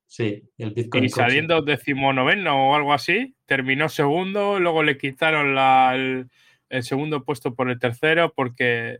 Sí, 0.08 0.44
el 0.58 0.72
Bitcoin 0.72 1.06
y 1.06 1.10
Coche. 1.10 1.24
saliendo 1.24 1.62
decimonoveno 1.62 2.70
o 2.72 2.76
algo 2.76 2.92
así, 2.92 3.34
terminó 3.46 3.88
segundo, 3.88 4.60
luego 4.60 4.84
le 4.84 4.98
quitaron 4.98 5.56
la- 5.56 5.94
el, 5.96 6.30
el 6.68 6.84
segundo 6.84 7.24
puesto 7.24 7.56
por 7.56 7.70
el 7.70 7.80
tercero 7.80 8.34
porque 8.36 9.00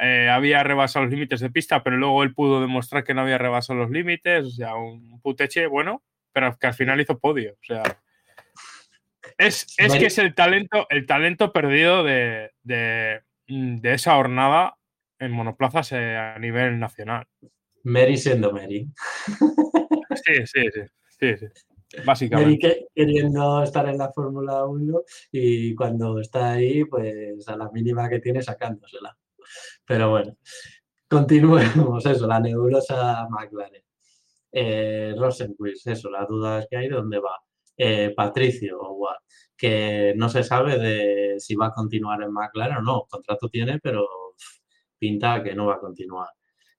eh, 0.00 0.28
había 0.30 0.62
rebasado 0.62 1.04
los 1.04 1.12
límites 1.14 1.40
de 1.40 1.50
pista, 1.50 1.82
pero 1.82 1.96
luego 1.96 2.22
él 2.22 2.34
pudo 2.34 2.60
demostrar 2.60 3.04
que 3.04 3.14
no 3.14 3.20
había 3.22 3.38
rebasado 3.38 3.78
los 3.78 3.90
límites, 3.90 4.44
o 4.44 4.50
sea, 4.50 4.74
un 4.74 5.20
puteche 5.20 5.66
bueno, 5.66 6.02
pero 6.32 6.56
que 6.58 6.66
al 6.66 6.74
final 6.74 7.00
hizo 7.00 7.18
podio, 7.18 7.52
o 7.52 7.64
sea... 7.64 7.82
Es, 9.38 9.66
es 9.78 9.94
que 9.94 10.06
es 10.06 10.18
el 10.18 10.34
talento, 10.34 10.86
el 10.90 11.06
talento 11.06 11.52
perdido 11.52 12.04
de, 12.04 12.50
de, 12.62 13.22
de 13.46 13.94
esa 13.94 14.14
jornada 14.16 14.76
en 15.18 15.30
monoplazas 15.32 15.92
eh, 15.92 16.16
a 16.16 16.38
nivel 16.38 16.78
nacional. 16.78 17.26
Mary 17.84 18.16
siendo 18.16 18.52
Mary. 18.52 18.88
Sí, 20.24 20.34
sí, 20.46 20.62
sí, 20.72 20.80
sí, 21.18 21.36
sí. 21.38 21.46
Mary 21.96 22.04
Básicamente. 22.04 22.58
que- 22.58 22.86
queriendo 22.94 23.62
estar 23.62 23.88
en 23.88 23.98
la 23.98 24.12
Fórmula 24.12 24.64
1 24.66 25.00
y 25.32 25.74
cuando 25.74 26.18
está 26.20 26.52
ahí, 26.52 26.84
pues 26.84 27.46
a 27.48 27.56
la 27.56 27.70
mínima 27.70 28.08
que 28.08 28.18
tiene 28.20 28.42
sacándosela. 28.42 29.16
Pero 29.86 30.10
bueno, 30.10 30.36
continuemos 31.08 32.04
eso, 32.06 32.26
la 32.26 32.40
nebulosa 32.40 33.26
McLaren. 33.30 33.82
Eh, 34.52 35.14
Rosenquist, 35.16 35.86
eso, 35.88 36.10
las 36.10 36.28
dudas 36.28 36.66
que 36.70 36.76
hay 36.76 36.88
de 36.88 36.96
dónde 36.96 37.18
va. 37.18 37.38
Eh, 37.76 38.12
Patricio 38.14 38.78
que 39.56 40.14
no 40.16 40.28
se 40.28 40.42
sabe 40.42 40.78
de 40.78 41.36
si 41.38 41.54
va 41.54 41.68
a 41.68 41.72
continuar 41.72 42.22
en 42.22 42.32
McLaren 42.32 42.78
o 42.78 42.82
no. 42.82 43.06
Contrato 43.08 43.48
tiene, 43.48 43.78
pero 43.80 44.06
pinta 44.98 45.42
que 45.42 45.54
no 45.54 45.66
va 45.66 45.76
a 45.76 45.80
continuar. 45.80 46.28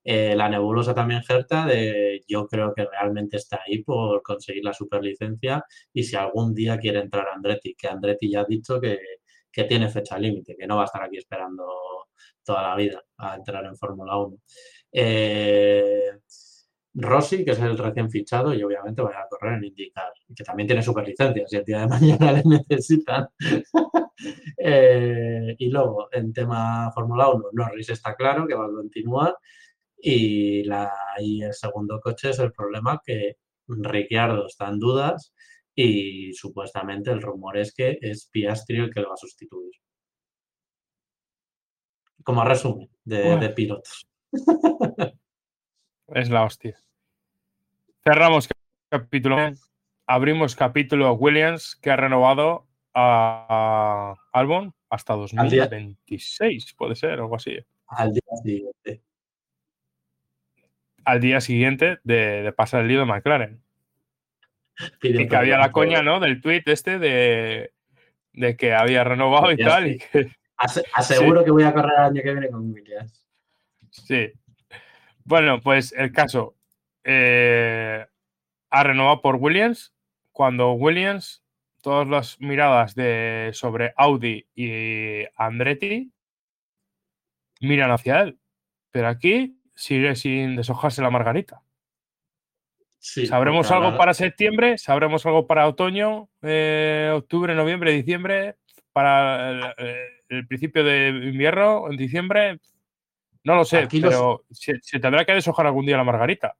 Eh, 0.03 0.35
la 0.35 0.49
nebulosa 0.49 0.93
también 0.93 1.23
Gerta, 1.23 1.65
de 1.65 2.21
yo 2.27 2.45
creo 2.47 2.73
que 2.73 2.85
realmente 2.85 3.37
está 3.37 3.61
ahí 3.65 3.83
por 3.83 4.21
conseguir 4.21 4.63
la 4.63 4.73
superlicencia 4.73 5.63
y 5.93 6.03
si 6.03 6.15
algún 6.17 6.53
día 6.53 6.77
quiere 6.77 6.99
entrar 6.99 7.27
Andretti, 7.29 7.73
que 7.75 7.87
Andretti 7.87 8.29
ya 8.29 8.41
ha 8.41 8.45
dicho 8.45 8.81
que, 8.81 8.99
que 9.51 9.63
tiene 9.63 9.89
fecha 9.89 10.19
límite, 10.19 10.55
que 10.57 10.67
no 10.67 10.75
va 10.75 10.83
a 10.83 10.85
estar 10.85 11.03
aquí 11.03 11.17
esperando 11.17 11.65
toda 12.43 12.61
la 12.69 12.75
vida 12.75 13.03
a 13.17 13.35
entrar 13.35 13.65
en 13.65 13.77
Fórmula 13.77 14.17
1. 14.17 14.37
Eh, 14.91 16.11
Rossi, 16.95 17.43
que 17.43 17.51
es 17.51 17.59
el 17.59 17.77
recién 17.77 18.09
fichado 18.09 18.53
y 18.53 18.63
obviamente 18.63 19.01
va 19.01 19.09
a 19.09 19.27
correr 19.27 19.55
en 19.55 19.65
IndyCar, 19.65 20.13
que 20.35 20.43
también 20.43 20.67
tiene 20.67 20.83
superlicencia, 20.83 21.47
si 21.47 21.57
el 21.57 21.65
día 21.65 21.81
de 21.81 21.87
mañana 22.17 22.31
le 22.33 22.43
necesitan. 22.43 23.27
Eh, 24.65 25.55
y 25.57 25.69
luego, 25.69 26.07
en 26.11 26.31
tema 26.31 26.89
Fórmula 26.93 27.29
1, 27.29 27.49
Norris 27.53 27.89
está 27.89 28.15
claro 28.15 28.47
que 28.47 28.55
va 28.55 28.65
a 28.65 28.71
continuar 28.71 29.35
y, 29.97 30.61
el 30.61 31.53
segundo 31.53 31.99
coche 31.99 32.29
es 32.29 32.39
el 32.39 32.51
problema 32.51 33.01
que 33.05 33.37
Ricciardo 33.67 34.45
está 34.47 34.69
en 34.69 34.79
dudas 34.79 35.33
y 35.75 36.33
supuestamente 36.33 37.11
el 37.11 37.21
rumor 37.21 37.57
es 37.57 37.73
que 37.73 37.97
es 38.01 38.29
Piastri 38.31 38.77
el 38.77 38.93
que 38.93 39.01
lo 39.01 39.09
va 39.09 39.15
a 39.15 39.17
sustituir. 39.17 39.73
Como 42.23 42.43
resumen 42.43 42.89
de, 43.03 43.49
pilotos. 43.49 44.07
Es 46.07 46.29
la 46.29 46.43
hostia. 46.43 46.77
Cerramos 48.03 48.47
capítulo. 48.89 49.37
Abrimos 50.05 50.55
capítulo 50.55 51.13
Williams, 51.13 51.75
que 51.81 51.91
ha 51.91 51.95
renovado 51.95 52.67
a 52.93 54.15
Albon 54.33 54.73
hasta 54.89 55.13
Al 55.13 55.49
día- 55.49 55.63
2026, 55.63 56.73
puede 56.73 56.95
ser, 56.95 57.13
algo 57.13 57.35
así. 57.35 57.57
Al 57.87 58.13
día 58.13 58.21
siguiente. 58.43 59.01
Al 61.05 61.19
día 61.21 61.41
siguiente 61.41 61.99
de, 62.03 62.43
de 62.43 62.51
pasar 62.53 62.81
el 62.81 62.89
lío 62.89 62.99
de 62.99 63.05
McLaren. 63.05 63.63
Y 65.01 65.27
que 65.27 65.35
había 65.35 65.57
la 65.57 65.71
coña, 65.71 66.01
¿no? 66.03 66.19
Del 66.19 66.41
tweet 66.41 66.63
este 66.65 66.99
de, 66.99 67.73
de 68.33 68.55
que 68.57 68.73
había 68.73 69.03
renovado 69.03 69.51
y 69.51 69.57
tal. 69.57 69.85
sí. 69.85 69.91
Y 69.95 69.99
que, 69.99 70.31
Ase- 70.57 70.85
Aseguro 70.93 71.43
que 71.43 71.51
voy 71.51 71.63
a 71.63 71.73
correr 71.73 71.91
el 71.97 72.03
año 72.05 72.21
que 72.21 72.31
viene 72.31 72.49
con 72.49 72.71
Williams. 72.71 73.25
sí. 73.89 74.31
Bueno, 75.25 75.61
pues 75.61 75.93
el 75.93 76.11
caso. 76.11 76.55
eh, 77.05 78.05
ha 78.69 78.83
renovado 78.83 79.21
por 79.21 79.35
Williams. 79.35 79.93
Cuando 80.31 80.71
Williams, 80.73 81.43
todas 81.81 82.07
las 82.07 82.39
miradas 82.41 82.95
de, 82.95 83.51
sobre 83.53 83.93
Audi 83.97 84.47
y 84.55 85.23
Andretti 85.35 86.11
miran 87.61 87.91
hacia 87.91 88.21
él. 88.21 88.39
Pero 88.91 89.07
aquí 89.07 89.59
sigue 89.75 90.15
sin 90.15 90.55
deshojarse 90.55 91.01
la 91.01 91.09
margarita. 91.09 91.61
Sí, 92.99 93.25
¿Sabremos 93.27 93.69
algo 93.71 93.97
para 93.97 94.13
septiembre? 94.13 94.77
¿Sabremos 94.77 95.25
algo 95.25 95.45
para 95.45 95.67
otoño, 95.67 96.29
eh, 96.41 97.11
octubre, 97.13 97.53
noviembre, 97.53 97.91
diciembre? 97.91 98.55
¿Para 98.93 99.73
eh, 99.77 100.22
el 100.33 100.47
principio 100.47 100.83
de 100.83 101.09
invierno, 101.09 101.89
en 101.89 101.97
diciembre? 101.97 102.59
No 103.43 103.55
lo 103.55 103.65
sé, 103.65 103.79
Aquí 103.79 103.99
los- 103.99 104.09
pero 104.11 104.45
se, 104.51 104.79
se 104.81 104.99
tendrá 104.99 105.25
que 105.25 105.33
deshojar 105.33 105.65
algún 105.65 105.85
día 105.85 105.97
la 105.97 106.03
margarita. 106.03 106.55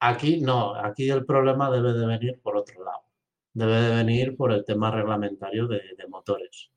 Aquí 0.00 0.40
no, 0.40 0.74
aquí 0.74 1.08
el 1.10 1.24
problema 1.26 1.70
debe 1.70 1.92
de 1.92 2.06
venir 2.06 2.40
por 2.42 2.56
otro 2.56 2.84
lado. 2.84 3.02
Debe 3.52 3.80
de 3.80 3.94
venir 3.96 4.36
por 4.36 4.52
el 4.52 4.64
tema 4.64 4.90
reglamentario 4.90 5.66
de, 5.66 5.80
de 5.96 6.06
motores. 6.08 6.70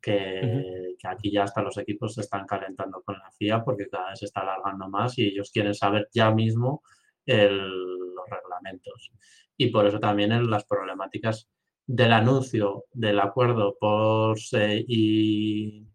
Que, 0.00 0.94
que 0.98 1.08
aquí 1.08 1.30
ya 1.32 1.44
hasta 1.44 1.62
los 1.62 1.78
equipos 1.78 2.12
se 2.14 2.20
están 2.20 2.46
calentando 2.46 3.00
con 3.02 3.18
la 3.18 3.30
FIA 3.30 3.64
porque 3.64 3.88
cada 3.88 4.10
vez 4.10 4.18
se 4.18 4.26
está 4.26 4.40
alargando 4.42 4.86
más 4.88 5.18
y 5.18 5.26
ellos 5.28 5.50
quieren 5.50 5.72
saber 5.74 6.08
ya 6.12 6.30
mismo 6.30 6.82
el- 7.24 8.14
los 8.14 8.28
reglamentos. 8.28 9.10
Y 9.56 9.70
por 9.70 9.86
eso 9.86 9.98
también 9.98 10.32
en 10.32 10.50
las 10.50 10.64
problemáticas 10.66 11.48
del 11.86 12.12
anuncio 12.12 12.84
del 12.92 13.20
acuerdo 13.20 13.76
Porsche 13.78 14.84
y, 14.86 15.86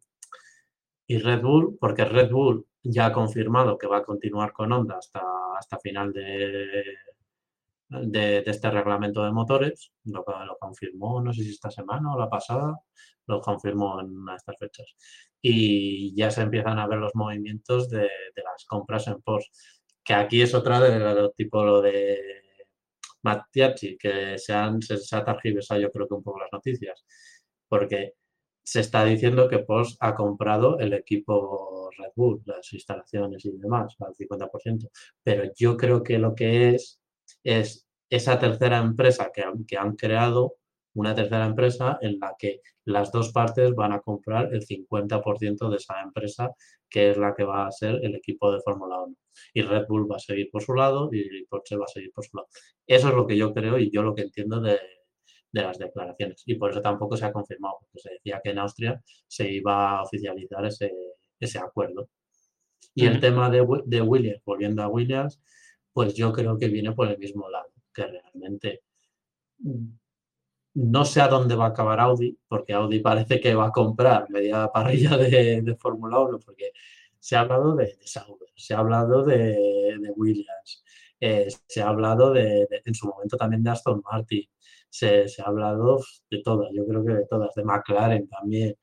y 1.08 1.18
Red 1.18 1.42
Bull, 1.42 1.78
porque 1.80 2.06
Red 2.06 2.32
Bull 2.32 2.66
ya 2.84 3.08
ha 3.08 3.14
confirmado 3.14 3.78
que 3.78 3.88
va 3.88 3.98
a 3.98 4.04
continuar 4.04 4.54
con 4.54 4.72
Honda 4.72 4.98
hasta, 4.98 5.22
hasta 5.58 5.80
final 5.80 6.14
de, 6.14 6.84
de, 7.90 8.42
de 8.42 8.52
este 8.52 8.70
reglamento 8.72 9.24
de 9.24 9.32
motores. 9.32 9.92
Lo, 10.06 10.24
confirmó, 10.60 11.22
no 11.22 11.34
sé 11.34 11.44
si 11.44 11.52
esta 11.52 11.72
semana 11.72 12.14
o 12.14 12.20
la 12.20 12.30
pasada, 12.30 12.80
lo 13.28 13.42
confirmó 13.42 14.00
en 14.02 14.18
una 14.18 14.34
de 14.34 14.38
estas 14.38 14.58
fechas. 14.60 14.96
Y 15.42 16.16
ya 16.16 16.32
se 16.32 16.42
empiezan 16.42 16.80
a 16.80 16.88
ver 16.88 17.00
los 17.00 17.16
movimientos 17.16 17.90
de, 17.90 18.02
de 18.02 18.44
las 18.44 18.66
compras 18.66 19.08
en 19.08 19.22
Porsche, 19.22 19.52
que 20.04 20.14
aquí 20.14 20.42
es 20.42 20.54
otra 20.54 20.80
de 20.80 21.00
lo 21.00 21.32
tipo 21.32 21.64
lo 21.64 21.82
de 21.82 22.39
Mattiacci, 23.24 23.98
que 23.98 24.38
se, 24.38 24.54
han, 24.54 24.82
se, 24.82 24.98
se 24.98 25.16
ha 25.16 25.24
yo 25.80 25.92
creo 25.92 26.08
que 26.08 26.14
un 26.14 26.24
poco 26.24 26.40
las 26.40 26.50
noticias, 26.52 27.06
porque 27.68 28.14
se 28.64 28.82
está 28.82 29.04
diciendo 29.04 29.50
que 29.50 29.60
Porsche 29.60 29.98
ha 30.00 30.16
comprado 30.16 30.80
el 30.80 30.94
equipo 30.94 31.90
Red 31.98 32.12
Bull, 32.16 32.42
las 32.46 32.72
instalaciones 32.74 33.44
y 33.46 33.58
demás, 33.58 33.96
al 34.00 34.14
50%. 34.14 34.90
Pero 35.24 35.52
yo 35.56 35.76
creo 35.76 36.04
que 36.04 36.20
lo 36.20 36.36
que 36.36 36.76
es, 36.76 37.02
es 37.44 37.88
esa 38.10 38.40
tercera 38.40 38.78
empresa 38.78 39.32
que 39.34 39.42
han, 39.42 39.66
que 39.66 39.78
han 39.78 39.96
creado, 39.96 40.58
una 40.96 41.16
tercera 41.16 41.46
empresa 41.46 41.98
en 42.02 42.20
la 42.20 42.36
que 42.38 42.62
las 42.86 43.12
dos 43.12 43.32
partes 43.32 43.74
van 43.76 43.94
a 43.94 44.02
comprar 44.02 44.54
el 44.54 44.66
50% 44.66 45.70
de 45.70 45.78
esa 45.78 46.02
empresa, 46.02 46.52
que 46.90 47.12
es 47.12 47.18
la 47.18 47.34
que 47.36 47.44
va 47.44 47.68
a 47.68 47.72
ser 47.72 48.00
el 48.04 48.16
equipo 48.16 48.52
de 48.52 48.60
Fórmula 48.62 49.02
1. 49.04 49.16
Y 49.54 49.62
Red 49.62 49.86
Bull 49.88 50.12
va 50.12 50.18
a 50.18 50.20
seguir 50.20 50.50
por 50.52 50.64
su 50.64 50.74
lado 50.74 51.10
y 51.12 51.46
Porsche 51.46 51.78
va 51.78 51.86
a 51.86 51.88
seguir 51.88 52.12
por 52.14 52.26
su 52.26 52.38
lado. 52.38 52.50
Eso 52.88 53.10
es 53.10 53.14
lo 53.14 53.28
que 53.28 53.38
yo 53.38 53.54
creo 53.54 53.78
y 53.78 53.92
yo 53.92 54.02
lo 54.02 54.16
que 54.16 54.24
entiendo 54.24 54.60
de, 54.60 54.80
de 55.52 55.62
las 55.62 55.78
declaraciones. 55.78 56.44
Y 56.46 56.56
por 56.56 56.72
eso 56.72 56.82
tampoco 56.82 57.18
se 57.18 57.26
ha 57.26 57.32
confirmado, 57.32 57.78
porque 57.80 58.00
se 58.00 58.14
decía 58.14 58.42
que 58.44 58.52
en 58.52 58.60
Austria 58.60 59.02
se 59.28 59.52
iba 59.52 59.98
a 59.98 60.04
oficializar 60.04 60.66
ese, 60.66 60.92
ese 61.40 61.60
acuerdo. 61.60 62.10
Y 62.94 63.06
el 63.06 63.20
tema 63.20 63.50
de, 63.50 63.66
de 63.86 64.02
Williams, 64.02 64.42
volviendo 64.46 64.84
a 64.84 64.88
Williams, 64.88 65.42
pues 65.94 66.14
yo 66.14 66.32
creo 66.34 66.58
que 66.58 66.68
viene 66.68 66.94
por 66.94 67.08
el 67.10 67.18
mismo 67.18 67.50
lado, 67.50 67.72
que 67.94 68.06
realmente 68.06 68.82
mm, 69.60 69.88
no 70.76 71.06
sé 71.06 71.22
a 71.22 71.28
dónde 71.28 71.56
va 71.56 71.66
a 71.66 71.70
acabar 71.70 72.00
Audi, 72.00 72.38
porque 72.48 72.74
Audi 72.74 73.00
parece 73.00 73.40
que 73.40 73.56
va 73.56 73.68
a 73.68 73.72
comprar 73.72 74.30
media 74.30 74.68
parrilla 74.68 75.18
de, 75.18 75.62
de 75.62 75.76
Fórmula 75.76 76.20
1, 76.20 76.40
porque 76.40 76.72
se 77.20 77.36
ha 77.36 77.42
hablado 77.42 77.76
de, 77.76 77.86
de 77.86 78.08
Sauber, 78.08 78.50
se 78.56 78.74
ha 78.74 78.80
hablado 78.80 79.24
de, 79.24 79.38
de 80.00 80.12
Williams, 80.16 80.84
eh, 81.20 81.48
se 81.68 81.82
ha 81.82 81.90
hablado 81.90 82.32
de, 82.32 82.68
en 82.86 82.94
su 82.96 83.08
momento 83.08 83.36
también 83.38 83.64
de 83.64 83.72
Aston 83.72 84.02
Martin, 84.10 84.44
se, 84.90 85.28
se 85.28 85.42
ha 85.42 85.46
hablado 85.46 86.00
de 86.30 86.42
todas, 86.42 86.70
yo 86.74 86.86
creo 86.88 87.04
que 87.06 87.14
de 87.14 87.26
todas, 87.28 87.54
de 87.56 87.64
McLaren 87.64 88.28
también. 88.28 88.76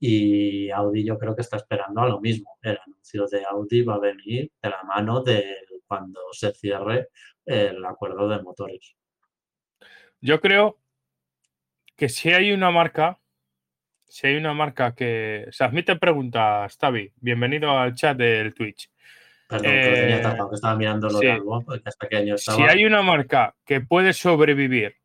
Y 0.00 0.68
Audi 0.70 1.04
yo 1.04 1.16
creo 1.16 1.36
que 1.36 1.42
está 1.42 1.58
esperando 1.58 2.00
a 2.00 2.08
lo 2.08 2.20
mismo. 2.20 2.58
El 2.60 2.76
anuncio 2.84 3.26
de 3.28 3.44
Audi 3.44 3.82
va 3.82 3.94
a 3.94 3.98
venir 4.00 4.50
de 4.60 4.68
la 4.68 4.82
mano 4.82 5.22
de 5.22 5.44
cuando 5.86 6.20
se 6.32 6.52
cierre 6.54 7.08
el 7.46 7.84
acuerdo 7.84 8.28
de 8.28 8.42
motores. 8.42 8.96
Yo 10.20 10.40
creo 10.40 10.81
que 11.96 12.08
si 12.08 12.30
hay 12.30 12.52
una 12.52 12.70
marca, 12.70 13.18
si 14.04 14.26
hay 14.26 14.36
una 14.36 14.54
marca 14.54 14.94
que. 14.94 15.46
Se 15.50 15.64
admite 15.64 15.96
preguntas, 15.96 16.76
Tavi. 16.78 17.12
Bienvenido 17.16 17.78
al 17.78 17.94
chat 17.94 18.16
del 18.16 18.54
Twitch. 18.54 18.90
Perdón, 19.48 19.70
que 19.70 19.88
lo 19.90 19.94
tenía 19.94 20.16
Eh, 20.16 20.22
tapado, 20.22 20.48
que 20.50 20.54
estaba 20.56 20.76
mirando 20.76 21.08
lo 21.08 21.18
sí. 21.18 21.26
de 21.26 21.32
algo, 21.32 21.62
porque 21.62 21.88
hasta 21.88 22.08
pequeño 22.08 22.34
estaba. 22.34 22.56
Si 22.56 22.64
hay 22.64 22.84
una 22.84 23.02
marca 23.02 23.54
que 23.64 23.80
puede 23.80 24.12
sobrevivir 24.12 24.96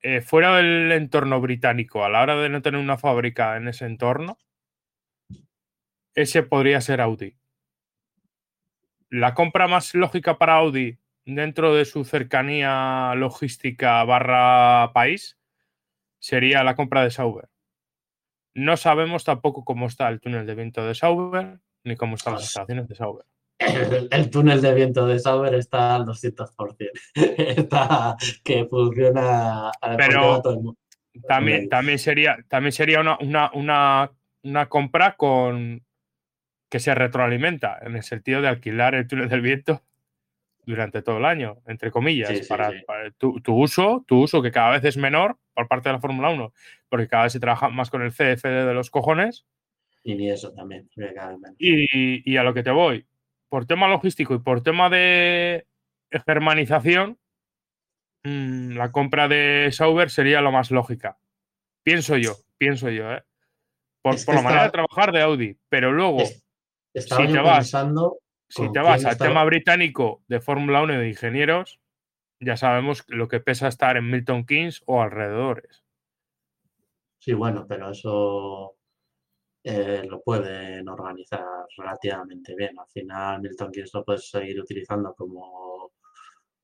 eh, 0.00 0.20
fuera 0.20 0.56
del 0.56 0.90
entorno 0.92 1.40
británico 1.40 2.04
a 2.04 2.08
la 2.08 2.22
hora 2.22 2.36
de 2.36 2.48
no 2.48 2.62
tener 2.62 2.80
una 2.80 2.98
fábrica 2.98 3.56
en 3.56 3.68
ese 3.68 3.86
entorno, 3.86 4.38
ese 6.14 6.42
podría 6.42 6.80
ser 6.80 7.00
Audi. 7.00 7.36
La 9.10 9.34
compra 9.34 9.68
más 9.68 9.94
lógica 9.94 10.38
para 10.38 10.54
Audi 10.54 10.98
dentro 11.24 11.74
de 11.74 11.84
su 11.84 12.04
cercanía 12.04 13.14
logística 13.14 14.02
barra 14.04 14.90
país 14.94 15.38
sería 16.22 16.62
la 16.62 16.76
compra 16.76 17.02
de 17.02 17.10
Sauber. 17.10 17.48
No 18.54 18.76
sabemos 18.76 19.24
tampoco 19.24 19.64
cómo 19.64 19.86
está 19.86 20.08
el 20.08 20.20
túnel 20.20 20.46
de 20.46 20.54
viento 20.54 20.86
de 20.86 20.94
Sauber 20.94 21.58
ni 21.84 21.96
cómo 21.96 22.16
están 22.16 22.34
las 22.34 22.44
instalaciones 22.44 22.88
de 22.88 22.94
Sauber. 22.94 23.26
El, 23.58 24.08
el 24.10 24.30
túnel 24.30 24.60
de 24.60 24.74
viento 24.74 25.06
de 25.06 25.18
Sauber 25.18 25.54
está 25.54 25.96
al 25.96 26.04
200%. 26.04 26.90
está 27.14 28.16
que 28.44 28.64
funciona. 28.66 29.70
porque 29.80 29.96
Pero 29.96 30.42
todo 30.42 30.52
el 30.52 30.60
mundo. 30.60 30.78
También, 31.28 31.68
también 31.68 31.98
sería, 31.98 32.38
también 32.48 32.72
sería 32.72 33.00
una, 33.00 33.18
una, 33.20 33.50
una, 33.52 34.10
una 34.42 34.68
compra 34.68 35.16
con 35.16 35.84
que 36.70 36.80
se 36.80 36.94
retroalimenta 36.94 37.78
en 37.82 37.96
el 37.96 38.02
sentido 38.02 38.40
de 38.40 38.48
alquilar 38.48 38.94
el 38.94 39.06
túnel 39.06 39.28
del 39.28 39.42
viento 39.42 39.82
durante 40.64 41.02
todo 41.02 41.18
el 41.18 41.24
año, 41.24 41.58
entre 41.66 41.90
comillas, 41.90 42.28
Sí, 42.28 42.42
sí, 42.42 42.48
para, 42.48 42.70
sí. 42.70 42.82
para 42.86 43.10
tu, 43.12 43.40
tu 43.40 43.54
uso, 43.54 44.04
tu 44.06 44.20
uso 44.22 44.40
que 44.42 44.50
cada 44.52 44.70
vez 44.70 44.84
es 44.84 44.96
menor 44.96 45.36
por 45.54 45.66
parte 45.68 45.88
de 45.88 45.94
la 45.94 46.00
Fórmula 46.00 46.30
1, 46.30 46.52
porque 46.88 47.08
cada 47.08 47.24
vez 47.24 47.32
se 47.32 47.40
trabaja 47.40 47.68
más 47.68 47.90
con 47.90 48.02
el 48.02 48.12
CFD 48.12 48.66
de 48.66 48.74
los 48.74 48.90
cojones. 48.90 49.44
Y 50.04 50.14
ni 50.14 50.30
eso 50.30 50.52
también. 50.52 50.88
Y, 51.58 52.30
y 52.30 52.36
a 52.36 52.42
lo 52.42 52.54
que 52.54 52.62
te 52.62 52.70
voy, 52.70 53.06
por 53.48 53.66
tema 53.66 53.88
logístico 53.88 54.34
y 54.34 54.38
por 54.38 54.62
tema 54.62 54.88
de 54.88 55.66
germanización, 56.26 57.18
mm, 58.24 58.72
la 58.76 58.90
compra 58.92 59.28
de 59.28 59.68
Sauber 59.72 60.10
sería 60.10 60.40
lo 60.40 60.52
más 60.52 60.70
lógica. 60.70 61.18
Pienso 61.82 62.16
yo, 62.16 62.34
pienso 62.58 62.88
yo, 62.90 63.12
¿eh? 63.12 63.22
Por, 64.02 64.14
Es 64.14 64.24
por 64.24 64.34
la 64.36 64.42
manera 64.42 64.62
de 64.62 64.66
está- 64.68 64.78
trabajar 64.84 65.12
de 65.12 65.22
Audi. 65.22 65.56
Pero 65.68 65.92
luego, 65.92 66.20
Es- 66.20 66.42
Estaba 66.94 67.26
si 67.26 67.32
yo 67.32 67.42
pensando. 67.44 68.18
Si 68.54 68.72
te 68.72 68.80
vas 68.80 69.04
al 69.04 69.12
estaba- 69.12 69.30
tema 69.30 69.44
británico 69.44 70.22
de 70.28 70.40
Fórmula 70.40 70.82
1 70.82 70.94
y 70.94 70.96
de 70.98 71.08
ingenieros, 71.08 71.80
ya 72.40 72.56
sabemos 72.56 73.04
lo 73.08 73.28
que 73.28 73.40
pesa 73.40 73.68
estar 73.68 73.96
en 73.96 74.10
Milton 74.10 74.44
Keynes 74.44 74.82
o 74.86 75.00
alrededores. 75.00 75.84
Sí, 77.18 77.32
bueno, 77.34 77.66
pero 77.68 77.90
eso 77.90 78.76
eh, 79.64 80.02
lo 80.08 80.20
pueden 80.22 80.88
organizar 80.88 81.44
relativamente 81.76 82.54
bien. 82.56 82.76
Al 82.78 82.88
final, 82.88 83.40
Milton 83.40 83.70
Keynes 83.70 83.94
lo 83.94 84.04
puedes 84.04 84.28
seguir 84.28 84.60
utilizando 84.60 85.14
como, 85.14 85.92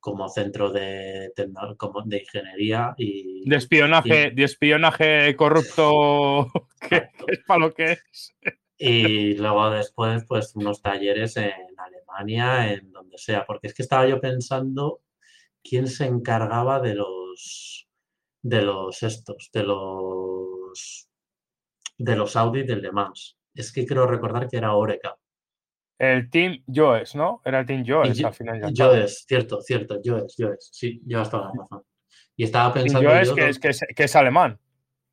como 0.01 0.28
centro 0.28 0.70
de, 0.73 1.32
como 1.77 2.02
de 2.02 2.19
ingeniería 2.19 2.93
y, 2.97 3.48
De 3.48 3.56
espionaje, 3.56 4.31
y- 4.32 4.35
de 4.35 4.43
espionaje 4.44 5.36
corrupto, 5.36 6.48
que 6.90 7.09
es 7.28 7.39
para 7.47 7.60
lo 7.60 7.73
que 7.73 7.93
es. 7.93 8.35
Y 8.79 9.35
luego 9.37 9.71
después, 9.71 10.25
pues 10.27 10.55
unos 10.55 10.81
talleres 10.83 11.37
en 11.37 11.53
Alemania, 11.77 12.73
en 12.73 12.93
donde 12.93 13.19
sea. 13.19 13.45
Porque 13.47 13.67
es 13.69 13.75
que 13.75 13.83
estaba 13.83 14.07
yo 14.07 14.21
pensando 14.21 15.01
quién 15.63 15.87
se 15.89 16.07
encargaba 16.07 16.81
de 16.81 16.95
los 16.95 17.89
de 18.41 18.63
los 18.63 19.03
estos, 19.03 19.51
de 19.53 19.63
los 19.65 21.09
de 21.99 22.17
los 22.17 22.37
Audi 22.37 22.63
del 22.63 22.83
Le 22.83 22.93
Mans. 22.93 23.37
Es 23.55 23.73
que 23.73 23.85
creo 23.85 24.07
recordar 24.07 24.49
que 24.49 24.57
era 24.57 24.75
Oreca. 24.75 25.17
El 25.99 26.31
Team 26.31 26.63
Joes, 26.73 27.17
¿no? 27.17 27.43
Era 27.45 27.61
el 27.61 27.67
Team 27.67 27.85
Joes 27.85 28.23
al 28.23 28.33
final. 28.33 28.61
ya 28.61 28.69
yo 28.73 28.93
está. 28.93 29.05
es, 29.05 29.25
cierto, 29.27 29.61
cierto, 29.61 30.01
yo 30.01 30.19
es, 30.19 30.37
yo 30.39 30.53
es. 30.53 30.69
Sí, 30.73 31.03
yo 31.05 31.21
hasta 31.21 31.39
la 31.39 31.51
razón. 31.59 31.83
Y 32.37 32.45
estaba 32.45 32.73
pensando 32.73 33.09
Joes 33.11 33.29
yo 33.29 33.35
que 33.35 33.43
dó- 33.43 33.47
es, 33.49 33.59
que, 33.59 33.69
es, 33.71 33.81
que 33.97 34.05
es 34.05 34.15
alemán. 34.15 34.61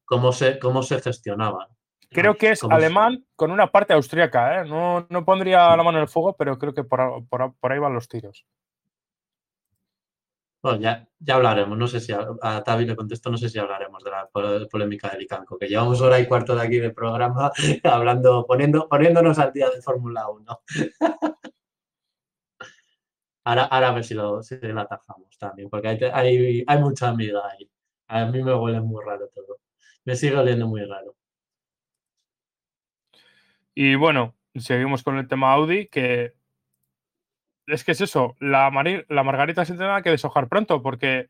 cómo 0.05 0.31
se 0.31 0.59
cómo 0.59 0.83
se 0.83 1.01
gestionaban. 1.01 1.67
Creo 2.11 2.37
que 2.37 2.51
es 2.51 2.65
alemán 2.69 3.25
con 3.35 3.51
una 3.51 3.71
parte 3.71 3.93
austríaca, 3.93 4.61
¿eh? 4.61 4.65
No, 4.67 5.05
no 5.09 5.25
pondría 5.25 5.75
la 5.75 5.83
mano 5.83 5.97
en 5.97 6.03
el 6.03 6.07
fuego, 6.09 6.35
pero 6.37 6.57
creo 6.57 6.73
que 6.73 6.83
por, 6.83 7.25
ahí 7.63 7.79
van 7.79 7.93
los 7.93 8.07
tiros. 8.07 8.45
Bueno, 10.61 10.79
ya, 10.81 11.07
ya 11.19 11.35
hablaremos, 11.35 11.77
no 11.77 11.87
sé 11.87 11.99
si 11.99 12.11
a, 12.11 12.25
a 12.41 12.63
Tavi 12.63 12.85
le 12.85 12.95
contesto, 12.95 13.29
no 13.29 13.37
sé 13.37 13.49
si 13.49 13.59
hablaremos 13.59 14.03
de 14.03 14.09
la 14.09 14.27
pol- 14.27 14.67
polémica 14.69 15.09
de 15.11 15.19
Licanco, 15.19 15.59
que 15.59 15.67
llevamos 15.67 16.01
hora 16.01 16.19
y 16.19 16.27
cuarto 16.27 16.55
de 16.55 16.63
aquí 16.63 16.79
de 16.79 16.89
programa 16.91 17.51
hablando, 17.83 18.45
poniendo, 18.47 18.89
poniéndonos 18.89 19.37
al 19.37 19.53
día 19.53 19.69
de 19.69 19.81
Fórmula 19.83 20.27
1. 20.29 20.61
Ahora, 23.43 23.63
ahora 23.65 23.89
a 23.89 23.91
ver 23.93 24.03
si, 24.03 24.13
lo, 24.13 24.41
si 24.43 24.57
la 24.59 24.81
atajamos 24.81 25.37
también, 25.37 25.69
porque 25.69 25.87
hay, 25.89 25.99
hay, 26.13 26.63
hay 26.67 26.79
mucha 26.81 27.09
amiga 27.09 27.41
ahí. 27.47 27.69
A 28.07 28.25
mí 28.25 28.43
me 28.43 28.53
huele 28.55 28.81
muy 28.81 29.03
raro 29.05 29.27
todo. 29.33 29.59
Me 30.03 30.15
sigue 30.15 30.37
oliendo 30.37 30.67
muy 30.67 30.83
raro. 30.85 31.15
Y 33.75 33.95
bueno, 33.95 34.35
seguimos 34.55 35.03
con 35.03 35.17
el 35.17 35.27
tema 35.27 35.51
Audi, 35.51 35.87
que 35.87 36.33
es 37.67 37.83
que 37.83 37.91
es 37.91 38.01
eso, 38.01 38.35
la, 38.39 38.71
la 39.09 39.23
margarita 39.23 39.65
se 39.65 39.73
tendrá 39.73 40.01
que 40.01 40.11
deshojar 40.11 40.47
pronto, 40.47 40.81
porque 40.81 41.29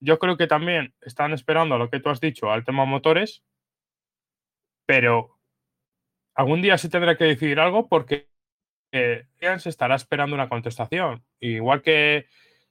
yo 0.00 0.18
creo 0.18 0.36
que 0.36 0.46
también 0.46 0.94
están 1.00 1.32
esperando 1.32 1.74
a 1.74 1.78
lo 1.78 1.90
que 1.90 2.00
tú 2.00 2.08
has 2.08 2.20
dicho, 2.20 2.50
al 2.50 2.64
tema 2.64 2.84
motores, 2.84 3.44
pero 4.86 5.38
algún 6.34 6.62
día 6.62 6.78
se 6.78 6.88
tendrá 6.88 7.16
que 7.16 7.24
decidir 7.24 7.60
algo 7.60 7.88
porque 7.88 8.28
eh, 8.92 9.26
se 9.58 9.68
estará 9.68 9.96
esperando 9.96 10.34
una 10.34 10.48
contestación, 10.48 11.24
igual 11.40 11.82
que 11.82 12.26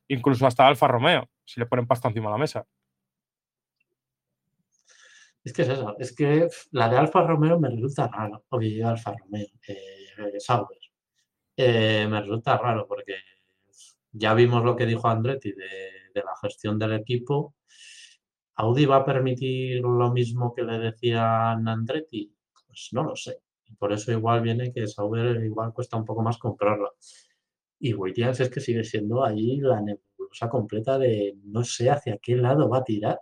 incluso 0.08 0.48
hasta 0.48 0.68
Alfa 0.68 0.88
Romeo, 0.88 1.30
si 1.44 1.60
le 1.60 1.66
ponen 1.66 1.88
pasta 1.88 2.08
encima 2.08 2.28
de 2.28 2.32
la 2.32 2.38
mesa. 2.38 2.66
Es 5.46 5.54
que 5.54 5.62
es 5.62 5.70
eso, 5.70 5.96
es 6.00 6.16
que 6.16 6.48
la 6.72 6.90
de 6.90 6.98
Alfa 6.98 7.22
Romeo 7.22 7.60
me 7.60 7.70
resulta 7.70 8.08
raro. 8.08 8.44
Yo 8.60 8.88
Alfa 8.88 9.16
Romeo, 9.16 9.46
eh, 9.68 10.40
Sauber. 10.40 10.80
Eh, 11.56 12.08
me 12.10 12.20
resulta 12.22 12.58
raro 12.58 12.88
porque 12.88 13.14
ya 14.12 14.34
vimos 14.34 14.64
lo 14.64 14.76
que 14.76 14.88
dijo 14.88 15.08
Andretti 15.08 15.52
de, 15.54 16.12
la 16.16 16.36
gestión 16.42 16.80
del 16.80 16.94
equipo. 16.94 17.56
¿Audi 18.56 18.86
va 18.88 18.98
a 18.98 19.06
permitir 19.06 19.82
lo 19.82 20.12
mismo 20.12 20.54
que 20.54 20.64
le 20.64 20.80
decían 20.80 21.68
Andretti? 21.68 22.34
Pues 22.66 22.90
no 22.94 23.04
lo 23.04 23.16
sé. 23.16 23.40
Por 23.78 23.94
eso 23.94 24.12
igual 24.12 24.42
viene 24.42 24.74
que 24.74 24.88
Sauber 24.88 25.44
igual 25.44 25.74
cuesta 25.74 25.98
un 25.98 26.06
poco 26.06 26.24
más 26.24 26.40
comprarla. 26.40 26.90
Y 27.80 27.94
Williams 27.94 28.40
es 28.40 28.50
que 28.50 28.62
sigue 28.62 28.84
siendo 28.84 29.24
ahí 29.24 29.58
la 29.58 29.82
nebulosa 29.82 30.50
completa 30.50 30.98
de 30.98 31.38
no 31.44 31.64
sé 31.64 31.92
hacia 31.92 32.18
qué 32.18 32.36
lado 32.36 32.68
va 32.70 32.80
a 32.80 32.84
tirar. 32.84 33.20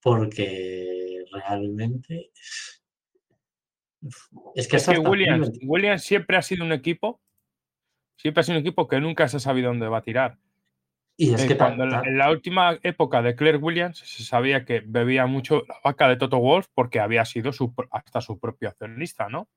Porque 0.00 1.07
realmente 1.32 2.30
es 4.54 4.68
que 4.68 4.76
Es 4.76 4.86
que 4.86 4.98
Williams, 4.98 5.40
2020. 5.48 5.66
Williams 5.66 6.02
siempre 6.04 6.36
ha 6.36 6.42
sido 6.42 6.64
un 6.64 6.72
equipo, 6.72 7.20
siempre 8.16 8.40
ha 8.40 8.44
sido 8.44 8.58
un 8.58 8.64
equipo 8.64 8.86
que 8.88 9.00
nunca 9.00 9.28
se 9.28 9.38
ha 9.38 9.40
sabido 9.40 9.68
dónde 9.68 9.88
va 9.88 9.98
a 9.98 10.02
tirar. 10.02 10.38
Y 11.16 11.34
es 11.34 11.42
Eh, 11.42 11.48
que 11.48 11.56
cuando 11.56 11.82
en 11.84 11.90
la, 11.90 12.02
ta- 12.02 12.08
en 12.08 12.18
la 12.18 12.30
última 12.30 12.78
época 12.82 13.22
de 13.22 13.34
Claire 13.34 13.58
Williams 13.58 13.98
se 13.98 14.22
sabía 14.22 14.64
que 14.64 14.80
bebía 14.86 15.26
mucho 15.26 15.64
la 15.66 15.76
vaca 15.82 16.08
de 16.08 16.16
Toto 16.16 16.38
Wolff 16.38 16.68
porque 16.74 17.00
había 17.00 17.24
sido 17.24 17.52
su 17.52 17.74
hasta 17.90 18.20
su 18.20 18.38
propio 18.38 18.68
accionista, 18.68 19.28
¿no? 19.28 19.48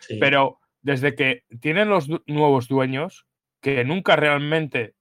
sí. 0.00 0.18
Pero 0.20 0.60
desde 0.82 1.14
que 1.14 1.44
tienen 1.60 1.88
los 1.88 2.06
du- 2.06 2.22
nuevos 2.26 2.68
dueños, 2.68 3.26
que 3.62 3.82
nunca 3.84 4.14
realmente 4.16 4.94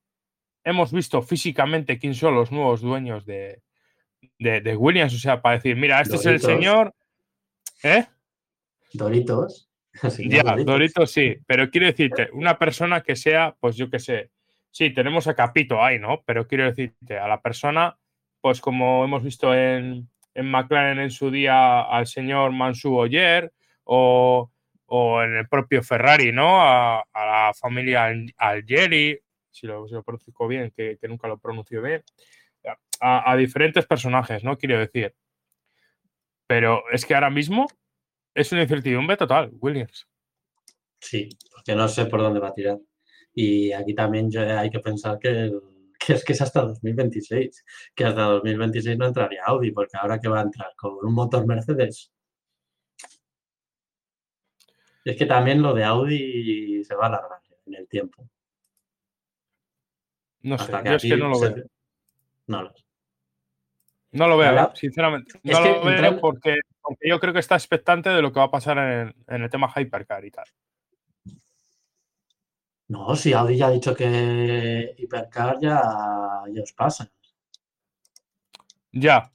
hemos 0.64 0.93
visto 0.93 1.22
físicamente 1.22 1.99
quién 1.99 2.15
son 2.15 2.34
los 2.34 2.52
nuevos 2.52 2.80
dueños 2.81 3.26
de, 3.26 3.61
de- 4.39 4.61
de 4.61 4.75
Williams, 4.75 5.13
o 5.13 5.17
sea, 5.17 5.41
para 5.41 5.55
decir, 5.55 5.75
mira, 5.75 6.01
este 6.01 6.15
es 6.17 6.25
el 6.25 6.39
señor, 6.55 6.93
¿eh? 7.83 8.05
Doritos. 8.93 9.69
Ya, 10.29 10.43
Doritos. 10.43 10.65
Doritos 10.65 11.11
sí, 11.11 11.37
pero 11.47 11.69
quiero 11.69 11.87
decirte, 11.87 12.29
una 12.33 12.57
persona 12.59 13.01
que 13.01 13.15
sea, 13.15 13.55
pues 13.59 13.75
yo 13.77 13.89
qué 13.89 13.99
sé, 13.99 14.29
sí, 14.71 14.89
tenemos 14.93 15.27
a 15.27 15.35
Capito 15.35 15.81
ahí, 15.83 15.99
¿no? 15.99 16.21
Pero 16.25 16.47
quiero 16.47 16.65
decirte, 16.65 17.17
a 17.17 17.27
la 17.27 17.41
persona, 17.41 17.97
pues 18.41 18.59
como 18.61 19.03
hemos 19.05 19.23
visto 19.23 19.53
en, 19.55 20.09
en 20.33 20.51
McLaren 20.51 20.99
en 20.99 21.11
su 21.11 21.31
día 21.31 21.81
al 21.81 22.07
señor 22.07 22.51
Mansu 22.51 22.95
Oyer 22.95 23.51
o, 23.85 24.51
o 24.85 25.21
en 25.23 25.35
el 25.37 25.47
propio 25.47 25.81
Ferrari, 25.81 26.31
¿no? 26.33 26.61
A, 26.61 26.99
a 27.13 27.25
la 27.47 27.53
familia 27.53 28.05
Al- 28.05 28.33
Algeri, 28.37 29.17
si 29.49 29.65
lo, 29.65 29.87
si 29.87 29.93
lo 29.93 30.03
pronuncio 30.03 30.33
bien, 30.47 30.71
que, 30.75 30.97
que 30.99 31.07
nunca 31.07 31.27
lo 31.29 31.37
pronuncio 31.37 31.81
bien, 31.81 32.03
a, 32.99 33.31
a 33.31 33.35
diferentes 33.35 33.85
personajes, 33.85 34.43
¿no? 34.43 34.57
Quiero 34.57 34.79
decir. 34.79 35.15
Pero 36.47 36.83
es 36.91 37.05
que 37.05 37.15
ahora 37.15 37.29
mismo 37.29 37.67
es 38.33 38.51
una 38.51 38.61
incertidumbre 38.63 39.17
total, 39.17 39.51
Williams. 39.59 40.07
Sí, 40.99 41.29
porque 41.51 41.75
no 41.75 41.87
sé 41.87 42.05
por 42.05 42.21
dónde 42.21 42.39
va 42.39 42.49
a 42.49 42.53
tirar. 42.53 42.77
Y 43.33 43.71
aquí 43.71 43.93
también 43.93 44.29
yo- 44.31 44.41
hay 44.57 44.69
que 44.69 44.79
pensar 44.79 45.19
que 45.19 45.51
que 45.99 46.13
es 46.13 46.23
que 46.25 46.33
es 46.33 46.41
hasta 46.41 46.61
2026, 46.61 47.65
que 47.95 48.05
hasta 48.05 48.21
2026 48.23 48.97
no 48.97 49.07
entraría 49.07 49.43
Audi, 49.45 49.71
porque 49.71 49.97
ahora 49.97 50.19
que 50.19 50.27
va 50.27 50.39
a 50.39 50.43
entrar 50.43 50.71
con 50.75 50.93
un 51.03 51.13
motor 51.13 51.45
Mercedes. 51.47 52.11
Es 55.03 55.17
que 55.17 55.25
también 55.25 55.61
lo 55.61 55.73
de 55.73 55.83
Audi 55.83 56.83
se 56.83 56.95
va 56.95 57.05
a 57.05 57.07
alargar 57.07 57.39
en 57.65 57.75
el 57.75 57.87
tiempo. 57.87 58.27
No 60.41 60.57
sé, 60.57 60.71
yo 60.91 60.95
es 60.95 61.01
que 61.03 61.17
no 61.17 61.29
lo 61.29 61.39
veo. 61.39 61.65
No 62.47 62.61
lo 62.63 62.73
No 64.11 64.27
lo 64.27 64.38
veo, 64.38 64.72
sinceramente. 64.76 65.39
No 65.43 65.59
lo 65.59 65.84
veo 65.84 66.19
porque, 66.19 66.59
yo 67.01 67.19
creo 67.19 67.34
que 67.34 67.39
está 67.39 67.55
expectante 67.55 68.09
de 68.09 68.22
lo 68.22 68.31
que 68.31 68.39
va 68.39 68.45
a 68.45 68.51
pasar 68.51 68.77
en, 68.77 69.15
en 69.27 69.43
el 69.43 69.49
tema 69.49 69.72
Hypercar 69.76 70.23
y 70.26 70.31
tal. 70.31 70.45
No, 72.88 73.15
si 73.15 73.34
Audi 73.34 73.57
ya 73.57 73.67
ha 73.67 73.72
dicho 73.72 73.95
que 73.95 74.93
Hypercar 74.97 75.57
ya, 75.59 75.81
ya 76.51 76.61
os 76.61 76.73
pasa. 76.73 77.11
Ya. 78.91 79.31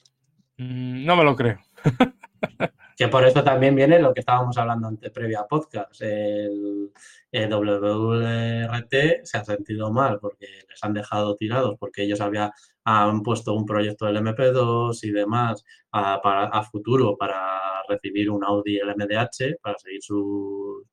Mm, 0.56 1.04
no 1.04 1.16
me 1.16 1.24
lo 1.24 1.34
creo. 1.34 1.58
que 2.96 3.08
por 3.08 3.24
eso 3.24 3.42
también 3.42 3.74
viene 3.74 3.98
lo 3.98 4.14
que 4.14 4.20
estábamos 4.20 4.56
hablando 4.56 4.88
antes 4.88 5.10
previa 5.10 5.46
podcast. 5.48 6.00
El, 6.02 6.92
WRT 7.32 9.24
se 9.24 9.38
ha 9.38 9.44
sentido 9.44 9.92
mal 9.92 10.18
porque 10.20 10.46
les 10.68 10.84
han 10.84 10.92
dejado 10.94 11.36
tirados, 11.36 11.76
porque 11.78 12.02
ellos 12.02 12.20
había, 12.20 12.52
han 12.84 13.22
puesto 13.22 13.54
un 13.54 13.66
proyecto 13.66 14.06
del 14.06 14.18
MP2 14.18 14.98
y 15.04 15.10
demás 15.10 15.64
a, 15.92 16.14
a 16.14 16.62
futuro 16.64 17.16
para 17.16 17.82
recibir 17.88 18.30
un 18.30 18.44
Audi 18.44 18.78
LMDH, 18.78 19.60
para 19.62 19.78
seguir 19.78 20.02
su 20.02 20.84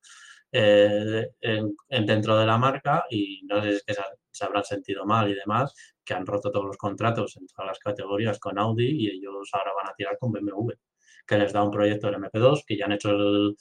eh, 0.50 1.28
en, 1.42 1.76
dentro 2.06 2.38
de 2.38 2.46
la 2.46 2.56
marca 2.56 3.04
y 3.10 3.42
no 3.44 3.62
sé 3.62 3.70
si 3.70 3.76
es 3.76 3.84
que 3.84 3.94
se, 4.30 4.44
habrán 4.44 4.64
sentido 4.64 5.04
mal 5.04 5.30
y 5.30 5.34
demás, 5.34 5.74
que 6.04 6.14
han 6.14 6.26
roto 6.26 6.50
todos 6.50 6.64
los 6.64 6.76
contratos 6.78 7.36
en 7.36 7.46
todas 7.46 7.66
las 7.66 7.78
categorías 7.78 8.38
con 8.38 8.58
Audi 8.58 8.86
y 8.88 9.10
ellos 9.10 9.50
ahora 9.52 9.72
van 9.74 9.90
a 9.90 9.94
tirar 9.94 10.16
con 10.18 10.32
BMW, 10.32 10.72
que 11.26 11.38
les 11.38 11.52
da 11.52 11.62
un 11.62 11.70
proyecto 11.70 12.06
del 12.06 12.16
MP2, 12.16 12.64
que 12.66 12.78
ya 12.78 12.86
han 12.86 12.92
hecho 12.92 13.10
el, 13.10 13.56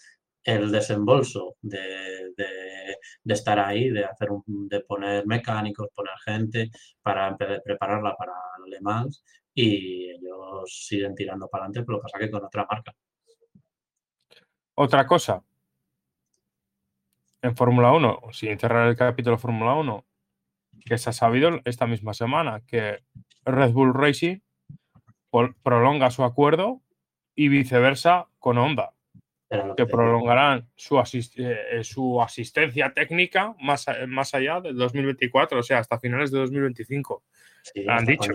desembolso 0.72 1.56
de, 1.62 2.32
de, 2.36 3.34
estar 3.34 3.60
ahí, 3.60 3.90
de 3.90 4.06
hacer 4.06 4.30
de 4.46 4.80
poner 4.82 5.26
mecánicos, 5.28 5.90
poner 5.94 6.14
gente 6.26 6.72
para 7.02 7.36
prepararla 7.36 8.16
para 8.16 8.34
el 8.66 8.82
Mans 8.82 9.24
y 9.54 10.10
ellos 10.10 10.86
siguen 10.88 11.16
tirando 11.16 11.48
para 11.48 11.66
adelante, 11.66 11.86
pero 11.86 11.98
lo 11.98 12.02
que 12.02 12.04
pasa 12.04 12.20
que 12.20 12.32
con 12.32 12.46
otra 12.46 12.66
marca. 12.70 12.94
Otra 14.76 15.08
cosa, 15.08 15.44
en 17.42 17.56
Fórmula 17.56 17.92
1, 17.92 18.20
sin 18.32 18.60
cerrar 18.60 18.88
el 18.88 18.96
capítulo 18.96 19.38
Fórmula 19.38 19.74
1, 19.74 20.06
que 20.86 20.98
se 20.98 21.10
ha 21.10 21.14
sabido 21.14 21.60
esta 21.66 21.88
misma 21.88 22.14
semana 22.14 22.62
que 22.66 23.04
Red 23.44 23.72
Bull 23.72 23.94
Racing 23.94 24.40
prolonga 25.64 26.12
su 26.12 26.24
acuerdo 26.24 26.82
y 27.36 27.50
viceversa 27.50 28.28
con 28.40 28.58
Honda, 28.58 28.94
que 29.78 29.86
prolongarán 29.86 30.68
su, 30.76 31.02
eh, 31.38 31.84
su 31.84 32.22
asistencia 32.22 32.94
técnica 32.94 33.56
más, 33.62 33.86
más 34.08 34.34
allá 34.34 34.60
del 34.60 34.76
2024, 34.76 35.60
o 35.60 35.64
sea, 35.64 35.80
hasta 35.80 36.00
finales 36.00 36.32
de 36.32 36.40
2025. 36.40 37.24
Sí, 37.74 37.86
han 37.88 38.06
dicho. 38.06 38.32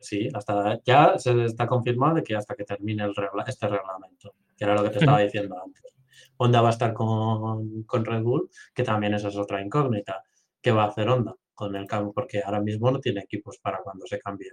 sí, 0.00 0.28
hasta 0.32 0.80
ya 0.84 1.18
se 1.18 1.44
está 1.44 1.66
confirmado 1.66 2.22
que 2.22 2.34
hasta 2.34 2.54
que 2.54 2.64
termine 2.64 3.04
el 3.04 3.12
este 3.46 3.68
reglamento, 3.68 4.34
que 4.56 4.64
era 4.64 4.74
lo 4.74 4.82
que 4.82 4.90
te 4.90 4.98
estaba 4.98 5.20
diciendo 5.20 5.56
antes. 5.62 5.94
Honda 6.36 6.62
va 6.62 6.68
a 6.68 6.72
estar 6.72 6.94
con, 6.94 7.84
Red 7.86 8.22
Bull, 8.22 8.48
que 8.74 8.82
también 8.82 9.12
esa 9.14 9.28
es 9.28 9.36
otra 9.36 9.60
incógnita. 9.60 10.22
¿Qué 10.60 10.72
va 10.72 10.84
a 10.84 10.88
hacer 10.88 11.08
Honda 11.08 11.34
con 11.54 11.76
el 11.76 11.86
cambio? 11.86 12.12
Porque 12.14 12.42
ahora 12.42 12.60
mismo 12.60 12.90
no 12.90 12.98
tiene 12.98 13.20
equipos 13.20 13.58
para 13.58 13.82
cuando 13.82 14.06
se 14.06 14.18
cambie 14.18 14.48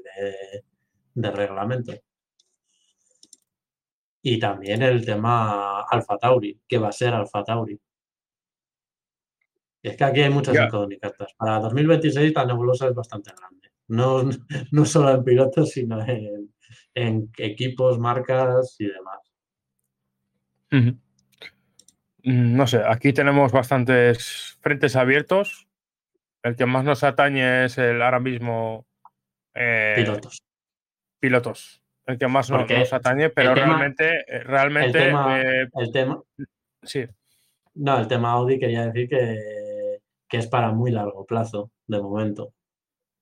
de, 1.15 1.31
reglamento. 1.31 1.94
Y 4.30 4.40
también 4.40 4.82
el 4.82 5.06
tema 5.06 5.84
Alfa 5.84 6.18
Tauri, 6.18 6.60
¿qué 6.68 6.78
va 6.78 6.90
a 6.90 6.91
ser 6.91 7.14
Alfa 7.14 7.45
Tauri? 7.45 7.80
Es 9.82 9.95
que 9.95 10.04
aquí 10.04 10.20
hay 10.20 10.30
muchas 10.30 10.54
incógnitas. 10.54 11.14
Para 11.38 11.60
2026 11.60 12.34
la 12.36 12.45
nebulosa 12.45 12.90
es 12.90 12.94
bastante 12.94 13.32
grande. 13.32 13.72
No, 13.88 14.24
no 14.74 14.84
solo 14.84 15.12
en 15.12 15.24
pilotos, 15.24 15.72
sino 15.72 16.06
en, 16.94 17.32
equipos, 17.38 17.99
marcas 17.99 18.76
y 18.80 18.88
demás. 18.88 19.20
Mm, 20.72 22.58
no 22.58 22.68
sé, 22.68 22.82
aquí 22.86 23.14
tenemos 23.14 23.54
bastantes 23.54 24.58
frentes 24.60 24.98
abiertos. 24.98 25.70
El 26.44 26.58
que 26.58 26.66
más 26.66 26.84
nos 26.84 27.06
atañe 27.06 27.64
es 27.64 27.78
el 27.78 28.02
ahora 28.02 28.20
mismo. 28.20 28.86
Eh, 29.54 29.94
pilotos. 29.95 30.44
Pilotos. 31.18 31.87
El 32.08 32.18
que 32.18 32.28
más 32.28 32.50
nos, 32.50 32.94
atañe, 32.94 33.30
pero 33.30 33.54
realmente. 33.54 34.24
Eh, 34.28 34.40
realmente 34.40 35.10
el 35.10 35.92
tema, 35.92 36.18
eh, 36.18 36.26
Sí. 36.82 37.06
No, 37.76 38.00
el 38.00 38.08
tema 38.08 38.32
Audi 38.32 38.58
quería 38.58 38.86
decir 38.86 39.10
que, 39.10 39.38
que 40.28 40.38
es 40.38 40.48
para 40.48 40.72
muy 40.72 40.92
largo 40.92 41.26
plazo, 41.26 41.72
de 41.86 42.02
momento. 42.02 42.54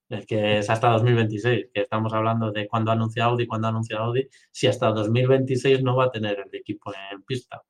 Es 0.08 0.28
que 0.28 0.60
es 0.60 0.70
hasta 0.70 0.90
2026, 0.90 1.70
que 1.74 1.82
estamos 1.82 2.14
hablando 2.14 2.52
de 2.52 2.68
cuando 2.68 2.92
anuncia 2.92 3.26
Audi, 3.26 3.48
cuando 3.48 3.70
anuncia 3.70 3.98
Audi, 3.98 4.28
si 4.52 4.68
hasta 4.68 4.92
2026 4.92 5.82
no 5.82 5.96
va 5.96 6.06
a 6.06 6.12
tener 6.12 6.38
el 6.40 6.56
equipo 6.56 6.94
en 7.12 7.24
pista. 7.24 7.64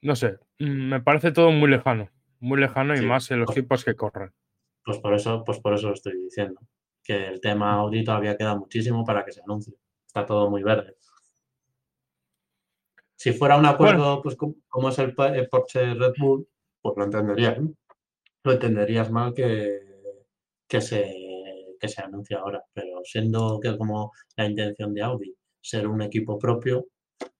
No 0.00 0.14
sé, 0.14 0.38
mm, 0.60 0.90
me 0.90 1.00
parece 1.00 1.32
todo 1.32 1.50
muy 1.50 1.68
lejano, 1.68 2.08
muy 2.38 2.60
lejano 2.60 2.96
y 2.96 3.04
más 3.04 3.28
en 3.32 3.40
los 3.40 3.46
pues 3.46 3.58
equipos 3.58 3.84
que 3.84 3.96
corren. 3.96 4.32
Pues 4.84 4.98
por 4.98 5.12
eso, 5.12 5.42
pues 5.44 5.58
por 5.58 5.74
eso 5.74 5.88
lo 5.88 5.94
estoy 5.94 6.16
diciendo, 6.22 6.60
que 7.08 7.26
el 7.26 7.40
tema 7.40 7.72
Audi 7.72 8.04
todavía 8.04 8.36
queda 8.36 8.54
muchísimo 8.54 9.02
para 9.02 9.24
que 9.24 9.32
se 9.32 9.40
anuncie. 9.40 9.74
Está 10.06 10.26
todo 10.26 10.50
muy 10.50 10.62
verde. 10.62 10.94
Si 13.16 13.32
fuera 13.32 13.56
un 13.56 13.64
acuerdo, 13.64 14.20
pues 14.22 14.36
como 14.36 14.90
es 14.90 14.98
el, 14.98 15.14
Porsche 15.14 15.94
Red 15.94 16.12
Bull, 16.18 16.46
pues 16.82 16.96
lo 16.98 17.04
entenderías. 17.04 17.58
Lo 18.44 18.52
entenderías 18.52 19.10
mal 19.10 19.32
que, 19.32 19.80
que 20.68 20.82
se, 20.82 21.14
que 21.80 21.88
se 21.88 22.02
anuncie 22.02 22.36
ahora. 22.36 22.62
Pero 22.74 23.00
siendo 23.04 23.58
que 23.58 23.76
como 23.78 24.12
la 24.36 24.44
intención 24.44 24.92
de 24.92 25.02
Audi 25.02 25.34
ser 25.62 25.88
un 25.88 26.02
equipo 26.02 26.38
propio, 26.38 26.88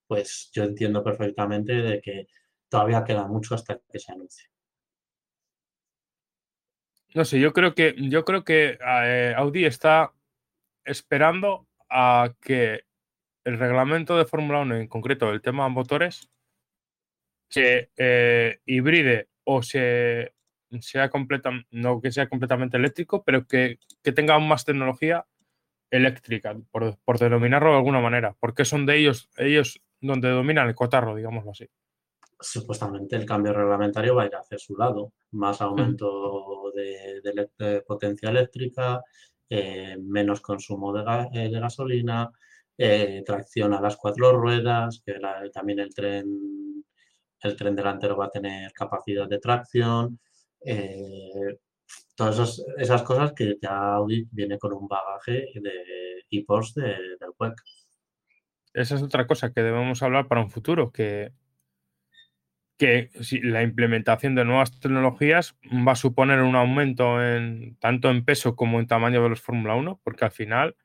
pues 0.06 0.50
yo 0.54 0.64
entiendo 0.64 1.04
perfectamente 1.04 1.74
de 1.74 2.00
que 2.00 2.26
todavía 2.70 3.04
queda 3.04 3.26
mucho 3.26 3.54
hasta 3.54 3.78
que 3.86 3.98
se 3.98 4.12
anuncie. 4.12 4.48
No 7.14 7.24
sé, 7.24 7.40
yo 7.40 7.52
creo 7.52 7.74
que, 7.74 7.94
yo 7.96 8.24
creo 8.24 8.44
que 8.44 8.78
eh, 8.80 9.34
Audi 9.36 9.64
está 9.64 10.12
esperando 10.84 11.66
a 11.88 12.34
que 12.40 12.84
el 13.44 13.58
reglamento 13.58 14.16
de 14.18 14.26
Fórmula 14.26 14.60
1, 14.60 14.76
en 14.76 14.88
concreto 14.88 15.30
el 15.30 15.40
tema 15.40 15.64
de 15.64 15.70
motores, 15.70 16.30
se 17.48 17.90
eh, 17.96 18.60
hibride 18.66 19.28
o 19.44 19.62
se 19.62 20.34
sea 20.80 21.08
completa, 21.08 21.50
no 21.70 22.00
que 22.00 22.12
sea 22.12 22.28
completamente 22.28 22.76
eléctrico, 22.76 23.24
pero 23.24 23.46
que, 23.46 23.78
tenga 24.14 24.34
aún 24.34 24.48
más 24.48 24.66
tecnología 24.66 25.26
eléctrica, 25.90 26.54
por, 26.70 26.98
por, 26.98 27.18
denominarlo 27.18 27.70
de 27.70 27.76
alguna 27.76 28.00
manera, 28.00 28.36
porque 28.38 28.66
son 28.66 28.84
de 28.84 28.98
ellos, 28.98 29.30
ellos 29.38 29.80
donde 30.00 30.28
dominan 30.28 30.68
el 30.68 30.74
cotarro, 30.74 31.14
digámoslo 31.14 31.52
así. 31.52 31.66
Supuestamente 32.38 33.16
el 33.16 33.24
cambio 33.24 33.52
reglamentario 33.52 34.14
va 34.14 34.24
a 34.24 34.26
ir 34.26 34.36
hacia 34.36 34.58
su 34.58 34.76
lado, 34.76 35.12
más 35.32 35.60
aumento 35.60 36.57
de, 36.78 37.82
potencia 37.86 38.30
eléctrica, 38.30 39.02
eh, 39.48 39.96
menos 40.00 40.40
consumo 40.40 40.92
de, 40.92 41.02
eh, 41.32 41.50
gasolina, 41.50 42.30
eh, 42.76 43.22
tracción 43.24 43.74
a 43.74 43.80
las 43.80 43.96
cuatro 43.96 44.32
ruedas, 44.32 45.02
que 45.04 45.14
también 45.52 45.80
el 45.80 45.94
tren, 45.94 46.84
el 47.42 47.56
tren 47.56 47.74
delantero 47.74 48.16
va 48.16 48.26
a 48.26 48.30
tener 48.30 48.72
capacidad 48.72 49.28
de 49.28 49.38
tracción, 49.38 50.20
todas 52.14 52.62
esas, 52.76 53.02
cosas 53.02 53.32
que 53.32 53.56
ya 53.60 53.94
Audi 53.94 54.28
viene 54.30 54.58
con 54.58 54.72
un 54.74 54.86
bagaje 54.88 55.46
de 55.54 56.24
e-post 56.30 56.76
del 56.76 57.32
WEC. 57.38 57.54
Esa 58.74 58.96
es 58.96 59.02
otra 59.02 59.26
cosa 59.26 59.52
que 59.52 59.62
debemos 59.62 60.02
hablar 60.02 60.28
para 60.28 60.42
un 60.42 60.50
futuro, 60.50 60.92
que 60.92 61.32
que 62.78 63.10
la 63.42 63.62
implementación 63.62 64.36
de 64.36 64.44
nuevas 64.44 64.78
tecnologías 64.78 65.56
va 65.86 65.92
a 65.92 65.96
suponer 65.96 66.40
un 66.40 66.54
aumento 66.54 67.22
en 67.22 67.76
tanto 67.80 68.08
en 68.08 68.24
peso 68.24 68.54
como 68.54 68.78
en 68.78 68.86
tamaño 68.86 69.22
de 69.22 69.28
los 69.28 69.40
Fórmula 69.40 69.74
1, 69.74 70.00
porque 70.04 70.24
al 70.24 70.30
final 70.30 70.76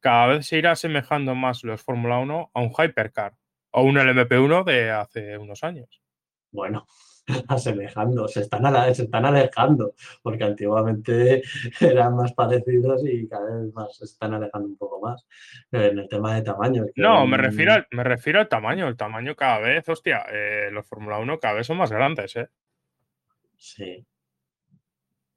cada 0.00 0.28
vez 0.28 0.46
se 0.46 0.56
irá 0.56 0.72
asemejando 0.72 1.34
más 1.34 1.62
los 1.62 1.82
Fórmula 1.82 2.18
1 2.18 2.50
a 2.54 2.60
un 2.60 2.70
Hypercar 2.70 3.34
o 3.70 3.82
un 3.82 3.96
LMP1 3.96 4.64
de 4.64 4.90
hace 4.90 5.36
unos 5.36 5.62
años. 5.62 6.02
Bueno, 6.50 6.86
asemejando, 7.48 8.28
se 8.28 8.40
están, 8.40 8.62
se 8.94 9.04
están 9.04 9.24
alejando, 9.24 9.94
porque 10.22 10.44
antiguamente 10.44 11.42
eran 11.80 12.16
más 12.16 12.32
parecidos 12.32 13.02
y 13.04 13.28
cada 13.28 13.54
vez 13.56 13.72
más 13.72 13.96
se 13.96 14.04
están 14.04 14.34
alejando 14.34 14.68
un 14.68 14.76
poco 14.76 15.00
más 15.00 15.26
en 15.70 15.98
el 15.98 16.08
tema 16.08 16.34
de 16.34 16.42
tamaño. 16.42 16.86
No, 16.96 17.26
me 17.26 17.36
refiero, 17.36 17.72
al, 17.72 17.86
me 17.90 18.04
refiero 18.04 18.40
al 18.40 18.48
tamaño, 18.48 18.88
el 18.88 18.96
tamaño 18.96 19.34
cada 19.34 19.58
vez, 19.58 19.88
hostia, 19.88 20.24
eh, 20.32 20.68
los 20.72 20.86
Fórmula 20.86 21.18
1 21.18 21.38
cada 21.38 21.54
vez 21.54 21.66
son 21.66 21.78
más 21.78 21.90
grandes, 21.90 22.36
¿eh? 22.36 22.48
Sí. 23.56 24.04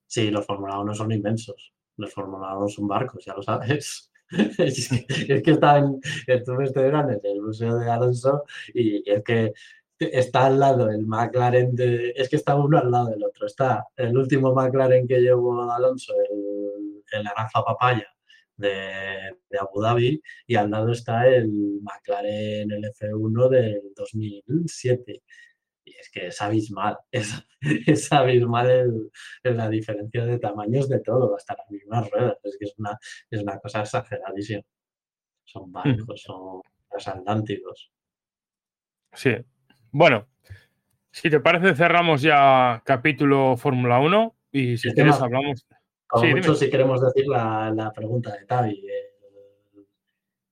Sí, 0.08 0.32
los 0.32 0.46
Fórmula 0.46 0.80
1 0.80 0.94
son 0.94 1.12
inmensos. 1.12 1.74
Los 1.98 2.14
Fórmula 2.14 2.58
1 2.58 2.68
son 2.70 2.88
barcos, 2.88 3.24
ya 3.26 3.34
lo 3.34 3.44
sabes. 3.44 4.12
es, 4.58 4.90
que, 4.90 5.34
es 5.36 5.44
que 5.44 5.52
están, 5.52 6.00
estuve 6.26 6.66
este 6.66 6.82
verano 6.82 7.12
en 7.12 7.20
el 7.24 7.42
Museo 7.42 7.78
de 7.78 7.90
Alonso 7.90 8.44
y 8.74 9.04
es 9.10 9.24
que 9.24 9.54
está 10.00 10.46
al 10.48 10.60
lado 10.60 10.90
el 10.90 11.06
McLaren 11.06 11.76
de. 11.76 12.14
Es 12.16 12.30
que 12.30 12.36
está 12.38 12.56
uno 12.56 12.78
al 12.78 12.92
lado 12.92 13.08
del 13.08 13.24
otro. 13.24 13.48
Está 13.48 13.86
el 13.96 14.18
último 14.18 14.54
McLaren 14.54 15.08
que 15.08 15.20
llevó 15.22 15.72
Alonso, 15.72 16.14
el, 16.30 17.04
el 17.12 17.24
naranja 17.24 17.64
papaya 17.64 18.08
de, 18.58 19.38
de, 19.50 19.60
Abu 19.60 19.82
Dhabi, 19.82 20.22
y 20.48 20.56
al 20.56 20.70
lado 20.72 20.92
está 20.92 21.28
el 21.28 21.80
McLaren 21.82 22.72
el 22.72 22.84
F1 22.84 23.50
del 23.50 23.94
2007. 23.96 25.24
Y 25.86 25.96
es 25.98 26.10
que 26.10 26.28
es 26.28 26.42
abismal, 26.42 26.98
es, 27.12 27.32
es 27.62 28.12
abismal 28.12 28.70
el, 29.44 29.56
la 29.56 29.70
diferencia 29.70 30.26
de 30.26 30.40
tamaños 30.40 30.90
de 30.90 31.00
todo, 31.00 31.36
hasta 31.36 31.56
las 31.58 31.70
mismas 31.70 32.10
ruedas. 32.10 32.38
Es 32.44 32.58
que 32.58 32.66
es 32.66 32.74
una, 32.78 32.98
es 33.30 33.42
una 33.42 33.60
cosa 33.60 33.82
exageradísima. 33.82 34.64
Son 35.44 35.72
barcos, 35.72 36.22
son 36.24 36.62
transatlánticos. 36.90 37.92
Sí, 39.14 39.32
bueno, 39.96 40.28
si 41.10 41.30
te 41.30 41.40
parece, 41.40 41.74
cerramos 41.74 42.22
ya 42.22 42.84
capítulo 42.84 43.56
Fórmula 43.56 43.98
1 44.02 44.36
y 44.52 44.78
si 44.78 44.92
quieres 44.92 45.22
hablamos. 45.22 45.66
Como 46.06 46.26
sí, 46.26 46.36
mucho, 46.36 46.54
si 46.54 46.70
queremos 46.70 47.00
decir 47.00 47.26
la, 47.30 47.72
la 47.74 47.94
pregunta 47.94 48.36
de 48.36 48.46
Tavi 48.46 48.86
eh, 48.86 49.16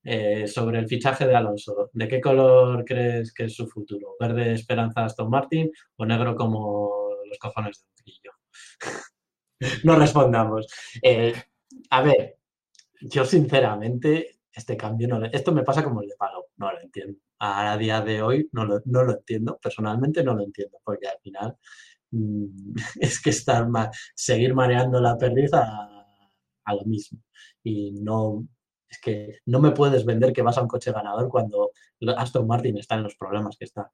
eh, 0.04 0.48
sobre 0.48 0.78
el 0.78 0.88
fichaje 0.88 1.26
de 1.26 1.36
Alonso. 1.36 1.90
¿De 1.92 2.08
qué 2.08 2.22
color 2.22 2.86
crees 2.86 3.34
que 3.34 3.44
es 3.44 3.54
su 3.54 3.66
futuro? 3.66 4.16
¿Verde 4.18 4.54
esperanza 4.54 5.04
Aston 5.04 5.28
Martin 5.28 5.70
o 5.96 6.06
negro 6.06 6.34
como 6.34 7.10
los 7.28 7.38
cojones 7.38 7.82
de 7.82 7.86
un 7.86 7.94
trillo? 7.96 8.32
no 9.84 9.96
respondamos. 9.96 10.66
Eh, 11.02 11.34
a 11.90 12.00
ver, 12.00 12.38
yo 12.98 13.26
sinceramente, 13.26 14.38
este 14.50 14.74
cambio 14.74 15.06
no. 15.06 15.22
Esto 15.26 15.52
me 15.52 15.64
pasa 15.64 15.84
como 15.84 16.00
el 16.00 16.08
de 16.08 16.16
Palo, 16.16 16.46
no 16.56 16.72
lo 16.72 16.80
entiendo 16.80 17.18
a 17.38 17.76
día 17.76 18.00
de 18.00 18.22
hoy 18.22 18.48
no 18.52 18.64
lo, 18.64 18.80
no 18.86 19.04
lo 19.04 19.12
entiendo, 19.12 19.58
personalmente 19.62 20.22
no 20.22 20.34
lo 20.34 20.44
entiendo, 20.44 20.78
porque 20.84 21.08
al 21.08 21.18
final 21.20 21.56
mmm, 22.10 22.46
es 23.00 23.20
que 23.20 23.30
estar 23.30 23.66
seguir 24.14 24.54
mareando 24.54 25.00
la 25.00 25.16
perdiz 25.18 25.52
a, 25.54 25.90
lo 26.66 26.84
mismo. 26.86 27.20
Y 27.62 27.92
no, 27.92 28.46
es 28.88 29.00
que 29.00 29.38
no 29.46 29.60
me 29.60 29.72
puedes 29.72 30.04
vender 30.04 30.32
que 30.32 30.42
vas 30.42 30.58
a 30.58 30.62
un 30.62 30.68
coche 30.68 30.92
ganador 30.92 31.28
cuando 31.28 31.72
Aston 32.16 32.46
Martin 32.46 32.78
está 32.78 32.94
en 32.96 33.02
los 33.04 33.16
problemas 33.16 33.56
que 33.58 33.66
está. 33.66 33.90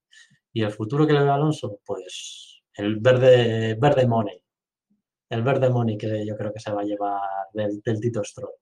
Y 0.52 0.62
el 0.62 0.72
futuro 0.72 1.06
que 1.06 1.12
le 1.12 1.22
ve 1.22 1.30
Alonso, 1.30 1.80
pues 1.84 2.62
el 2.74 2.96
verde, 3.00 3.74
verde 3.74 4.06
money. 4.06 4.42
El 5.28 5.42
verde 5.42 5.70
money 5.70 5.96
que 5.96 6.26
yo 6.26 6.36
creo 6.36 6.52
que 6.52 6.60
se 6.60 6.72
va 6.72 6.82
a 6.82 6.84
llevar 6.84 7.20
del, 7.52 7.80
del 7.80 8.00
Tito 8.00 8.22
Stroll 8.24 8.52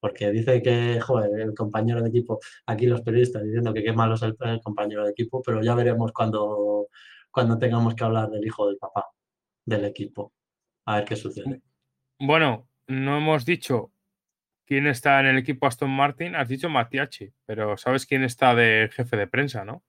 porque 0.00 0.30
dice 0.30 0.62
que, 0.62 0.98
joder, 1.00 1.40
el 1.40 1.54
compañero 1.54 2.02
de 2.02 2.08
equipo, 2.08 2.40
aquí 2.66 2.86
los 2.86 3.02
periodistas 3.02 3.44
diciendo 3.44 3.72
que 3.72 3.84
qué 3.84 3.92
malo 3.92 4.14
es 4.14 4.22
el, 4.22 4.36
compañero 4.62 5.04
de 5.04 5.10
equipo, 5.10 5.42
pero 5.42 5.62
ya 5.62 5.74
veremos 5.74 6.12
cuando, 6.12 6.88
cuando 7.30 7.58
tengamos 7.58 7.94
que 7.94 8.04
hablar 8.04 8.30
del 8.30 8.44
hijo 8.44 8.66
del 8.66 8.78
papá 8.78 9.06
del 9.64 9.84
equipo. 9.84 10.32
A 10.86 10.96
ver 10.96 11.04
qué 11.04 11.16
sucede. 11.16 11.62
Bueno, 12.18 12.68
no 12.86 13.18
hemos 13.18 13.44
dicho 13.44 13.92
quién 14.64 14.86
está 14.86 15.20
en 15.20 15.26
el 15.26 15.38
equipo 15.38 15.66
Aston 15.66 15.90
Martin, 15.90 16.34
has 16.34 16.48
dicho 16.48 16.68
Matiachi, 16.68 17.32
pero 17.44 17.76
sabes 17.76 18.06
quién 18.06 18.24
está 18.24 18.54
de 18.54 18.88
jefe 18.92 19.16
de 19.16 19.26
prensa, 19.26 19.64
¿no? 19.64 19.84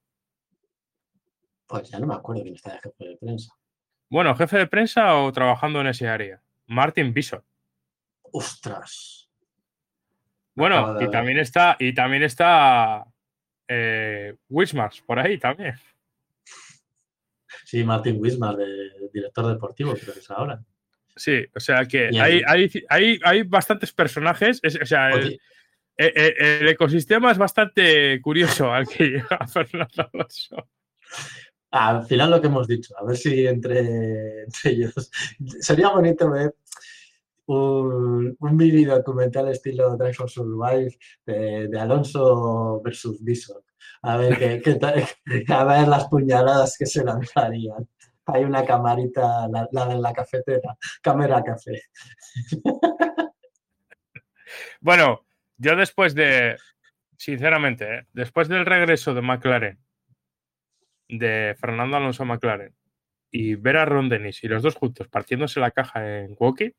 Pues 1.67 1.89
ya 1.89 1.99
no 1.99 2.07
me 2.07 2.15
acuerdo 2.15 2.43
quién 2.43 2.55
está 2.55 2.73
de 2.73 2.79
jefe 2.79 3.05
de 3.05 3.17
prensa. 3.17 3.53
Bueno, 4.09 4.35
jefe 4.35 4.57
de 4.57 4.67
prensa 4.67 5.15
o 5.15 5.31
trabajando 5.31 5.79
en 5.79 5.87
ese 5.87 6.07
área. 6.07 6.41
Martin 6.67 7.13
Bishop. 7.13 7.43
Ostras. 8.33 9.20
Bueno, 10.55 11.01
y 11.01 11.09
también 11.09 11.39
está, 11.39 11.77
y 11.79 11.93
también 11.93 12.23
está 12.23 13.05
eh, 13.67 14.35
Wismars 14.49 15.01
por 15.01 15.19
ahí 15.19 15.37
también. 15.37 15.75
Sí, 17.65 17.83
Martín 17.83 18.17
Wismar, 18.19 18.57
de, 18.57 18.91
director 19.13 19.47
deportivo, 19.47 19.93
creo 19.93 20.13
que 20.13 20.19
es 20.19 20.31
ahora. 20.31 20.61
Sí, 21.15 21.45
o 21.55 21.59
sea 21.59 21.85
que 21.85 22.09
hay, 22.19 22.41
hay, 22.45 22.69
hay, 22.89 23.19
hay, 23.23 23.43
bastantes 23.43 23.91
personajes. 23.93 24.59
Es, 24.63 24.77
o 24.81 24.85
sea, 24.85 25.11
el, 25.11 25.39
el, 25.97 26.33
el, 26.37 26.67
ecosistema 26.67 27.31
es 27.31 27.37
bastante 27.37 28.19
curioso 28.21 28.73
al 28.73 28.87
que 28.87 29.03
llega 29.09 29.47
Fernando 29.47 30.09
Alonso. 30.13 30.69
Al 31.71 32.05
final 32.05 32.31
lo 32.31 32.41
que 32.41 32.47
hemos 32.47 32.67
dicho, 32.67 32.93
a 32.97 33.05
ver 33.05 33.15
si 33.15 33.47
entre, 33.47 34.43
entre 34.43 34.71
ellos. 34.71 35.09
Sería 35.61 35.89
bonito 35.89 36.29
ver 36.29 36.55
un, 37.47 38.37
mini 38.39 38.85
documental 38.85 39.49
estilo 39.49 39.95
Drive 39.97 40.13
for 40.13 40.29
Survive 40.29 40.97
de, 41.25 41.79
Alonso 41.79 42.81
versus 42.83 43.23
Bison. 43.23 43.61
A 44.03 44.17
ver, 44.17 44.61
qué 44.61 44.79
a 45.53 45.63
ver 45.63 45.87
las 45.87 46.07
puñaladas 46.07 46.77
que 46.77 46.85
se 46.85 47.03
lanzarían. 47.03 47.87
Hay 48.25 48.43
una 48.43 48.63
camarita, 48.63 49.47
la, 49.47 49.67
la 49.71 49.85
de 49.87 49.99
la 49.99 50.13
cafetera, 50.13 50.77
cámara 51.01 51.43
café. 51.43 51.81
Bueno, 54.79 55.25
yo 55.57 55.75
después 55.75 56.15
de, 56.15 56.57
sinceramente, 57.17 57.97
¿eh? 57.97 58.07
después 58.13 58.47
del 58.47 58.65
regreso 58.65 59.13
de 59.13 59.21
McLaren, 59.21 59.79
de 61.07 61.55
Fernando 61.59 61.97
Alonso 61.97 62.25
McLaren, 62.25 62.75
y 63.29 63.55
ver 63.55 63.77
a 63.77 63.85
Ron 63.85 64.09
Dennis 64.09 64.43
y 64.43 64.47
los 64.47 64.63
dos 64.63 64.75
juntos 64.75 65.07
partiéndose 65.07 65.59
la 65.59 65.71
caja 65.71 66.19
en 66.19 66.35
Woking, 66.37 66.73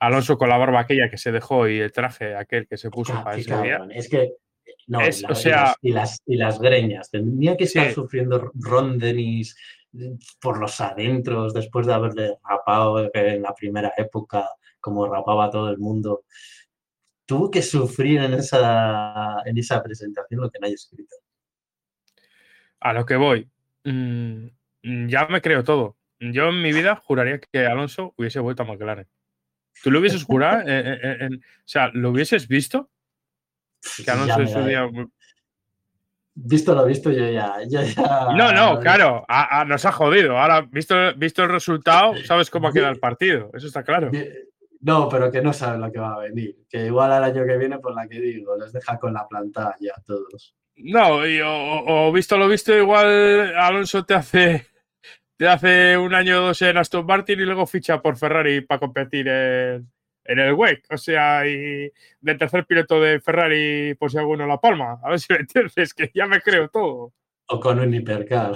Alonso 0.00 0.38
con 0.38 0.48
la 0.48 0.56
barba 0.58 0.80
aquella 0.80 1.10
que 1.10 1.18
se 1.18 1.32
dejó 1.32 1.68
y 1.68 1.78
el 1.80 1.92
traje 1.92 2.34
aquel 2.36 2.66
que 2.68 2.76
se 2.76 2.90
puso 2.90 3.14
Ah, 3.14 3.24
para 3.24 3.36
ese 3.36 3.62
día. 3.62 3.86
Es 3.92 4.08
que, 4.08 4.32
no, 4.86 5.00
Es, 5.00 5.22
la- 5.22 5.28
o 5.30 5.34
sea- 5.34 5.74
y 5.82 5.92
las, 5.92 6.20
y 6.26 6.36
las 6.36 6.60
greñas. 6.60 7.10
Tenía 7.10 7.56
que 7.56 7.64
estar 7.64 7.88
Sí. 7.88 7.94
sufriendo 7.94 8.50
Ron 8.54 8.98
Dennis 8.98 9.56
por 10.40 10.58
los 10.60 10.80
adentros 10.80 11.52
después 11.54 11.86
de 11.86 11.94
haberle 11.94 12.36
rapado 12.48 13.10
en 13.12 13.42
la 13.42 13.54
primera 13.54 13.92
época, 13.96 14.48
como 14.80 15.06
rapaba 15.12 15.50
todo 15.50 15.68
el 15.70 15.78
mundo. 15.78 16.24
Tuvo 17.26 17.50
que 17.50 17.60
sufrir 17.62 18.20
en 18.20 18.34
esa, 18.34 19.42
en 19.44 19.58
esa 19.58 19.82
presentación 19.82 20.40
lo 20.40 20.50
que 20.50 20.58
no 20.60 20.66
hay 20.66 20.74
escrito. 20.74 21.16
A 22.80 22.92
lo 22.92 23.04
que 23.04 23.16
voy. 23.16 23.48
mm, 23.84 24.46
ya 25.08 25.26
me 25.26 25.40
creo 25.40 25.64
todo. 25.64 25.96
Yo 26.20 26.48
en 26.48 26.62
mi 26.62 26.72
vida 26.72 26.96
juraría 26.96 27.38
que 27.40 27.66
Alonso 27.66 28.12
hubiese 28.16 28.40
vuelto 28.40 28.62
a 28.62 28.66
McLaren. 28.66 29.06
¿Tú 29.82 29.90
lo 29.90 30.00
hubieses 30.00 30.24
jurado? 30.24 30.60
Eh, 30.62 30.64
eh, 30.68 30.98
eh, 31.02 31.16
en- 31.20 31.34
o 31.36 31.40
sea, 31.64 31.90
¿lo 31.94 32.10
hubieses 32.10 32.48
visto? 32.48 32.90
Que 34.04 34.10
Alonso 34.10 34.40
en 34.40 34.48
su 34.48 34.64
día. 34.64 34.88
Visto 36.40 36.72
lo 36.74 36.84
visto, 36.84 37.10
yo 37.10 37.28
ya. 37.30 37.56
yo 37.68 37.82
ya- 37.82 38.28
No, 38.36 38.52
no, 38.52 38.78
claro, 38.80 39.24
a- 39.28 39.60
a- 39.60 39.64
nos 39.64 39.84
ha 39.84 39.92
jodido. 39.92 40.38
Ahora, 40.38 40.60
visto, 40.70 40.94
visto 41.16 41.42
el 41.42 41.48
resultado, 41.50 42.12
sabes 42.24 42.48
cómo 42.50 42.72
queda 42.72 42.88
el 42.90 42.98
partido. 43.00 43.50
Eso 43.54 43.66
está 43.66 43.82
claro. 43.82 44.10
No, 44.80 45.08
pero 45.08 45.32
que 45.32 45.42
no 45.42 45.52
saben 45.52 45.80
lo 45.80 45.90
que 45.90 45.98
va 45.98 46.14
a 46.14 46.18
venir. 46.20 46.56
Que 46.70 46.86
igual 46.86 47.10
al 47.12 47.24
año 47.24 47.44
que 47.44 47.56
viene, 47.56 47.78
por 47.80 47.94
la 47.94 48.06
que 48.06 48.20
digo, 48.20 48.56
les 48.56 48.72
deja 48.72 48.96
con 48.98 49.12
la 49.12 49.26
planta 49.26 49.74
ya 49.80 49.92
a 49.96 50.02
todos. 50.02 50.54
No, 50.76 51.26
y 51.26 51.40
o 51.42 52.12
visto 52.12 52.36
lo 52.38 52.46
visto, 52.46 52.72
igual 52.76 53.52
Alonso 53.56 54.04
te 54.04 54.14
hace, 54.14 54.66
te 55.38 55.46
hace 55.46 55.96
un 55.96 56.14
año 56.14 56.38
o 56.38 56.46
dos 56.46 56.62
en 56.62 56.76
Aston 56.76 57.06
Martin 57.06 57.38
y 57.38 57.44
luego 57.44 57.64
ficha 57.64 58.02
por 58.02 58.16
Ferrari 58.16 58.60
para 58.60 58.80
competir 58.80 59.28
en, 59.28 59.88
en 60.24 60.38
el 60.40 60.52
WEC. 60.52 60.84
O 60.90 60.98
sea, 60.98 61.46
y 61.46 61.92
de 62.20 62.34
tercer 62.34 62.66
piloto 62.66 63.00
de 63.00 63.20
Ferrari, 63.20 63.94
por 63.94 64.10
si 64.10 64.18
alguno 64.18 64.48
la 64.48 64.60
palma. 64.60 64.98
A 65.00 65.10
ver 65.10 65.20
si 65.20 65.32
me 65.32 65.38
entiendes, 65.38 65.94
que 65.94 66.10
ya 66.12 66.26
me 66.26 66.40
creo 66.40 66.68
todo. 66.68 67.14
O 67.46 67.60
con 67.60 67.78
un 67.78 67.94
hipercar. 67.94 68.54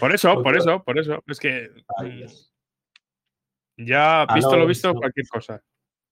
Por 0.00 0.12
eso, 0.12 0.42
por 0.42 0.56
eso, 0.56 0.82
por 0.82 0.98
eso. 0.98 1.22
Es 1.26 1.38
que 1.38 1.68
mm, 2.02 3.84
ya 3.84 4.26
visto 4.34 4.56
lo 4.56 4.66
visto, 4.66 4.94
cualquier 4.94 5.28
cosa. 5.28 5.62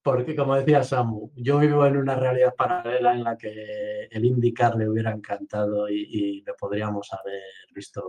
Porque, 0.03 0.37
como 0.37 0.55
decía 0.55 0.83
Samu, 0.83 1.33
yo 1.35 1.59
vivo 1.59 1.87
en 1.87 1.97
una 1.97 2.15
realidad 2.15 2.55
paralela 2.55 3.15
en 3.15 3.25
la 3.25 3.39
que 3.39 4.05
el 4.11 4.25
IndyCar 4.25 4.77
le 4.77 4.89
hubiera 4.89 5.11
encantado 5.11 5.89
y, 5.89 6.03
y 6.03 6.43
le 6.43 6.55
podríamos 6.55 7.11
haber 7.13 7.43
visto 7.75 8.03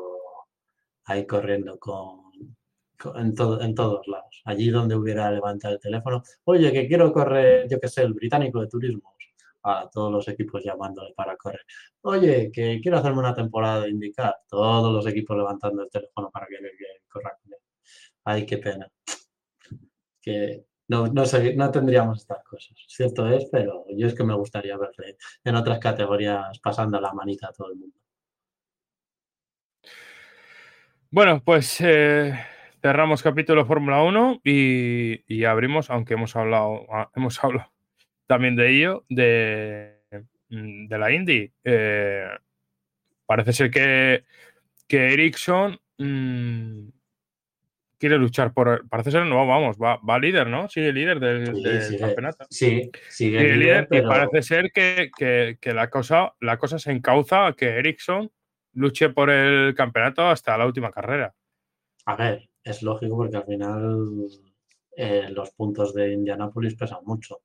ahí 1.05 1.25
corriendo 1.25 1.77
con, 1.79 2.31
en, 3.15 3.35
todo- 3.35 3.61
en 3.61 3.73
todos 3.75 4.07
lados. 4.07 4.41
Allí 4.45 4.69
donde 4.69 4.95
hubiera 4.95 5.31
levantado 5.31 5.75
el 5.75 5.79
teléfono. 5.79 6.23
Oye, 6.45 6.71
que 6.71 6.87
quiero 6.87 7.11
correr, 7.13 7.67
yo 7.69 7.79
qué 7.79 7.87
sé, 7.87 8.03
el 8.03 8.13
británico 8.13 8.61
de 8.61 8.67
turismo. 8.67 9.13
A 9.67 9.89
todos 9.91 10.11
los 10.11 10.27
equipos 10.27 10.63
llamándole 10.63 11.11
para 11.15 11.35
correr. 11.37 11.61
Oye, 12.01 12.51
que 12.51 12.79
quiero 12.81 12.99
hacerme 12.99 13.17
una 13.19 13.33
temporada 13.33 13.81
de 13.81 13.89
IndyCar. 13.89 14.35
Todos 14.47 14.93
los 14.93 15.07
equipos 15.07 15.35
levantando 15.35 15.81
el 15.83 15.89
teléfono 15.89 16.29
para 16.31 16.45
que, 16.47 16.57
que- 16.57 17.01
corra. 17.09 17.35
Ay, 18.25 18.45
qué 18.45 18.57
pena. 18.59 18.87
Que 20.21 20.65
no, 20.87 21.07
no, 21.07 21.25
sé, 21.25 21.55
no 21.55 21.71
tendríamos 21.71 22.19
estas 22.21 22.43
cosas. 22.43 22.75
Cierto 22.87 23.27
es, 23.27 23.45
pero 23.51 23.85
yo 23.89 24.07
es 24.07 24.13
que 24.15 24.23
me 24.23 24.35
gustaría 24.35 24.77
verle 24.77 25.17
en 25.43 25.55
otras 25.55 25.79
categorías 25.79 26.59
pasando 26.59 26.99
la 27.01 27.13
manita 27.13 27.47
a 27.49 27.53
todo 27.53 27.69
el 27.71 27.77
mundo. 27.77 27.97
Bueno, 31.15 31.41
pues 31.41 31.79
eh, 31.79 32.37
cerramos 32.81 33.23
capítulo 33.23 33.65
Fórmula 33.65 34.03
1 34.03 34.41
y, 34.43 35.45
abrimos, 35.45 35.89
aunque 35.89 36.15
hemos 36.15 36.35
hablado, 36.35 36.85
ah, 36.91 37.09
hemos 37.15 37.41
hablado 37.41 37.71
también 38.27 38.57
de 38.57 38.69
ello, 38.69 39.05
de, 39.07 40.01
mm, 40.49 40.87
de 40.87 40.97
la 40.97 41.13
Indy. 41.13 41.53
Eh, 41.63 42.27
parece 43.25 43.53
ser 43.53 43.71
que, 43.71 44.25
que 44.89 45.13
Ericsson 45.13 45.79
mm, 45.99 46.89
quiere 47.97 48.17
luchar 48.17 48.53
por. 48.53 48.85
Parece 48.89 49.11
ser, 49.11 49.25
no, 49.25 49.47
vamos, 49.47 49.77
va, 49.77 49.95
va 49.97 50.19
líder, 50.19 50.47
¿no? 50.47 50.67
Sigue 50.67 50.91
líder 50.91 51.21
del, 51.21 51.97
campeonato. 51.97 52.45
Sí, 52.49 52.91
sigue, 53.07 53.55
líder. 53.55 53.87
Y 53.89 54.01
parece 54.01 54.41
ser 54.41 54.69
que, 54.73 55.09
que, 55.17 55.73
la, 55.73 55.89
cosa, 55.89 56.33
la 56.41 56.57
cosa 56.57 56.77
se 56.77 56.91
encauza 56.91 57.47
a 57.47 57.53
que 57.53 57.67
Ericsson 57.67 58.29
luche 58.75 59.09
por 59.09 59.29
el 59.29 59.73
campeonato 59.73 60.27
hasta 60.27 60.57
la 60.57 60.65
última 60.65 60.91
carrera. 60.91 61.33
A 62.05 62.15
ver, 62.15 62.49
es 62.63 62.83
lógico 62.83 63.17
porque 63.17 63.37
al 63.37 63.45
final 63.45 64.27
eh, 64.95 65.29
los 65.31 65.51
puntos 65.51 65.93
de 65.93 66.13
Indianapolis 66.13 66.75
pesan 66.75 66.99
mucho 67.03 67.41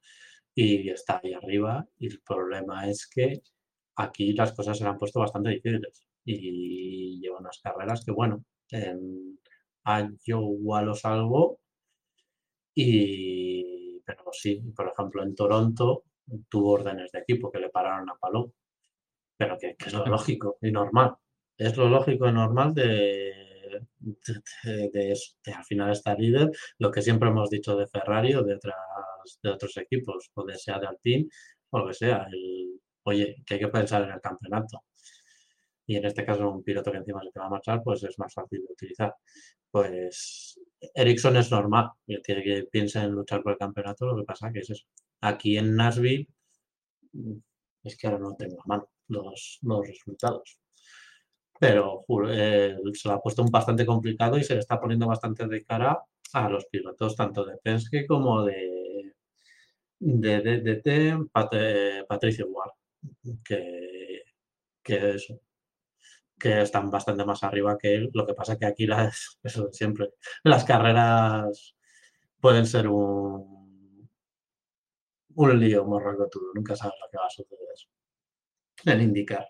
y 0.55 0.90
está 0.90 1.20
ahí 1.23 1.32
arriba 1.32 1.86
y 1.98 2.09
el 2.09 2.20
problema 2.20 2.89
es 2.89 3.09
que 3.09 3.40
aquí 3.97 4.32
las 4.32 4.52
cosas 4.52 4.78
se 4.78 4.85
han 4.85 4.98
puesto 4.98 5.20
bastante 5.20 5.51
difíciles 5.51 6.07
y 6.24 7.20
lleva 7.20 7.39
unas 7.39 7.61
carreras 7.62 8.05
que 8.05 8.12
bueno, 8.12 8.44
en 8.70 9.39
Iowa 10.27 10.82
lo 10.82 10.94
salvo 10.94 11.61
y 12.74 14.01
pero 14.05 14.24
sí, 14.32 14.61
por 14.74 14.89
ejemplo 14.89 15.23
en 15.23 15.35
Toronto 15.35 16.05
tuvo 16.48 16.73
órdenes 16.73 17.12
de 17.12 17.20
equipo 17.20 17.51
que 17.51 17.61
le 17.61 17.70
pararon 17.70 18.09
a 18.11 18.16
Palou 18.16 18.52
pero 19.41 19.57
que, 19.59 19.75
es 19.79 19.93
lo 19.95 20.05
lógico 20.05 20.59
y 20.61 20.71
normal. 20.71 21.17
Es 21.57 21.75
lo 21.75 21.89
lógico 21.89 22.29
y 22.29 22.33
normal 22.33 22.75
de, 22.75 23.33
de, 24.62 25.17
al 25.57 25.65
final 25.65 25.93
estar 25.93 26.19
líder, 26.21 26.51
lo 26.79 26.91
que 26.91 27.01
siempre 27.01 27.31
hemos 27.31 27.49
dicho 27.49 27.75
de 27.75 27.87
Ferrari 27.87 28.35
o 28.35 28.43
de, 28.43 28.57
otras, 28.57 28.77
de 29.43 29.51
otros 29.51 29.75
equipos, 29.79 30.31
o 30.35 30.45
de 30.45 30.59
sea 30.59 30.79
de 30.79 30.89
Alpine, 30.89 31.29
o 31.71 31.79
lo 31.79 31.89
que 31.89 31.95
sea. 31.95 32.27
oye, 33.05 33.43
que 33.47 33.55
hay 33.55 33.61
que 33.61 33.69
pensar 33.69 34.03
en 34.03 34.11
el 34.11 34.21
campeonato. 34.21 34.85
Y 35.87 35.97
en 35.97 36.05
este 36.05 36.25
caso, 36.27 36.51
un 36.51 36.62
piloto 36.62 36.93
que 36.93 36.99
encima 36.99 37.23
se 37.23 37.31
te 37.31 37.41
va 37.41 37.47
a 37.47 37.51
marchar, 37.51 37.83
pues 37.83 38.05
es 38.05 38.19
más 38.19 38.35
fácil 38.35 38.61
de 38.61 38.73
utilizar. 38.75 39.15
Pues 39.71 40.61
Ericsson 40.95 41.39
es 41.39 41.51
normal, 41.51 41.93
tiene 42.23 42.43
que 42.43 42.65
piensa 42.71 43.05
en 43.05 43.12
luchar 43.12 43.43
por 43.43 43.53
el 43.53 43.59
campeonato, 43.59 44.05
lo 44.07 44.17
que 44.17 44.25
pasa 44.25 44.53
que 44.53 44.61
es 44.61 44.69
eso. 44.71 44.85
Aquí 45.23 45.57
en 45.57 45.77
Nashville, 45.77 46.29
es 47.85 47.97
que 47.97 48.07
ahora 48.07 48.19
no 48.19 48.37
tengo 48.37 48.61
a 48.61 48.67
mano 48.67 48.89
los, 49.11 49.61
resultados. 49.87 50.59
Pero 51.59 52.05
eh, 52.31 52.77
se 52.95 53.09
lo 53.09 53.15
ha 53.15 53.20
puesto 53.23 53.43
un 53.43 53.51
bastante 53.51 53.85
complicado 53.85 54.39
y 54.39 54.45
se 54.45 54.55
le 54.55 54.61
está 54.61 54.81
poniendo 54.81 55.07
bastante 55.07 55.47
de 55.47 55.65
cara 55.65 55.99
a 56.32 56.49
los 56.49 56.66
pilotos, 56.66 57.16
tanto 57.16 57.45
de 57.45 57.59
Penske 57.59 58.07
como 58.07 58.45
de, 58.45 59.15
de, 59.99 60.41
de, 60.41 62.05
Patricio 62.09 62.47
Ward, 62.49 62.73
que, 63.45 64.23
que, 64.82 65.16
están 66.62 66.91
bastante 66.91 67.24
más 67.24 67.43
arriba 67.43 67.77
que 67.78 67.95
él. 67.95 68.11
Lo 68.15 68.27
que 68.27 68.35
pasa 68.35 68.59
que 68.59 68.66
aquí 68.66 68.87
las, 68.87 69.39
eso 69.43 69.70
siempre, 69.73 70.15
las 70.45 70.65
carreras 70.65 71.74
pueden 72.41 72.66
ser 72.66 72.89
un, 72.89 74.09
un 75.35 75.61
lío 75.61 75.85
todo 76.31 76.43
Nunca 76.55 76.77
sabes 76.77 76.95
lo 77.01 77.11
que 77.11 77.19
va 77.19 77.27
a 77.27 77.31
suceder 77.31 77.61
en 78.85 79.01
indicar. 79.01 79.48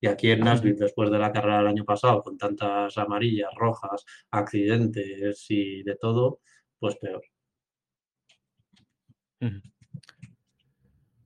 Y 0.00 0.06
aquí 0.06 0.30
en 0.30 0.40
Nashville, 0.40 0.76
después 0.78 1.10
de 1.10 1.18
la 1.18 1.32
carrera 1.32 1.58
del 1.58 1.66
año 1.68 1.84
pasado, 1.84 2.22
con 2.22 2.38
tantas 2.38 2.96
amarillas, 2.98 3.50
rojas, 3.56 4.04
accidentes 4.30 5.44
y 5.48 5.82
de 5.82 5.96
todo, 5.96 6.40
pues 6.78 6.96
peor. 6.96 7.22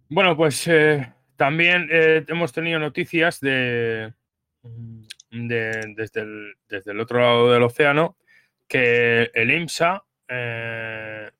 Bueno, 0.08 0.36
pues 0.36 0.66
eh, 0.68 1.12
también 1.36 1.88
eh, 1.90 2.24
hemos 2.28 2.52
tenido 2.52 2.78
noticias 2.78 3.40
de, 3.40 4.14
de 5.30 5.94
desde, 5.96 6.20
el, 6.20 6.54
desde, 6.68 6.92
el, 6.92 7.00
otro 7.00 7.20
lado 7.20 7.52
del 7.52 7.62
océano 7.62 8.16
que 8.68 9.30
el 9.34 9.50
IMSA 9.50 10.04
eh, 10.28 11.30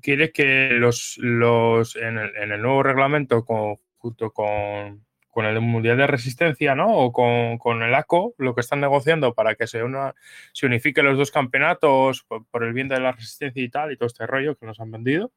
quiere 0.00 0.32
que 0.32 0.70
los, 0.72 1.16
los 1.18 1.96
en, 1.96 2.18
el, 2.18 2.36
en 2.36 2.52
el 2.52 2.62
nuevo 2.62 2.82
reglamento 2.82 3.44
con 3.44 3.76
junto 4.00 4.32
con, 4.32 5.04
el 5.36 5.60
Mundial 5.60 5.96
de 5.96 6.06
Resistencia, 6.06 6.74
¿no? 6.74 6.96
O 6.98 7.12
con, 7.12 7.82
el 7.82 7.94
ACO, 7.94 8.34
lo 8.38 8.54
que 8.54 8.60
están 8.60 8.80
negociando 8.80 9.34
para 9.34 9.54
que 9.54 9.66
se, 9.66 9.82
una, 9.82 10.14
se 10.52 10.66
unifiquen 10.66 11.06
los 11.06 11.16
dos 11.16 11.30
campeonatos 11.30 12.26
por, 12.50 12.64
el 12.64 12.72
bien 12.72 12.88
de 12.88 13.00
la 13.00 13.12
resistencia 13.12 13.62
y 13.62 13.68
tal, 13.68 13.92
y 13.92 13.96
todo 13.96 14.06
este 14.06 14.26
rollo 14.26 14.56
que 14.56 14.66
nos 14.66 14.80
han 14.80 14.90
vendido. 14.90 15.32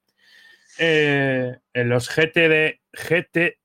Eh, 0.80 1.56
en 1.74 1.90
los 1.90 2.10
GTD, 2.10 2.82
GTE, 2.92 3.60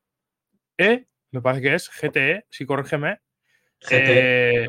me 1.31 1.41
parece 1.41 1.63
que 1.63 1.75
es 1.75 1.91
GTE, 1.91 2.47
si 2.51 2.67
corrígeme. 2.67 3.21
GT, 3.81 4.69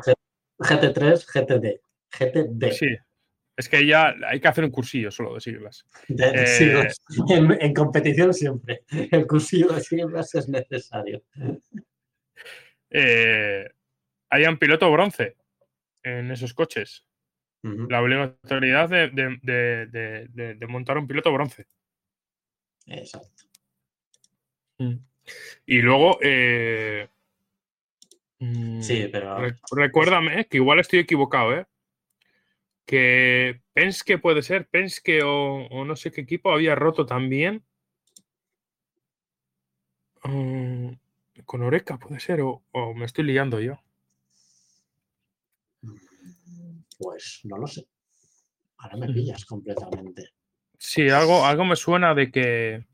GT3, 0.58 1.26
GTD. 1.26 1.80
GTD. 2.10 2.72
Sí, 2.72 2.96
es 3.60 3.68
que 3.68 3.86
ya 3.86 4.14
hay 4.26 4.40
que 4.40 4.48
hacer 4.48 4.64
un 4.64 4.70
cursillo 4.70 5.10
solo 5.10 5.34
de 5.34 5.40
siglas. 5.40 5.86
Eh, 6.08 6.88
en, 7.60 7.74
competición 7.74 8.32
siempre. 8.32 8.84
El 8.90 9.26
cursillo 9.26 9.68
de 9.68 9.82
siglas 9.82 10.34
es 10.34 10.48
necesario. 10.48 11.22
Eh, 12.88 13.68
hay 14.30 14.44
un 14.44 14.58
piloto 14.58 14.90
bronce 14.90 15.36
en 16.02 16.30
esos 16.30 16.54
coches. 16.54 17.04
La 17.62 18.00
obligatoriedad 18.00 18.88
de, 18.88 20.66
montar 20.66 20.96
un 20.96 21.06
piloto 21.06 21.30
bronce. 21.30 21.66
Exacto. 22.86 23.44
Mm. 24.78 24.94
Y 25.66 25.82
luego. 25.82 26.18
Eh, 26.22 27.08
sí, 28.80 29.06
pero. 29.12 29.36
recuérdame 29.72 30.46
que 30.46 30.56
igual 30.56 30.80
estoy 30.80 31.00
equivocado, 31.00 31.54
¿eh? 31.54 31.66
Que 32.86 33.60
Penske 33.72 34.18
puede 34.18 34.42
ser, 34.42 34.68
Penske 34.68 35.22
o, 35.22 35.66
o 35.66 35.84
no 35.84 35.96
sé 35.96 36.10
qué 36.10 36.22
equipo 36.22 36.50
había 36.50 36.74
roto 36.74 37.06
también. 37.06 37.64
Mm, 40.24 40.92
con 41.44 41.62
Oreca 41.62 41.98
puede 41.98 42.20
ser, 42.20 42.40
o, 42.42 42.62
me 42.94 43.04
estoy 43.04 43.24
liando 43.24 43.60
yo. 43.60 43.78
Pues 46.98 47.40
no 47.44 47.56
lo 47.56 47.66
sé. 47.66 47.86
Ahora 48.78 48.96
me 48.96 49.12
pillas 49.12 49.44
completamente. 49.44 50.30
Sí, 50.78 51.08
algo, 51.08 51.44
algo 51.44 51.64
me 51.64 51.76
suena 51.76 52.14
de 52.14 52.30
que. 52.30 52.86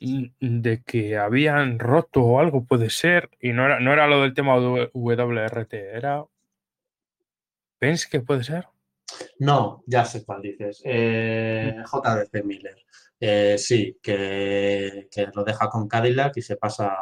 de 0.00 0.82
que 0.84 1.16
habían 1.16 1.78
roto 1.78 2.22
o 2.22 2.38
algo 2.38 2.64
puede 2.64 2.90
ser. 2.90 3.30
Y 3.40 3.52
no 3.52 3.64
era, 3.64 3.80
no 3.80 3.92
era 3.92 4.06
lo 4.06 4.22
del 4.22 4.34
tema 4.34 4.56
WRT, 4.58 5.74
era 5.74 6.24
¿Penske 7.78 8.18
que 8.18 8.24
puede 8.24 8.44
ser? 8.44 8.66
No, 9.38 9.82
ya 9.86 10.04
sé 10.04 10.24
cuál 10.24 10.42
dices. 10.42 10.82
Eh, 10.84 11.82
JDC 11.84 12.44
Miller. 12.44 12.76
Eh, 13.20 13.56
sí, 13.58 13.98
que, 14.02 15.08
lo 15.34 15.44
deja 15.44 15.68
con 15.68 15.88
Cadillac 15.88 16.36
y 16.36 16.42
se 16.42 16.56
pasa 16.56 16.96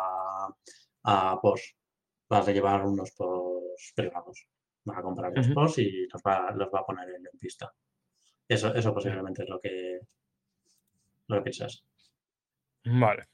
a 1.04 1.38
Porsche. 1.40 1.76
Vas 2.28 2.48
a 2.48 2.52
llevar 2.52 2.84
unos 2.84 3.12
Porsche 3.12 3.92
privados. 3.94 4.46
Va 4.88 4.98
a 4.98 5.02
comprar 5.02 5.32
los 5.34 5.48
Porsche 5.48 5.82
y 5.82 6.08
los 6.08 6.22
va, 6.22 6.48
a 6.48 6.86
poner 6.86 7.08
en, 7.10 7.38
pista. 7.38 7.72
Eso, 8.48 8.74
eso 8.74 8.94
posiblemente 8.94 9.42
es 9.42 9.48
lo 9.48 9.60
que, 9.60 10.00
lo 11.26 11.36
que 11.36 11.42
piensas. 11.42 11.84
Vale. 12.84 13.28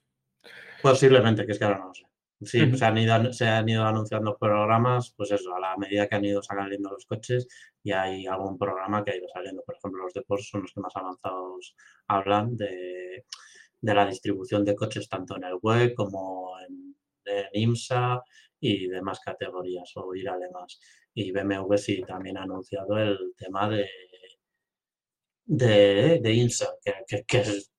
Posiblemente, 0.81 1.45
que 1.45 1.53
es 1.53 1.59
que 1.59 1.65
ahora 1.65 1.79
no 1.79 1.89
lo 1.89 1.95
sé. 1.95 2.05
Sí, 2.45 2.77
se, 2.77 2.85
han 2.85 2.99
ido, 2.99 3.33
se 3.33 3.47
han 3.47 3.69
ido 3.69 3.85
anunciando 3.85 4.37
programas, 4.39 5.13
pues 5.17 5.31
eso, 5.33 5.55
a 5.55 5.61
la 5.61 5.77
medida 5.77 6.09
que 6.09 6.17
han 6.17 6.25
ido 6.25 6.43
saliendo 6.43 6.91
los 6.91 7.07
coches 7.07 7.47
y 7.83 7.93
hay 7.93 8.27
algún 8.27 8.59
programa 8.59 9.05
que 9.05 9.13
ha 9.13 9.17
ido 9.17 9.29
saliendo. 9.33 9.63
Por 9.65 9.77
ejemplo, 9.77 10.03
los 10.05 10.15
de 10.15 10.23
Porsche 10.23 10.49
son 10.51 10.63
los 10.63 10.73
que 10.73 10.81
más 10.81 10.97
avanzados 10.97 11.77
hablan 12.09 12.57
de, 12.57 13.25
la 13.83 14.07
distribución 14.07 14.65
de 14.65 14.75
coches 14.75 15.09
tanto 15.09 15.37
en 15.37 15.45
el 15.45 15.55
web 15.63 15.95
como 15.95 16.59
en, 16.61 16.95
IMSA 17.53 18.23
y 18.61 18.89
demás 18.89 19.21
categorías 19.21 19.93
o 19.97 20.15
ir 20.15 20.29
además. 20.29 20.81
Y 21.15 21.33
BMW 21.33 21.77
sí 21.77 22.03
también 22.07 22.39
ha 22.39 22.43
anunciado 22.43 22.99
el 22.99 23.35
tema 23.37 23.69
de, 23.69 23.89
de, 25.45 26.33
IMSA, 26.35 26.69
que, 27.07 27.25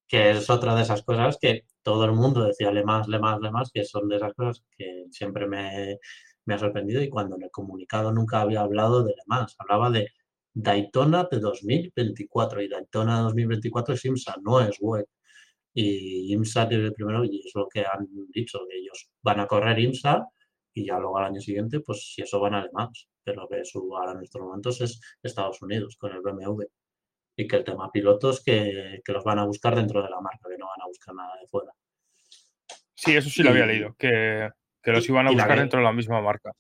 que 0.08 0.30
es 0.32 0.50
otra 0.50 0.76
de 0.76 0.84
esas 0.84 1.04
cosas 1.04 1.38
que 1.42 1.66
todo 1.84 2.06
el 2.06 2.14
mundo 2.14 2.44
decía 2.44 2.72
le 2.72 2.84
más, 2.84 3.08
le 3.08 3.20
más, 3.20 3.40
le 3.42 3.52
más, 3.52 3.72
que 3.72 3.84
son 3.84 4.08
de 4.10 4.18
esas 4.18 4.34
cosas 4.34 4.64
que 4.78 5.06
siempre 5.12 5.48
me, 5.48 6.00
ha 6.48 6.58
sorprendido 6.60 7.02
y 7.02 7.10
cuando 7.10 7.36
en 7.36 7.44
el 7.44 7.52
comunicado 7.52 8.12
nunca 8.12 8.42
había 8.42 8.62
hablado 8.62 9.04
de 9.04 9.12
le 9.12 9.24
más, 9.28 9.56
hablaba 9.60 9.90
de 9.92 10.10
Daytona 10.54 11.28
de 11.32 11.40
2024 11.40 12.62
y 12.62 12.70
Daytona 12.70 13.22
2024 13.22 13.96
es 13.96 14.06
IMSA, 14.06 14.36
no 14.44 14.62
es 14.62 14.78
web. 14.80 15.08
Y 15.74 16.34
IMSA 16.34 16.70
tiene 16.70 16.86
el 16.86 16.94
primero 16.94 17.24
y 17.26 17.40
es 17.46 17.52
lo 17.56 17.68
que 17.68 17.82
han 17.82 18.08
dicho, 18.32 18.60
que 18.70 18.78
ellos 18.78 19.10
van 19.24 19.40
a 19.40 19.48
correr 19.48 19.80
IMSA 19.80 20.28
y 20.74 20.86
ya 20.86 21.00
luego 21.00 21.18
al 21.18 21.26
año 21.26 21.42
siguiente, 21.42 21.80
pues 21.82 22.14
si 22.14 22.22
eso 22.24 22.40
van 22.40 22.56
además. 22.56 23.08
Pero 23.24 23.48
que 23.48 23.64
su 23.66 23.96
ahora 23.96 24.14
en 24.14 24.24
estos 24.24 24.42
momentos 24.42 24.82
es 24.82 25.00
Estados 25.22 25.62
Unidos 25.62 25.96
con 25.98 26.12
el 26.14 26.22
BMW. 26.22 26.64
Y 27.38 27.48
que 27.48 27.56
el 27.58 27.64
tema 27.64 27.92
pilotos 27.92 28.44
que, 28.44 29.02
que 29.04 29.14
los 29.14 29.24
van 29.24 29.40
a 29.40 29.46
buscar 29.46 29.76
dentro 29.76 30.04
de 30.04 30.10
la 30.10 30.22
marca, 30.22 30.50
buscar 30.94 31.16
nada 31.16 31.34
de 31.42 31.48
fuera. 31.48 31.72
Sí, 32.94 33.16
eso 33.16 33.30
sí 33.30 33.44
lo 33.44 33.50
había 33.50 33.66
leído, 33.66 33.96
que, 33.98 34.50
que 34.82 34.92
los 34.92 35.08
iban 35.10 35.28
a 35.28 35.32
buscar 35.32 35.56
que- 35.56 35.60
dentro 35.60 35.80
de 35.80 35.86
la 35.86 35.92
misma 35.94 36.22
marca. 36.22 36.52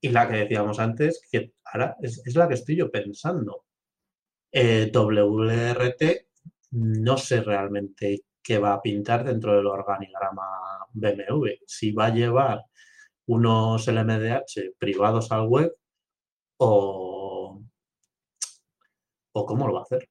Y 0.00 0.10
la 0.10 0.28
que 0.28 0.36
decíamos 0.36 0.78
antes, 0.78 1.20
que 1.30 1.52
ahora 1.64 1.96
es, 2.00 2.22
es 2.26 2.34
la 2.36 2.46
que 2.46 2.54
estoy 2.54 2.76
yo 2.76 2.90
pensando. 2.90 3.64
Eh, 4.52 4.90
WRT, 4.92 6.28
no 6.72 7.16
sé 7.16 7.40
realmente 7.42 8.20
qué 8.42 8.58
va 8.58 8.74
a 8.74 8.80
pintar 8.82 9.24
dentro 9.24 9.56
del 9.56 9.66
organigrama 9.66 10.86
BMW. 10.92 11.48
Si 11.66 11.92
va 11.92 12.06
a 12.06 12.14
llevar 12.14 12.62
unos 13.26 13.86
LMDH 13.88 14.74
privados 14.78 15.32
al 15.32 15.46
web 15.48 15.72
o, 16.58 17.60
o 19.32 19.46
cómo 19.46 19.66
lo 19.66 19.74
va 19.74 19.80
a 19.80 19.82
hacer. 19.82 20.08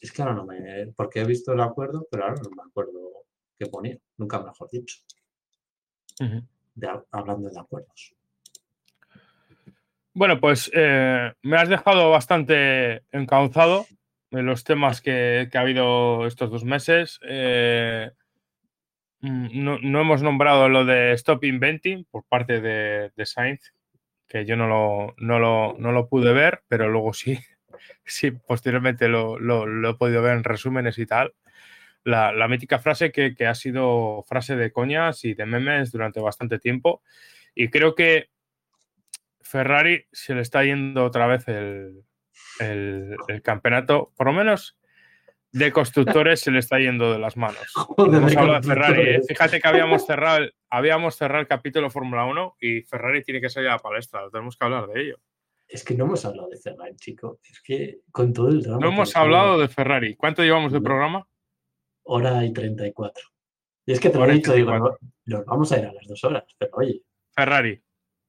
Es 0.00 0.12
que 0.12 0.22
ahora 0.22 0.34
no 0.34 0.46
me... 0.46 0.86
Porque 0.96 1.20
he 1.20 1.24
visto 1.24 1.52
el 1.52 1.60
acuerdo, 1.60 2.06
pero 2.10 2.24
ahora 2.24 2.40
no 2.42 2.50
me 2.50 2.62
acuerdo 2.68 3.24
qué 3.58 3.66
ponía. 3.66 3.98
Nunca 4.16 4.40
mejor 4.42 4.68
dicho. 4.70 4.98
De- 6.74 7.00
hablando 7.10 7.50
de 7.50 7.60
acuerdos. 7.60 8.14
Bueno, 10.12 10.40
pues 10.40 10.70
eh, 10.74 11.32
me 11.42 11.56
has 11.56 11.68
dejado 11.68 12.10
bastante 12.10 13.04
encauzado 13.12 13.86
en 14.30 14.46
los 14.46 14.64
temas 14.64 15.00
que, 15.00 15.48
que 15.50 15.58
ha 15.58 15.62
habido 15.62 16.26
estos 16.26 16.50
dos 16.50 16.64
meses. 16.64 17.20
Eh, 17.22 18.10
mm, 19.20 19.62
no, 19.64 19.78
no 19.78 20.00
hemos 20.00 20.22
nombrado 20.22 20.68
lo 20.68 20.84
de 20.84 21.12
Stop 21.12 21.44
Inventing 21.44 22.06
por 22.10 22.24
parte 22.24 22.60
de, 22.60 23.12
de 23.14 23.26
Sainz, 23.26 23.72
que 24.26 24.44
yo 24.44 24.56
no 24.56 24.66
lo, 24.66 25.14
no, 25.18 25.38
lo, 25.38 25.76
no 25.78 25.92
lo 25.92 26.08
pude 26.08 26.32
ver, 26.32 26.62
pero 26.68 26.88
luego 26.88 27.12
sí, 27.12 27.38
sí 28.04 28.30
posteriormente 28.30 29.08
lo, 29.08 29.38
lo- 29.38 29.66
lo 29.66 29.90
he 29.90 29.94
podido 29.94 30.22
ver 30.22 30.36
en 30.36 30.44
resúmenes 30.44 30.98
y 30.98 31.06
tal. 31.06 31.34
La, 32.04 32.32
la 32.32 32.48
mítica 32.48 32.78
frase 32.78 33.12
que, 33.12 33.34
que 33.34 33.46
ha 33.46 33.54
sido 33.54 34.24
frase 34.26 34.56
de 34.56 34.72
coñas 34.72 35.24
y 35.24 35.34
de 35.34 35.44
memes 35.46 35.92
durante 35.92 36.20
bastante 36.20 36.58
tiempo. 36.58 37.02
Y 37.54 37.68
creo 37.68 37.94
que 37.94 38.30
Ferrari 39.40 40.06
se 40.12 40.34
le 40.34 40.42
está 40.42 40.64
yendo 40.64 41.04
otra 41.04 41.26
vez 41.26 41.46
el, 41.48 42.02
el- 42.60 43.16
el 43.28 43.42
campeonato, 43.42 44.12
por 44.16 44.26
lo 44.28 44.32
menos 44.32 44.78
de 45.52 45.72
constructores 45.72 46.40
se 46.40 46.52
le 46.52 46.60
está 46.60 46.78
yendo 46.78 47.12
de 47.12 47.18
las 47.18 47.36
manos. 47.36 47.72
Hemos 47.98 48.36
hablado 48.36 48.60
de 48.60 48.66
Ferrari, 48.68 49.02
¿eh? 49.16 49.20
fíjate 49.26 49.60
que 49.60 49.68
habíamos 49.68 50.06
cerrado, 50.06 50.38
el, 50.38 50.54
habíamos 50.68 51.16
cerrado 51.16 51.40
el 51.40 51.48
capítulo 51.48 51.90
Fórmula 51.90 52.24
1 52.24 52.56
y 52.60 52.82
Ferrari 52.82 53.22
tiene 53.24 53.40
que 53.40 53.48
salir 53.50 53.68
a 53.68 53.72
la 53.72 53.78
palestra, 53.78 54.22
tenemos 54.30 54.56
que 54.56 54.64
hablar 54.64 54.86
de 54.86 55.00
ello. 55.02 55.18
Es 55.72 55.84
que 55.84 55.94
no 55.94 56.04
hemos 56.04 56.24
hablado 56.24 56.48
de 56.48 56.56
Ferrari, 56.56 56.96
chico. 56.96 57.38
Es 57.48 57.60
que 57.62 58.00
con 58.10 58.32
todo 58.32 58.48
el 58.48 58.62
drama. 58.62 58.80
No 58.80 58.88
hemos 58.92 59.14
hablado 59.16 59.58
de 59.58 59.68
Ferrari. 59.68 60.16
¿Cuánto 60.16 60.42
llevamos 60.42 60.72
de 60.72 60.80
programa? 60.80 61.26
Hora 62.04 62.44
y 62.44 62.52
34. 62.52 63.24
Y 63.86 63.92
es 63.92 64.00
que 64.00 64.10
te 64.10 64.18
lo 64.18 64.24
he 64.26 64.32
dicho, 64.32 64.52
digo, 64.52 64.70
34. 64.70 64.98
no- 65.26 65.36
nos 65.38 65.46
vamos 65.46 65.70
a 65.72 65.78
ir 65.78 65.84
a 65.86 65.92
las 65.92 66.06
dos 66.06 66.24
horas, 66.24 66.44
pero 66.58 66.72
oye, 66.74 67.02
Ferrari. 67.34 67.80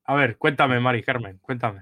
A 0.06 0.16
ver, 0.16 0.38
cuéntame, 0.38 0.80
Mari 0.80 1.02
Carmen, 1.04 1.38
cuéntame. 1.40 1.82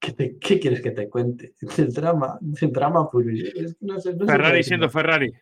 ¿qué, 0.00 0.12
te- 0.12 0.38
qué 0.38 0.58
quieres 0.60 0.80
que 0.80 0.90
te 0.92 1.08
cuente? 1.08 1.54
El 1.78 1.92
drama, 1.92 2.38
el 2.60 2.72
drama 2.72 3.08
puro. 3.10 3.30
Es 3.30 3.52
que 3.52 3.62
no 3.80 4.00
sé- 4.00 4.14
no 4.14 4.26
sé 4.26 4.32
Ferrari 4.32 4.62
siendo 4.64 4.86
decirlo. 4.86 5.02
Ferrari. 5.02 5.32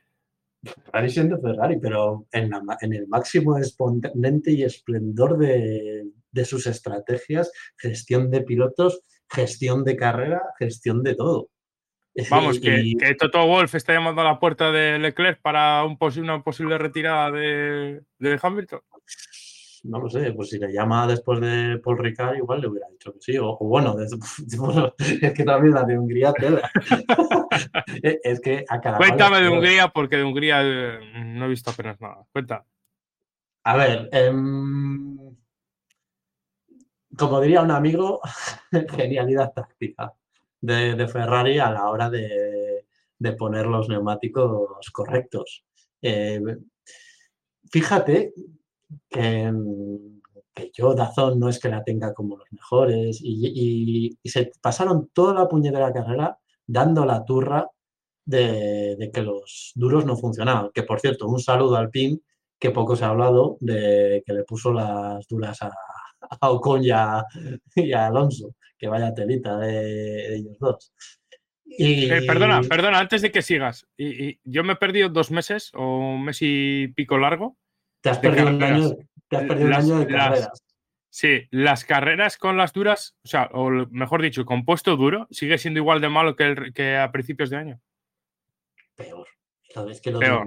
Ferrari 0.84 1.10
siendo 1.10 1.40
Ferrari, 1.40 1.78
pero 1.80 2.26
en, 2.32 2.50
la 2.50 2.62
ma- 2.62 2.76
en 2.80 2.92
el 2.94 3.06
máximo 3.08 3.56
exponente 3.58 4.50
y 4.52 4.62
esplendor 4.64 5.38
de, 5.38 6.06
de 6.30 6.44
sus 6.44 6.66
estrategias, 6.66 7.52
gestión 7.78 8.30
de 8.30 8.40
pilotos, 8.42 9.02
gestión 9.30 9.84
de 9.84 9.96
carrera, 9.96 10.42
gestión 10.58 11.02
de 11.02 11.14
todo. 11.14 11.48
Vamos, 12.30 12.58
que, 12.58 12.80
Y- 12.80 12.96
que 12.96 13.14
Toto 13.14 13.46
Wolf 13.46 13.74
está 13.74 13.92
llamando 13.92 14.22
a 14.22 14.24
la 14.24 14.38
puerta 14.38 14.72
de 14.72 14.98
Leclerc 14.98 15.40
para 15.42 15.84
un 15.84 15.98
posi- 15.98 16.20
una 16.22 16.42
posible 16.42 16.78
retirada 16.78 17.30
de, 17.30 18.00
de 18.18 18.38
Hamilton. 18.42 18.80
No 19.84 20.00
lo 20.00 20.08
sé, 20.08 20.32
pues 20.32 20.48
si 20.48 20.58
le 20.58 20.72
llama 20.72 21.06
después 21.06 21.40
de 21.40 21.78
Paul 21.78 21.98
Ricard, 21.98 22.36
igual 22.36 22.60
le 22.62 22.68
hubiera 22.68 22.88
dicho 22.88 23.12
que 23.12 23.20
sí. 23.20 23.36
O, 23.38 23.50
o 23.50 23.68
bueno, 23.68 23.94
es 24.98 25.32
que 25.32 25.44
también 25.44 25.74
la 25.74 25.84
de 25.84 25.98
Hungría 25.98 26.32
tela. 26.32 26.68
es 28.02 28.40
que 28.40 28.64
a 28.68 28.80
cada 28.80 28.96
Cuéntame 28.96 29.40
de. 29.42 29.48
Hungría, 29.50 29.88
porque 29.88 30.16
de 30.16 30.24
Hungría 30.24 30.62
eh, 30.64 30.98
no 31.26 31.44
he 31.44 31.48
visto 31.48 31.70
apenas 31.70 32.00
nada. 32.00 32.24
Cuenta. 32.32 32.64
A 33.64 33.76
ver, 33.76 34.08
em, 34.12 35.16
como 37.16 37.40
diría 37.40 37.62
un 37.62 37.70
amigo, 37.70 38.20
genialidad 38.90 39.52
táctica 39.52 40.12
de, 40.60 41.08
Ferrari 41.08 41.58
a 41.58 41.70
la 41.70 41.88
hora 41.88 42.10
de, 42.10 42.84
poner 43.38 43.66
los 43.66 43.88
neumáticos 43.88 44.90
correctos. 44.92 45.64
Eh, 46.02 46.40
fíjate 47.70 48.32
que, 49.08 49.52
yo, 50.72 50.94
Dazón, 50.94 51.38
no 51.38 51.48
es 51.48 51.58
que 51.58 51.68
la 51.68 51.84
tenga 51.84 52.14
como 52.14 52.36
los 52.36 52.50
mejores 52.52 53.20
y, 53.22 54.16
se 54.24 54.52
pasaron 54.60 55.10
toda 55.12 55.34
la 55.34 55.48
puñetera 55.48 55.92
carrera 55.92 56.38
dando 56.66 57.04
la 57.04 57.24
turra 57.24 57.68
de 58.24 59.10
que 59.12 59.22
los 59.22 59.72
duros 59.74 60.04
no 60.04 60.16
funcionaban. 60.16 60.70
Que 60.74 60.82
por 60.82 61.00
cierto, 61.00 61.26
un 61.26 61.40
saludo 61.40 61.76
al 61.76 61.90
PIN, 61.90 62.22
que 62.58 62.70
poco 62.70 62.96
se 62.96 63.04
ha 63.04 63.08
hablado 63.08 63.56
de 63.60 64.22
que 64.26 64.32
le 64.32 64.44
puso 64.44 64.72
las 64.72 65.26
duras 65.28 65.62
a, 65.62 65.70
a 66.40 66.50
Ocon 66.50 66.82
y 66.84 66.90
a, 66.90 67.24
y 67.74 67.92
a 67.92 68.06
Alonso, 68.06 68.54
que 68.78 68.88
vaya 68.88 69.12
telita 69.14 69.58
de, 69.58 69.72
de 69.72 70.36
ellos 70.36 70.56
dos. 70.58 70.92
Y, 71.64 72.10
Eh, 72.10 72.22
perdona, 72.26 72.62
perdona, 72.62 72.98
antes 73.00 73.22
de 73.22 73.30
que 73.32 73.42
sigas. 73.42 73.86
Y, 73.96 74.28
y 74.28 74.40
yo 74.44 74.62
me 74.64 74.74
he 74.74 74.76
perdido 74.76 75.08
dos 75.08 75.30
meses 75.30 75.72
o 75.74 75.98
un 76.14 76.24
mes 76.24 76.38
y 76.40 76.88
pico 76.88 77.18
largo. 77.18 77.56
te 78.00 78.10
has 78.10 78.18
perdido 78.18 78.48
un 78.48 78.62
año, 78.62 78.90
te 79.28 79.36
has 79.36 79.42
perdido 79.44 79.68
Las- 79.68 79.84
un 79.84 79.92
año 79.92 80.04
de 80.06 80.12
las- 80.12 80.22
carreras. 80.28 80.62
Sí, 81.10 81.48
las 81.50 81.84
carreras 81.86 82.36
con 82.36 82.58
las 82.58 82.72
duras, 82.74 83.16
o 83.24 83.28
sea, 83.28 83.48
o 83.54 83.70
mejor 83.90 84.20
dicho, 84.20 84.44
compuesto 84.44 84.96
duro, 84.96 85.26
sigue 85.30 85.56
siendo 85.56 85.80
igual 85.80 86.00
de 86.02 86.10
malo 86.10 86.36
que, 86.36 86.44
el- 86.44 86.72
que 86.74 86.96
a 86.98 87.10
principios 87.10 87.48
de 87.50 87.56
año. 87.56 87.80
Peor. 88.94 89.26
Es 89.90 90.00
que 90.00 90.10
lo 90.10 90.18
Peor, 90.20 90.46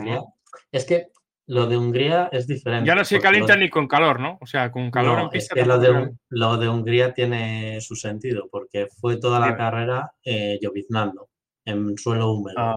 es 0.71 0.85
que 0.85 1.07
lo 1.49 1.65
de 1.65 1.77
Hungría 1.77 2.29
es 2.31 2.45
diferente. 2.45 2.87
Ya 2.87 2.93
no 2.93 3.03
se 3.03 3.19
calienta 3.19 3.55
ni 3.55 3.69
con 3.71 3.87
calor, 3.87 4.19
¿no? 4.19 4.37
O 4.39 4.45
sea, 4.45 4.71
con 4.71 4.91
calor 4.91 5.17
No, 5.17 5.19
en 5.21 5.25
es 5.25 5.31
pista. 5.31 5.55
que 5.55 5.65
lo 5.65 5.79
de, 5.79 6.11
lo 6.29 6.51
Hungría 6.71 7.11
tiene 7.11 7.81
su 7.81 7.95
sentido, 7.95 8.47
porque 8.51 8.85
fue 8.85 9.17
toda 9.17 9.39
la 9.39 9.57
carrera 9.57 10.11
eh, 10.23 10.59
lloviznando 10.61 11.29
en 11.65 11.97
suelo 11.97 12.33
húmedo. 12.33 12.55
Ah. 12.59 12.75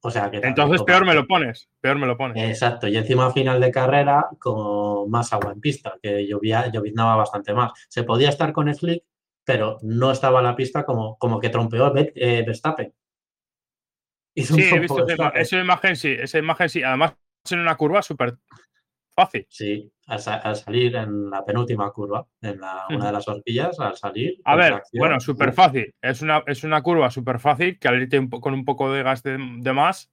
O 0.00 0.10
sea 0.10 0.30
que 0.30 0.38
Entonces 0.38 0.82
peor 0.84 1.04
me 1.04 1.14
lo 1.14 1.26
pones, 1.26 1.68
peor 1.82 1.98
me 1.98 2.06
lo 2.06 2.16
pones. 2.16 2.48
Exacto, 2.48 2.88
y 2.88 2.96
encima 2.96 3.26
a 3.26 3.30
final 3.32 3.60
de 3.60 3.70
carrera 3.70 4.28
con 4.38 5.10
más 5.10 5.34
agua 5.34 5.52
en 5.52 5.60
pista, 5.60 5.98
que 6.02 6.26
llovía, 6.26 6.72
lloviznaba 6.72 7.14
bastante 7.16 7.52
más. 7.52 7.72
Se 7.90 8.04
podía 8.04 8.30
estar 8.30 8.54
con 8.54 8.74
slick, 8.74 9.04
pero 9.44 9.76
no 9.82 10.12
estaba 10.12 10.40
la 10.40 10.56
pista 10.56 10.82
como, 10.86 11.18
como 11.18 11.38
que 11.38 11.50
trompeó 11.50 11.92
eh, 11.94 12.42
Verstappen. 12.46 12.90
Un 14.36 14.44
Sí, 14.44 14.62
he 14.62 14.78
visto 14.80 15.06
esa, 15.06 15.28
esa 15.30 15.60
imagen, 15.60 15.96
sí, 15.96 16.08
esa 16.18 16.38
imagen 16.38 16.68
sí. 16.68 16.82
Además, 16.82 17.14
en 17.50 17.58
una 17.60 17.76
curva 17.76 18.02
súper 18.02 18.34
fácil. 19.14 19.46
Sí, 19.50 19.92
al, 20.06 20.20
sa- 20.20 20.36
al 20.36 20.56
salir 20.56 20.96
en 20.96 21.28
la 21.28 21.44
penúltima 21.44 21.90
curva, 21.90 22.26
en 22.40 22.60
la- 22.60 22.86
una 22.88 23.06
de 23.06 23.12
las 23.12 23.28
horquillas, 23.28 23.78
al 23.78 23.96
salir. 23.96 24.38
A 24.44 24.56
ver, 24.56 24.82
bueno, 24.94 25.20
súper 25.20 25.52
fácil. 25.52 25.94
Es 26.00 26.22
una, 26.22 26.42
es 26.46 26.64
una 26.64 26.82
curva 26.82 27.10
súper 27.10 27.38
fácil 27.38 27.78
que 27.78 27.88
al 27.88 28.00
irte 28.00 28.18
un 28.18 28.28
con 28.30 28.54
un 28.54 28.64
poco 28.64 28.90
de 28.90 29.02
gas 29.02 29.22
de, 29.22 29.36
de 29.38 29.72
más, 29.72 30.10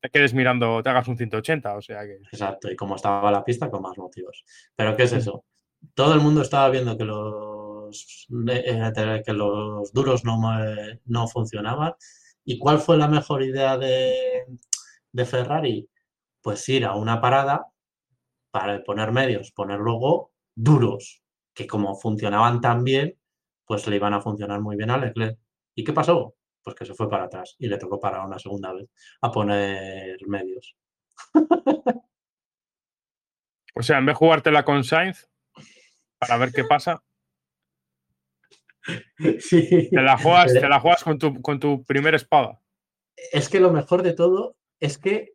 te 0.00 0.08
quedes 0.08 0.32
mirando, 0.34 0.82
te 0.82 0.88
hagas 0.88 1.06
un 1.08 1.16
180. 1.18 1.76
O 1.76 1.82
sea 1.82 2.02
que. 2.06 2.16
Exacto, 2.32 2.70
y 2.70 2.76
como 2.76 2.96
estaba 2.96 3.30
la 3.30 3.44
pista, 3.44 3.70
con 3.70 3.82
más 3.82 3.98
motivos. 3.98 4.44
Pero 4.74 4.96
¿qué 4.96 5.02
es 5.02 5.12
Mm. 5.12 5.18
eso? 5.18 5.44
Todo 5.94 6.14
el 6.14 6.20
mundo 6.20 6.40
estaba 6.42 6.70
viendo 6.70 6.96
que 6.96 7.04
los, 7.04 8.28
eh, 8.48 9.22
que 9.26 9.32
los 9.32 9.92
duros 9.92 10.24
no, 10.24 10.38
no 11.04 11.28
funcionaban. 11.28 11.94
¿Y 12.44 12.58
cuál 12.58 12.78
fue 12.78 12.96
la 12.96 13.08
mejor 13.08 13.42
idea 13.42 13.76
de, 13.78 14.46
Ferrari? 15.24 15.88
Pues 16.40 16.68
ir 16.68 16.84
a 16.84 16.96
una 16.96 17.20
parada 17.20 17.66
para 18.50 18.82
poner 18.82 19.12
medios, 19.12 19.52
poner 19.52 19.78
luego 19.78 20.32
duros, 20.54 21.22
que 21.54 21.66
como 21.66 21.94
funcionaban 21.94 22.60
tan 22.60 22.84
bien, 22.84 23.18
pues 23.64 23.86
le 23.86 23.96
iban 23.96 24.14
a 24.14 24.20
funcionar 24.20 24.60
muy 24.60 24.76
bien 24.76 24.90
a 24.90 24.98
Leclerc. 24.98 25.38
¿Y 25.74 25.84
qué 25.84 25.92
pasó? 25.92 26.34
Pues 26.62 26.76
que 26.76 26.84
se 26.84 26.94
fue 26.94 27.08
para 27.08 27.24
atrás 27.24 27.56
y 27.58 27.68
le 27.68 27.78
tocó 27.78 27.98
para 27.98 28.24
una 28.24 28.38
segunda 28.38 28.72
vez 28.72 28.88
a 29.20 29.30
poner 29.30 30.18
medios. 30.26 30.76
O 33.74 33.82
sea, 33.82 33.98
en 33.98 34.06
vez 34.06 34.14
de 34.14 34.18
jugártela 34.18 34.64
con 34.64 34.84
Sainz 34.84 35.28
para 36.18 36.36
ver 36.36 36.52
qué 36.52 36.64
pasa, 36.64 37.02
Sí. 39.40 39.88
te 39.90 40.02
la 40.02 40.18
juegas, 40.18 40.52
te 40.52 40.68
la 40.68 40.80
juegas 40.80 41.04
con, 41.04 41.18
tu, 41.18 41.40
con 41.40 41.60
tu 41.60 41.84
primera 41.84 42.16
espada. 42.16 42.60
Es 43.32 43.48
que 43.48 43.60
lo 43.60 43.72
mejor 43.72 44.02
de 44.02 44.14
todo 44.14 44.56
es 44.80 44.98
que 44.98 45.34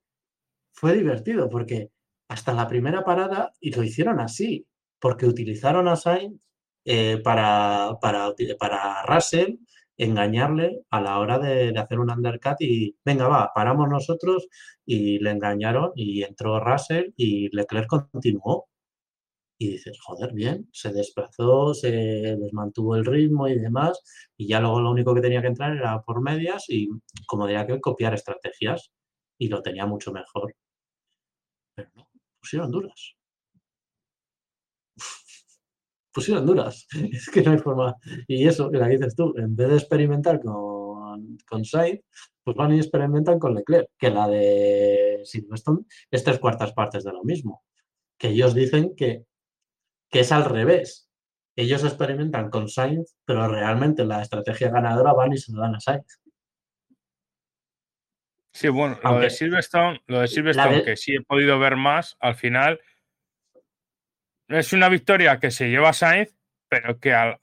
fue 0.74 0.94
divertido 0.94 1.50
porque 1.50 1.92
hasta 2.30 2.54
la 2.54 2.68
primera 2.68 3.04
parada 3.04 3.54
y 3.60 3.72
lo 3.72 3.84
hicieron 3.84 4.20
así. 4.20 4.68
porque 5.00 5.26
utilizaron 5.26 5.88
a 5.88 5.96
Sainz 5.96 6.42
eh, 6.86 7.20
para, 7.24 7.98
para, 8.02 8.34
para 8.60 9.04
Russell 9.04 9.56
engañarle 9.98 10.84
a 10.92 11.02
la 11.02 11.20
hora 11.20 11.40
de, 11.40 11.74
hacer 11.78 12.00
un 12.00 12.12
undercut 12.12 12.56
y 12.60 12.96
venga, 13.04 13.28
va, 13.28 13.52
paramos 13.54 13.90
nosotros 13.90 14.48
y 14.86 15.20
le 15.20 15.32
engañaron 15.32 15.92
y 15.96 16.24
entró 16.24 16.60
Russell 16.60 17.12
y 17.18 17.54
Leclerc 17.56 17.88
continuó. 17.88 18.68
Y 19.60 19.72
dices, 19.72 19.98
joder, 20.02 20.34
bien, 20.34 20.70
se 20.72 20.92
desplazó, 20.94 21.74
se 21.74 21.92
les 21.92 22.54
mantuvo 22.54 22.96
el 22.96 23.06
ritmo 23.06 23.48
y 23.48 23.58
demás, 23.58 24.00
y 24.38 24.48
ya 24.48 24.60
luego 24.60 24.82
lo 24.82 24.92
único 24.92 25.16
que 25.16 25.22
tenía 25.22 25.42
que 25.42 25.48
entrar 25.48 25.76
era 25.76 26.02
por 26.04 26.22
medias 26.22 26.66
y, 26.70 26.90
como 27.26 27.48
diría 27.48 27.66
que, 27.66 27.82
copiar 27.82 28.14
estrategias, 28.14 28.92
y 29.40 29.50
lo 29.50 29.62
tenía 29.62 29.86
mucho 29.86 30.12
mejor. 30.12 30.56
Pero 31.76 31.90
no, 31.96 32.10
pusieron 32.40 32.72
duras 32.72 33.16
pusieron 36.14 36.46
duras. 36.46 36.88
Es 37.12 37.30
que 37.30 37.42
no 37.42 37.52
hay 37.52 37.58
forma. 37.60 37.96
Y 38.28 38.48
eso, 38.48 38.72
que 38.72 38.78
la 38.78 38.88
dices 38.88 39.16
tú, 39.16 39.34
en 39.38 39.56
vez 39.56 39.70
de 39.70 39.76
experimentar 39.78 40.42
con, 40.42 41.38
con 41.48 41.66
Sainz, 41.66 42.02
pues 42.44 42.56
van 42.58 42.74
y 42.74 42.78
experimentan 42.78 43.40
con 43.40 43.54
Leclerc, 43.54 43.90
que 43.98 44.10
la 44.10 44.28
de 44.28 45.22
Silverstone 45.26 45.82
es 46.10 46.24
tres 46.24 46.40
cuartas 46.40 46.74
partes 46.74 47.04
de 47.04 47.12
lo 47.12 47.24
mismo. 47.24 47.64
Que 48.18 48.30
ellos 48.30 48.56
dicen 48.56 48.96
que, 48.96 49.26
que 50.10 50.22
es 50.22 50.32
al 50.32 50.46
revés. 50.46 51.10
Ellos 51.56 51.84
experimentan 51.84 52.50
con 52.50 52.70
Sainz, 52.70 53.16
pero 53.26 53.48
realmente 53.48 54.06
la 54.06 54.22
estrategia 54.22 54.70
ganadora 54.70 55.14
van 55.14 55.34
y 55.34 55.38
se 55.38 55.52
lo 55.52 55.62
dan 55.62 55.76
a 55.76 55.80
Sainz. 55.80 56.22
Sí, 58.54 58.70
bueno, 58.70 59.00
lo 59.04 59.20
de 59.20 59.30
Silverstone, 59.30 60.02
lo 60.08 60.22
de 60.22 60.28
Silverstone, 60.28 60.84
que 60.84 60.98
sí 60.98 61.16
he 61.16 61.22
podido 61.22 61.60
ver 61.60 61.76
más, 61.76 62.18
al 62.20 62.36
final 62.36 62.80
es 64.48 64.74
una 64.74 64.90
victoria 64.90 65.40
que 65.40 65.52
se 65.52 65.70
lleva 65.70 65.94
Sainz, 65.94 66.36
pero 66.70 67.00
que 67.00 67.14
a, 67.14 67.38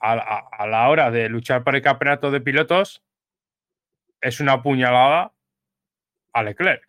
la 0.67 0.89
hora 0.89 1.11
de 1.11 1.29
luchar 1.29 1.63
por 1.63 1.75
el 1.75 1.81
campeonato 1.81 2.31
de 2.31 2.41
pilotos 2.41 3.03
es 4.21 4.39
una 4.39 4.61
puñalada 4.61 5.33
a 6.33 6.43
Leclerc. 6.43 6.87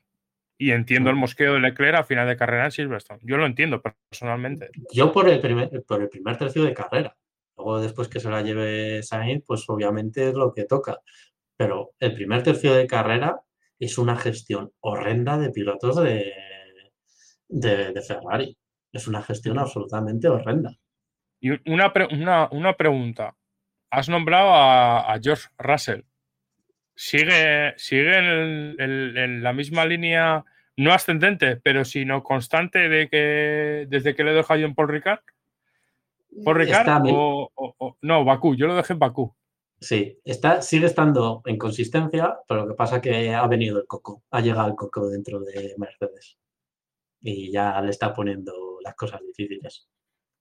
Y 0.58 0.70
entiendo 0.70 1.10
el 1.10 1.16
mosqueo 1.16 1.54
de 1.54 1.60
Leclerc 1.60 1.98
a 1.98 2.04
final 2.04 2.26
de 2.26 2.36
carrera 2.36 2.66
en 2.66 2.70
Silverstone. 2.70 3.20
Yo 3.22 3.36
lo 3.36 3.44
entiendo 3.44 3.82
personalmente. 3.82 4.70
Yo 4.92 5.12
por 5.12 5.28
el 5.28 5.40
primer, 5.40 5.84
por 5.84 6.00
el 6.00 6.08
primer 6.08 6.38
tercio 6.38 6.64
de 6.64 6.72
carrera. 6.72 7.16
Luego 7.56 7.80
después 7.80 8.08
que 8.08 8.20
se 8.20 8.30
la 8.30 8.42
lleve 8.42 9.02
Sainz, 9.02 9.44
pues 9.46 9.64
obviamente 9.68 10.28
es 10.28 10.34
lo 10.34 10.52
que 10.52 10.64
toca. 10.64 10.98
Pero 11.56 11.92
el 12.00 12.14
primer 12.14 12.42
tercio 12.42 12.74
de 12.74 12.86
carrera 12.86 13.40
es 13.78 13.98
una 13.98 14.16
gestión 14.16 14.72
horrenda 14.80 15.38
de 15.38 15.50
pilotos 15.50 15.96
de, 16.02 16.32
de 17.48 18.02
Ferrari. 18.06 18.56
Es 18.92 19.06
una 19.08 19.22
gestión 19.22 19.58
absolutamente 19.58 20.28
horrenda. 20.28 20.78
Y 21.40 21.50
una, 21.70 21.92
pregunta. 21.92 23.36
Has 23.90 24.08
nombrado 24.08 24.50
a, 24.52 25.18
George 25.22 25.48
Russell. 25.58 26.02
¿Sigue, 26.98 27.74
sigue 27.76 28.16
en, 28.16 29.42
la 29.42 29.52
misma 29.52 29.84
línea, 29.84 30.42
no 30.78 30.92
ascendente, 30.92 31.56
pero 31.56 31.84
sino 31.84 32.22
constante 32.22 32.88
de 32.88 33.08
que 33.10 33.86
desde 33.88 34.14
que 34.14 34.24
le 34.24 34.32
dejado 34.32 34.60
yo 34.60 34.66
en 34.66 34.74
Paul 34.74 34.88
Ricard? 34.88 35.20
¿Paul 36.42 36.56
Ricard 36.56 37.04
o, 37.12 37.98
no, 38.00 38.24
Bakú? 38.24 38.56
Yo 38.56 38.66
lo 38.66 38.74
dejé 38.74 38.94
en 38.94 38.98
Bakú. 38.98 39.34
Sí, 39.78 40.18
está, 40.24 40.62
sigue 40.62 40.86
estando 40.86 41.42
en 41.44 41.58
consistencia, 41.58 42.38
pero 42.48 42.62
lo 42.62 42.68
que 42.68 42.74
pasa 42.74 42.96
es 42.96 43.02
que 43.02 43.34
ha 43.34 43.46
venido 43.46 43.78
el 43.78 43.86
coco, 43.86 44.22
ha 44.30 44.40
llegado 44.40 44.68
el 44.68 44.74
coco 44.74 45.06
dentro 45.10 45.40
de 45.40 45.74
Mercedes 45.76 46.38
y 47.20 47.52
ya 47.52 47.78
le 47.82 47.90
está 47.90 48.14
poniendo 48.14 48.78
las 48.82 48.94
cosas 48.94 49.20
difíciles. 49.20 49.86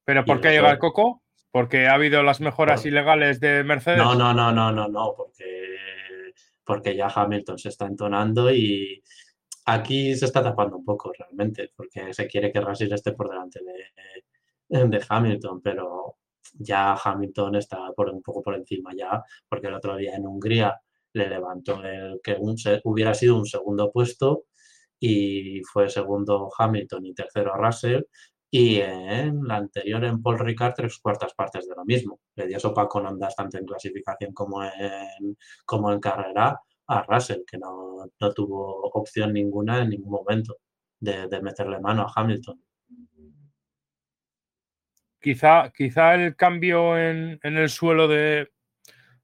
¿Pero 0.05 0.23
por 0.23 0.39
qué 0.39 0.51
llega 0.51 0.71
el 0.71 0.79
coco? 0.79 1.21
¿Porque 1.51 1.87
ha 1.87 1.95
habido 1.95 2.23
las 2.23 2.39
mejoras 2.39 2.85
ilegales 2.85 3.41
de 3.41 3.63
Mercedes? 3.65 3.97
No, 3.97 4.15
no, 4.15 4.33
no, 4.33 4.51
no, 4.53 4.71
no, 4.71 4.87
no, 4.87 5.13
porque, 5.17 5.43
porque 6.65 6.95
ya 6.95 7.07
Hamilton 7.13 7.57
se 7.57 7.69
está 7.69 7.85
entonando 7.85 8.51
y 8.51 9.01
aquí 9.65 10.15
se 10.15 10.25
está 10.25 10.43
tapando 10.43 10.77
un 10.77 10.85
poco 10.85 11.11
realmente, 11.17 11.71
porque 11.75 12.13
se 12.13 12.27
quiere 12.27 12.51
que 12.51 12.61
Russell 12.61 12.93
esté 12.93 13.13
por 13.13 13.29
delante 13.29 13.59
de, 13.63 14.87
de 14.87 15.05
Hamilton, 15.07 15.61
pero 15.61 16.17
ya 16.53 16.93
Hamilton 16.93 17.55
está 17.55 17.91
por, 17.95 18.09
un 18.09 18.21
poco 18.21 18.41
por 18.41 18.55
encima 18.55 18.91
ya, 18.95 19.23
porque 19.47 19.67
el 19.67 19.73
otro 19.73 19.95
día 19.95 20.15
en 20.15 20.25
Hungría 20.25 20.79
le 21.13 21.29
levantó 21.29 21.83
el 21.83 22.19
que 22.23 22.37
hubiera 22.83 23.13
sido 23.13 23.37
un 23.37 23.45
segundo 23.45 23.91
puesto 23.91 24.45
y 24.99 25.61
fue 25.63 25.89
segundo 25.89 26.49
Hamilton 26.57 27.05
y 27.05 27.13
tercero 27.13 27.55
Russell. 27.55 28.03
Y 28.49 28.79
en 28.79 29.43
la 29.43 29.57
anterior, 29.57 30.03
en 30.05 30.21
Paul 30.21 30.39
Ricard, 30.39 30.73
tres 30.75 30.97
cuartas 30.99 31.33
partes 31.33 31.67
de 31.67 31.75
lo 31.75 31.83
mismo. 31.83 32.21
Le 32.35 32.47
dio 32.47 32.59
sopa 32.59 32.87
con 32.87 33.05
ondas 33.05 33.35
tanto 33.35 33.57
en 33.57 33.65
clasificación 33.65 34.33
como 34.33 34.63
en, 34.63 35.37
como 35.65 35.91
en 35.91 35.99
carrera 35.99 36.59
a 36.87 37.03
Russell, 37.03 37.41
que 37.45 37.57
no, 37.57 38.05
no 38.19 38.33
tuvo 38.33 38.89
opción 38.93 39.33
ninguna 39.33 39.81
en 39.81 39.89
ningún 39.89 40.11
momento 40.11 40.57
de, 40.99 41.27
meterle 41.41 41.79
mano 41.79 42.03
a 42.03 42.13
Hamilton. 42.15 42.61
Quizá, 45.19 45.71
quizá 45.75 46.13
el 46.13 46.35
cambio 46.35 46.97
en, 46.97 47.39
en 47.41 47.57
el 47.57 47.69
suelo 47.69 48.07
de, 48.07 48.51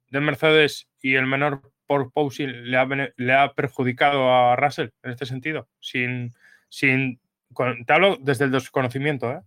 de 0.10 0.19
Mercedes 0.19 0.89
y 0.99 1.15
el 1.15 1.27
menor 1.27 1.72
por 1.88 2.11
le 2.39 2.77
ha, 2.77 2.88
le 3.18 3.34
ha 3.34 3.53
perjudicado 3.53 4.34
a 4.34 4.56
Russell 4.56 4.89
en 5.03 5.11
este 5.11 5.26
sentido? 5.26 5.68
Sin, 5.80 6.31
sin, 6.69 7.19
te 7.86 7.94
hablo 7.94 8.18
desde 8.19 8.45
el 8.45 8.52
desconocimiento, 8.52 9.32
¿eh? 9.32 9.41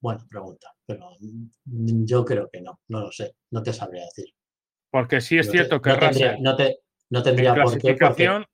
Buena 0.00 0.26
pregunta, 0.28 0.74
pero 0.84 1.16
yo 1.62 2.24
creo 2.26 2.50
que 2.50 2.60
no, 2.60 2.80
no 2.88 3.00
lo 3.00 3.10
sé, 3.10 3.36
no 3.50 3.62
te 3.62 3.72
sabría 3.72 4.04
decir. 4.04 4.34
Porque 4.90 5.22
sí 5.22 5.38
es 5.38 5.50
cierto 5.50 5.80
que 5.80 5.90
no 5.90 5.96
Russell. 5.96 6.36
no, 6.40 6.56
te, 6.56 6.80
no 7.08 7.22
tendría 7.22 7.54
por 7.54 7.80
qué. 7.80 7.96
Porque, 7.98 8.44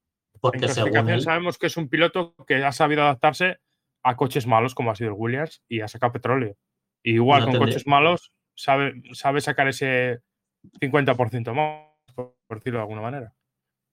porque 0.41 0.69
según 0.69 1.21
sabemos 1.21 1.59
que 1.59 1.67
es 1.67 1.77
un 1.77 1.89
piloto 1.89 2.37
que 2.47 2.65
ha 2.65 2.71
sabido 2.71 3.03
adaptarse 3.03 3.59
a 4.05 4.17
coches 4.17 4.47
malos, 4.47 4.75
como 4.75 4.93
ha 4.93 4.95
sido 4.95 5.11
el 5.11 5.17
Williams, 5.19 5.63
y 5.69 5.81
ha 5.81 5.89
sacado 5.89 6.13
petróleo. 6.13 6.57
igual 7.03 7.45
con 7.45 7.59
coches 7.59 7.87
malos 7.87 8.33
sabe, 8.55 9.41
sacar 9.41 9.69
ese 9.69 10.21
50% 10.81 11.55
más, 11.55 12.15
por, 12.15 12.35
decirlo 12.51 12.79
de 12.79 12.83
alguna 12.83 13.03
manera. 13.03 13.35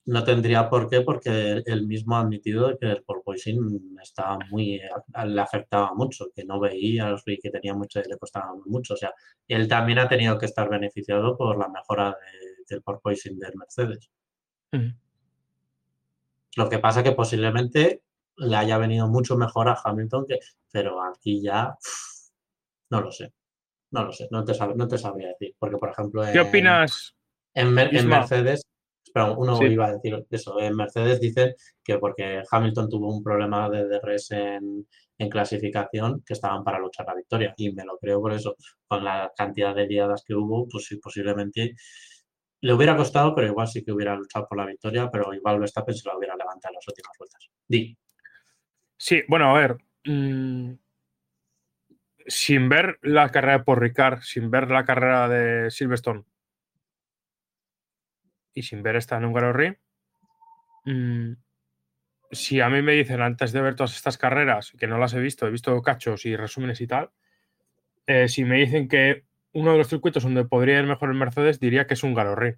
No 0.08 0.24
tendría 0.24 0.70
por 0.70 0.90
qué, 0.90 1.02
porque 1.02 1.62
él 1.66 1.86
mismo 1.86 2.16
ha 2.16 2.22
admitido 2.22 2.78
que 2.80 2.88
el 2.88 3.04
porpoising 3.04 3.98
estaba 4.02 4.40
muy, 4.50 4.80
le 5.26 5.42
afectaba 5.42 5.94
mucho, 5.94 6.28
que 6.34 6.46
no 6.46 6.60
veía 6.62 7.14
y 7.26 7.38
que 7.38 7.50
tenía 7.50 7.74
mucho, 7.74 8.02
le 8.02 8.18
costaba 8.18 8.54
mucho. 8.66 8.94
O 8.94 8.98
sea, 8.98 9.14
él 9.48 9.68
también 9.68 10.00
ha 10.00 10.08
tenido 10.08 10.38
que 10.38 10.46
estar 10.46 10.70
beneficiado 10.70 11.38
por 11.38 11.58
la 11.58 11.68
mejora 11.68 12.16
del 12.70 12.82
porpoising 12.82 13.38
del 13.38 13.56
Mercedes. 13.56 14.10
Lo 16.56 16.70
que 16.70 16.80
pasa 16.80 17.04
que 17.04 17.12
posiblemente 17.12 18.02
le 18.38 18.56
haya 18.56 18.78
venido 18.78 19.08
mucho 19.08 19.36
mejor 19.36 19.68
a 19.68 19.78
Hamilton, 19.84 20.26
que, 20.26 20.40
pero 20.72 21.04
aquí 21.04 21.42
ya 21.42 21.78
no 22.90 23.02
lo 23.02 23.12
sé. 23.12 23.34
No 23.92 24.06
lo 24.06 24.12
sé, 24.12 24.28
no 24.32 24.44
te, 24.44 24.54
no 24.76 24.88
te 24.88 24.98
sabría 24.98 25.30
decir. 25.30 25.56
Porque, 25.60 25.78
por 25.78 25.90
ejemplo. 25.90 26.24
¿Qué 26.32 26.40
opinas? 26.40 27.16
En, 27.54 27.74
Mercedes. 27.74 28.62
Espera, 29.08 29.32
uno 29.32 29.64
iba 29.64 29.86
a 29.88 29.94
decir 29.94 30.26
eso. 30.30 30.60
En 30.60 30.76
Mercedes 30.76 31.22
dicen 31.22 31.54
que 31.84 31.98
porque 31.98 32.44
Hamilton 32.50 32.90
tuvo 32.90 33.16
un 33.16 33.24
problema 33.24 33.70
de 33.70 33.88
DRS 33.88 34.32
en, 34.32 34.86
clasificación, 35.30 36.24
que 36.26 36.34
estaban 36.34 36.64
para 36.64 36.80
luchar 36.80 37.06
la 37.08 37.16
victoria. 37.16 37.54
Y 37.58 37.72
me 37.72 37.86
lo 37.86 37.98
creo 37.98 38.22
por 38.22 38.34
eso. 38.34 38.56
Con 38.88 39.04
la 39.04 39.32
cantidad 39.36 39.74
de 39.74 39.88
liadas 39.88 40.24
que 40.26 40.36
hubo, 40.36 40.68
pues 40.68 40.86
sí, 40.86 40.98
posiblemente 40.98 41.76
le 42.60 42.74
hubiera 42.74 42.98
costado, 42.98 43.34
pero 43.34 43.48
igual 43.48 43.68
sí 43.68 43.84
que 43.84 43.94
hubiera 43.94 44.16
luchado 44.16 44.48
por 44.48 44.58
la 44.58 44.66
victoria, 44.66 45.10
pero 45.10 45.34
igual 45.34 45.60
Verstappen 45.60 45.96
se 45.96 46.10
lo 46.10 46.18
hubiera 46.18 46.36
levantado 46.36 46.74
en 46.74 46.76
las 46.76 46.88
últimas 46.88 47.18
vueltas. 47.18 47.50
Di. 47.68 47.98
Sí, 48.98 49.22
bueno, 49.28 49.56
a 49.56 49.60
ver. 49.60 49.78
Mm, 50.06 50.74
sin 52.28 52.68
ver 52.68 53.00
la 53.02 53.30
carrera 53.30 53.64
por 53.64 53.80
Ricard, 53.80 54.22
sin 54.22 54.52
ver 54.52 54.70
la 54.70 54.84
carrera 54.84 55.30
de 55.30 55.72
Silverstone 55.72 56.26
y 58.58 58.64
sin 58.64 58.82
ver 58.82 58.96
esta 58.96 59.18
en 59.18 59.26
un 59.26 59.78
mm, 60.86 61.38
si 62.32 62.60
a 62.60 62.70
mí 62.70 62.82
me 62.82 62.94
dicen 62.94 63.22
antes 63.22 63.52
de 63.52 63.62
ver 63.62 63.76
todas 63.76 63.96
estas 63.96 64.18
carreras, 64.18 64.74
que 64.80 64.88
no 64.88 64.98
las 64.98 65.14
he 65.14 65.20
visto, 65.20 65.46
he 65.46 65.52
visto 65.52 65.80
cachos 65.84 66.26
y 66.26 66.36
resúmenes 66.36 66.82
y 66.82 66.88
tal, 66.88 67.12
eh, 68.08 68.28
si 68.28 68.46
me 68.46 68.58
dicen 68.58 68.88
que 68.88 69.26
uno 69.54 69.74
de 69.74 69.78
los 69.78 69.90
circuitos 69.90 70.24
donde 70.24 70.46
podría 70.46 70.80
ir 70.80 70.88
mejor 70.88 71.10
el 71.10 71.16
Mercedes, 71.16 71.60
diría 71.60 71.86
que 71.86 71.94
es 71.94 72.02
un 72.02 72.16
Garorri. 72.16 72.56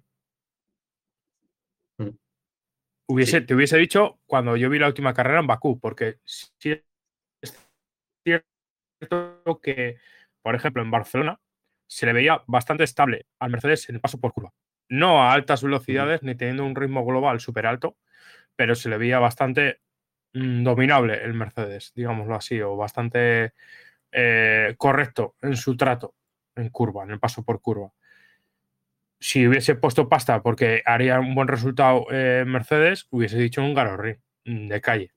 Mm. 1.98 2.16
Hubiese, 3.08 3.42
Te 3.42 3.54
hubiese 3.54 3.76
dicho 3.76 4.20
cuando 4.24 4.56
yo 4.56 4.70
vi 4.70 4.78
la 4.78 4.88
última 4.88 5.12
carrera 5.12 5.40
en 5.40 5.46
Bakú, 5.48 5.78
porque 5.78 6.18
es 6.24 6.54
cierto 8.24 8.46
que, 9.62 9.98
por 10.40 10.54
ejemplo, 10.54 10.80
en 10.82 10.90
Barcelona 10.90 11.38
se 11.86 12.06
le 12.06 12.14
veía 12.14 12.42
bastante 12.46 12.84
estable 12.84 13.26
al 13.38 13.50
Mercedes 13.50 13.86
en 13.90 13.96
el 13.96 14.00
paso 14.00 14.18
por 14.18 14.32
curva. 14.32 14.54
No 14.90 15.22
a 15.22 15.32
altas 15.32 15.62
velocidades 15.62 16.22
ni 16.22 16.34
teniendo 16.34 16.66
un 16.66 16.76
ritmo 16.76 17.04
global 17.06 17.40
súper 17.40 17.66
alto, 17.66 17.96
pero 18.56 18.74
se 18.74 18.90
le 18.90 18.98
veía 18.98 19.18
bastante 19.18 19.80
mm, 20.34 20.62
dominable 20.64 21.24
el 21.24 21.32
Mercedes, 21.32 21.92
digámoslo 21.94 22.34
así, 22.34 22.60
o 22.60 22.76
bastante 22.76 23.54
eh, 24.12 24.74
correcto 24.76 25.36
en 25.40 25.56
su 25.56 25.76
trato 25.76 26.14
en 26.56 26.68
curva, 26.68 27.04
en 27.04 27.12
el 27.12 27.18
paso 27.18 27.42
por 27.44 27.62
curva. 27.62 27.92
Si 29.18 29.46
hubiese 29.46 29.76
puesto 29.76 30.08
pasta 30.08 30.42
porque 30.42 30.82
haría 30.84 31.20
un 31.20 31.34
buen 31.34 31.48
resultado 31.48 32.06
eh, 32.10 32.44
Mercedes, 32.46 33.06
hubiese 33.10 33.38
dicho 33.38 33.62
un 33.62 33.74
Garorri 33.74 34.16
mm, 34.44 34.68
de 34.68 34.80
calle. 34.80 35.12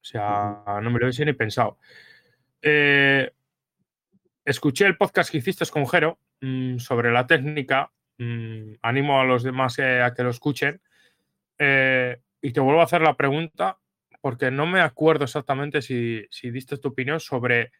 O 0.00 0.04
sea, 0.04 0.64
no 0.82 0.90
me 0.90 0.98
lo 0.98 1.06
hubiese 1.06 1.24
ni 1.24 1.32
pensado. 1.32 1.78
Eh, 2.60 3.30
escuché 4.44 4.86
el 4.86 4.96
podcast 4.96 5.30
que 5.30 5.38
hiciste 5.38 5.66
con 5.66 5.86
Jero 5.86 6.18
mm, 6.40 6.78
sobre 6.78 7.12
la 7.12 7.26
técnica. 7.26 7.92
Mm, 8.22 8.74
animo 8.82 9.20
a 9.20 9.24
los 9.24 9.42
demás 9.42 9.78
a 9.78 10.14
que 10.14 10.22
lo 10.22 10.30
escuchen. 10.30 10.80
y 12.44 12.52
te 12.52 12.60
vuelvo 12.60 12.80
a 12.80 12.84
hacer 12.84 13.02
la 13.02 13.16
pregunta 13.16 13.78
porque 14.20 14.50
no 14.50 14.66
me 14.66 14.80
acuerdo 14.80 15.24
exactamente 15.24 15.82
si, 15.82 16.26
si 16.30 16.50
diste 16.50 16.78
tu 16.78 16.88
opinión 16.88 17.20
sobre 17.20 17.72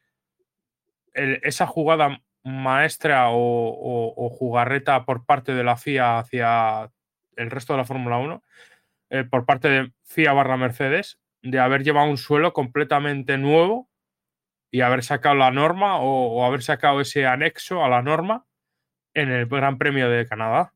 esa 1.15 1.67
jugada 1.67 2.23
maestra 2.45 3.27
o, 3.31 4.31
jugarreta 4.31 5.05
por 5.05 5.25
parte 5.25 5.55
de 5.55 5.65
la 5.65 5.77
FIA 5.77 6.19
hacia 6.19 6.91
el 7.37 7.51
resto 7.51 7.73
de 7.73 7.79
la 7.79 7.85
Fórmula 7.85 8.19
1, 8.19 8.43
eh, 9.11 9.25
por 9.25 9.47
parte 9.47 9.69
de 9.69 9.93
FIA 10.05 10.33
barra 10.33 10.57
Mercedes, 10.57 11.21
de 11.43 11.59
haber 11.59 11.83
llevado 11.85 12.09
un 12.09 12.19
suelo 12.19 12.53
completamente 12.53 13.39
nuevo 13.39 13.89
y 14.71 14.81
haber 14.81 15.05
sacado 15.05 15.35
la 15.35 15.51
norma 15.51 15.99
o, 15.99 16.45
haber 16.45 16.63
sacado 16.63 17.01
ese 17.01 17.27
anexo 17.27 17.85
a 17.85 17.89
la 17.89 18.03
norma 18.03 18.47
en 19.15 19.31
el 19.31 19.47
Gran 19.47 19.79
Premio 19.79 20.09
de 20.09 20.27
Canadá. 20.27 20.73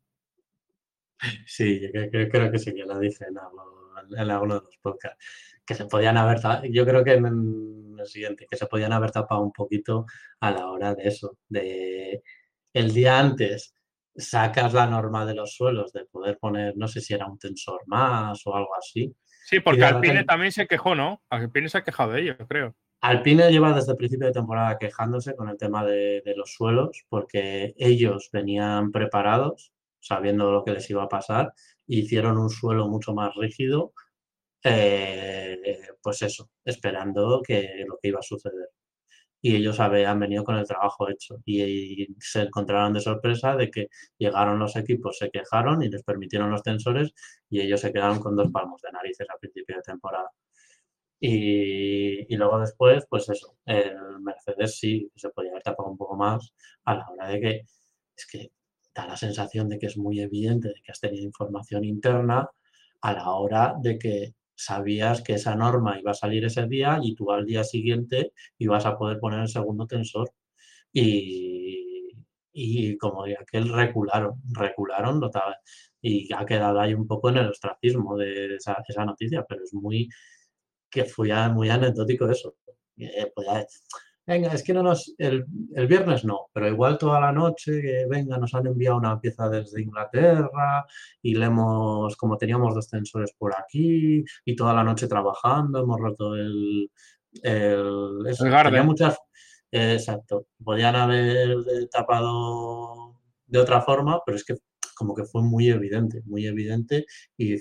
Sí, 1.46 1.88
creo, 1.92 2.50
que 2.50 2.58
sí 2.58 2.74
que 2.74 2.84
lo 2.84 2.98
dije 2.98 3.24
en, 3.28 3.38
alguno 4.30 4.54
de 4.56 4.60
los 4.60 4.76
podcasts, 4.78 5.24
que 5.64 5.74
se 5.74 5.86
podían 5.86 6.16
haber, 6.16 6.38
yo 6.70 6.84
creo 6.84 7.02
que 7.02 7.14
en, 7.14 7.96
el 7.98 8.06
siguiente, 8.06 8.46
que 8.48 8.56
se 8.56 8.66
podían 8.66 8.92
haber 8.92 9.10
tapado 9.10 9.42
un 9.42 9.52
poquito 9.52 10.06
a 10.40 10.50
la 10.50 10.68
hora 10.68 10.94
de 10.94 11.08
eso, 11.08 11.38
de 11.48 12.22
el 12.72 12.92
día 12.92 13.18
antes 13.18 13.74
sacas 14.14 14.72
la 14.74 14.86
norma 14.86 15.24
de 15.24 15.34
los 15.34 15.54
suelos 15.54 15.92
de 15.92 16.04
poder 16.04 16.38
poner, 16.38 16.76
no 16.76 16.88
sé 16.88 17.00
si 17.00 17.14
era 17.14 17.26
un 17.26 17.38
tensor 17.38 17.82
más 17.86 18.46
o 18.46 18.54
algo 18.54 18.74
así. 18.76 19.14
Sí, 19.46 19.60
porque 19.60 19.84
Alpine 19.84 20.24
también 20.24 20.52
se 20.52 20.66
quejó, 20.66 20.94
¿no? 20.94 21.22
Alpine 21.30 21.68
se 21.68 21.78
ha 21.78 21.84
quejado 21.84 22.12
de 22.12 22.22
ello, 22.22 22.36
creo. 22.48 22.74
Alpine 23.00 23.50
lleva 23.50 23.72
desde 23.72 23.92
el 23.92 23.98
principio 23.98 24.26
de 24.26 24.32
temporada 24.32 24.78
quejándose 24.78 25.36
con 25.36 25.48
el 25.48 25.56
tema 25.56 25.84
de, 25.84 26.22
los 26.36 26.52
suelos, 26.52 27.04
porque 27.08 27.74
ellos 27.78 28.30
venían 28.32 28.90
preparados, 28.92 29.72
sabiendo 30.00 30.50
lo 30.50 30.64
que 30.64 30.72
les 30.72 30.88
iba 30.90 31.04
a 31.04 31.08
pasar, 31.08 31.52
hicieron 31.86 32.38
un 32.38 32.50
suelo 32.50 32.88
mucho 32.88 33.14
más 33.14 33.34
rígido 33.36 33.92
eh, 34.64 35.56
pues 36.02 36.22
eso, 36.22 36.50
esperando 36.64 37.42
que 37.46 37.84
lo 37.86 37.98
que 38.00 38.08
iba 38.08 38.20
a 38.20 38.22
suceder. 38.22 38.70
Y 39.42 39.56
ellos 39.56 39.80
habían 39.80 40.18
venido 40.20 40.44
con 40.44 40.56
el 40.56 40.66
trabajo 40.66 41.08
hecho 41.10 41.36
y, 41.44 42.08
se 42.20 42.42
encontraron 42.42 42.94
de 42.94 43.00
sorpresa 43.00 43.56
de 43.56 43.70
que 43.70 43.88
llegaron 44.18 44.58
los 44.58 44.76
equipos, 44.76 45.18
se 45.18 45.30
quejaron 45.30 45.82
y 45.82 45.88
les 45.90 46.02
permitieron 46.02 46.50
los 46.50 46.62
tensores 46.62 47.12
y 47.50 47.60
ellos 47.60 47.80
se 47.80 47.92
quedaron 47.92 48.20
con 48.20 48.36
dos 48.36 48.50
palmos 48.52 48.80
de 48.82 48.92
narices 48.92 49.26
a 49.30 49.38
principio 49.38 49.76
de 49.76 49.82
temporada. 49.82 50.30
Y, 51.20 52.32
y, 52.32 52.36
luego 52.36 52.60
después, 52.60 53.06
pues 53.08 53.28
eso, 53.30 53.56
el 53.64 54.20
Mercedes 54.20 54.78
sí 54.78 55.10
se 55.16 55.30
podía 55.30 55.50
haber 55.50 55.62
tapado 55.62 55.88
un 55.90 55.96
poco 55.96 56.16
más 56.16 56.52
a 56.84 56.94
la 56.94 57.08
hora 57.10 57.28
de 57.28 57.40
que 57.40 57.62
es 58.16 58.26
que 58.26 58.52
da 58.94 59.06
la 59.06 59.16
sensación 59.16 59.68
de 59.68 59.78
que 59.78 59.86
es 59.86 59.96
muy 59.98 60.20
evidente 60.20 60.68
de 60.68 60.80
que 60.82 60.92
has 60.92 61.00
tenido 61.00 61.24
información 61.24 61.84
interna 61.84 62.48
a 63.02 63.12
la 63.12 63.30
hora 63.30 63.74
de 63.80 63.98
que 63.98 64.34
sabías 64.54 65.22
que 65.22 65.34
esa 65.34 65.54
norma 65.54 65.98
iba 66.00 66.12
a 66.12 66.14
salir 66.14 66.44
ese 66.44 66.66
día 66.66 66.98
y 67.02 67.14
tú 67.14 67.30
al 67.30 67.44
día 67.46 67.62
siguiente 67.64 68.32
ibas 68.58 68.86
a 68.86 68.96
poder 68.96 69.20
poner 69.20 69.40
el 69.40 69.48
segundo 69.48 69.86
tensor. 69.86 70.32
Y, 70.92 72.10
y 72.52 72.96
como 72.96 73.24
aquel 73.24 73.68
recularon, 73.72 74.40
recularon 74.52 75.20
y 76.00 76.32
ha 76.32 76.46
quedado 76.46 76.80
ahí 76.80 76.94
un 76.94 77.06
poco 77.06 77.28
en 77.28 77.38
el 77.38 77.48
ostracismo 77.48 78.16
de 78.16 78.56
esa, 78.56 78.82
esa 78.88 79.04
noticia, 79.04 79.44
pero 79.46 79.62
es 79.62 79.74
muy 79.74 80.08
que 80.96 81.04
fue 81.04 81.28
muy 81.50 81.68
anecdótico 81.68 82.30
eso. 82.30 82.56
Eh, 82.96 83.30
pues 83.34 83.46
venga, 84.26 84.50
es 84.54 84.62
que 84.62 84.72
no 84.72 84.82
nos, 84.82 85.14
el, 85.18 85.44
el, 85.74 85.86
viernes 85.86 86.24
no, 86.24 86.48
pero 86.54 86.68
igual 86.68 86.96
toda 86.96 87.20
la 87.20 87.32
noche, 87.32 87.82
que 87.82 88.06
venga, 88.08 88.38
nos 88.38 88.54
han 88.54 88.66
enviado 88.66 88.96
una 88.96 89.20
pieza 89.20 89.50
desde 89.50 89.82
Inglaterra 89.82 90.86
y 91.20 91.34
le 91.34 91.44
hemos, 91.46 92.16
como 92.16 92.38
teníamos 92.38 92.74
dos 92.74 92.88
tensores 92.88 93.34
por 93.36 93.52
aquí 93.54 94.24
y 94.46 94.56
toda 94.56 94.72
la 94.72 94.82
noche 94.82 95.06
trabajando, 95.06 95.82
hemos 95.82 96.00
roto 96.00 96.34
el... 96.34 96.90
El, 97.42 98.24
el 98.24 98.84
muchas, 98.84 99.18
exacto, 99.70 100.46
podían 100.64 100.96
haber 100.96 101.54
tapado 101.90 103.20
de 103.46 103.58
otra 103.58 103.82
forma, 103.82 104.22
pero 104.24 104.36
es 104.36 104.44
que 104.44 104.54
como 104.94 105.14
que 105.14 105.24
fue 105.24 105.42
muy 105.42 105.68
evidente, 105.68 106.22
muy 106.24 106.46
evidente 106.46 107.04
y, 107.36 107.56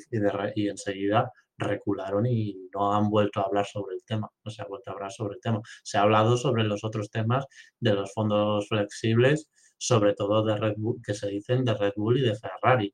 y 0.55 0.69
enseguida 0.69 1.29
recularon 1.57 2.25
y 2.25 2.69
no 2.73 2.93
han 2.93 3.09
vuelto 3.09 3.39
a 3.39 3.43
hablar 3.43 3.65
sobre 3.65 3.95
el 3.95 4.03
tema, 4.05 4.29
no 4.43 4.51
se 4.51 4.61
ha 4.61 4.65
vuelto 4.65 4.91
a 4.91 4.93
hablar 4.93 5.11
sobre 5.11 5.35
el 5.35 5.41
tema. 5.41 5.61
Se 5.83 5.97
ha 5.97 6.01
hablado 6.01 6.37
sobre 6.37 6.63
los 6.63 6.83
otros 6.83 7.09
temas 7.09 7.45
de 7.79 7.93
los 7.93 8.13
fondos 8.13 8.67
flexibles, 8.67 9.49
sobre 9.77 10.13
todo 10.13 10.43
de 10.43 10.57
Red 10.57 10.75
Bull, 10.77 11.01
que 11.03 11.13
se 11.13 11.27
dicen 11.29 11.63
de 11.65 11.73
Red 11.75 11.93
Bull 11.95 12.19
y 12.19 12.21
de 12.21 12.35
Ferrari, 12.35 12.93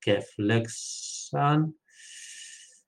que 0.00 0.20
flexan, 0.22 1.76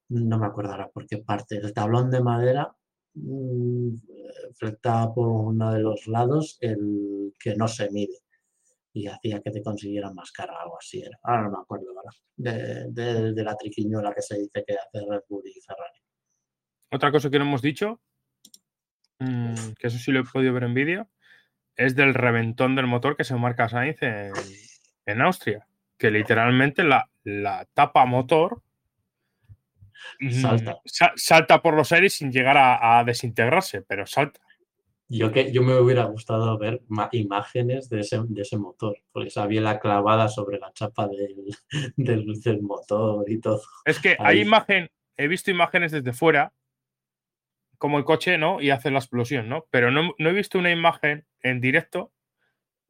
no 0.08 0.38
me 0.38 0.46
acuerdo 0.46 0.72
ahora 0.72 0.90
por 0.90 1.06
qué 1.06 1.18
parte, 1.18 1.56
el 1.56 1.72
tablón 1.72 2.10
de 2.10 2.22
madera 2.22 2.74
mm, 3.14 3.94
flecta 4.54 5.12
por 5.14 5.28
uno 5.28 5.72
de 5.72 5.80
los 5.80 6.06
lados 6.06 6.58
el 6.60 7.32
que 7.38 7.54
no 7.56 7.68
se 7.68 7.90
mide 7.90 8.22
y 8.92 9.06
hacía 9.06 9.40
que 9.40 9.50
te 9.50 9.62
consiguieran 9.62 10.14
más 10.14 10.30
cara, 10.32 10.54
algo 10.60 10.76
así 10.78 11.00
era. 11.00 11.18
Ahora 11.22 11.42
no 11.42 11.50
me 11.50 11.58
acuerdo 11.62 11.86
ahora, 11.96 12.10
de, 12.36 13.32
de, 13.32 13.44
la 13.44 13.56
triquiñuela 13.56 14.12
que 14.14 14.22
se 14.22 14.38
dice 14.38 14.64
que 14.66 14.74
hace 14.74 15.06
Red 15.08 15.22
Bull 15.28 15.44
y 15.46 15.60
Ferrari. 15.60 15.98
Otra 16.90 17.10
cosa 17.10 17.30
que 17.30 17.38
no 17.38 17.46
hemos 17.46 17.62
dicho, 17.62 18.00
mm, 19.18 19.72
que 19.78 19.86
eso 19.86 19.98
sí 19.98 20.12
lo 20.12 20.20
he 20.20 20.24
podido 20.24 20.52
ver 20.52 20.64
en 20.64 20.74
vídeo, 20.74 21.08
es 21.74 21.96
del 21.96 22.12
reventón 22.12 22.76
del 22.76 22.86
motor 22.86 23.16
que 23.16 23.24
se 23.24 23.34
marca 23.34 23.68
Sainz 23.68 23.98
en, 24.02 25.20
Austria, 25.22 25.66
que 25.96 26.10
literalmente 26.10 26.84
la, 26.84 27.08
tapa 27.72 28.04
motor 28.04 28.62
mm, 30.20 30.30
salta. 30.32 30.80
salta 31.16 31.62
por 31.62 31.74
los 31.74 31.92
aires 31.92 32.12
sin 32.12 32.30
llegar 32.30 32.58
a 32.58 33.02
desintegrarse, 33.04 33.80
pero 33.80 34.06
salta. 34.06 34.40
Yo, 35.18 35.30
que, 35.30 35.52
yo 35.52 35.62
me 35.62 35.78
hubiera 35.78 36.04
gustado 36.04 36.56
ver 36.58 36.82
imágenes 37.12 37.88
de 37.90 38.00
ese, 38.00 38.20
de 38.24 38.42
ese 38.42 38.56
motor, 38.56 38.96
porque 39.12 39.30
sabía 39.30 39.60
la 39.60 39.78
clavada 39.78 40.28
sobre 40.28 40.58
la 40.58 40.72
chapa 40.72 41.06
del, 41.06 41.54
del, 41.96 42.62
motor 42.62 43.30
y 43.30 43.38
todo. 43.38 43.60
Es 43.84 43.98
que 43.98 44.16
hay 44.18 44.40
imagen, 44.40 44.90
he 45.16 45.28
visto 45.28 45.50
imágenes 45.50 45.92
desde 45.92 46.12
fuera, 46.12 46.54
como 47.76 47.98
el 47.98 48.04
coche, 48.04 48.38
¿no? 48.38 48.60
Y 48.60 48.70
hace 48.70 48.90
la 48.90 49.00
explosión, 49.00 49.48
¿no? 49.48 49.66
Pero 49.70 49.90
no, 49.90 50.14
no 50.16 50.30
he 50.30 50.32
visto 50.32 50.58
una 50.58 50.70
imagen 50.70 51.26
en 51.42 51.60
directo 51.60 52.12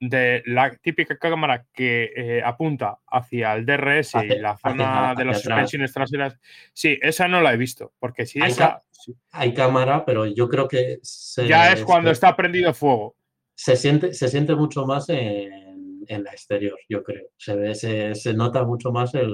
de 0.03 0.43
la 0.47 0.74
típica 0.79 1.16
cámara 1.16 1.65
que 1.73 2.11
eh, 2.16 2.43
apunta 2.45 2.99
hacia 3.07 3.55
el 3.55 3.65
DRS 3.65 4.15
y 4.24 4.39
la 4.41 4.57
zona 4.57 5.15
de 5.15 5.24
las 5.24 5.43
suspensiones 5.43 5.93
traseras. 5.93 6.37
Sí, 6.73 6.99
esa 7.01 7.29
no 7.29 7.41
la 7.41 7.55
he 7.55 7.57
visto, 7.57 7.93
porque 8.01 8.27
si 8.27 8.43
hay 8.43 8.51
esa. 8.51 8.83
Hay 9.31 9.55
cámara, 9.55 10.05
pero 10.05 10.27
yo 10.27 10.49
creo 10.49 10.66
que. 10.66 10.99
ya 11.47 11.73
es 11.73 11.85
cuando 11.85 12.11
está 12.11 12.35
prendido 12.35 12.74
fuego. 12.74 13.15
Se 13.55 13.77
siente, 13.77 14.12
se 14.12 14.27
siente 14.27 14.57
mucho 14.57 14.85
más 14.87 15.09
en, 15.09 16.05
en 16.09 16.24
la 16.24 16.33
exterior, 16.33 16.79
yo 16.89 17.05
creo. 17.05 17.29
Se, 17.37 17.55
ve, 17.55 17.74
se, 17.77 18.16
se 18.16 18.35
nota 18.35 18.65
mucho 18.65 18.91
más 18.91 19.15
el, 19.15 19.33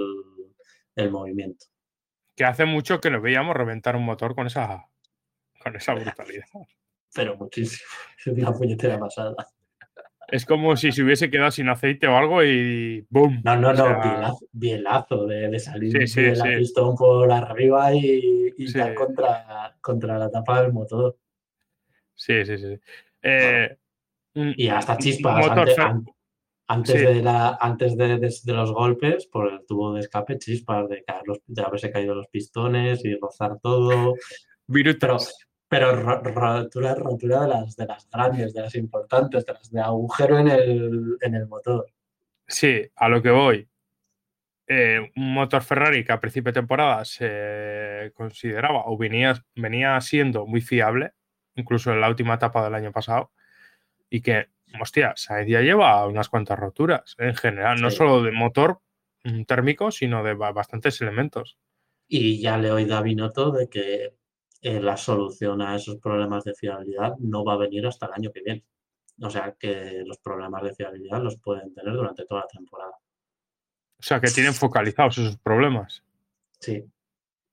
el, 0.96 1.10
movimiento. 1.10 1.64
Que 2.36 2.44
hace 2.44 2.66
mucho 2.66 3.00
que 3.00 3.10
nos 3.10 3.22
veíamos 3.22 3.56
reventar 3.56 3.96
un 3.96 4.04
motor 4.04 4.34
con 4.34 4.46
esa, 4.46 4.86
con 5.62 5.76
esa 5.76 5.94
brutalidad. 5.94 6.44
Pero 7.14 7.38
muchísimo. 7.38 7.88
Es 8.18 8.26
una 8.26 8.52
puñetera 8.52 8.98
pasada. 8.98 9.34
Es 10.30 10.44
como 10.44 10.76
si 10.76 10.92
se 10.92 11.02
hubiese 11.02 11.30
quedado 11.30 11.50
sin 11.50 11.70
aceite 11.70 12.06
o 12.06 12.16
algo 12.16 12.44
y 12.44 13.06
¡boom! 13.08 13.40
No, 13.44 13.56
no, 13.56 13.72
no, 13.72 13.98
bielazo, 14.52 15.26
de, 15.26 15.58
salir 15.58 15.92
de 15.92 16.36
la 16.36 16.44
pistón 16.44 16.94
por 16.96 17.32
arriba 17.32 17.94
y, 17.94 18.52
y 18.58 18.72
contra, 18.94 19.74
contra 19.80 20.18
la 20.18 20.30
tapa 20.30 20.62
del 20.62 20.72
motor. 20.72 21.16
Sí, 22.14 22.44
sí, 22.44 22.58
sí. 22.58 22.78
Eh, 23.22 23.76
y 24.34 24.68
hasta 24.68 24.98
chispas. 24.98 25.46
Antes, 26.70 27.00
de, 27.00 27.22
la, 27.22 27.56
antes 27.58 27.96
de, 27.96 28.18
de, 28.18 28.52
los 28.52 28.72
golpes, 28.72 29.26
por 29.26 29.50
el 29.50 29.64
tubo 29.64 29.94
de 29.94 30.00
escape, 30.00 30.36
chispas 30.36 30.86
de, 30.90 31.02
caer 31.02 31.22
los, 31.24 31.38
de 31.46 31.62
haberse 31.62 31.90
caído 31.90 32.14
los 32.14 32.28
pistones 32.28 33.02
y 33.06 33.14
rozar 33.14 33.58
todo. 33.62 34.12
Virutas 34.66 35.47
pero 35.68 35.94
rotura, 35.94 36.94
rotura 36.94 37.42
de 37.42 37.48
las, 37.48 37.76
de 37.76 37.86
las 37.86 38.08
grandes, 38.10 38.54
de 38.54 38.62
las 38.62 38.74
importantes, 38.74 39.44
de 39.44 39.52
las 39.52 39.70
de 39.70 39.80
agujero 39.80 40.38
en 40.38 40.48
el, 40.48 41.16
en 41.20 41.34
el 41.34 41.46
motor. 41.46 41.86
Sí, 42.46 42.90
a 42.96 43.08
lo 43.08 43.20
que 43.22 43.30
voy. 43.30 43.68
eh, 44.66 45.10
un 45.16 45.32
motor 45.32 45.62
Ferrari 45.62 46.04
que 46.04 46.12
a 46.12 46.20
principio 46.20 46.50
de 46.52 46.60
temporada 46.60 47.04
se 47.04 48.12
consideraba 48.14 48.82
o 48.86 48.96
venía, 48.98 49.34
venía 49.54 49.98
siendo 50.00 50.46
muy 50.46 50.60
fiable, 50.60 51.12
incluso 51.54 51.92
en 51.92 52.00
la 52.00 52.08
última 52.08 52.34
etapa 52.34 52.62
del 52.64 52.74
año 52.74 52.92
pasado, 52.92 53.32
y 54.10 54.20
que, 54.20 54.48
hostia, 54.80 55.14
Sainz 55.16 55.48
ya 55.50 55.60
lleva 55.62 56.06
unas 56.06 56.28
cuantas 56.28 56.58
roturas 56.58 57.14
en 57.18 57.34
general, 57.34 57.80
no 57.80 57.90
Sí. 57.90 57.96
solo 57.96 58.22
de 58.22 58.30
motor 58.32 58.80
mm, 59.24 59.42
térmico, 59.44 59.90
sino 59.90 60.22
de 60.22 60.34
ba- 60.34 60.52
bastantes 60.52 61.00
elementos. 61.00 61.58
Y 62.06 62.40
ya 62.40 62.56
le 62.58 62.68
he 62.68 62.72
oído 62.72 62.96
a 62.96 63.02
Binotto 63.02 63.50
de 63.50 63.68
que 63.68 64.14
eh, 64.60 64.80
la 64.80 64.96
solución 64.96 65.62
a 65.62 65.76
esos 65.76 65.96
problemas 65.98 66.44
de 66.44 66.54
fiabilidad 66.54 67.16
no 67.18 67.44
va 67.44 67.54
a 67.54 67.58
venir 67.58 67.86
hasta 67.86 68.06
el 68.06 68.12
año 68.14 68.30
que 68.32 68.42
viene. 68.42 68.64
O 69.20 69.30
sea 69.30 69.54
que 69.58 70.02
los 70.06 70.18
problemas 70.18 70.62
de 70.62 70.74
fiabilidad 70.74 71.22
los 71.22 71.36
pueden 71.38 71.72
tener 71.74 71.92
durante 71.94 72.24
toda 72.24 72.42
la 72.42 72.46
temporada. 72.48 72.92
O 73.98 74.02
sea, 74.02 74.20
que 74.20 74.28
tienen 74.30 74.54
focalizados 74.54 75.18
esos 75.18 75.36
problemas. 75.38 76.04
Sí, 76.60 76.84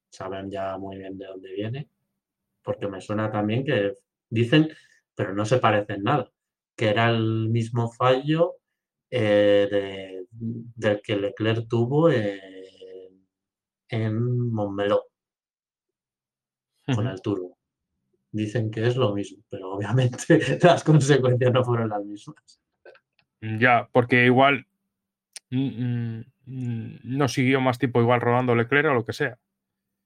saben 0.10 0.50
ya 0.52 0.78
muy 0.78 0.98
bien 0.98 1.18
de 1.18 1.26
dónde 1.26 1.52
viene, 1.54 1.90
porque 2.62 2.88
me 2.88 3.02
suena 3.02 3.32
también 3.32 3.66
que 3.66 3.94
dicen, 4.30 4.70
pero 5.16 5.34
no 5.34 5.44
se 5.46 5.58
parecen 5.58 6.04
nada, 6.04 6.32
que 6.76 6.90
era 6.90 7.10
el 7.10 7.50
mismo 7.50 7.92
fallo 7.92 8.56
eh, 9.10 9.68
de- 9.72 10.28
del 10.32 11.02
que 11.02 11.16
Leclerc 11.16 11.68
tuvo 11.68 12.10
en, 12.10 13.26
en 13.90 14.52
Montmeló 14.52 15.06
con 16.94 17.08
el 17.08 17.22
turbo. 17.22 17.58
Dicen 18.32 18.70
que 18.70 18.86
es 18.86 18.96
lo 18.98 19.14
mismo, 19.16 19.44
pero 19.50 19.72
obviamente 19.72 20.18
las 20.62 20.84
consecuencias 20.84 21.54
no 21.54 21.64
fueron 21.64 21.90
las 21.90 22.04
mismas. 22.04 22.62
Ya, 23.42 23.88
porque 23.92 24.26
igual 24.26 24.66
mm, 25.52 26.20
mm, 26.46 27.00
no 27.04 27.28
siguió 27.28 27.62
más 27.62 27.80
tiempo 27.80 28.02
igual 28.02 28.22
rodando 28.22 28.56
Leclerc 28.56 28.90
o 28.92 28.94
lo 28.94 29.06
que 29.06 29.14
sea. 29.14 29.38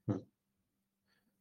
Mm. 0.05 0.13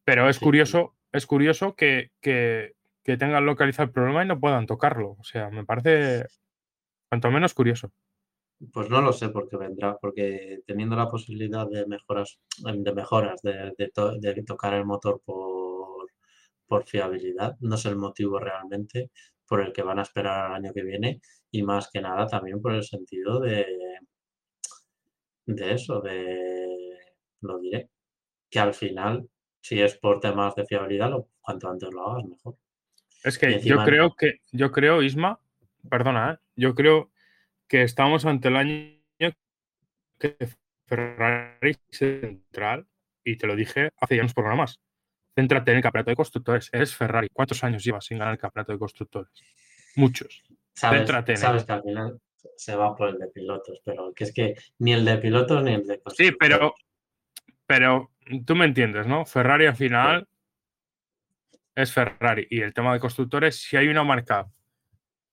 Pero 0.04 0.28
es 0.28 0.36
Sí. 0.36 0.44
curioso, 0.44 0.94
es 1.12 1.26
curioso 1.26 1.74
que, 1.74 2.10
que, 2.20 2.74
que 3.04 3.16
tengan 3.16 3.44
localizado 3.46 3.86
el 3.86 3.92
problema 3.92 4.24
y 4.24 4.28
no 4.28 4.40
puedan 4.40 4.66
tocarlo. 4.66 5.16
O 5.18 5.24
sea, 5.24 5.50
me 5.50 5.64
parece 5.64 6.26
cuanto 7.08 7.30
menos 7.30 7.52
curioso. 7.54 7.92
Pues 8.72 8.90
no 8.90 9.00
lo 9.00 9.12
sé 9.12 9.28
por 9.28 9.48
qué 9.48 9.56
vendrá, 9.56 9.96
porque 9.98 10.60
teniendo 10.66 10.96
la 10.96 11.08
posibilidad 11.08 11.66
de 11.68 11.86
mejoras, 11.86 12.38
de 12.58 12.92
mejoras, 12.92 13.40
de, 13.42 13.72
de 13.78 13.88
to- 13.90 14.18
de 14.18 14.42
tocar 14.42 14.74
el 14.74 14.84
motor 14.84 15.22
por, 15.24 16.08
por 16.66 16.84
fiabilidad, 16.84 17.56
no 17.60 17.76
es 17.76 17.84
el 17.86 17.96
motivo 17.96 18.38
realmente 18.40 19.10
por 19.46 19.60
el 19.60 19.72
que 19.72 19.82
van 19.82 19.98
a 20.00 20.02
esperar 20.02 20.46
al 20.46 20.54
año 20.56 20.72
que 20.74 20.82
viene 20.82 21.20
y 21.52 21.62
más 21.62 21.88
que 21.92 22.00
nada 22.00 22.26
también 22.26 22.60
por 22.60 22.74
el 22.74 22.82
sentido 22.84 23.38
de, 23.40 23.64
de 25.46 25.72
eso, 25.72 26.00
de, 26.00 26.98
lo 27.40 27.58
diré, 27.58 27.88
que 28.50 28.58
al 28.58 28.74
final, 28.74 29.28
si 29.60 29.80
es 29.80 29.96
por 29.98 30.20
temas 30.20 30.54
de 30.56 30.66
fiabilidad, 30.66 31.10
lo, 31.10 31.28
cuanto 31.40 31.68
antes 31.70 31.90
lo 31.92 32.06
hagas, 32.08 32.24
mejor. 32.24 32.56
Es 33.24 33.38
que 33.38 33.60
yo 33.60 33.78
creo 33.84 34.14
que, 34.14 34.40
yo 34.52 34.70
creo, 34.70 35.02
Isma, 35.02 35.40
perdona, 35.88 36.32
¿eh? 36.32 36.38
yo 36.56 36.74
creo 36.74 37.10
que 37.68 37.82
estamos 37.82 38.24
ante 38.24 38.48
el 38.48 38.56
año 38.56 38.98
que 40.18 40.36
Ferrari 40.86 41.76
central, 41.90 42.86
y 43.22 43.36
te 43.36 43.46
lo 43.46 43.54
dije 43.54 43.90
hace 44.00 44.16
ya 44.16 44.22
unos 44.22 44.34
programas. 44.34 44.80
Céntrate 45.36 45.70
en 45.70 45.76
el 45.76 45.82
campeonato 45.82 46.10
de 46.10 46.16
constructores. 46.16 46.70
Eres 46.72 46.96
Ferrari. 46.96 47.28
¿Cuántos 47.32 47.62
años 47.62 47.84
llevas 47.84 48.06
sin 48.06 48.18
ganar 48.18 48.32
el 48.34 48.40
campeonato 48.40 48.72
de 48.72 48.78
constructores? 48.78 49.30
Muchos. 49.94 50.42
Sabes, 50.74 51.00
Céntrate 51.00 51.32
en 51.32 51.38
sabes 51.38 51.64
que 51.64 51.72
al 51.72 51.82
final 51.82 52.20
se 52.56 52.74
va 52.74 52.96
por 52.96 53.10
el 53.10 53.18
de 53.18 53.28
pilotos, 53.28 53.80
pero 53.84 54.12
que 54.14 54.24
es 54.24 54.32
que 54.32 54.54
ni 54.78 54.92
el 54.92 55.04
de 55.04 55.18
pilotos 55.18 55.62
ni 55.62 55.74
el 55.74 55.86
de 55.86 55.94
Sí, 55.94 56.00
constructores. 56.02 56.36
pero, 56.40 56.74
pero 57.66 58.10
tú 58.44 58.56
me 58.56 58.64
entiendes, 58.64 59.06
¿no? 59.06 59.24
Ferrari 59.26 59.66
al 59.66 59.76
final 59.76 60.26
es 61.76 61.92
Ferrari. 61.92 62.46
Y 62.50 62.62
el 62.62 62.72
tema 62.74 62.92
de 62.94 63.00
constructores, 63.00 63.60
si 63.60 63.76
hay 63.76 63.88
una 63.88 64.02
marca, 64.02 64.50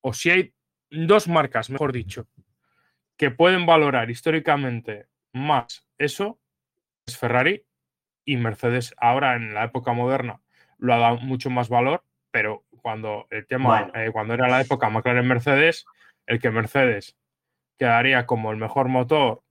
o 0.01 0.13
si 0.13 0.29
hay 0.29 0.53
dos 0.95 1.27
marcas, 1.27 1.69
mejor 1.69 1.91
dicho, 1.91 2.27
que 3.17 3.31
pueden 3.31 3.65
valorar 3.65 4.09
históricamente 4.09 5.07
más 5.33 5.87
eso, 5.97 6.39
es 7.05 7.17
Ferrari 7.17 7.63
y 8.25 8.37
Mercedes 8.37 8.93
ahora 8.97 9.35
en 9.35 9.53
la 9.53 9.65
época 9.65 9.93
moderna 9.93 10.41
lo 10.77 10.93
ha 10.93 10.97
dado 10.97 11.17
mucho 11.17 11.49
más 11.49 11.69
valor, 11.69 12.03
pero 12.31 12.63
cuando 12.81 13.27
el 13.29 13.45
tema, 13.47 13.83
Bueno. 13.83 13.91
eh, 13.95 14.11
cuando 14.11 14.33
era 14.33 14.47
la 14.47 14.61
época 14.61 14.89
McLaren-Mercedes, 14.89 15.85
el 16.25 16.39
que 16.39 16.51
Mercedes 16.51 17.15
quedaría 17.77 18.25
como 18.25 18.51
el 18.51 18.57
mejor 18.57 18.87
motor 18.89 19.41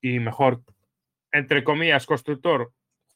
y 0.00 0.18
mejor, 0.20 0.62
entre 1.32 1.64
comillas, 1.64 2.06
constructor 2.06 2.72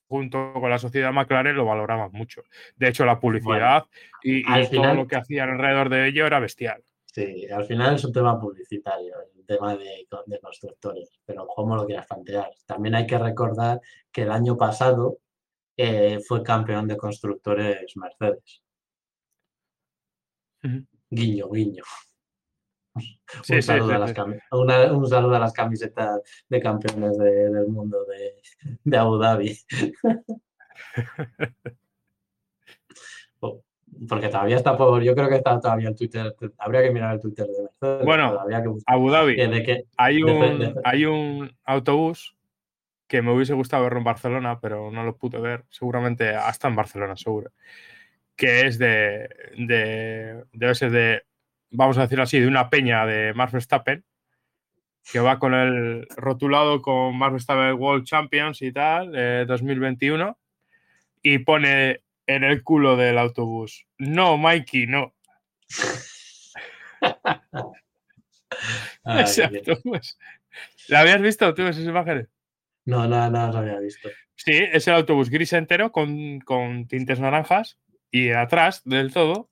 junto 0.08 0.52
con 0.54 0.70
la 0.70 0.78
sociedad 0.78 1.12
McLaren 1.12 1.56
lo 1.56 1.64
valoraban 1.64 2.10
mucho. 2.12 2.42
De 2.76 2.88
hecho, 2.88 3.04
la 3.04 3.18
publicidad 3.20 3.86
y, 4.22 4.42
todo 4.44 4.66
final- 4.66 4.96
lo 4.96 5.06
que 5.06 5.16
hacían 5.16 5.50
alrededor 5.50 5.88
de 5.88 6.08
ello 6.08 6.26
era 6.26 6.38
bestial. 6.40 6.82
Sí, 7.16 7.46
al 7.50 7.64
final 7.64 7.94
es 7.94 8.04
un 8.04 8.12
tema 8.12 8.38
publicitario, 8.38 9.14
el 9.34 9.46
tema 9.46 9.74
de, 9.74 10.06
de 10.26 10.38
constructores, 10.38 11.18
pero 11.24 11.46
cómo 11.46 11.74
lo 11.74 11.86
quieras 11.86 12.06
plantear. 12.06 12.50
También 12.66 12.94
hay 12.94 13.06
que 13.06 13.16
recordar 13.16 13.80
que 14.12 14.24
el 14.24 14.30
año 14.30 14.54
pasado 14.58 15.16
eh, 15.78 16.20
fue 16.20 16.42
campeón 16.42 16.86
de 16.86 16.98
constructores 16.98 17.96
Mercedes. 17.96 18.62
Guiño, 21.08 21.48
guiño. 21.48 21.84
Sí, 23.44 23.54
un, 23.54 23.62
saludo 23.62 23.88
sí, 23.88 23.94
a 23.94 23.98
las 23.98 24.10
sí. 24.10 24.16
cami- 24.16 24.40
una- 24.52 24.92
un 24.92 25.08
saludo 25.08 25.36
a 25.36 25.40
las 25.40 25.54
camisetas 25.54 26.20
de 26.50 26.60
campeones 26.60 27.16
de- 27.16 27.48
del 27.50 27.66
mundo 27.68 28.04
de, 28.04 28.42
de 28.84 28.96
Abu 28.98 29.16
Dhabi. 29.16 29.58
Porque 34.08 34.28
todavía 34.28 34.56
está 34.56 34.76
por, 34.76 35.02
yo 35.02 35.14
creo 35.14 35.28
que 35.28 35.36
está 35.36 35.60
todavía 35.60 35.88
el 35.88 35.96
Twitter, 35.96 36.34
habría 36.58 36.82
que 36.82 36.90
mirar 36.90 37.14
el 37.14 37.20
Twitter 37.20 37.46
de 37.46 37.62
Mercedes. 37.62 38.04
Bueno, 38.04 38.38
que 38.48 38.72
Abu 38.86 39.10
Dhabi. 39.10 39.36
de 39.36 39.62
que 39.62 39.84
Hay 39.96 40.22
un, 40.22 40.40
Depende. 40.40 40.74
hay 40.84 41.04
un 41.06 41.56
autobús 41.64 42.36
que 43.06 43.22
me 43.22 43.32
hubiese 43.32 43.54
gustado 43.54 43.84
verlo 43.84 43.98
en 43.98 44.04
Barcelona, 44.04 44.58
pero 44.60 44.90
no 44.90 45.04
lo 45.04 45.16
pude 45.16 45.38
ver. 45.40 45.64
Seguramente 45.70 46.34
hasta 46.34 46.68
en 46.68 46.76
Barcelona, 46.76 47.16
seguro. 47.16 47.52
Que 48.34 48.66
es 48.66 48.78
de, 48.78 49.28
de. 49.56 50.44
Debe 50.52 50.74
ser 50.74 50.90
de. 50.90 51.22
Vamos 51.70 51.98
a 51.98 52.02
decirlo 52.02 52.24
así, 52.24 52.40
de 52.40 52.48
una 52.48 52.68
peña 52.68 53.06
de 53.06 53.32
Max 53.34 53.52
Verstappen. 53.52 54.04
Que 55.10 55.20
va 55.20 55.38
con 55.38 55.54
el 55.54 56.06
rotulado 56.16 56.82
con 56.82 57.16
Max 57.16 57.32
Verstappen 57.32 57.74
World 57.80 58.04
Champions 58.04 58.60
y 58.62 58.72
tal, 58.72 59.12
eh, 59.14 59.44
2021. 59.46 60.36
Y 61.22 61.38
pone 61.38 62.02
en 62.26 62.44
el 62.44 62.62
culo 62.62 62.96
del 62.96 63.18
autobús: 63.18 63.86
No, 63.98 64.36
Mikey, 64.36 64.86
no. 64.86 65.14
Ay, 69.04 69.24
Ese 69.24 69.48
Dios. 69.48 69.68
autobús. 69.68 70.18
¿La 70.88 71.00
habías 71.00 71.20
visto 71.20 71.52
tú 71.54 71.62
esas 71.62 71.84
imágenes? 71.84 72.28
No, 72.84 73.06
nada, 73.08 73.28
nada 73.30 73.52
lo 73.52 73.58
había 73.58 73.78
visto. 73.78 74.08
Sí, 74.34 74.52
es 74.52 74.86
el 74.88 74.94
autobús 74.94 75.28
gris 75.30 75.52
entero 75.52 75.92
con, 75.92 76.40
con 76.40 76.86
tintes 76.86 77.20
naranjas 77.20 77.78
y 78.10 78.30
atrás 78.30 78.82
del 78.84 79.12
todo 79.12 79.50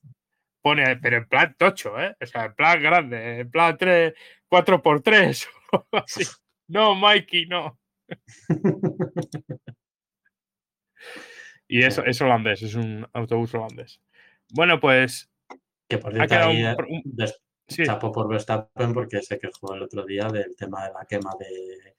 pone, 0.61 0.95
pero 0.97 1.17
en 1.17 1.27
plan 1.27 1.55
tocho, 1.57 1.99
¿eh? 1.99 2.15
O 2.21 2.25
sea, 2.25 2.45
en 2.45 2.55
plan 2.55 2.81
grande, 2.81 3.39
en 3.41 3.51
plan 3.51 3.77
3, 3.77 4.13
4x3 4.49 5.47
o 5.71 5.75
algo 5.75 6.05
así. 6.05 6.23
No, 6.67 6.95
Mikey, 6.95 7.45
no. 7.45 7.77
Y 11.67 11.83
eso 11.83 12.03
es 12.05 12.21
holandés, 12.21 12.61
es 12.61 12.75
un 12.75 13.07
autobús 13.13 13.53
holandés. 13.55 13.99
Bueno, 14.53 14.79
pues 14.79 15.31
Que 15.87 15.97
por 15.97 16.13
cierto, 16.13 16.35
ahí, 16.35 16.63
un, 16.63 16.69
eh, 16.69 16.75
un- 16.87 17.27
sí, 17.67 17.83
chapo 17.83 18.11
por 18.11 18.27
Verstappen 18.27 18.93
porque 18.93 19.21
se 19.21 19.39
quejó 19.39 19.73
el 19.73 19.81
otro 19.83 20.05
día 20.05 20.27
del 20.27 20.55
tema 20.55 20.85
de 20.87 20.93
la 20.93 21.05
quema 21.05 21.31
de, 21.39 21.95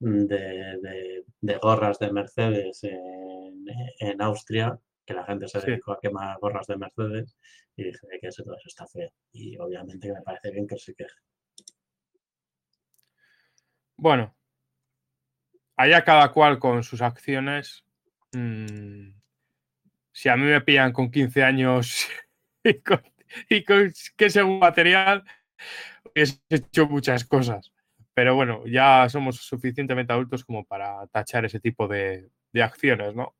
de, 0.00 0.78
de- 0.82 1.24
de 1.40 1.56
gorras 1.58 1.98
de 1.98 2.12
Mercedes 2.12 2.84
en, 2.84 3.64
en 4.00 4.20
Austria, 4.22 4.78
que 5.06 5.14
la 5.14 5.24
gente 5.24 5.48
se 5.48 5.60
Sí. 5.60 5.66
dedicó 5.70 5.92
a 5.92 6.00
quemar 6.00 6.38
gorras 6.38 6.66
de 6.66 6.76
Mercedes 6.76 7.36
y 7.76 7.84
dije 7.84 8.06
que 8.20 8.28
eso 8.28 8.42
todo 8.44 8.56
eso 8.56 8.68
está 8.68 8.86
feo. 8.86 9.10
Y 9.32 9.56
obviamente 9.58 10.08
que 10.08 10.14
me 10.14 10.22
parece 10.22 10.50
bien 10.50 10.66
que 10.66 10.76
se 10.78 10.94
queje. 10.94 11.14
bueno. 13.96 14.34
Allá 15.78 16.04
cada 16.04 16.32
cual 16.32 16.58
con 16.58 16.82
sus 16.82 17.00
acciones. 17.02 17.84
Mm, 18.32 19.10
si 20.12 20.28
a 20.28 20.36
mí 20.36 20.42
me 20.44 20.60
pillan 20.60 20.92
con 20.92 21.10
15 21.10 21.42
años 21.44 22.08
y 22.64 22.74
con, 22.80 23.02
y 23.48 23.64
con 23.64 23.92
que 24.16 24.30
según 24.30 24.58
material, 24.58 25.24
he 26.14 26.24
hecho 26.50 26.86
muchas 26.86 27.24
cosas. 27.24 27.72
Pero 28.14 28.34
bueno, 28.34 28.66
ya 28.66 29.06
somos 29.10 29.36
suficientemente 29.36 30.12
adultos 30.12 30.44
como 30.44 30.64
para 30.64 31.06
tachar 31.08 31.44
ese 31.44 31.60
tipo 31.60 31.86
de, 31.86 32.30
de 32.52 32.62
acciones, 32.62 33.14
¿no? 33.14 33.34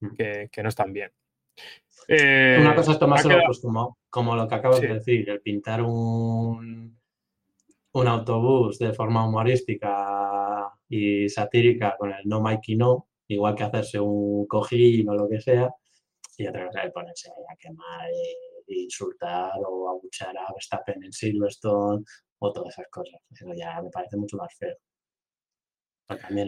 Mm. 0.00 0.14
Que, 0.14 0.48
que 0.52 0.62
no 0.62 0.68
están 0.68 0.92
bien. 0.92 1.10
Eh, 2.06 2.58
Una 2.60 2.76
cosa 2.76 2.92
es 2.92 2.98
tomárselo 3.00 3.34
quedado- 3.34 3.46
pues, 3.46 3.60
como, 3.60 3.98
como 4.08 4.36
lo 4.36 4.46
que 4.46 4.54
acabas 4.54 4.78
Sí. 4.78 4.86
de 4.86 4.94
decir, 4.94 5.28
el 5.28 5.40
pintar 5.40 5.82
un, 5.82 6.96
un 7.92 8.06
autobús 8.06 8.78
de 8.78 8.92
forma 8.92 9.26
humorística 9.26 10.70
y 10.88 11.28
satírica 11.28 11.96
con 11.98 12.12
el 12.12 12.22
no 12.26 12.40
Mikey 12.40 12.76
no, 12.76 13.07
igual 13.28 13.54
que 13.54 13.64
hacerse 13.64 14.00
un 14.00 14.46
cojín 14.46 15.08
o 15.08 15.14
lo 15.14 15.28
que 15.28 15.40
sea, 15.40 15.70
y 16.36 16.46
otra 16.46 16.66
cosa 16.66 16.82
es 16.82 16.92
ponerse 16.92 17.30
a 17.30 17.56
quemar 17.56 18.08
e 18.10 18.74
insultar 18.82 19.52
o 19.66 19.88
abuchar 19.88 20.36
a 20.36 20.52
Verstappen 20.52 21.02
en 21.02 21.12
Silverstone 21.12 22.04
o 22.38 22.52
todas 22.52 22.74
esas 22.74 22.88
cosas. 22.90 23.20
Eso 23.30 23.46
ya 23.54 23.80
me 23.82 23.90
parece 23.90 24.16
mucho 24.16 24.36
más 24.36 24.54
feo. 24.56 24.76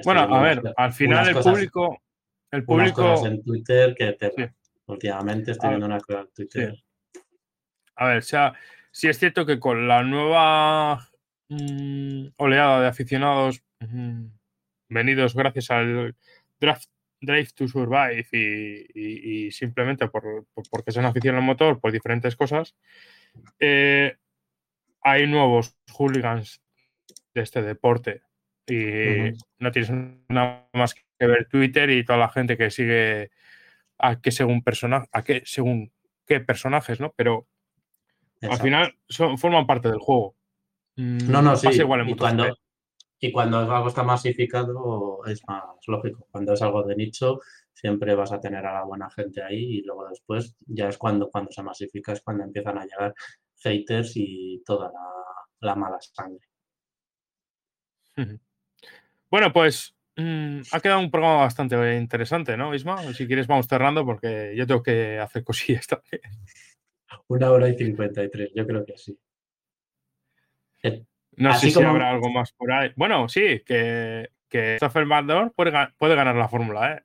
bueno, 0.04 0.20
a 0.20 0.42
ver, 0.42 0.62
al 0.76 0.92
final 0.92 1.28
el 1.28 1.34
público... 1.34 1.98
El 2.50 2.64
público... 2.64 3.26
en 3.26 3.42
Twitter 3.42 3.94
que 3.94 4.12
te... 4.12 4.54
Últimamente 4.86 5.52
estoy 5.52 5.70
viendo 5.70 5.86
una 5.86 6.00
cosa 6.00 6.20
en 6.20 6.30
Twitter. 6.32 6.74
A 7.96 8.08
ver, 8.08 8.18
o 8.18 8.22
sea, 8.22 8.54
sí 8.90 9.08
es 9.08 9.18
cierto 9.18 9.46
que 9.46 9.60
con 9.60 9.86
la 9.86 10.02
nueva 10.02 11.08
mm, 11.48 12.28
oleada 12.38 12.80
de 12.80 12.86
aficionados 12.88 13.62
mm, 13.80 14.26
venidos 14.88 15.34
gracias 15.34 15.70
al 15.70 16.16
draft, 16.60 16.90
Drive 17.20 17.52
to 17.54 17.68
Survive 17.68 18.26
y, 18.32 19.50
simplemente 19.52 20.08
por, 20.08 20.46
porque 20.70 20.90
se 20.90 21.00
han 21.00 21.06
aficionado 21.06 21.40
al 21.40 21.46
motor 21.46 21.80
por 21.80 21.92
diferentes 21.92 22.34
cosas, 22.34 22.74
eh, 23.58 24.16
hay 25.02 25.26
nuevos 25.26 25.76
hooligans 25.92 26.62
de 27.34 27.42
este 27.42 27.62
deporte 27.62 28.22
y 28.66 29.32
no 29.58 29.70
tienes 29.72 29.90
nada 30.28 30.68
más 30.72 30.94
que 30.94 31.26
ver 31.26 31.46
Twitter 31.48 31.90
y 31.90 32.04
toda 32.04 32.18
la 32.18 32.28
gente 32.28 32.56
que 32.56 32.70
sigue 32.70 33.30
a 33.98 34.20
qué 34.20 34.30
según 34.30 34.62
personaje, 34.62 35.08
a 35.12 35.22
qué 35.22 35.42
según 35.44 35.92
qué 36.26 36.40
personajes, 36.40 37.00
¿no? 37.00 37.12
Pero 37.16 37.46
al 38.42 38.58
final 38.58 38.94
son, 39.08 39.36
forman 39.36 39.66
parte 39.66 39.90
del 39.90 39.98
juego. 39.98 40.36
No, 40.96 41.42
no, 41.42 41.52
mm, 41.52 41.56
sí. 41.56 41.68
igual 41.80 42.00
en 42.00 42.08
y, 42.10 42.16
cuando, 42.16 42.56
y 43.20 43.30
cuando 43.30 43.58
algo 43.58 43.88
está 43.88 44.02
masificado 44.02 45.24
es 45.26 45.46
más 45.46 45.62
lógico. 45.86 46.26
Cuando 46.30 46.54
es 46.54 46.62
algo 46.62 46.82
de 46.82 46.96
nicho, 46.96 47.40
siempre 47.72 48.14
vas 48.14 48.32
a 48.32 48.40
tener 48.40 48.64
a 48.64 48.72
la 48.72 48.84
buena 48.84 49.10
gente 49.10 49.42
ahí 49.42 49.78
y 49.78 49.82
luego 49.82 50.08
después 50.08 50.56
ya 50.66 50.88
es 50.88 50.96
cuando, 50.96 51.28
cuando 51.30 51.52
se 51.52 51.62
masifica, 51.62 52.12
es 52.12 52.22
cuando 52.22 52.44
empiezan 52.44 52.78
a 52.78 52.84
llegar 52.84 53.14
haters 53.62 54.12
y 54.16 54.62
toda 54.64 54.90
la, 55.60 55.76
mala 55.76 55.98
sangre. 56.00 56.46
Bueno, 59.30 59.52
pues 59.52 59.94
mm, 60.16 60.62
ha 60.72 60.80
quedado 60.80 61.00
un 61.00 61.10
programa 61.10 61.42
bastante 61.42 61.96
interesante, 61.96 62.56
¿no, 62.56 62.74
Isma? 62.74 63.02
Si 63.12 63.26
quieres 63.26 63.46
vamos 63.46 63.66
cerrando 63.66 64.04
porque 64.04 64.54
yo 64.56 64.66
tengo 64.66 64.82
que 64.82 65.18
hacer 65.18 65.44
cosillas 65.44 65.86
también. 65.86 66.22
Una 67.28 67.50
hora 67.50 67.68
y 67.68 67.76
cincuenta 67.76 68.24
y 68.24 68.30
tres, 68.30 68.50
yo 68.54 68.66
creo 68.66 68.84
que 68.84 68.96
sí. 68.96 69.18
Eh, 70.82 71.04
no 71.36 71.54
sé 71.54 71.70
si 71.70 71.82
habrá 71.82 72.10
algo 72.10 72.30
más 72.30 72.52
por 72.52 72.72
ahí. 72.72 72.90
Bueno, 72.96 73.28
sí, 73.28 73.62
que, 73.64 74.30
que 74.48 74.76
Stoffel 74.76 75.08
puede, 75.54 75.72
puede 75.96 76.14
ganar 76.14 76.36
la 76.36 76.48
fórmula, 76.48 76.94
¿eh? 76.94 77.02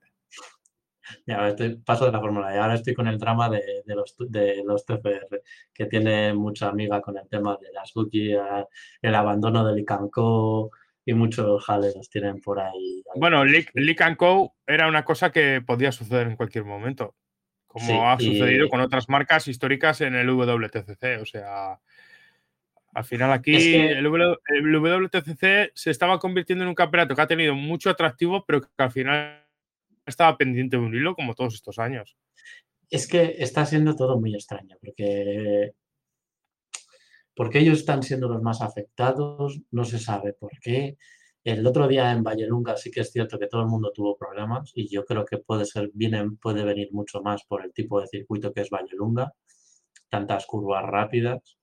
Ya, 1.28 1.48
estoy, 1.50 1.76
paso 1.78 2.08
de 2.08 2.12
la 2.12 2.20
fórmula 2.20 2.54
y 2.54 2.58
ahora 2.58 2.74
estoy 2.74 2.96
con 2.96 3.08
el 3.08 3.20
drama 3.20 3.48
de, 3.48 3.62
los, 3.86 4.16
de 4.18 4.64
los 4.66 4.86
TFR, 4.86 5.42
que 5.72 5.86
tiene 5.86 6.34
mucha 6.34 6.70
amiga 6.70 7.00
con 7.00 7.16
el 7.18 7.28
tema 7.30 7.58
de 7.62 7.72
las 7.72 7.94
Gucci, 7.94 8.34
el 9.02 9.16
abandono 9.16 9.66
del 9.66 9.80
Icanco 9.80 10.72
y 11.06 11.14
muchos 11.14 11.64
jales 11.64 11.96
los 11.96 12.10
tienen 12.10 12.42
por 12.42 12.60
ahí. 12.60 13.04
Bueno, 13.16 13.44
Licanco 13.46 14.56
era 14.66 14.88
una 14.88 15.06
cosa 15.06 15.32
que 15.32 15.62
podía 15.66 15.92
suceder 15.92 16.26
en 16.28 16.36
cualquier 16.36 16.66
momento 16.66 17.16
como 17.76 18.10
ha 18.10 18.18
sucedido 18.18 18.70
con 18.70 18.80
otras 18.80 19.10
marcas 19.10 19.50
históricas 19.50 20.00
en 20.00 20.16
el 20.16 20.30
WTCC. 20.30 21.22
O 21.22 21.26
sea, 21.26 21.78
al 22.96 23.04
final 23.04 23.34
aquí 23.34 23.76
el, 23.76 24.08
WTCC 24.08 25.72
se 25.74 25.92
estaba 25.92 26.18
convirtiendo 26.18 26.64
en 26.64 26.70
un 26.70 26.76
campeonato 26.76 27.14
que 27.14 27.22
ha 27.22 27.28
tenido 27.28 27.54
mucho 27.54 27.90
atractivo, 27.90 28.46
pero 28.46 28.62
que 28.62 28.70
al 28.78 28.92
final 28.92 29.46
estaba 30.06 30.38
pendiente 30.38 30.78
de 30.78 30.84
un 30.84 30.96
hilo 30.96 31.14
como 31.14 31.36
todos 31.36 31.56
estos 31.56 31.78
años. 31.78 32.16
Es 32.90 33.06
que 33.06 33.36
está 33.38 33.66
siendo 33.66 33.98
todo 33.98 34.18
muy 34.18 34.34
extraño, 34.34 34.78
porque, 34.80 35.74
porque 37.36 37.60
ellos 37.60 37.80
están 37.80 38.02
siendo 38.02 38.30
los 38.30 38.42
más 38.42 38.62
afectados, 38.62 39.60
no 39.72 39.84
se 39.84 40.00
sabe 40.00 40.32
por 40.32 40.52
qué. 40.62 40.98
El 41.44 41.68
otro 41.68 41.90
día 41.90 42.14
en 42.14 42.24
Vallelunga 42.24 42.78
sí 42.78 42.92
que 42.92 43.02
es 43.02 43.12
cierto 43.12 43.38
que 43.38 43.48
todo 43.48 43.60
el 43.60 43.68
mundo 43.68 43.92
tuvo 43.94 44.16
problemas 44.18 44.72
y 44.74 44.88
yo 44.88 45.04
creo 45.04 45.26
que 45.26 45.38
puede 45.40 45.66
ser, 45.66 45.92
viene, 45.94 46.32
puede 46.42 46.64
venir 46.64 46.94
mucho 46.94 47.22
más 47.22 47.44
por 47.44 47.66
el 47.66 47.74
tipo 47.74 48.00
de 48.00 48.08
circuito 48.08 48.54
que 48.54 48.62
es 48.62 48.70
Vallelunga, 48.70 49.34
tantas 50.10 50.46
curvas 50.46 50.86
rápidas 50.86 51.58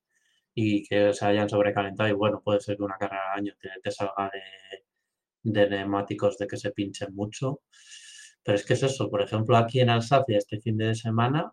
y 0.55 0.85
que 0.85 1.13
se 1.15 1.27
hayan 1.27 1.49
sobrecalentado 1.49 2.09
y 2.11 2.13
bueno, 2.13 2.41
puede 2.43 2.61
ser 2.61 2.77
que 2.77 2.83
una 2.83 2.99
carrera 2.99 3.33
al 3.33 3.41
año 3.41 3.55
te, 3.83 3.91
salga 3.91 4.31
de, 5.45 5.69
neumáticos 5.69 6.39
de 6.39 6.47
que 6.47 6.57
se 6.57 6.73
pinchen 6.73 7.15
mucho. 7.15 7.61
Pero 8.45 8.57
es 8.57 8.65
que 8.67 8.75
es 8.75 8.83
eso, 8.83 9.11
por 9.11 9.23
ejemplo, 9.23 9.57
aquí 9.57 9.81
en 9.81 9.91
Alsacia 9.91 10.39
este 10.39 10.61
fin 10.61 10.77
de 10.79 10.95
semana 10.95 11.53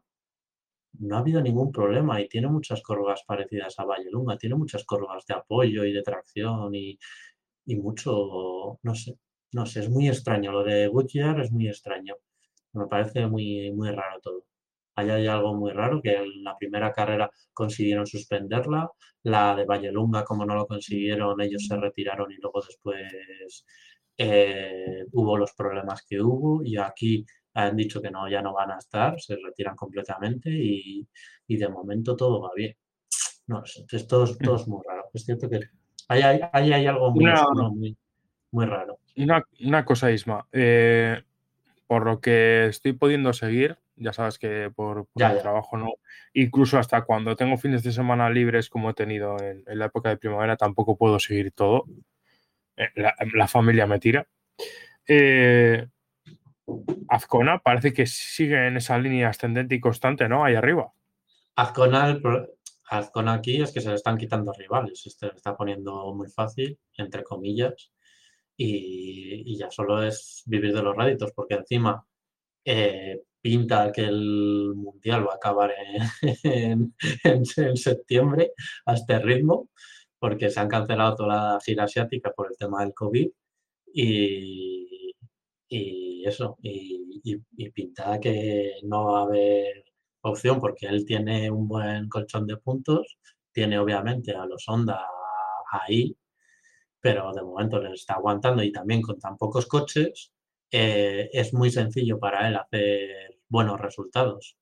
no 0.99 1.15
ha 1.17 1.19
habido 1.19 1.41
ningún 1.41 1.71
problema 1.71 2.19
y 2.21 2.27
tiene 2.27 2.47
muchas 2.47 2.81
curvas 2.81 3.23
parecidas 3.25 3.79
a 3.79 3.85
Vallelunga, 3.85 4.37
tiene 4.37 4.55
muchas 4.55 4.83
curvas 4.85 5.25
de 5.25 5.35
apoyo 5.35 5.85
y 5.85 5.93
de 5.93 6.01
tracción 6.03 6.73
y, 6.75 6.97
y 7.65 7.75
mucho, 7.77 8.79
no 8.83 8.95
sé, 8.95 9.17
no 9.53 9.65
sé, 9.65 9.81
es 9.81 9.89
muy 9.89 10.07
extraño. 10.07 10.51
Lo 10.51 10.63
de 10.63 10.87
Goodyear 10.87 11.39
es 11.41 11.51
muy 11.51 11.67
extraño. 11.67 12.15
Me 12.73 12.87
parece 12.87 13.27
muy, 13.27 13.71
muy 13.71 13.91
raro 13.91 14.19
todo. 14.21 14.45
Allá 14.99 15.15
hay 15.15 15.27
algo 15.27 15.53
muy 15.55 15.71
raro, 15.71 16.01
que 16.01 16.15
en 16.15 16.43
la 16.43 16.57
primera 16.57 16.91
carrera 16.91 17.29
consiguieron 17.53 18.05
suspenderla, 18.05 18.89
la 19.23 19.55
de 19.55 19.65
Vallelunga, 19.65 20.23
como 20.23 20.45
no 20.45 20.55
lo 20.55 20.67
consiguieron, 20.67 21.39
ellos 21.41 21.65
se 21.67 21.77
retiraron 21.77 22.31
y 22.31 22.37
luego 22.37 22.61
después 22.61 23.65
eh, 24.17 25.05
hubo 25.11 25.37
los 25.37 25.53
problemas 25.53 26.05
que 26.07 26.21
hubo 26.21 26.63
y 26.63 26.77
aquí 26.77 27.25
han 27.53 27.75
dicho 27.75 28.01
que 28.01 28.11
no, 28.11 28.29
ya 28.29 28.41
no 28.41 28.53
van 28.53 28.71
a 28.71 28.77
estar, 28.77 29.19
se 29.19 29.35
retiran 29.35 29.75
completamente 29.75 30.49
y, 30.51 31.07
de 31.47 31.69
momento 31.69 32.15
todo 32.15 32.41
va 32.41 32.51
bien. 32.55 32.75
No 33.47 33.65
sé, 33.65 33.85
es 33.91 34.07
todo, 34.07 34.27
todo 34.37 34.55
es 34.55 34.67
muy 34.67 34.81
raro. 34.87 35.09
Es 35.13 35.25
cierto 35.25 35.49
que 35.49 35.59
Ahí 36.09 36.21
hay, 36.23 36.85
algo 36.87 37.11
muy, 37.11 37.95
muy, 38.51 38.65
raro. 38.65 38.97
Una, 39.59 39.85
cosa, 39.85 40.11
Isma. 40.11 40.47
Eh, 40.51 41.21
por 41.85 42.03
lo 42.05 42.19
que 42.19 42.65
estoy 42.65 42.93
pudiendo 42.93 43.31
seguir, 43.31 43.77
ya 43.99 44.13
sabes 44.13 44.39
que 44.39 44.71
por, 44.73 45.07
el 45.15 45.41
trabajo 45.41 45.77
no, 45.77 45.93
incluso 46.33 46.79
hasta 46.79 47.03
cuando 47.03 47.35
tengo 47.35 47.57
fines 47.57 47.83
de 47.83 47.91
semana 47.91 48.29
libres 48.29 48.69
como 48.69 48.89
he 48.89 48.93
tenido 48.93 49.37
en, 49.39 49.63
la 49.67 49.85
época 49.85 50.09
de 50.09 50.17
primavera, 50.17 50.57
tampoco 50.57 50.97
puedo 50.97 51.19
seguir 51.19 51.51
todo. 51.51 51.85
Eh, 52.75 52.89
la, 52.95 53.47
familia 53.47 53.85
me 53.85 53.99
tira. 53.99 54.27
Eh, 55.07 55.87
Azcona 57.09 57.59
parece 57.59 57.93
que 57.93 58.05
sigue 58.05 58.67
en 58.67 58.77
esa 58.77 58.97
línea 58.97 59.29
ascendente 59.29 59.75
y 59.75 59.79
constante, 59.79 60.29
¿no? 60.29 60.45
Ahí 60.45 60.55
arriba. 60.55 60.91
Azcona, 61.55 62.19
con 63.11 63.29
aquí 63.29 63.61
es 63.61 63.71
que 63.71 63.81
se 63.81 63.89
le 63.89 63.95
están 63.95 64.17
quitando 64.17 64.53
rivales, 64.53 65.01
se 65.01 65.25
le 65.27 65.33
está 65.33 65.55
poniendo 65.55 66.13
muy 66.13 66.27
fácil, 66.29 66.79
entre 66.97 67.23
comillas, 67.23 67.91
y, 68.57 69.57
ya 69.57 69.69
solo 69.71 70.03
es 70.03 70.43
vivir 70.45 70.73
de 70.73 70.83
los 70.83 70.95
réditos, 70.95 71.31
porque 71.33 71.55
encima 71.55 72.05
eh, 72.65 73.21
pinta 73.41 73.91
que 73.91 74.01
el 74.01 74.73
Mundial 74.75 75.27
va 75.27 75.33
a 75.33 75.35
acabar 75.37 75.71
en, 76.43 77.75
septiembre 77.75 78.53
a 78.85 78.93
este 78.93 79.19
ritmo, 79.19 79.69
porque 80.19 80.49
se 80.49 80.59
han 80.59 80.67
cancelado 80.69 81.15
toda 81.15 81.53
la 81.53 81.59
gira 81.61 81.85
asiática 81.85 82.31
por 82.31 82.47
el 82.51 82.57
tema 82.57 82.81
del 82.81 82.93
COVID 82.93 83.29
y, 83.93 85.13
eso, 86.25 86.57
y, 86.61 87.39
pinta 87.71 88.19
que 88.19 88.73
no 88.83 89.05
va 89.05 89.19
a 89.21 89.23
haber 89.23 89.85
opción 90.21 90.59
porque 90.59 90.87
él 90.87 91.05
tiene 91.05 91.49
un 91.51 91.67
buen 91.67 92.09
colchón 92.09 92.45
de 92.47 92.57
puntos, 92.57 93.17
tiene 93.51 93.79
obviamente 93.79 94.33
a 94.33 94.45
los 94.45 94.67
Honda 94.67 95.05
ahí, 95.71 96.15
pero 96.99 97.31
de 97.33 97.41
momento 97.43 97.79
le 97.81 97.93
está 97.93 98.15
aguantando 98.15 98.63
y 98.63 98.71
también 98.71 99.01
con 99.01 99.19
tan 99.19 99.37
pocos 99.37 99.65
coches 99.67 100.31
eh, 100.71 101.29
es 101.33 101.53
muy 101.53 101.71
sencillo 101.71 102.19
para 102.19 102.47
él 102.47 102.55
hacer 102.55 103.39
buenos 103.47 103.79
resultados. 103.79 104.57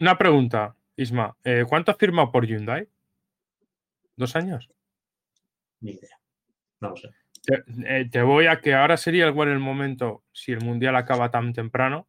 Una 0.00 0.16
pregunta, 0.16 0.76
Isma, 0.96 1.36
eh, 1.44 1.64
¿cuánto 1.68 1.90
ha 1.90 1.94
firmado 1.94 2.30
por 2.30 2.46
Hyundai? 2.46 2.88
¿Dos 4.16 4.36
años? 4.36 4.70
Ni 5.80 5.92
idea, 5.92 6.18
no 6.80 6.90
lo 6.90 6.96
sé. 6.96 7.10
Eh, 7.86 8.08
te, 8.10 8.22
voy 8.22 8.46
a 8.46 8.60
que 8.60 8.74
ahora 8.74 8.96
sería 8.96 9.28
igual 9.28 9.48
el 9.48 9.58
momento, 9.58 10.24
si 10.32 10.52
el 10.52 10.64
Mundial 10.64 10.96
acaba 10.96 11.30
tan 11.30 11.52
temprano, 11.52 12.08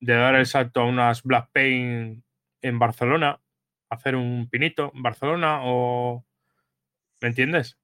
de 0.00 0.14
dar 0.14 0.34
el 0.34 0.46
salto 0.46 0.82
a 0.82 0.84
unas 0.84 1.22
Black 1.22 1.50
Paint 1.52 2.22
en 2.62 2.78
Barcelona, 2.78 3.40
hacer 3.88 4.16
un 4.16 4.48
pinito 4.48 4.92
en 4.94 5.02
Barcelona 5.02 5.60
o... 5.64 6.24
¿Me 7.20 7.28
entiendes? 7.28 7.78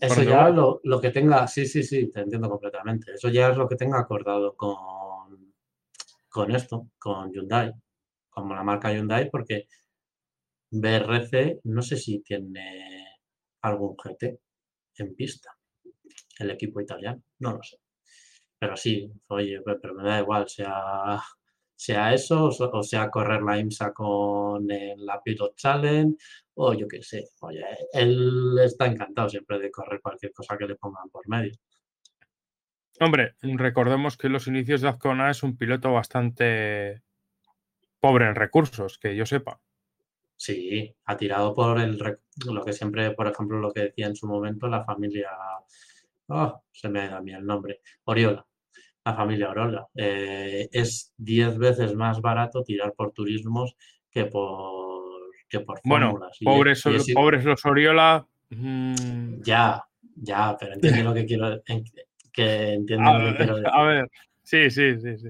Eso 0.00 0.22
ya 0.22 0.48
lo, 0.48 0.80
lo, 0.84 1.00
que 1.00 1.10
tenga, 1.10 1.46
sí, 1.46 1.66
sí, 1.66 1.82
sí, 1.82 2.10
te 2.10 2.20
entiendo 2.20 2.48
completamente. 2.48 3.14
Eso 3.14 3.28
ya 3.28 3.50
es 3.50 3.56
lo 3.56 3.68
que 3.68 3.76
tenga 3.76 3.98
acordado 3.98 4.54
con, 4.56 5.54
con 6.28 6.54
esto, 6.54 6.90
con 6.98 7.32
Hyundai, 7.32 7.72
como 8.30 8.54
la 8.54 8.62
marca 8.62 8.92
Hyundai, 8.92 9.30
porque 9.30 9.68
BRC 10.70 11.60
no 11.64 11.82
sé 11.82 11.96
si 11.96 12.20
tiene 12.20 13.06
algún 13.62 13.96
GT 13.96 14.40
en 14.98 15.14
pista. 15.14 15.56
El 16.38 16.50
equipo 16.50 16.80
italiano, 16.80 17.22
no 17.38 17.52
lo 17.56 17.62
sé. 17.62 17.78
Pero 18.58 18.76
sí, 18.76 19.10
oye, 19.28 19.60
pero 19.62 19.94
me 19.94 20.04
da 20.04 20.20
igual, 20.20 20.48
sea, 20.48 21.20
sea 21.76 22.14
eso 22.14 22.46
o 22.46 22.82
sea 22.82 23.10
correr 23.10 23.42
la 23.42 23.58
IMSA 23.58 23.92
con 23.92 24.66
la 24.68 25.20
Pilot 25.22 25.56
Challenge 25.56 26.16
o 26.54 26.72
yo 26.72 26.86
qué 26.88 27.02
sé. 27.02 27.24
Oye, 27.40 27.64
él 27.92 28.58
está 28.62 28.86
encantado 28.86 29.28
siempre 29.28 29.58
de 29.58 29.70
correr 29.70 30.00
cualquier 30.00 30.32
cosa 30.32 30.56
que 30.56 30.66
le 30.66 30.76
pongan 30.76 31.08
por 31.10 31.28
medio. 31.28 31.54
Hombre, 33.00 33.34
recordemos 33.42 34.16
que 34.16 34.28
en 34.28 34.34
los 34.34 34.46
inicios 34.46 34.80
de 34.80 34.88
Azcona 34.88 35.30
es 35.30 35.42
un 35.42 35.56
piloto 35.56 35.92
bastante 35.92 37.02
pobre 37.98 38.28
en 38.28 38.36
recursos, 38.36 38.98
que 38.98 39.16
yo 39.16 39.26
sepa. 39.26 39.60
Sí, 40.36 40.94
ha 41.06 41.16
tirado 41.16 41.54
por 41.54 41.80
el 41.80 41.98
lo 42.46 42.64
que 42.64 42.72
siempre, 42.72 43.12
por 43.12 43.26
ejemplo, 43.26 43.58
lo 43.58 43.72
que 43.72 43.80
decía 43.80 44.06
en 44.06 44.16
su 44.16 44.26
momento 44.26 44.68
la 44.68 44.84
familia, 44.84 45.30
oh, 46.28 46.62
se 46.70 46.88
me 46.88 47.08
da 47.08 47.16
a 47.16 47.20
mí 47.20 47.32
el 47.32 47.44
nombre, 47.44 47.80
Oriola, 48.04 48.46
la 49.04 49.14
familia 49.14 49.50
Oriola. 49.50 49.86
Eh, 49.94 50.68
es 50.72 51.12
10 51.18 51.58
veces 51.58 51.94
más 51.94 52.20
barato 52.20 52.62
tirar 52.62 52.92
por 52.94 53.12
turismos 53.12 53.76
que 54.10 54.26
por, 54.26 55.30
que 55.48 55.60
por 55.60 55.80
fórmulas. 55.80 56.38
Bueno, 56.40 56.58
pobres, 56.58 56.82
pobres 57.14 57.44
los 57.44 57.64
Oriola. 57.64 58.26
Mm. 58.50 59.42
Ya, 59.42 59.84
ya, 60.16 60.56
pero 60.58 60.74
entiende 60.74 61.02
lo 61.02 61.14
que 61.14 61.26
quiero, 61.26 61.62
que 62.32 62.72
entiendo 62.72 63.18
lo 63.18 63.30
que 63.30 63.36
quiero 63.36 63.56
decir. 63.56 63.70
A 63.72 63.82
ver, 63.82 64.10
sí, 64.42 64.70
sí, 64.70 65.00
sí, 65.00 65.18
sí 65.18 65.28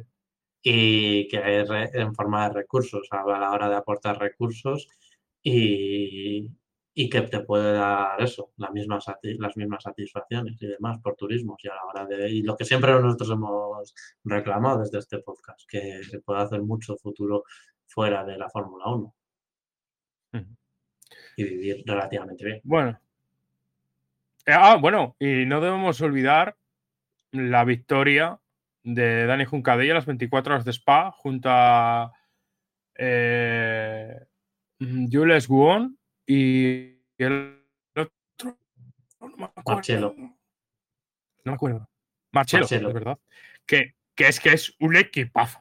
y 0.67 1.29
que 1.29 1.61
es 1.61 1.69
en 1.93 2.15
forma 2.15 2.49
de 2.49 2.55
recursos, 2.55 3.07
a 3.11 3.23
la 3.39 3.53
hora 3.53 3.69
de 3.69 3.77
aportar 3.77 4.19
recursos 4.19 4.89
y, 5.43 6.49
que 6.95 7.23
te 7.23 7.41
puede 7.41 7.73
dar 7.73 8.23
eso, 8.23 8.53
las 8.57 8.71
mismas, 8.71 9.05
las 9.23 9.57
mismas 9.57 9.83
satisfacciones 9.83 10.63
y 10.63 10.67
demás 10.69 10.99
por 11.03 11.17
turismos 11.17 11.63
y 11.65 11.69
a 11.69 11.75
la 11.75 11.85
hora 11.85 12.07
de, 12.07 12.31
y 12.31 12.43
lo 12.43 12.57
que 12.57 12.65
siempre 12.65 12.93
nosotros 12.93 13.31
hemos 13.31 13.95
reclamado 14.23 14.79
desde 14.79 14.99
este 14.99 15.19
podcast, 15.19 15.63
que 15.69 16.05
se 16.05 16.21
puede 16.21 16.43
hacer 16.43 16.63
mucho 16.63 16.97
futuro 16.97 17.45
fuera 17.85 18.25
de 18.25 18.39
la 18.39 18.49
Fórmula 18.49 18.87
1 18.87 19.15
y 21.37 21.45
vivir 21.45 21.83
relativamente 21.85 22.45
bien. 22.45 22.61
Bueno. 22.63 22.99
Ah, 24.47 24.77
bueno, 24.81 25.17
y 25.19 25.47
no 25.47 25.61
debemos 25.61 26.01
olvidar 26.01 26.57
la 27.33 27.65
victoria 27.65 28.39
de 28.85 29.27
Dani 29.27 29.47
Juncadella, 29.47 29.95
las 29.95 30.07
24 30.07 30.55
horas 30.55 30.65
de 30.65 30.73
Spa, 30.73 31.11
junto 31.11 31.49
a 31.51 32.13
eh, 32.97 34.27
Jules 34.79 35.49
Guon 35.49 35.99
y 36.27 36.99
el 37.19 37.65
otro. 37.97 38.59
No 39.21 39.29
me 39.29 39.51
Marcelo. 39.67 40.15
No 40.17 40.37
me 41.45 41.53
acuerdo. 41.53 41.89
Marcelo, 42.33 42.67
es 42.67 42.83
verdad. 42.83 43.19
Que, 43.67 43.95
que, 44.15 44.29
es 44.29 44.41
que 44.41 44.53
es 44.53 44.75
un 44.81 44.97
equipazo. 44.97 45.61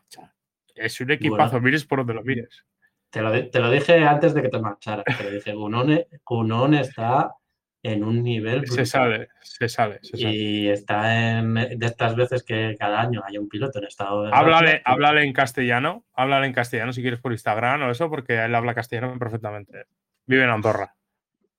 Es 0.75 0.99
un 1.01 1.11
equipazo, 1.11 1.59
mires 1.61 1.85
por 1.85 1.99
donde 1.99 2.13
lo 2.15 2.23
mires. 2.23 2.65
Te 3.09 3.21
lo, 3.21 3.49
te 3.49 3.59
lo, 3.59 3.69
dije 3.69 4.03
antes 4.03 4.33
de 4.33 4.41
que 4.41 4.49
te 4.49 4.59
marcharas. 4.59 5.05
Te 5.17 5.23
lo 5.23 5.29
dije, 5.29 5.53
Gunón 5.53 6.73
está 6.73 7.35
en 7.83 8.03
un 8.03 8.23
nivel. 8.23 8.65
Se 8.65 8.85
sabe, 8.85 9.27
se 9.41 9.69
sabe, 9.69 9.99
Y 10.13 10.67
está 10.69 11.37
en 11.37 11.53
de 11.53 11.85
estas 11.85 12.15
veces 12.15 12.43
que 12.43 12.75
cada 12.79 13.01
año 13.01 13.21
hay 13.27 13.37
un 13.37 13.49
piloto 13.49 13.79
en 13.79 13.85
estado 13.85 14.23
de. 14.23 14.31
Háblale, 14.33 14.81
háblale 14.85 15.23
en 15.23 15.33
castellano, 15.33 16.05
háblale 16.13 16.47
en 16.47 16.53
castellano 16.53 16.93
si 16.93 17.01
quieres 17.01 17.19
por 17.19 17.33
Instagram 17.33 17.83
o 17.83 17.91
eso, 17.91 18.09
porque 18.09 18.43
él 18.43 18.55
habla 18.55 18.73
castellano 18.73 19.19
perfectamente. 19.19 19.85
Vive 20.25 20.43
en 20.43 20.49
Andorra. 20.49 20.95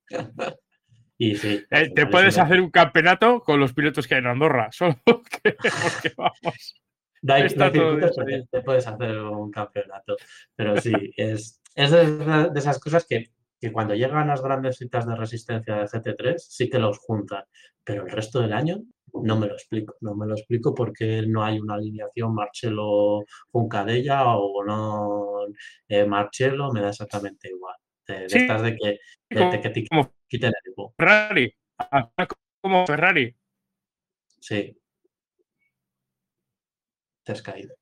y 1.18 1.36
sí. 1.36 1.64
Eh, 1.70 1.90
te 1.94 2.06
puedes 2.06 2.38
hacer 2.38 2.60
un 2.60 2.70
campeonato 2.70 3.40
con 3.40 3.60
los 3.60 3.72
pilotos 3.72 4.06
que 4.06 4.14
hay 4.14 4.20
en 4.20 4.26
Andorra, 4.26 4.68
solo 4.72 4.96
que, 5.04 5.52
porque 5.52 6.12
vamos. 6.16 6.80
te 8.50 8.60
puedes 8.62 8.86
hacer 8.86 9.18
un 9.18 9.50
campeonato. 9.50 10.16
Pero 10.54 10.80
sí, 10.80 10.92
es, 11.16 11.60
es 11.74 11.90
de 11.90 12.50
esas 12.54 12.78
cosas 12.78 13.06
que 13.06 13.30
que 13.64 13.72
cuando 13.72 13.94
llegan 13.94 14.28
las 14.28 14.42
grandes 14.42 14.76
citas 14.76 15.06
de 15.06 15.16
resistencia 15.16 15.76
de 15.76 15.86
GT3 15.86 16.34
sí 16.36 16.68
que 16.68 16.78
los 16.78 16.98
juntan, 16.98 17.44
pero 17.82 18.04
el 18.04 18.10
resto 18.10 18.40
del 18.40 18.52
año 18.52 18.82
no 19.14 19.38
me 19.38 19.46
lo 19.46 19.54
explico. 19.54 19.96
No 20.02 20.14
me 20.14 20.26
lo 20.26 20.34
explico 20.34 20.74
porque 20.74 21.24
no 21.26 21.42
hay 21.42 21.58
una 21.58 21.74
alineación 21.74 22.34
Marcelo 22.34 23.24
Juncadella 23.50 24.36
o 24.36 24.62
no 24.64 25.46
eh, 25.88 26.04
Marcelo, 26.04 26.70
me 26.72 26.82
da 26.82 26.90
exactamente 26.90 27.48
igual. 27.48 27.76
De, 28.06 28.26
estas 28.26 28.62
de 28.62 28.76
que, 28.76 28.98
de, 29.30 29.60
que 29.60 29.70
te 29.70 29.84
quiten 30.28 30.52
el 30.64 30.74
Ferrari, 30.96 31.54
como 32.60 32.86
Ferrari. 32.86 33.34
Sí. 34.40 34.78
Te 37.22 37.32
has 37.32 37.40
caído. 37.40 37.74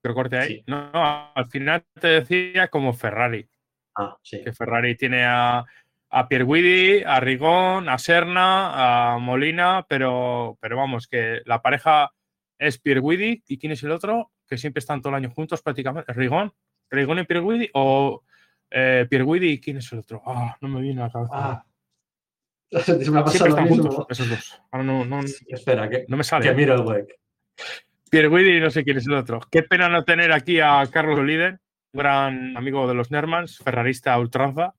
Pero 0.00 0.14
corte 0.14 0.36
ahí. 0.36 0.64
No, 0.66 0.90
al 0.92 1.46
final 1.46 1.84
te 2.00 2.08
decía 2.08 2.68
como 2.68 2.92
Ferrari. 2.92 3.48
Ah, 3.94 4.16
que 4.22 4.52
Ferrari 4.52 4.96
tiene 4.96 5.24
a, 5.24 5.64
a 6.10 6.28
Pierguidi, 6.28 7.02
a 7.04 7.20
Rigón, 7.20 7.88
a 7.88 7.98
Serna, 7.98 9.14
a 9.14 9.18
Molina, 9.18 9.86
pero, 9.88 10.58
pero 10.60 10.76
vamos, 10.76 11.06
que 11.06 11.40
la 11.44 11.62
pareja 11.62 12.12
es 12.58 12.78
Pierguidi 12.78 13.42
y 13.46 13.58
¿quién 13.58 13.72
es 13.72 13.82
el 13.82 13.90
otro? 13.90 14.32
Que 14.46 14.58
siempre 14.58 14.80
están 14.80 15.00
todo 15.00 15.10
el 15.10 15.24
año 15.24 15.30
juntos 15.30 15.62
prácticamente. 15.62 16.12
¿Rigón? 16.12 16.52
¿Rigón 16.90 17.18
y 17.18 17.24
Pierguidi? 17.24 17.70
¿O 17.74 18.22
eh, 18.70 19.06
Pierguidi 19.08 19.52
y 19.52 19.60
quién 19.60 19.78
es 19.78 19.92
el 19.92 20.00
otro? 20.00 20.22
Ah, 20.26 20.56
no 20.60 20.68
me 20.68 20.80
viene 20.80 21.02
a 21.02 21.06
la 21.06 21.12
cabeza. 21.12 21.32
Ah. 21.34 21.66
me 23.10 23.18
ha 23.20 23.24
pasado 23.24 23.50
están 23.50 23.68
juntos 23.68 24.06
esos 24.08 24.28
dos. 24.28 24.62
Ahora 24.70 24.84
no, 24.84 25.04
no, 25.04 25.20
Espera, 25.48 25.88
que, 25.88 26.04
no 26.08 26.16
me 26.16 26.24
sale. 26.24 26.48
Que 26.48 26.54
miro 26.54 26.74
el 26.74 26.82
web. 26.82 27.08
Pierguidi 28.10 28.56
y 28.56 28.60
no 28.60 28.70
sé 28.70 28.84
quién 28.84 28.98
es 28.98 29.06
el 29.06 29.14
otro. 29.14 29.40
Qué 29.50 29.62
pena 29.62 29.88
no 29.88 30.04
tener 30.04 30.32
aquí 30.32 30.60
a 30.60 30.84
Carlos 30.90 31.24
Líder 31.24 31.60
gran 31.96 32.56
amigo 32.56 32.86
de 32.86 32.94
los 32.94 33.10
Nermans, 33.10 33.58
ferrarista 33.58 34.18
ultranza, 34.18 34.74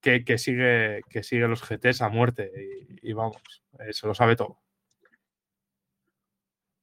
que, 0.00 0.24
que, 0.24 0.38
sigue, 0.38 1.00
que 1.08 1.22
sigue 1.22 1.48
los 1.48 1.62
GTs 1.66 2.02
a 2.02 2.10
muerte 2.10 2.52
y, 3.02 3.12
vamos, 3.12 3.42
eh, 3.80 3.92
se 3.92 4.06
lo 4.06 4.14
sabe 4.14 4.36
todo. 4.36 4.60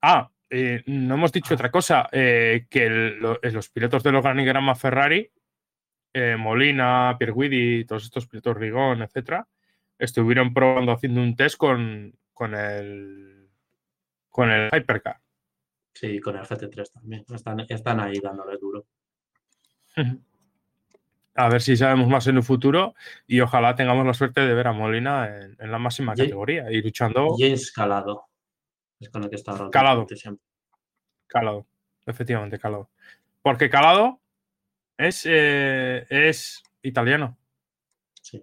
Ah, 0.01 0.29
eh, 0.49 0.81
no 0.87 1.13
hemos 1.13 1.31
dicho 1.31 1.53
otra 1.53 1.69
cosa, 1.69 2.09
eh, 2.11 2.65
que 2.69 2.89
los 2.89 3.69
pilotos 3.69 4.03
del 4.03 4.15
organigrama 4.15 4.75
Ferrari, 4.75 5.31
Molina, 6.37 7.15
Pierguidi, 7.17 7.85
todos 7.85 8.03
estos 8.03 8.27
pilotos 8.27 8.57
Rigón, 8.57 9.01
etcétera, 9.01 9.47
estuvieron 9.97 10.53
probando 10.53 10.91
haciendo 10.91 11.21
un 11.21 11.35
test 11.35 11.57
con, 11.57 12.13
con 12.33 12.55
el 12.55 13.49
con 14.29 14.49
el 14.49 14.69
Hypercar. 14.73 15.19
Sí, 15.93 16.19
con 16.19 16.37
el 16.37 16.43
GT3 16.43 16.91
también. 16.91 17.25
Están, 17.33 17.59
están 17.67 17.99
ahí 17.99 18.19
dándole 18.19 18.57
duro. 18.57 18.85
A 21.35 21.49
ver 21.49 21.61
si 21.61 21.75
sabemos 21.75 22.07
más 22.07 22.25
en 22.27 22.37
el 22.37 22.43
futuro 22.43 22.95
y 23.27 23.41
ojalá 23.41 23.75
tengamos 23.75 24.05
la 24.05 24.13
suerte 24.13 24.41
de 24.41 24.53
ver 24.53 24.67
a 24.67 24.71
Molina 24.71 25.27
en, 25.59 25.71
la 25.71 25.77
máxima 25.77 26.15
categoría 26.15 26.71
y 26.71 26.81
luchando. 26.81 27.35
James 27.37 27.71
Calado. 27.71 28.25
Es 28.99 29.09
con 29.09 29.23
el 29.23 29.29
que 29.29 29.35
está 29.35 29.53
Calado. 29.69 30.07
Calado. 31.27 31.67
Efectivamente, 32.05 32.57
Calado. 32.57 32.89
Porque 33.41 33.69
Calado 33.69 34.20
es, 35.07 35.25
eh, 35.25 36.05
es 36.09 36.63
italiano. 36.83 37.37
Sí, 38.21 38.41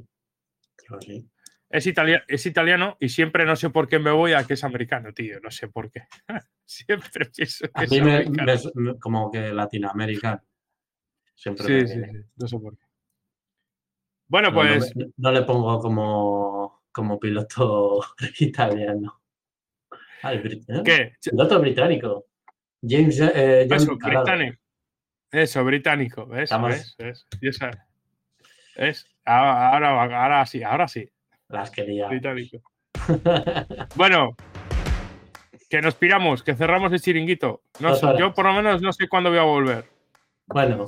sí. 1.01 1.29
Es, 1.71 1.87
es 2.29 2.47
italiano 2.47 2.97
y 2.99 3.09
siempre 3.11 3.45
no 3.45 3.55
sé 3.55 3.69
por 3.71 3.89
qué 3.89 3.99
me 3.99 4.11
voy 4.11 4.33
a 4.33 4.45
que 4.45 4.55
es 4.55 4.65
americano, 4.65 5.13
tío. 5.13 5.39
No 5.41 5.51
sé 5.51 5.69
por 5.69 5.91
qué. 5.91 6.03
siempre 6.65 7.27
pienso 7.27 7.67
que 7.69 7.85
es 7.85 7.93
americano. 7.93 8.99
como 9.01 9.31
que 9.31 9.53
latinoamericano. 9.53 10.43
Siempre 11.35 11.87
sí, 11.87 11.95
sí, 11.95 12.03
sí, 12.03 12.11
no 12.37 12.49
sé 12.49 12.59
por 12.59 12.77
qué. 12.77 12.85
Bueno, 14.29 14.53
pues. 14.53 14.93
No, 15.17 15.33
le 15.33 15.43
pongo 15.43 15.79
como, 15.79 16.83
como 16.93 17.19
piloto 17.19 18.01
italiano. 18.41 19.23
Ah, 20.23 20.35
¿eh? 20.35 20.61
¿Qué? 20.85 21.13
Piloto 21.23 21.61
británico. 21.61 22.27
James. 22.83 23.21
Eh, 23.21 23.69
Eso, 23.71 23.97
británico. 23.97 24.59
Eso, 25.31 25.65
británico. 25.65 26.27
¿Ves? 26.27 26.51
¿Ves? 26.63 26.97
¿Ves? 26.99 27.27
Y 27.41 27.49
esa, 27.49 27.71
¿Ves? 28.77 29.07
Ahora, 29.25 29.91
ahora, 29.91 30.23
ahora 30.23 30.47
sí, 30.47 30.63
ahora 30.63 30.89
sí. 30.89 31.09
Las 31.49 31.71
quería. 31.71 32.09
Británico. 32.09 32.59
bueno, 33.95 34.37
que 35.69 35.83
nos 35.83 35.95
piramos, 35.95 36.43
que 36.43 36.55
cerramos 36.55 36.93
el 36.93 37.01
chiringuito. 37.01 37.63
No 37.81 38.19
yo 38.19 38.33
por 38.33 38.47
lo 38.47 38.53
menos 38.55 38.81
no 38.81 38.93
sé 38.93 39.09
cuándo 39.09 39.31
voy 39.31 39.39
a 39.39 39.43
volver. 39.43 39.85
Bueno, 40.47 40.87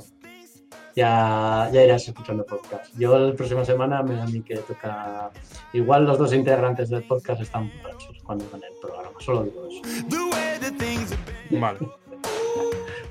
ya, 0.95 1.69
ya 1.71 1.83
irás 1.83 2.07
escuchando 2.07 2.45
podcast. 2.45 2.93
Yo 2.97 3.17
la 3.17 3.35
próxima 3.35 3.63
semana 3.63 4.01
me 4.03 4.15
da 4.15 4.23
a 4.23 4.27
mí 4.27 4.41
que 4.41 4.57
toca. 4.57 5.31
Igual 5.73 6.05
los 6.05 6.17
dos 6.17 6.33
integrantes 6.33 6.89
del 6.89 7.03
podcast 7.03 7.41
están 7.41 7.71
borrachos 7.77 8.17
cuando 8.23 8.49
van 8.51 8.63
el 8.63 8.73
programa, 8.81 9.11
solo 9.19 9.43
digo 9.43 9.67
eso. 9.67 9.81
Vale. 11.51 11.79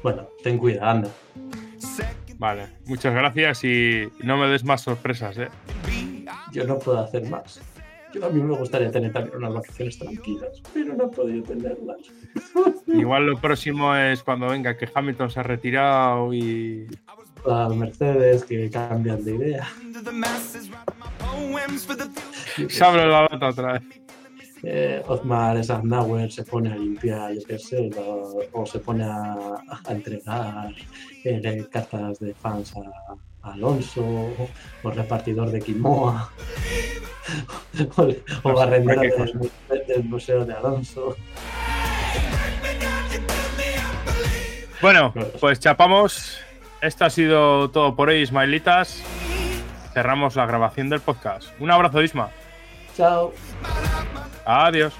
Bueno, 0.02 0.28
ten 0.43 0.59
cuidado, 0.59 0.90
anda. 0.90 1.10
Vale, 2.39 2.68
muchas 2.86 3.14
gracias 3.14 3.64
y 3.64 4.09
no 4.22 4.39
me 4.39 4.48
des 4.48 4.64
más 4.64 4.81
sorpresas, 4.81 5.36
¿eh? 5.39 5.48
yo 6.52 6.64
no 6.66 6.78
puedo 6.78 7.01
hacer 7.01 7.28
más. 7.28 7.60
Yo, 8.12 8.27
a 8.27 8.31
mí 8.31 8.43
me 8.43 8.56
gustaría 8.56 8.90
tener 8.90 9.12
también 9.12 9.36
unas 9.36 9.55
vacaciones 9.55 9.98
tranquilas, 9.98 10.60
pero 10.74 10.94
no 10.94 11.05
he 11.05 11.09
podido 11.09 11.44
tenerlas. 11.44 11.98
Igual 12.86 13.27
lo 13.27 13.40
próximo 13.40 13.94
es 13.94 14.22
cuando 14.22 14.48
venga 14.48 14.77
que 14.77 14.89
Hamilton 14.93 15.31
se 15.31 15.40
ha 15.40 15.43
retirado 15.44 16.35
y. 16.35 16.89
A 17.48 17.68
Mercedes 17.68 18.44
que 18.44 18.68
cambian 18.68 19.24
de 19.24 19.36
idea. 19.36 19.68
Se 22.68 22.85
abre 22.85 23.06
la 23.06 23.22
lata 23.22 23.48
otra 23.48 23.72
vez. 23.74 23.82
Eh, 24.62 25.03
Osmar 25.07 25.62
Safnauer 25.65 26.31
se 26.31 26.43
pone 26.45 26.70
a 26.73 26.77
limpiar, 26.77 27.32
yo 27.32 27.41
qué 27.47 27.59
sé, 27.59 27.91
lo- 27.97 28.37
o 28.53 28.66
se 28.66 28.78
pone 28.78 29.05
a, 29.05 29.35
a 29.85 29.93
entregar 29.93 30.73
eh, 31.24 31.66
cartas 31.73 32.19
de 32.19 32.35
fans 32.35 32.74
a, 32.77 33.49
a 33.49 33.53
Alonso, 33.55 34.05
o 34.82 34.91
repartidor 34.91 35.51
de 35.51 35.61
quinoa, 35.61 36.31
o, 37.97 38.09
o 38.43 38.53
barrendero 38.55 39.01
qué 39.01 39.11
del, 39.70 39.87
del 39.87 40.05
museo 40.05 40.45
de 40.45 40.53
Alonso. 40.55 41.16
Bueno, 44.82 45.12
pues 45.41 45.61
chapamos. 45.61 46.39
Esto 46.81 47.05
ha 47.05 47.11
sido 47.11 47.70
todo 47.70 47.95
por 47.95 48.09
hoy, 48.09 48.23
Ismaelitas. 48.23 49.03
Cerramos 49.93 50.37
la 50.37 50.47
grabación 50.47 50.89
del 50.89 51.01
podcast. 51.01 51.49
Un 51.61 51.70
abrazo, 51.70 52.03
Isma. 52.03 52.31
Chao. 52.97 53.32
Adiós. 54.44 54.93